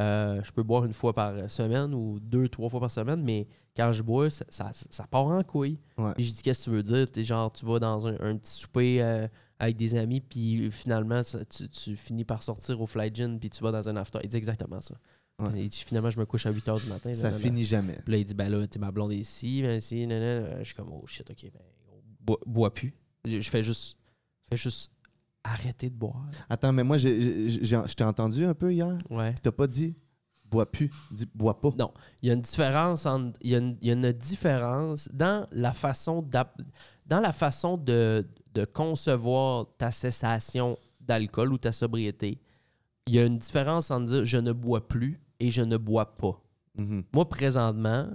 Euh, 0.01 0.41
je 0.43 0.51
peux 0.53 0.63
boire 0.63 0.85
une 0.85 0.93
fois 0.93 1.13
par 1.13 1.51
semaine 1.51 1.93
ou 1.95 2.19
deux, 2.21 2.49
trois 2.49 2.69
fois 2.71 2.81
par 2.81 2.91
semaine, 2.91 3.23
mais 3.23 3.47
quand 3.77 3.93
je 3.93 4.03
bois, 4.03 4.31
ça, 4.31 4.45
ça, 4.49 4.71
ça 4.73 5.07
part 5.07 5.27
en 5.27 5.43
couille. 5.43 5.79
Ouais. 5.99 6.13
Puis 6.15 6.25
j'ai 6.25 6.33
dit, 6.33 6.43
qu'est-ce 6.43 6.61
que 6.61 6.65
tu 6.65 6.71
veux 6.71 6.83
dire? 6.83 7.11
T'es 7.11 7.25
genre, 7.25 7.53
tu 7.53 7.65
vas 7.67 7.79
dans 7.79 8.07
un, 8.07 8.15
un 8.21 8.37
petit 8.37 8.53
souper 8.53 9.03
euh, 9.03 9.29
avec 9.59 9.77
des 9.77 9.95
amis, 9.97 10.21
puis 10.21 10.71
finalement, 10.71 11.23
ça- 11.23 11.45
tu, 11.45 11.69
tu 11.69 11.97
finis 11.97 12.25
par 12.25 12.43
sortir 12.43 12.81
au 12.81 12.87
Fly 12.87 13.11
Gin, 13.15 13.39
puis 13.39 13.51
tu 13.51 13.63
vas 13.63 13.71
dans 13.71 13.89
un 13.89 13.97
after. 13.97 14.19
Il 14.23 14.29
dit 14.29 14.37
exactement 14.37 14.81
ça. 14.81 14.95
Ouais. 15.39 15.69
Dit, 15.69 15.85
finalement, 15.87 16.11
je 16.11 16.19
me 16.19 16.25
couche 16.27 16.47
à 16.47 16.51
8 16.51 16.67
h 16.69 16.83
du 16.83 16.89
matin. 16.89 17.09
là, 17.11 17.15
Ça 17.15 17.25
là, 17.25 17.31
là. 17.33 17.39
finit 17.39 17.65
jamais. 17.65 17.99
Puis 18.05 18.13
là, 18.13 18.19
il 18.19 18.25
dit, 18.25 18.35
ben 18.35 18.49
là, 18.49 18.67
t'es 18.67 18.79
ma 18.79 18.91
blonde 18.93 19.13
ici, 19.13 19.63
ben 19.63 19.79
ici, 19.79 20.07
nan, 20.07 20.21
nan, 20.21 20.43
nan. 20.45 20.59
Je 20.61 20.65
suis 20.65 20.75
comme, 20.75 20.91
oh 20.93 21.05
shit, 21.07 21.29
ok, 21.31 21.51
ben, 21.53 21.61
bois, 22.21 22.39
bois 22.47 22.73
plus. 22.73 22.95
Je, 23.25 23.41
je 23.41 23.51
fais 23.51 23.63
juste, 23.63 23.97
je 24.51 24.57
fais 24.57 24.63
juste 24.63 24.91
arrêter 25.45 25.91
de 25.91 25.95
boire. 25.97 26.27
Attends, 26.49 26.73
mais 26.73 26.85
moi, 26.85 26.97
je 26.99 27.95
t'ai 27.95 28.05
entendu 28.05 28.45
un 28.45 28.55
peu 28.55 28.73
hier? 28.73 28.97
Ouais. 29.11 29.35
T'as 29.43 29.53
pas 29.53 29.67
dit 29.67 29.95
bois 30.45 30.71
plus, 30.71 30.91
dis 31.11 31.27
bois 31.35 31.59
pas. 31.61 31.71
Non. 31.79 31.93
Il 32.23 32.29
y 32.29 32.31
a 32.31 32.35
une 32.35 32.43
différence 32.43 33.07
entre, 33.07 33.39
il 33.41 33.51
y 33.51 33.55
a 33.55 33.59
une, 33.59 33.75
il 33.81 33.89
y 33.89 33.91
a 33.91 33.95
une 33.95 34.13
différence 34.13 35.09
dans 35.13 35.47
la 35.51 35.73
façon 35.73 36.21
dans 37.07 37.21
la 37.21 37.33
façon 37.33 37.79
de, 37.79 38.29
de 38.55 38.65
concevoir 38.67 39.67
ta 39.79 39.91
cessation 39.91 40.77
d'alcool 41.01 41.53
ou 41.55 41.59
ta 41.59 41.73
sobriété. 41.73 42.39
Il 43.07 43.15
y 43.15 43.19
a 43.19 43.25
une 43.25 43.39
différence 43.39 43.91
entre 43.91 44.05
dire 44.13 44.25
je 44.27 44.37
ne 44.39 44.53
bois 44.53 44.87
plus 44.87 45.19
et 45.41 45.49
je 45.51 45.63
ne 45.63 45.77
bois 45.79 46.15
pas. 46.15 46.39
Mhm, 46.77 47.05
Moi 47.15 47.29
présentement, 47.29 48.07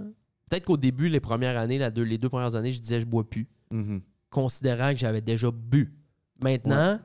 peut-être 0.48 0.64
qu'au 0.64 0.76
début 0.76 1.08
les 1.08 1.20
premières 1.20 1.58
années, 1.58 1.78
la 1.78 1.90
deux- 1.90 2.02
les 2.04 2.18
deux 2.18 2.28
premières 2.28 2.54
années, 2.54 2.72
je 2.72 2.80
disais 2.80 3.00
je 3.00 3.06
bois 3.06 3.28
plus, 3.28 3.48
mhm. 3.72 4.00
considérant 4.30 4.90
que 4.92 4.96
j'avais 4.98 5.20
déjà 5.20 5.50
bu. 5.50 5.92
Maintenant, 6.40 7.00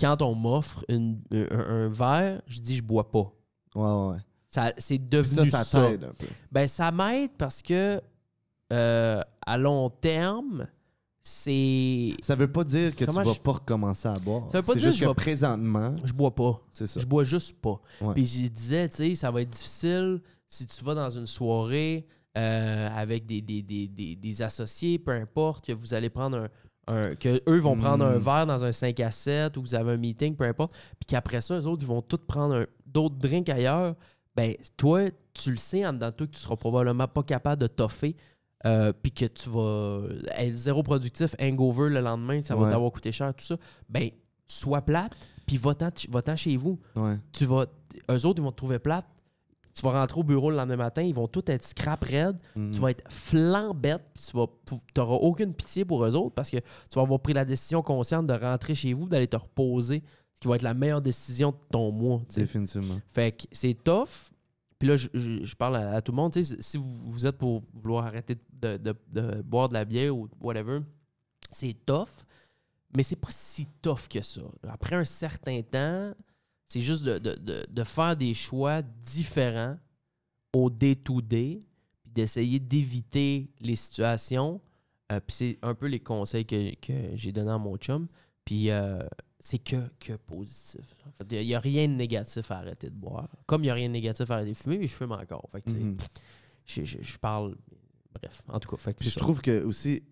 quand 0.00 0.22
on 0.22 0.34
m'offre 0.34 0.84
une- 0.88 1.20
un, 1.32 1.58
un 1.58 1.88
verre, 1.88 2.40
je 2.46 2.60
dis 2.60 2.76
je 2.76 2.82
bois 2.82 3.10
pas. 3.10 3.30
Ouais, 3.74 3.82
ouais, 3.84 4.10
ouais. 4.12 4.18
Ça, 4.48 4.72
c'est 4.78 4.98
Puis 4.98 5.08
devenu 5.08 5.48
ça, 5.50 5.62
ça 5.64 5.86
un 5.86 5.96
peu. 5.96 6.08
ben, 6.50 6.66
ça 6.66 6.90
m'aide 6.90 7.30
parce 7.38 7.62
que 7.62 8.00
euh, 8.72 9.20
à 9.46 9.58
long 9.58 9.90
terme, 9.90 10.66
c'est. 11.22 12.14
Ça 12.22 12.34
veut 12.34 12.50
pas 12.50 12.64
dire 12.64 12.94
que 12.96 13.04
Comment 13.04 13.20
tu 13.22 13.26
vas 13.28 13.34
je- 13.34 13.40
pas 13.40 13.52
recommencer 13.52 14.08
à 14.08 14.14
boire. 14.14 14.50
Ça 14.50 14.58
veut 14.60 14.66
pas 14.66 14.74
dire 14.74 14.84
juste 14.84 15.00
que 15.00 15.06
je 15.06 15.10
présentement, 15.12 15.94
Je 16.04 16.12
bois 16.12 16.34
pas. 16.34 16.60
c'est 16.72 16.86
ça. 16.86 16.98
Je 17.00 17.06
bois 17.06 17.24
juste 17.24 17.60
pas. 17.60 17.80
Ouais. 18.00 18.14
Puis 18.14 18.26
je 18.26 18.48
disais, 18.48 18.88
tu 18.88 18.96
sais, 18.96 19.14
ça 19.14 19.30
va 19.30 19.42
être 19.42 19.50
difficile 19.50 20.20
si 20.48 20.66
tu 20.66 20.82
vas 20.84 20.94
dans 20.94 21.10
une 21.10 21.26
soirée 21.26 22.06
euh, 22.38 22.88
avec 22.94 23.26
des, 23.26 23.40
des, 23.42 23.62
des, 23.62 23.86
des, 23.88 24.16
des 24.16 24.42
associés, 24.42 24.98
peu 24.98 25.12
importe, 25.12 25.66
que 25.66 25.72
vous 25.72 25.94
allez 25.94 26.10
prendre 26.10 26.38
un. 26.38 26.48
Un- 26.90 27.14
que 27.14 27.40
eux 27.48 27.58
vont 27.60 27.76
prendre 27.76 28.04
un 28.04 28.16
Mm. 28.16 28.22
verre 28.22 28.46
dans 28.46 28.64
un 28.64 28.72
5 28.72 28.98
à 29.00 29.10
7 29.10 29.56
ou 29.56 29.62
vous 29.62 29.74
avez 29.74 29.92
un 29.92 29.96
meeting, 29.96 30.34
peu 30.36 30.44
importe. 30.44 30.72
Puis 30.98 31.06
qu'après 31.06 31.40
ça, 31.40 31.58
eux 31.58 31.66
autres, 31.66 31.82
ils 31.82 31.88
vont 31.88 32.02
tous 32.02 32.18
prendre 32.26 32.66
d'autres 32.86 33.16
drinks 33.16 33.48
ailleurs. 33.48 33.94
Ben, 34.36 34.54
toi, 34.76 35.02
tu 35.34 35.50
le 35.52 35.56
sais 35.56 35.86
en 35.86 35.92
dedans 35.92 36.06
de 36.06 36.12
toi 36.12 36.26
que 36.26 36.32
tu 36.32 36.40
seras 36.40 36.56
probablement 36.56 37.08
pas 37.08 37.22
capable 37.22 37.62
de 37.62 37.66
toffer. 37.68 38.16
euh, 38.66 38.92
puis 38.92 39.10
que 39.10 39.24
tu 39.24 39.48
vas 39.48 40.02
être 40.36 40.54
zéro 40.54 40.82
productif, 40.82 41.34
hangover 41.40 41.88
le 41.88 42.00
lendemain, 42.02 42.42
ça 42.42 42.54
va 42.54 42.70
t'avoir 42.70 42.92
coûté 42.92 43.10
cher, 43.10 43.32
tout 43.34 43.42
ça. 43.46 43.56
Ben, 43.88 44.10
sois 44.46 44.82
plate, 44.82 45.12
puis 45.46 45.56
va-t'en 45.56 45.88
va-t'en 46.10 46.36
chez 46.36 46.58
vous 46.58 46.78
Ouais. 46.94 47.16
tu 47.32 47.46
vas 47.46 47.64
eux 48.10 48.26
autres 48.26 48.38
ils 48.38 48.44
vont 48.44 48.50
te 48.52 48.56
trouver 48.58 48.78
plate 48.78 49.06
tu 49.80 49.86
vas 49.86 49.92
rentrer 50.00 50.20
au 50.20 50.22
bureau 50.24 50.50
le 50.50 50.56
lendemain 50.56 50.76
matin 50.76 51.00
ils 51.02 51.14
vont 51.14 51.26
tous 51.26 51.42
être 51.46 51.64
scrap 51.64 52.04
raide 52.04 52.36
Mhm. 52.54 52.70
tu 52.72 52.78
vas 52.80 52.90
être 52.90 53.04
flambette 53.10 54.02
puis 54.12 54.22
tu 54.66 54.76
n'auras 55.00 55.14
aucune 55.16 55.54
pitié 55.54 55.84
pour 55.84 56.04
eux 56.04 56.14
autres 56.14 56.34
parce 56.34 56.50
que 56.50 56.58
tu 56.58 56.94
vas 56.96 57.02
avoir 57.02 57.20
pris 57.20 57.32
la 57.32 57.44
décision 57.44 57.80
consciente 57.82 58.26
de 58.26 58.34
rentrer 58.34 58.74
chez 58.74 58.92
vous 58.92 59.08
d'aller 59.08 59.26
te 59.28 59.36
reposer 59.36 60.02
ce 60.34 60.40
qui 60.40 60.48
va 60.48 60.56
être 60.56 60.62
la 60.62 60.74
meilleure 60.74 61.00
décision 61.02 61.50
de 61.52 61.56
ton 61.70 61.90
mois. 61.92 62.20
Définitivement. 62.34 62.96
fait 63.10 63.32
que 63.32 63.44
c'est 63.52 63.74
tough 63.82 64.30
puis 64.78 64.88
là 64.88 64.96
je, 64.96 65.08
je- 65.14 65.44
je 65.44 65.56
parle 65.56 65.76
à, 65.76 65.92
à 65.96 66.00
tout 66.02 66.12
le 66.12 66.16
monde 66.16 66.34
si 66.34 66.76
vous, 66.76 66.88
vous 66.88 67.26
êtes 67.26 67.36
pour 67.38 67.62
vouloir 67.74 68.04
arrêter 68.06 68.36
de, 68.60 68.76
de- 68.76 68.94
de 69.12 69.42
boire 69.42 69.68
de 69.68 69.74
la 69.74 69.84
bière 69.86 70.14
ou 70.14 70.28
whatever 70.40 70.80
c'est 71.50 71.74
tough 71.86 72.08
mais 72.94 73.02
c'est 73.04 73.16
pas 73.16 73.28
si 73.30 73.66
tough 73.80 74.08
que 74.10 74.20
ça. 74.20 74.40
Après 74.68 74.96
un 74.96 75.04
certain 75.04 75.62
temps, 75.62 76.10
c'est 76.72 76.80
juste 76.80 77.02
de, 77.02 77.18
de- 77.18 77.34
de- 77.34 77.66
de 77.68 77.84
faire 77.84 78.16
des 78.16 78.32
choix 78.32 78.80
différents 78.82 79.76
au 80.54 80.70
day-to-day, 80.70 81.58
puis 81.60 81.66
puis 82.02 82.12
d'essayer 82.12 82.58
d'éviter 82.58 83.50
les 83.60 83.76
situations. 83.76 84.60
Euh, 85.12 85.20
puis 85.20 85.34
c'est 85.36 85.58
un 85.62 85.74
peu 85.74 85.86
les 85.86 86.00
conseils 86.00 86.44
que, 86.46 86.74
que 86.76 86.92
j'ai 87.14 87.30
donnés 87.32 87.50
à 87.50 87.58
mon 87.58 87.76
chum. 87.76 88.06
Puis 88.44 88.70
euh, 88.70 89.00
c'est 89.38 89.58
que, 89.58 89.76
que 90.00 90.14
positif. 90.14 90.96
En 91.06 91.10
fait, 91.24 91.40
il 91.40 91.46
n'y 91.46 91.54
a 91.54 91.60
rien 91.60 91.86
de 91.88 91.92
négatif 91.94 92.50
à 92.50 92.58
arrêter 92.58 92.88
de 92.90 92.94
boire. 92.94 93.28
Comme 93.46 93.62
il 93.62 93.66
n'y 93.66 93.70
a 93.70 93.74
rien 93.74 93.88
de 93.88 93.92
négatif 93.92 94.30
à 94.30 94.34
arrêter 94.34 94.52
de 94.52 94.56
fumer, 94.56 94.78
mais 94.78 94.86
je 94.86 94.94
fume 94.94 95.12
encore. 95.12 95.48
Fait 95.52 95.62
que, 95.62 95.70
Mhm. 95.70 95.96
je, 96.66 96.84
je- 96.84 96.98
je 97.02 97.18
parle. 97.18 97.56
Bref, 98.14 98.42
en 98.48 98.58
tout 98.58 98.68
cas. 98.70 98.76
Fait 98.76 98.92
que 98.94 98.98
Puis 99.00 99.08
je 99.08 99.14
ça. 99.14 99.20
trouve 99.20 99.40
que 99.40 99.62
aussi, 99.64 100.02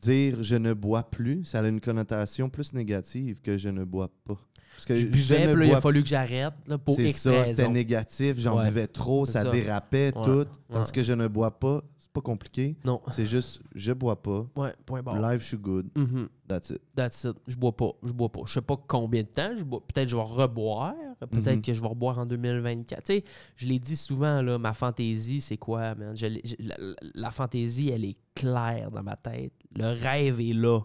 dire 0.00 0.42
je 0.44 0.56
ne 0.56 0.72
bois 0.74 1.08
plus, 1.10 1.44
ça 1.44 1.60
a 1.60 1.68
une 1.68 1.80
connotation 1.80 2.48
plus 2.50 2.72
négative 2.72 3.40
que 3.40 3.56
je 3.58 3.68
ne 3.70 3.84
bois 3.84 4.10
pas. 4.24 4.38
Parce 4.78 4.86
que 4.86 4.96
je 4.96 5.06
buvais, 5.08 5.46
puis 5.52 5.56
là, 5.56 5.64
il 5.66 5.74
a 5.74 5.80
fallu 5.80 6.02
que 6.04 6.08
j'arrête 6.08 6.52
pour 6.84 6.94
C'est 6.94 7.10
ça, 7.10 7.44
c'était 7.46 7.68
négatif, 7.68 8.38
j'en 8.38 8.58
Ouais. 8.58 8.66
buvais 8.68 8.86
trop, 8.86 9.24
ça, 9.24 9.42
ça. 9.42 9.50
dérapait, 9.50 10.12
Ouais. 10.16 10.24
tout. 10.24 10.46
Ouais. 10.72 10.82
que 10.94 11.02
je 11.02 11.12
ne 11.14 11.26
bois 11.26 11.50
pas, 11.58 11.82
c'est 11.98 12.12
pas 12.12 12.20
compliqué. 12.20 12.76
Non. 12.84 13.00
C'est 13.10 13.26
juste, 13.26 13.60
je 13.74 13.92
bois 13.92 14.22
pas. 14.22 14.46
Ouais, 14.54 14.72
point 14.86 15.02
barre. 15.02 15.20
Live, 15.20 15.40
je 15.40 15.46
suis 15.46 15.56
good. 15.56 15.88
Mhm. 15.96 16.28
That's 16.46 16.70
it. 16.70 16.80
That's 16.94 17.24
it. 17.24 17.34
Je 17.48 17.56
bois 17.56 17.76
pas. 17.76 17.90
Je 18.04 18.12
bois 18.12 18.30
pas. 18.30 18.42
Je 18.46 18.52
sais 18.52 18.60
pas 18.62 18.76
combien 18.86 19.22
de 19.22 19.26
temps. 19.28 19.50
Je 19.58 19.64
bois. 19.64 19.80
Peut-être 19.84 20.08
je 20.08 20.14
vais 20.16 20.22
reboire. 20.22 20.94
Peut-être 21.28 21.56
Mhm. 21.56 21.62
que 21.62 21.72
je 21.72 21.80
vais 21.82 21.88
reboire 21.88 22.18
en 22.20 22.24
2024. 22.26 23.02
Tu 23.02 23.14
sais, 23.14 23.24
je 23.56 23.66
l'ai 23.66 23.80
dit 23.80 23.96
souvent, 23.96 24.40
là, 24.42 24.58
ma 24.58 24.74
fantaisie, 24.74 25.40
c'est 25.40 25.56
quoi, 25.56 25.96
man? 25.96 26.16
Je 26.16 26.26
je- 26.44 26.54
la- 26.60 26.76
la 27.16 27.30
fantaisie, 27.32 27.88
elle 27.90 28.04
est 28.04 28.16
claire 28.36 28.92
dans 28.92 29.02
ma 29.02 29.16
tête. 29.16 29.52
Le 29.76 29.86
rêve 30.00 30.40
est 30.40 30.54
là. 30.54 30.80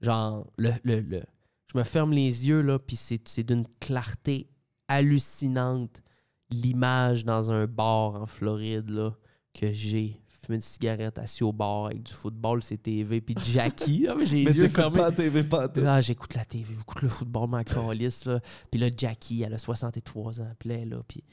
Genre, 0.00 0.46
le, 0.56 0.70
le, 0.84 1.00
le- 1.00 1.22
je 1.76 1.80
me 1.80 1.84
ferme 1.84 2.12
les 2.12 2.48
yeux, 2.48 2.62
là, 2.62 2.78
puis 2.78 2.96
c'est 2.96 3.42
d'une 3.42 3.66
clarté 3.80 4.48
hallucinante. 4.88 6.02
L'image 6.50 7.24
dans 7.24 7.50
un 7.50 7.66
bar 7.66 8.14
en 8.14 8.26
Floride, 8.26 8.88
là, 8.88 9.14
que 9.52 9.72
j'ai 9.74 10.20
fumé 10.42 10.56
une 10.56 10.60
cigarette 10.62 11.18
assis 11.18 11.42
au 11.44 11.52
bar 11.52 11.86
avec 11.86 12.04
du 12.04 12.12
football, 12.12 12.62
c'est 12.62 12.78
TV, 12.78 13.20
puis 13.20 13.34
Jackie, 13.44 14.06
j'ai 14.24 14.44
les 14.44 14.56
yeux 14.56 14.68
fermés. 14.68 14.98
pas 14.98 15.10
la 15.10 15.16
TV, 15.16 15.42
pas 15.42 15.68
tout. 15.68 15.80
Là, 15.80 16.00
j'écoute 16.00 16.34
la 16.34 16.44
TV, 16.44 16.72
j'écoute 16.78 17.02
le 17.02 17.08
football, 17.08 17.48
ma 17.50 17.64
calisse, 17.64 18.24
là. 18.24 18.40
Puis 18.70 18.80
là, 18.80 18.88
Jackie, 18.96 19.42
elle 19.42 19.52
a 19.54 19.58
63 19.58 20.40
ans. 20.40 20.52
Puis 20.58 20.68
là, 20.70 20.74
elle 20.76 20.82
est 20.82 20.86
là, 20.86 21.02
puis 21.06 21.24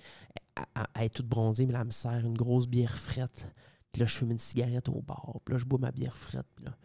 elle, 0.58 0.64
elle- 0.76 0.88
elle 0.96 1.04
est 1.04 1.10
toute 1.10 1.28
bronzée, 1.28 1.66
mais 1.68 1.74
là, 1.74 1.80
elle 1.82 1.86
me 1.86 1.92
sert 1.92 2.20
une 2.26 2.36
grosse 2.38 2.68
bière 2.68 2.98
frette. 2.98 3.54
Puis 3.92 4.00
là, 4.02 4.08
je 4.08 4.16
fume 4.18 4.32
une 4.32 4.40
cigarette 4.40 4.90
au 4.90 5.02
bar. 5.04 5.38
Puis 5.46 5.54
là, 5.54 5.60
je 5.60 5.66
bois 5.66 5.80
ma 5.80 5.92
bière 5.92 6.18
frette. 6.18 6.48
Puis 6.56 6.66
là, 6.66 6.76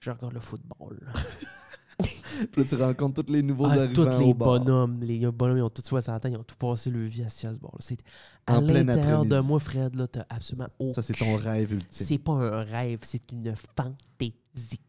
je 0.00 0.10
regarde 0.10 0.32
le 0.32 0.40
football. 0.40 0.98
là. 1.02 1.12
Puis 2.52 2.62
là, 2.62 2.68
tu 2.68 2.74
rencontres 2.76 3.22
tous 3.22 3.32
les 3.32 3.42
nouveaux 3.42 3.66
Ah, 3.66 3.72
arrivants 3.74 3.94
tous 3.94 4.18
les 4.18 4.24
au 4.24 4.34
bar. 4.34 4.58
bonhommes, 4.60 5.00
les 5.02 5.18
bonhommes, 5.30 5.58
ils 5.58 5.62
ont 5.62 5.70
tous 5.70 5.82
60 5.84 6.24
ans, 6.24 6.28
ils 6.28 6.36
ont 6.36 6.42
tout 6.42 6.56
passé 6.56 6.90
leur 6.90 7.08
vie 7.08 7.22
assis 7.22 7.46
à 7.46 7.54
ce 7.54 7.58
bar. 7.60 7.72
C'est 7.78 7.98
à 8.46 8.58
En 8.58 8.66
plein 8.66 8.82
l'intérieur 8.82 9.24
de 9.24 9.38
moi, 9.40 9.60
Fred, 9.60 9.94
là, 9.94 10.06
t'as 10.08 10.24
absolument 10.28 10.68
aucun... 10.78 10.94
Ça, 10.94 11.02
c'est 11.02 11.12
ton 11.14 11.36
rêve 11.36 11.72
ultime. 11.72 11.88
C'est 12.06 12.18
pas 12.18 12.32
un 12.32 12.62
rêve, 12.64 13.00
c'est 13.02 13.30
une 13.32 13.54
fantaisie. 13.76 14.80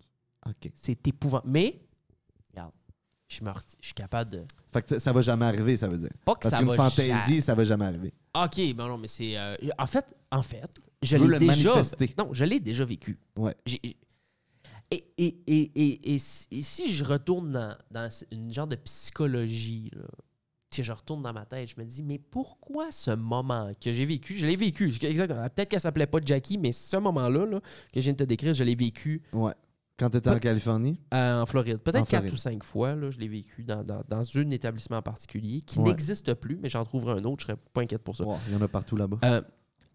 OK. 0.48 0.72
C'est 0.76 1.08
épouvant. 1.08 1.42
Mais, 1.46 1.80
regarde, 2.52 2.72
je 3.28 3.44
me 3.44 3.52
je 3.80 3.86
suis 3.86 3.94
capable 3.94 4.32
de... 4.32 4.44
Fait 4.74 4.82
que 4.82 5.00
ça- 5.00 5.14
va 5.14 5.22
jamais 5.22 5.46
arriver, 5.46 5.78
ça 5.78 5.88
veut 5.88 5.98
dire. 5.98 6.10
Pas 6.26 6.36
que 6.36 6.42
Parce 6.42 6.54
ça 6.54 6.60
qu'une 6.60 6.68
va 6.68 6.76
fantaisie, 6.76 7.42
ça 7.42 7.56
va 7.56 7.64
jamais 7.64 7.86
arriver. 7.86 8.14
OK, 8.36 8.58
ben 8.76 8.88
non, 8.90 8.98
mais 8.98 9.08
c'est. 9.08 9.38
euh, 9.38 9.56
en 9.78 9.86
fait, 9.86 10.06
en 10.30 10.42
fait, 10.42 10.70
je 11.02 11.16
l'ai 11.16 11.40
déjà. 11.40 11.70
manifester. 11.70 12.14
Non, 12.18 12.30
je 12.34 12.44
l'ai 12.44 12.60
déjà 12.60 12.84
vécu. 12.84 13.18
Ouais. 13.38 13.56
Et, 14.96 15.14
et, 15.18 15.42
et, 15.76 16.14
et, 16.14 16.14
et 16.14 16.18
si- 16.62 16.92
je 16.94 17.04
retourne 17.04 17.52
dans, 17.52 17.76
dans 17.92 18.10
une 18.32 18.52
genre 18.52 18.68
de 18.68 18.76
psychologie, 18.76 19.90
là, 19.94 20.06
si 20.72 20.84
je 20.84 20.92
retourne 20.92 21.22
dans 21.24 21.34
ma 21.34 21.46
tête, 21.46 21.70
je 21.70 21.80
me 21.82 21.86
dis, 21.86 22.04
mais 22.04 22.20
pourquoi 22.20 22.92
ce 22.92 23.12
moment 23.12 23.72
que 23.82 23.92
j'ai 23.94 24.06
vécu, 24.06 24.36
je 24.38 24.46
l'ai 24.46 24.56
vécu, 24.58 24.88
exactement. 25.02 25.48
Peut-être 25.50 25.70
qu'elle 25.70 25.80
s'appelait 25.80 26.06
pas 26.08 26.20
Jackie, 26.24 26.58
mais 26.58 26.72
ce 26.72 26.98
moment-là 26.98 27.46
là, 27.46 27.60
que 27.94 28.00
je 28.00 28.02
viens 28.02 28.14
de 28.14 28.18
te 28.18 28.24
décrire, 28.24 28.54
je 28.54 28.64
l'ai 28.64 28.76
vécu 28.76 29.22
Ouais. 29.34 29.54
Quand 29.98 30.10
t'étais 30.10 30.30
en 30.30 30.34
Pas- 30.34 30.40
Californie, 30.42 31.00
euh, 31.14 31.42
en 31.42 31.46
Floride. 31.46 31.76
En 31.78 31.80
Peut-être 31.80 32.10
quatre 32.10 32.30
ou 32.34 32.36
cinq 32.36 32.66
fois, 32.66 32.96
là, 32.96 33.10
je 33.12 33.18
l'ai 33.18 33.30
vécu 33.30 33.64
dans, 33.64 33.82
dans, 33.82 34.02
dans 34.10 34.38
un 34.38 34.50
établissement 34.50 34.98
en 34.98 35.02
particulier 35.02 35.62
qui 35.62 35.80
Ouais. 35.80 35.86
n'existe 35.86 36.34
plus, 36.34 36.58
mais 36.58 36.68
j'en 36.68 36.84
trouverai 36.84 37.14
un 37.22 37.24
autre, 37.24 37.44
je 37.44 37.48
serais 37.48 37.58
pas 37.74 37.80
inquiète 37.82 38.04
pour 38.04 38.14
ça. 38.18 38.26
wow, 38.26 38.36
il 38.48 38.54
y 38.54 38.56
en 38.58 38.62
a 38.62 38.68
partout 38.68 38.98
là-bas. 38.98 39.20
Euh, 39.24 39.42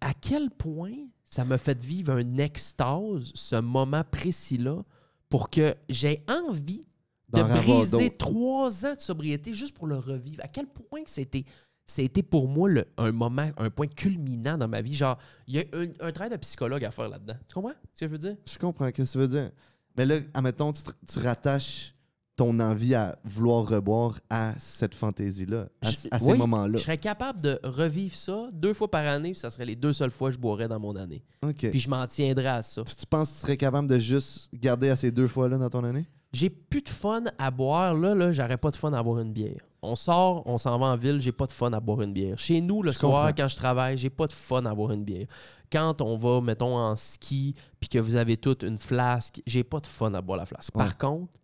à 0.01 0.15
quel 0.15 0.49
point 0.51 0.95
ça 1.31 1.45
m'a 1.45 1.57
fait 1.59 1.81
vivre 1.81 2.13
un 2.13 2.37
extase, 2.39 3.31
ce 3.35 3.57
moment 3.57 4.03
précis-là, 4.11 4.83
pour 5.29 5.49
que 5.49 5.75
j'ai 5.89 6.25
envie 6.29 6.85
de 7.29 7.41
briser 7.63 8.11
trois 8.17 8.85
ans 8.85 8.95
de 8.95 9.01
sobriété 9.01 9.55
juste 9.55 9.77
pour 9.77 9.87
le 9.87 9.97
revivre. 9.97 10.43
À 10.45 10.49
quel 10.49 10.67
point 10.67 11.03
que 11.05 11.11
c'était 11.11 11.45
c'était 11.87 12.23
pour 12.23 12.47
moi 12.49 12.69
le- 12.69 12.87
un 12.99 13.11
moment, 13.11 13.51
un 13.57 13.69
point 13.71 13.87
culminant 13.89 14.57
dans 14.59 14.69
ma 14.69 14.81
vie? 14.81 14.95
Genre, 14.95 15.19
il 15.49 15.55
y 15.55 15.59
a 15.59 15.65
un, 15.73 15.89
un 16.01 16.13
travail 16.13 16.31
de 16.31 16.37
psychologue 16.37 16.85
à 16.85 16.91
faire 16.93 17.09
là-dedans. 17.09 17.35
Tu 17.49 17.55
comprends 17.55 17.73
ce 17.95 18.01
que 18.01 18.07
je 18.07 18.13
veux 18.13 18.19
dire? 18.19 18.37
Je 18.49 18.59
comprends 18.59 18.87
ce 18.87 18.91
que 18.91 19.03
tu 19.03 19.19
veux 19.19 19.27
dire. 19.29 19.51
Mais 19.97 20.07
là, 20.07 20.17
admettons, 20.35 20.73
tu, 20.73 20.85
te- 20.85 20.91
tu 21.13 21.19
rattaches 21.19 21.93
ton 22.41 22.59
envie 22.59 22.95
à 22.95 23.19
vouloir 23.23 23.69
reboire 23.69 24.19
à 24.31 24.55
cette 24.57 24.95
fantaisie-là, 24.95 25.67
à, 25.83 25.93
ces 25.93 26.09
oui, 26.23 26.39
moments-là? 26.39 26.79
Je 26.79 26.83
serais 26.85 26.97
capable 26.97 27.43
de 27.43 27.61
revivre 27.63 28.15
ça 28.15 28.49
deux 28.55 28.73
fois 28.73 28.91
par 28.91 29.05
année, 29.05 29.33
puis 29.33 29.39
ça 29.39 29.51
serait 29.51 29.67
les 29.67 29.77
deux 29.77 29.93
seules 29.93 30.11
fois 30.11 30.31
que 30.31 30.37
je 30.37 30.41
boirais 30.41 30.67
dans 30.67 30.81
mon 30.81 30.97
année. 30.97 31.23
Puis 31.59 31.79
je 31.79 31.91
m'en 31.91 32.07
tiendrais 32.07 32.47
à 32.47 32.63
ça. 32.63 32.83
Tu, 32.85 32.97
tu 32.97 33.05
penses 33.05 33.29
que 33.29 33.35
tu 33.35 33.41
serais 33.43 33.57
capable 33.59 33.89
de 33.89 33.99
juste 33.99 34.49
garder 34.55 34.89
à 34.89 34.97
ces 34.97 35.11
deux 35.11 35.29
fois-là 35.29 35.59
dans 35.59 35.69
ton 35.69 35.85
année? 35.85 36.07
J'ai 36.33 36.49
plus 36.49 36.81
de 36.81 36.89
fun 36.89 37.25
à 37.37 37.51
boire. 37.51 37.93
Là, 37.93 38.15
là, 38.15 38.33
j'aurais 38.33 38.57
pas 38.57 38.71
de 38.71 38.77
fun 38.77 38.95
à 38.95 39.03
boire 39.03 39.19
une 39.19 39.35
bière. 39.35 39.61
On 39.83 39.95
sort, 39.95 40.43
on 40.47 40.57
s'en 40.57 40.79
va 40.79 40.87
en 40.87 40.97
ville, 40.97 41.21
j'ai 41.21 41.33
pas 41.33 41.47
de 41.47 41.53
fun 41.53 41.71
à 41.75 41.81
boire 41.81 42.01
une 42.01 42.15
bière. 42.15 42.39
Chez 42.39 42.63
nous, 42.63 42.83
le 42.83 42.91
Je 42.91 42.99
soir, 42.99 43.27
comprends. 43.27 43.43
quand 43.43 43.49
je 43.49 43.57
travaille, 43.57 43.99
j'ai 43.99 44.11
pas 44.11 44.27
de 44.27 44.33
fun 44.33 44.65
à 44.65 44.75
boire 44.75 44.93
une 44.93 45.05
bière. 45.05 45.27
Quand 45.71 46.01
on 46.01 46.17
va, 46.17 46.41
mettons, 46.41 46.75
en 46.75 46.97
ski, 46.97 47.55
puis 47.81 47.91
que 47.91 47.99
vous 47.99 48.17
avez 48.17 48.39
toute 48.39 48.63
une 48.63 48.79
flasque, 48.79 49.43
j'ai 49.47 49.63
pas 49.63 49.81
de 49.81 49.87
fun 49.87 50.15
à 50.15 50.23
boire 50.23 50.39
la 50.39 50.47
flasque. 50.47 50.75
Ouais. 50.75 50.85
Par 50.85 50.97
contre, 50.97 51.35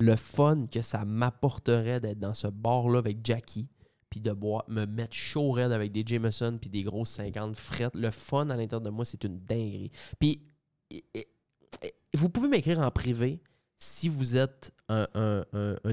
le 0.00 0.16
fun 0.16 0.66
que 0.66 0.82
ça 0.82 1.04
m'apporterait 1.04 2.00
d'être 2.00 2.18
dans 2.18 2.34
ce 2.34 2.46
bar-là 2.46 2.98
avec 2.98 3.18
Jackie, 3.24 3.68
puis 4.08 4.20
de 4.20 4.32
boire, 4.32 4.64
me 4.68 4.86
mettre 4.86 5.14
chaud 5.14 5.52
raide 5.52 5.72
avec 5.72 5.92
des 5.92 6.02
Jameson 6.04 6.58
puis 6.60 6.68
des 6.68 6.82
grosses 6.82 7.10
50 7.10 7.56
frettes, 7.56 7.94
le 7.94 8.10
fun 8.10 8.50
à 8.50 8.56
l'intérieur 8.56 8.80
de 8.80 8.90
moi, 8.90 9.04
c'est 9.04 9.22
une 9.24 9.38
dinguerie. 9.38 9.92
Puis, 10.18 10.42
vous 12.14 12.28
pouvez 12.28 12.48
m'écrire 12.48 12.80
en 12.80 12.90
privé 12.90 13.40
si 13.78 14.08
vous 14.08 14.36
êtes 14.36 14.72
un, 14.88 15.44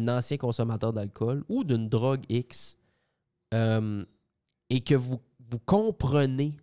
ancien 0.07 0.37
consommateur 0.37 0.93
d'alcool 0.93 1.43
ou 1.47 1.63
d'une 1.63 1.87
drogue 1.87 2.23
X 2.27 2.77
euh, 3.53 4.03
et 4.69 4.81
que 4.81 4.95
vous, 4.95 5.21
vous 5.49 5.59
comprenez 5.59 6.57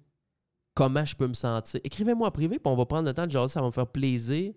comment 0.75 1.05
je 1.05 1.15
peux 1.15 1.29
me 1.29 1.35
sentir. 1.35 1.81
Écrivez-moi 1.85 2.29
en 2.29 2.31
privé, 2.33 2.59
puis 2.59 2.73
on 2.73 2.77
va 2.77 2.85
prendre 2.85 3.07
le 3.07 3.15
temps 3.15 3.27
de 3.27 3.31
jaser, 3.31 3.53
ça 3.53 3.61
va 3.61 3.67
me 3.67 3.73
faire 3.73 3.87
plaisir. 3.87 4.53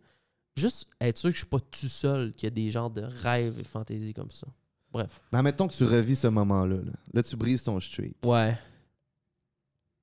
Juste 0.57 0.87
être 0.99 1.17
sûr 1.17 1.29
que 1.29 1.35
je 1.35 1.39
suis 1.41 1.47
pas 1.47 1.59
tout 1.59 1.87
seul, 1.87 2.31
qu'il 2.31 2.45
y 2.45 2.47
a 2.47 2.49
des 2.49 2.69
genres 2.71 2.89
de 2.89 3.01
rêves 3.01 3.59
et 3.59 3.63
fantaisies 3.63 4.13
comme 4.13 4.31
ça. 4.31 4.47
Bref. 4.91 5.21
Mais 5.31 5.37
admettons 5.37 5.67
que 5.67 5.73
tu 5.75 5.83
revis 5.83 6.15
ce 6.15 6.27
moment-là. 6.27 6.77
Là, 6.77 6.91
Là, 7.13 7.23
tu 7.23 7.35
brises 7.35 7.61
ton 7.63 7.79
streak. 7.79 8.15
Ouais. 8.25 8.57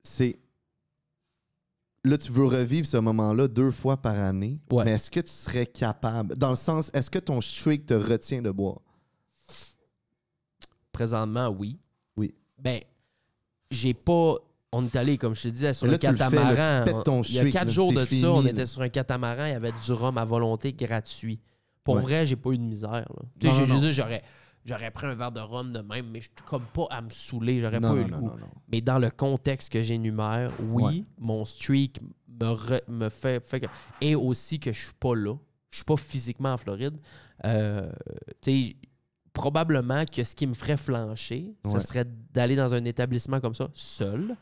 C'est. 0.04 0.38
Là, 2.04 2.18
tu 2.18 2.30
veux 2.30 2.44
revivre 2.44 2.86
ce 2.86 2.98
moment-là 2.98 3.48
deux 3.48 3.72
fois 3.72 3.96
par 3.96 4.16
année. 4.16 4.60
Ouais. 4.70 4.84
Mais 4.84 4.92
est-ce 4.92 5.10
que 5.10 5.20
tu 5.20 5.32
serais 5.32 5.66
capable? 5.66 6.36
Dans 6.36 6.50
le 6.50 6.56
sens, 6.56 6.90
est-ce 6.94 7.10
que 7.10 7.18
ton 7.18 7.40
streak 7.40 7.86
te 7.86 7.94
retient 7.94 8.42
de 8.42 8.50
boire? 8.50 8.80
Présentement, 10.92 11.48
oui. 11.48 11.78
Oui. 12.16 12.32
Ben, 12.58 12.80
j'ai 13.70 13.94
pas. 13.94 14.36
On 14.76 14.84
est 14.84 14.96
allé, 14.96 15.18
comme 15.18 15.34
je 15.36 15.42
te 15.42 15.48
disais, 15.48 15.72
sur 15.72 15.86
le 15.86 15.92
là, 15.92 15.98
tu 15.98 16.06
le 16.08 16.16
fais, 16.16 16.30
là, 16.30 16.50
tu 16.50 16.56
catamaran. 16.56 17.02
ton 17.04 17.22
il 17.22 17.34
y 17.34 17.38
a 17.38 17.48
quatre 17.50 17.70
jours 17.70 17.92
de 17.92 18.04
fini, 18.04 18.22
ça, 18.22 18.32
on 18.32 18.44
était 18.44 18.66
sur 18.66 18.82
un 18.82 18.88
catamaran, 18.88 19.44
il 19.46 19.50
y 19.52 19.54
avait 19.54 19.72
du 19.72 19.92
rhum 19.92 20.18
à 20.18 20.24
volonté 20.24 20.72
gratuit. 20.72 21.40
Pour 21.84 21.96
Ouais. 21.96 22.02
vrai, 22.02 22.26
j'ai 22.26 22.36
pas 22.36 22.50
eu 22.50 22.58
de 22.58 22.62
misère. 22.62 23.06
Tu 23.38 23.48
sais, 23.48 23.92
j'aurais, 23.92 24.22
j'aurais 24.64 24.90
pris 24.90 25.06
un 25.06 25.14
verre 25.14 25.30
de 25.32 25.40
rhum 25.40 25.72
de 25.72 25.80
même, 25.80 26.06
mais 26.10 26.20
je 26.20 26.24
suis 26.24 26.44
comme 26.46 26.64
pas 26.72 26.86
à 26.90 27.00
me 27.02 27.10
saouler, 27.10 27.60
j'aurais 27.60 27.78
Non, 27.78 27.90
pas 27.94 28.00
eu 28.00 28.00
non, 28.00 28.04
le 28.06 28.10
non, 28.10 28.20
goût. 28.30 28.38
Mais 28.72 28.80
dans 28.80 28.98
le 28.98 29.10
contexte 29.10 29.70
que 29.70 29.82
j'énumère, 29.82 30.50
oui, 30.60 30.82
Ouais. 30.82 31.04
mon 31.18 31.44
streak 31.44 32.00
me, 32.40 32.46
re- 32.46 32.82
me 32.88 33.08
fait, 33.10 33.44
fait 33.46 33.60
que. 33.60 33.66
Et 34.00 34.14
aussi 34.16 34.58
que 34.58 34.72
je 34.72 34.84
suis 34.86 34.94
pas 34.98 35.14
là. 35.14 35.34
Je 35.70 35.76
suis 35.78 35.84
pas 35.84 35.96
physiquement 35.96 36.52
en 36.52 36.56
Floride. 36.58 36.96
Euh, 37.44 37.90
tu 38.40 38.50
sais, 38.70 38.76
probablement 39.32 40.04
que 40.06 40.22
ce 40.24 40.34
qui 40.34 40.46
me 40.46 40.54
ferait 40.54 40.76
flancher, 40.76 41.52
ce 41.66 41.80
serait 41.80 42.06
d'aller 42.32 42.56
dans 42.56 42.72
un 42.74 42.84
établissement 42.84 43.40
comme 43.40 43.54
ça, 43.54 43.68
seul. 43.74 44.36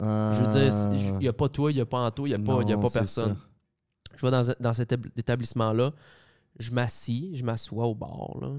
Euh, 0.00 0.32
Je 0.32 0.42
veux 0.42 0.52
dire, 0.52 1.12
il 1.14 1.18
n'y 1.18 1.28
a 1.28 1.32
pas 1.32 1.48
toi, 1.48 1.72
il 1.72 1.74
n'y 1.74 1.80
a 1.80 1.86
pas 1.86 1.98
Anto, 2.06 2.26
il 2.26 2.30
n'y 2.30 2.34
a, 2.34 2.38
pas- 2.38 2.62
y 2.62 2.72
a 2.72 2.76
pas 2.78 2.90
personne. 2.90 3.34
ça. 3.34 3.36
Je 4.16 4.26
vais 4.26 4.30
dans, 4.30 4.54
dans 4.60 4.72
cet 4.72 4.92
étab- 4.92 5.10
établissement-là, 5.16 5.92
je 6.58 6.70
m'assis, 6.72 7.30
je 7.36 7.44
m'assois 7.44 7.86
au 7.86 7.94
bar. 7.94 8.36
Là. 8.40 8.50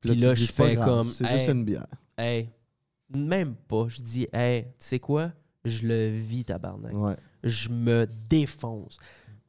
Puis 0.00 0.14
là, 0.16 0.34
je 0.34 0.46
fais 0.46 0.74
grave, 0.74 0.88
comme. 0.88 1.12
C'est 1.12 1.24
hey, 1.26 1.38
juste 1.38 1.50
une 1.50 1.64
bière. 1.64 1.86
hey, 2.18 2.50
même 3.08 3.54
pas. 3.54 3.86
Je 3.88 4.00
dis, 4.00 4.26
hey, 4.32 4.64
tu 4.64 4.70
sais 4.78 4.98
quoi? 4.98 5.32
Je 5.64 5.86
le 5.86 6.08
vis, 6.08 6.44
tabarnak. 6.44 6.92
Ouais. 6.94 7.16
Je 7.44 7.68
me 7.68 8.06
défonce. 8.28 8.96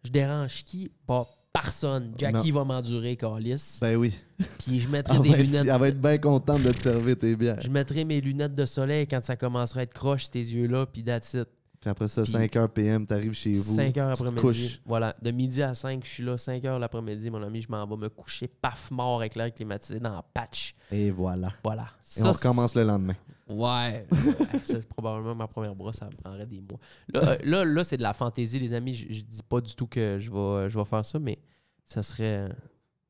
Je 0.04 0.10
dérange 0.12 0.64
qui? 0.66 0.92
Pas 1.06 1.28
personne. 1.54 2.14
Jackie 2.18 2.52
va 2.52 2.64
m'endurer, 2.64 3.16
Calis. 3.16 3.80
Ben 3.82 3.96
oui. 3.96 4.14
Puis 4.60 4.80
je 4.80 4.88
mettrai 4.88 5.20
des 5.24 5.30
être, 5.32 5.38
lunettes. 5.38 5.68
elle 5.68 5.80
va 5.80 5.88
être 5.88 6.02
bien 6.02 6.18
contente 6.18 6.64
de 6.64 6.72
te 6.72 6.78
servir 6.78 7.18
tes 7.18 7.36
bières. 7.36 7.62
Je 7.62 7.70
mettrai 7.70 8.06
mes 8.06 8.22
lunettes 8.22 8.56
de 8.56 8.66
soleil 8.66 9.08
quand 9.08 9.24
ça 9.24 9.36
commencera 9.36 9.82
à 9.82 9.84
être 9.84 9.94
croche, 9.94 10.30
tes 10.30 10.40
yeux-là, 10.40 10.86
puis 10.86 11.04
that's 11.04 11.34
it. 11.34 11.48
Puis 11.82 11.90
après 11.90 12.08
ça, 12.08 12.22
Puis- 12.22 12.32
5h 12.32 12.68
PM, 12.70 13.08
t'arrives 13.08 13.34
chez 13.34 13.54
vous. 13.54 13.76
5 13.76 13.98
heures 13.98 14.16
tu 14.16 14.24
te 14.24 14.30
après-midi. 14.30 14.80
Voilà, 14.86 15.16
de 15.20 15.32
midi 15.32 15.64
à 15.64 15.74
5, 15.74 16.06
je 16.06 16.10
suis 16.10 16.24
là. 16.24 16.38
5 16.38 16.64
heures 16.66 16.78
l'après-midi, 16.78 17.32
mon 17.32 17.42
ami, 17.42 17.60
je 17.60 17.72
m'en 17.72 17.88
vais 17.88 17.98
me 17.98 18.08
coucher, 18.08 18.48
paf, 18.48 18.92
mort 18.92 19.20
avec 19.20 19.34
l'air 19.34 19.52
climatisé 19.52 20.00
dans 20.00 20.14
la 20.14 20.22
patch. 20.22 20.76
Et 20.92 21.10
voilà. 21.10 21.52
Voilà. 21.64 21.88
Et 22.16 22.20
Ça, 22.20 22.30
on 22.30 22.32
recommence 22.34 22.76
le 22.76 22.84
lendemain. 22.84 23.16
Ouais. 23.50 24.06
ouais, 24.12 24.60
c'est 24.64 24.88
probablement 24.88 25.34
ma 25.34 25.48
première 25.48 25.74
brosse, 25.76 25.96
ça 25.98 26.06
me 26.06 26.12
prendrait 26.12 26.46
des 26.46 26.62
mois. 26.62 26.80
Là, 27.12 27.38
là, 27.44 27.66
là 27.66 27.84
c'est 27.84 27.98
de 27.98 28.04
la 28.04 28.14
fantaisie, 28.14 28.60
les 28.60 28.74
amis. 28.74 28.94
Je, 28.94 29.12
je 29.12 29.24
dis 29.24 29.42
pas 29.42 29.60
du 29.60 29.74
tout 29.76 29.88
que 29.88 30.20
je 30.20 30.32
vais, 30.32 30.70
je 30.70 30.78
vais 30.78 30.86
faire 30.86 31.04
ça, 31.04 31.18
mais 31.18 31.40
ça 31.88 32.04
serait, 32.04 32.48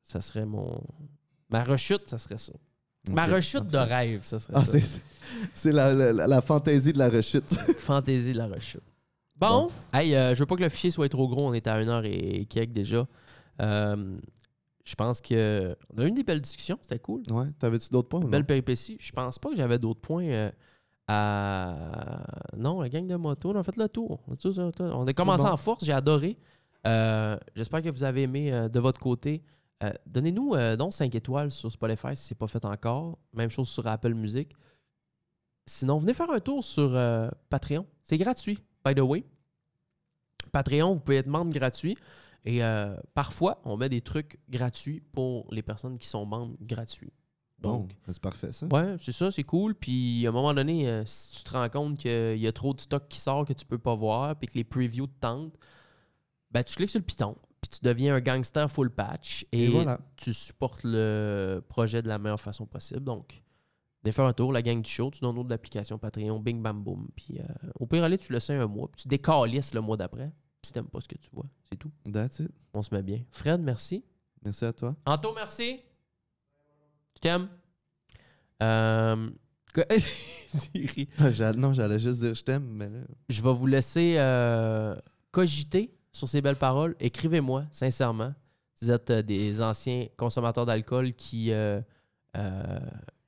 ça 0.02 0.22
serait 0.22 0.46
mon. 0.46 0.82
Ma 1.50 1.62
rechute, 1.62 2.08
ça 2.08 2.16
serait 2.16 2.38
ça. 2.38 2.54
Ma 3.10 3.24
rechute 3.26 3.66
de 3.66 3.78
rêve, 3.78 4.20
ça 4.22 4.38
serait 4.38 4.52
Ah, 4.56 4.64
ça. 4.64 4.78
c'est 5.54 5.72
la, 5.72 5.92
la, 6.12 6.40
fantaisie 6.40 6.92
de 6.92 6.98
la 6.98 7.08
rechute. 7.08 7.48
Fantaisie 7.78 8.32
de 8.32 8.38
la 8.38 8.46
rechute. 8.46 8.82
Bon, 9.36 9.70
hey, 9.92 10.14
euh, 10.14 10.34
je 10.34 10.38
veux 10.40 10.46
pas 10.46 10.54
que 10.54 10.62
le 10.62 10.68
fichier 10.68 10.90
soit 10.92 11.08
trop 11.08 11.26
gros. 11.26 11.48
On 11.48 11.52
est 11.52 11.66
à 11.66 11.74
1 11.74 11.88
heure 11.88 12.04
et 12.04 12.46
quelques 12.48 12.72
déjà. 12.72 13.06
Euh, 13.60 14.16
je 14.84 14.94
pense 14.94 15.20
que 15.20 15.76
on 15.94 16.00
a 16.00 16.04
eu 16.04 16.08
une 16.08 16.14
des 16.14 16.22
belles 16.22 16.40
discussions. 16.40 16.78
C'était 16.80 17.00
cool. 17.00 17.22
Ouais, 17.30 17.46
t'avais-tu 17.58 17.88
d'autres 17.90 18.08
points? 18.08 18.20
Belle 18.20 18.44
péripétie. 18.46 18.96
Je 19.00 19.10
pense 19.10 19.38
pas 19.40 19.50
que 19.50 19.56
j'avais 19.56 19.78
d'autres 19.80 20.00
points 20.00 20.26
euh, 20.26 20.50
à. 21.08 22.24
Non, 22.56 22.80
la 22.80 22.88
gang 22.88 23.06
de 23.06 23.16
moto, 23.16 23.50
on 23.50 23.58
a 23.58 23.62
fait 23.62 23.76
le 23.76 23.88
tour. 23.88 24.20
On 24.28 24.34
a 24.34 24.36
tous- 24.36 24.58
On 24.80 25.06
a 25.06 25.12
commencé 25.12 25.44
Bon. 25.44 25.50
en 25.50 25.56
force. 25.56 25.84
J'ai 25.84 25.92
adoré. 25.92 26.36
Euh, 26.86 27.36
J'espère 27.54 27.82
que 27.82 27.88
vous 27.90 28.04
avez 28.04 28.22
aimé 28.22 28.52
euh, 28.52 28.68
de 28.68 28.80
votre 28.80 29.00
côté. 29.00 29.42
Euh, 29.82 29.92
Donnez-nous 30.06 30.54
euh, 30.54 30.76
donc 30.76 30.92
5 30.92 31.14
étoiles 31.14 31.50
sur 31.50 31.70
Spotify 31.70 32.14
si 32.14 32.24
ce 32.24 32.34
n'est 32.34 32.38
pas 32.38 32.46
fait 32.46 32.64
encore. 32.64 33.18
Même 33.32 33.50
chose 33.50 33.68
sur 33.68 33.86
Apple 33.86 34.14
Music. 34.14 34.50
Sinon, 35.66 35.98
venez 35.98 36.14
faire 36.14 36.30
un 36.30 36.40
tour 36.40 36.64
sur 36.64 36.94
euh, 36.94 37.28
Patreon. 37.48 37.86
C'est 38.02 38.18
gratuit, 38.18 38.58
by 38.84 38.94
the 38.94 39.00
way. 39.00 39.24
Patreon, 40.50 40.94
vous 40.94 41.00
pouvez 41.00 41.18
être 41.18 41.28
membre 41.28 41.52
gratuit. 41.52 41.96
Et 42.44 42.60
parfois, 43.14 43.62
on 43.64 43.76
met 43.76 43.88
des 43.88 44.00
trucs 44.00 44.40
gratuits 44.50 44.98
pour 44.98 45.46
les 45.54 45.62
personnes 45.62 45.96
qui 45.96 46.08
sont 46.08 46.26
membres 46.26 46.56
gratuits. 46.60 47.12
Bon, 47.60 47.78
Donc, 47.78 47.92
c'est 48.08 48.20
parfait 48.20 48.50
ça. 48.50 48.66
Ouais, 48.66 48.96
c'est 49.00 49.12
ça, 49.12 49.30
c'est 49.30 49.44
cool. 49.44 49.76
Puis 49.76 50.26
à 50.26 50.30
un 50.30 50.32
moment 50.32 50.52
donné, 50.52 51.04
si 51.06 51.36
tu 51.36 51.44
te 51.44 51.52
rends 51.52 51.68
compte 51.68 51.98
qu'il 51.98 52.38
y 52.38 52.48
a 52.48 52.52
trop 52.52 52.74
de 52.74 52.80
stock 52.80 53.06
qui 53.08 53.20
sort 53.20 53.44
que 53.44 53.52
tu 53.52 53.64
peux 53.64 53.78
pas 53.78 53.94
voir, 53.94 54.34
puis 54.34 54.48
que 54.48 54.54
les 54.54 54.64
previews 54.64 55.06
te 55.06 55.20
tentent, 55.20 55.56
ben 56.50 56.64
tu 56.64 56.74
cliques 56.74 56.90
sur 56.90 56.98
le 56.98 57.04
piton, 57.04 57.36
puis 57.62 57.70
tu 57.70 57.78
deviens 57.82 58.14
un 58.16 58.20
gangster 58.20 58.70
full 58.70 58.90
patch 58.90 59.46
et, 59.52 59.64
Et 59.64 59.68
voilà. 59.68 59.98
tu 60.16 60.34
supportes 60.34 60.82
le 60.84 61.62
projet 61.68 62.02
de 62.02 62.08
la 62.08 62.18
meilleure 62.18 62.40
façon 62.40 62.66
possible. 62.66 63.00
Donc, 63.04 63.42
venez 64.02 64.12
faire 64.12 64.26
un 64.26 64.32
tour, 64.34 64.52
la 64.52 64.60
gang 64.62 64.82
du 64.82 64.90
show, 64.90 65.10
tu 65.10 65.20
downloads 65.20 65.48
l'application 65.48 65.96
Patreon, 65.96 66.40
bing 66.40 66.60
bam 66.60 66.82
boom. 66.82 67.08
Puis 67.16 67.38
euh, 67.38 67.44
au 67.80 67.86
pire, 67.86 68.04
aller, 68.04 68.18
tu 68.18 68.32
le 68.32 68.40
sais 68.40 68.54
un 68.54 68.66
mois, 68.66 68.88
puis 68.92 69.02
tu 69.02 69.08
décalisses 69.08 69.72
le 69.72 69.80
mois 69.80 69.96
d'après. 69.96 70.30
Si 70.64 70.72
t'aimes 70.72 70.88
pas 70.88 71.00
ce 71.00 71.08
que 71.08 71.16
tu 71.18 71.30
vois, 71.32 71.46
c'est 71.70 71.78
tout. 71.78 71.90
That's 72.12 72.40
it. 72.40 72.50
On 72.74 72.82
se 72.82 72.94
met 72.94 73.02
bien. 73.02 73.20
Fred, 73.32 73.60
merci. 73.62 74.04
Merci 74.44 74.64
à 74.64 74.72
toi. 74.72 74.94
Anto, 75.06 75.32
merci. 75.34 75.80
Je 77.14 77.20
t'aime. 77.20 77.48
Euh. 78.62 79.30
J'a- 81.32 81.52
Non, 81.52 81.72
j'allais 81.72 81.98
juste 81.98 82.20
dire 82.20 82.34
je 82.34 82.42
t'aime, 82.44 82.66
mais 82.66 82.88
là. 82.88 82.98
Je 83.28 83.40
vais 83.42 83.52
vous 83.52 83.66
laisser 83.66 84.16
euh, 84.18 84.94
cogiter 85.30 85.94
sur 86.12 86.28
ces 86.28 86.40
belles 86.40 86.56
paroles. 86.56 86.94
Écrivez-moi, 87.00 87.64
sincèrement. 87.70 88.32
Vous 88.80 88.90
êtes 88.90 89.10
euh, 89.10 89.22
des 89.22 89.60
anciens 89.62 90.06
consommateurs 90.16 90.66
d'alcool 90.66 91.14
qui. 91.14 91.50
euh, 91.52 91.80
euh, 92.36 92.78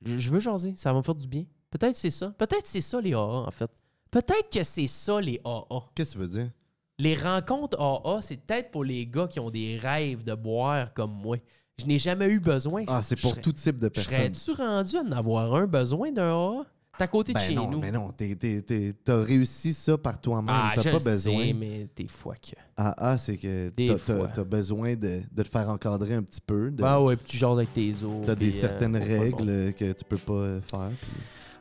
je 0.03 0.29
veux 0.29 0.39
jaser, 0.39 0.73
ça 0.77 0.91
va 0.91 0.99
me 0.99 1.03
faire 1.03 1.15
du 1.15 1.27
bien. 1.27 1.45
Peut-être 1.69 1.95
c'est 1.97 2.09
ça. 2.11 2.31
Peut-être 2.37 2.65
c'est 2.65 2.81
ça 2.81 3.01
les 3.01 3.13
AA, 3.13 3.19
en 3.19 3.51
fait. 3.51 3.69
Peut-être 4.11 4.49
que 4.51 4.63
c'est 4.63 4.87
ça 4.87 5.19
les 5.19 5.41
AA. 5.43 5.63
Qu'est-ce 5.95 6.11
que 6.11 6.13
tu 6.13 6.19
veux 6.19 6.27
dire? 6.27 6.49
Les 6.99 7.15
rencontres 7.15 7.77
AA, 7.81 8.21
c'est 8.21 8.37
peut-être 8.37 8.71
pour 8.71 8.83
les 8.83 9.05
gars 9.05 9.27
qui 9.27 9.39
ont 9.39 9.49
des 9.49 9.77
rêves 9.77 10.23
de 10.23 10.33
boire 10.33 10.93
comme 10.93 11.11
moi. 11.11 11.37
Je 11.77 11.85
n'ai 11.85 11.97
jamais 11.99 12.27
eu 12.29 12.39
besoin. 12.39 12.83
Ah, 12.87 13.01
c'est 13.03 13.17
Je 13.17 13.21
pour 13.21 13.31
serais- 13.31 13.41
tout 13.41 13.51
type 13.51 13.81
de 13.81 13.89
personnes. 13.89 14.33
Serais-tu 14.33 14.51
rendu 14.61 14.95
à 14.97 15.01
en 15.01 15.11
avoir 15.11 15.53
un 15.55 15.67
besoin 15.67 16.11
d'un 16.11 16.29
AA? 16.31 16.65
T'es 16.97 17.03
à 17.03 17.07
côté 17.07 17.33
de 17.33 17.37
Ben 17.37 17.43
chez 17.45 17.53
non, 17.55 17.69
nous. 17.71 17.79
mais 17.79 17.91
non, 17.91 18.11
t'es- 18.11 18.35
t'es- 18.35 18.93
t'as 19.03 19.21
réussi 19.23 19.73
ça 19.73 19.97
par 19.97 20.19
toi-même. 20.21 20.55
ah, 20.57 20.71
t'as 20.75 20.83
pas 20.91 20.99
besoin. 20.99 21.43
sais, 21.47 21.53
mais 21.53 21.87
des 21.95 22.07
fois 22.07 22.35
que... 22.35 22.55
Ah, 22.77 22.95
ah, 22.97 23.17
c'est 23.17 23.35
que 23.37 23.69
t'as- 23.69 24.43
besoin 24.45 24.95
de, 24.95 25.21
de 25.31 25.43
te 25.43 25.47
faire 25.49 25.67
encadrer 25.69 26.13
un 26.13 26.23
petit 26.23 26.41
peu. 26.41 26.71
de- 26.71 26.83
Ah 26.83 27.01
ouais, 27.01 27.17
puis 27.17 27.25
tu 27.27 27.37
jases 27.37 27.57
avec 27.57 27.73
tes 27.73 27.91
os. 28.03 28.25
T'as 28.25 28.35
des 28.35 28.55
euh, 28.55 28.61
certaines 28.61 28.95
règles 28.95 29.73
que 29.73 29.91
tu 29.91 30.05
peux 30.07 30.17
pas 30.17 30.33
euh, 30.33 30.61
faire. 30.61 30.89
puis- 31.01 31.11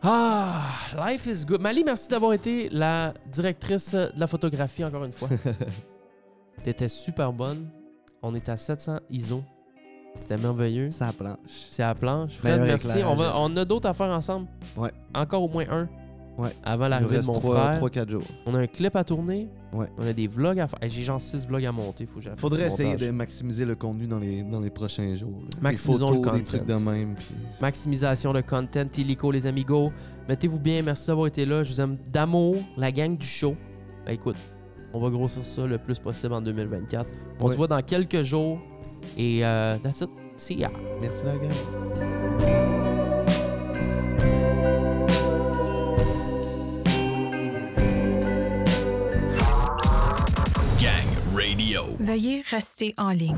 Ah, 0.02 0.70
life 1.08 1.26
is 1.26 1.44
good. 1.46 1.60
Mali, 1.60 1.82
merci 1.82 2.08
d'avoir 2.10 2.32
été 2.34 2.68
la 2.68 3.14
directrice 3.32 3.92
de 3.94 4.12
la 4.16 4.26
photographie 4.26 4.84
encore 4.84 5.04
une 5.04 5.12
fois. 5.12 5.30
T'étais 6.62 6.88
super 6.88 7.32
bonne. 7.32 7.68
On 8.22 8.34
est 8.34 8.48
à 8.48 8.56
700 8.56 8.98
ISO. 9.10 9.42
C'était 10.20 10.38
merveilleux. 10.38 10.90
Ça 10.90 11.12
planche. 11.12 11.36
C'est 11.70 11.82
à 11.82 11.88
la 11.88 11.94
planche. 11.94 12.32
Fred, 12.36 12.52
Meilleur 12.60 12.66
merci. 12.66 12.88
éclairage. 12.88 13.12
On, 13.12 13.16
va- 13.16 13.34
on 13.36 13.56
a 13.56 13.64
d'autres 13.64 13.88
à 13.88 13.94
faire 13.94 14.06
ensemble. 14.10 14.46
Ouais. 14.76 14.90
Encore 15.14 15.42
au 15.42 15.48
moins 15.48 15.64
un. 15.70 15.88
Ouais. 16.36 16.50
Avant 16.64 16.84
Il 16.86 16.88
nous 16.88 16.90
l'arrivée 16.90 17.10
de 17.12 17.16
reste 17.18 17.28
mon 17.28 17.40
frère. 17.40 17.80
3-4 17.80 18.10
jours. 18.10 18.22
On 18.46 18.54
a 18.54 18.58
un 18.60 18.66
clip 18.66 18.96
à 18.96 19.04
tourner. 19.04 19.48
Ouais. 19.72 19.86
On 19.98 20.04
a 20.06 20.12
des 20.12 20.26
vlogs 20.26 20.58
à 20.58 20.66
faire. 20.66 20.82
Hey, 20.82 20.90
J'ai 20.90 21.02
genre 21.02 21.20
6 21.20 21.46
vlogs 21.46 21.64
à 21.64 21.70
monter. 21.72 22.06
Faut 22.06 22.16
que 22.16 22.22
j'arrête 22.22 22.40
Faudrait 22.40 22.66
essayer 22.66 22.90
montage. 22.92 23.06
de 23.06 23.12
maximiser 23.12 23.64
le 23.64 23.74
contenu 23.76 24.06
dans 24.08 24.18
les, 24.18 24.42
dans 24.42 24.60
les 24.60 24.70
prochains 24.70 25.14
jours. 25.14 25.30
là. 25.42 25.58
Maximisons 25.60 26.10
des 26.10 26.16
le 26.16 26.22
photos, 26.22 26.32
des 26.32 26.38
content. 26.40 26.44
trucs 26.58 26.66
de 26.66 26.74
même. 26.74 27.14
Puis... 27.14 27.26
Maximisation 27.60 28.32
de 28.32 28.40
content. 28.40 28.84
Illico, 28.96 29.30
les 29.30 29.46
amigos. 29.46 29.92
Mettez-vous 30.28 30.58
bien. 30.58 30.82
Merci 30.82 31.06
d'avoir 31.06 31.26
été 31.28 31.44
là. 31.46 31.62
Je 31.62 31.72
vous 31.72 31.80
aime 31.80 31.96
d'amour. 32.12 32.56
La 32.76 32.90
gang 32.90 33.16
du 33.16 33.26
show. 33.26 33.54
Ben, 34.04 34.12
écoute, 34.14 34.36
on 34.92 34.98
va 35.00 35.10
grossir 35.10 35.44
ça 35.44 35.66
le 35.66 35.78
plus 35.78 35.98
possible 36.00 36.34
en 36.34 36.40
2024. 36.40 37.08
On 37.38 37.44
Ouais. 37.46 37.52
se 37.52 37.56
voit 37.56 37.68
dans 37.68 37.80
quelques 37.82 38.22
jours. 38.22 38.58
Et 39.16 39.44
euh, 39.44 39.76
that's 39.82 40.00
it. 40.02 40.10
See 40.36 40.56
ya. 40.56 40.70
Merci 41.00 41.24
la 41.24 41.36
gang. 41.36 42.64
Gang 50.80 51.34
Radio. 51.34 51.82
Veuillez 52.00 52.42
rester 52.50 52.94
en 52.96 53.10
ligne. 53.10 53.36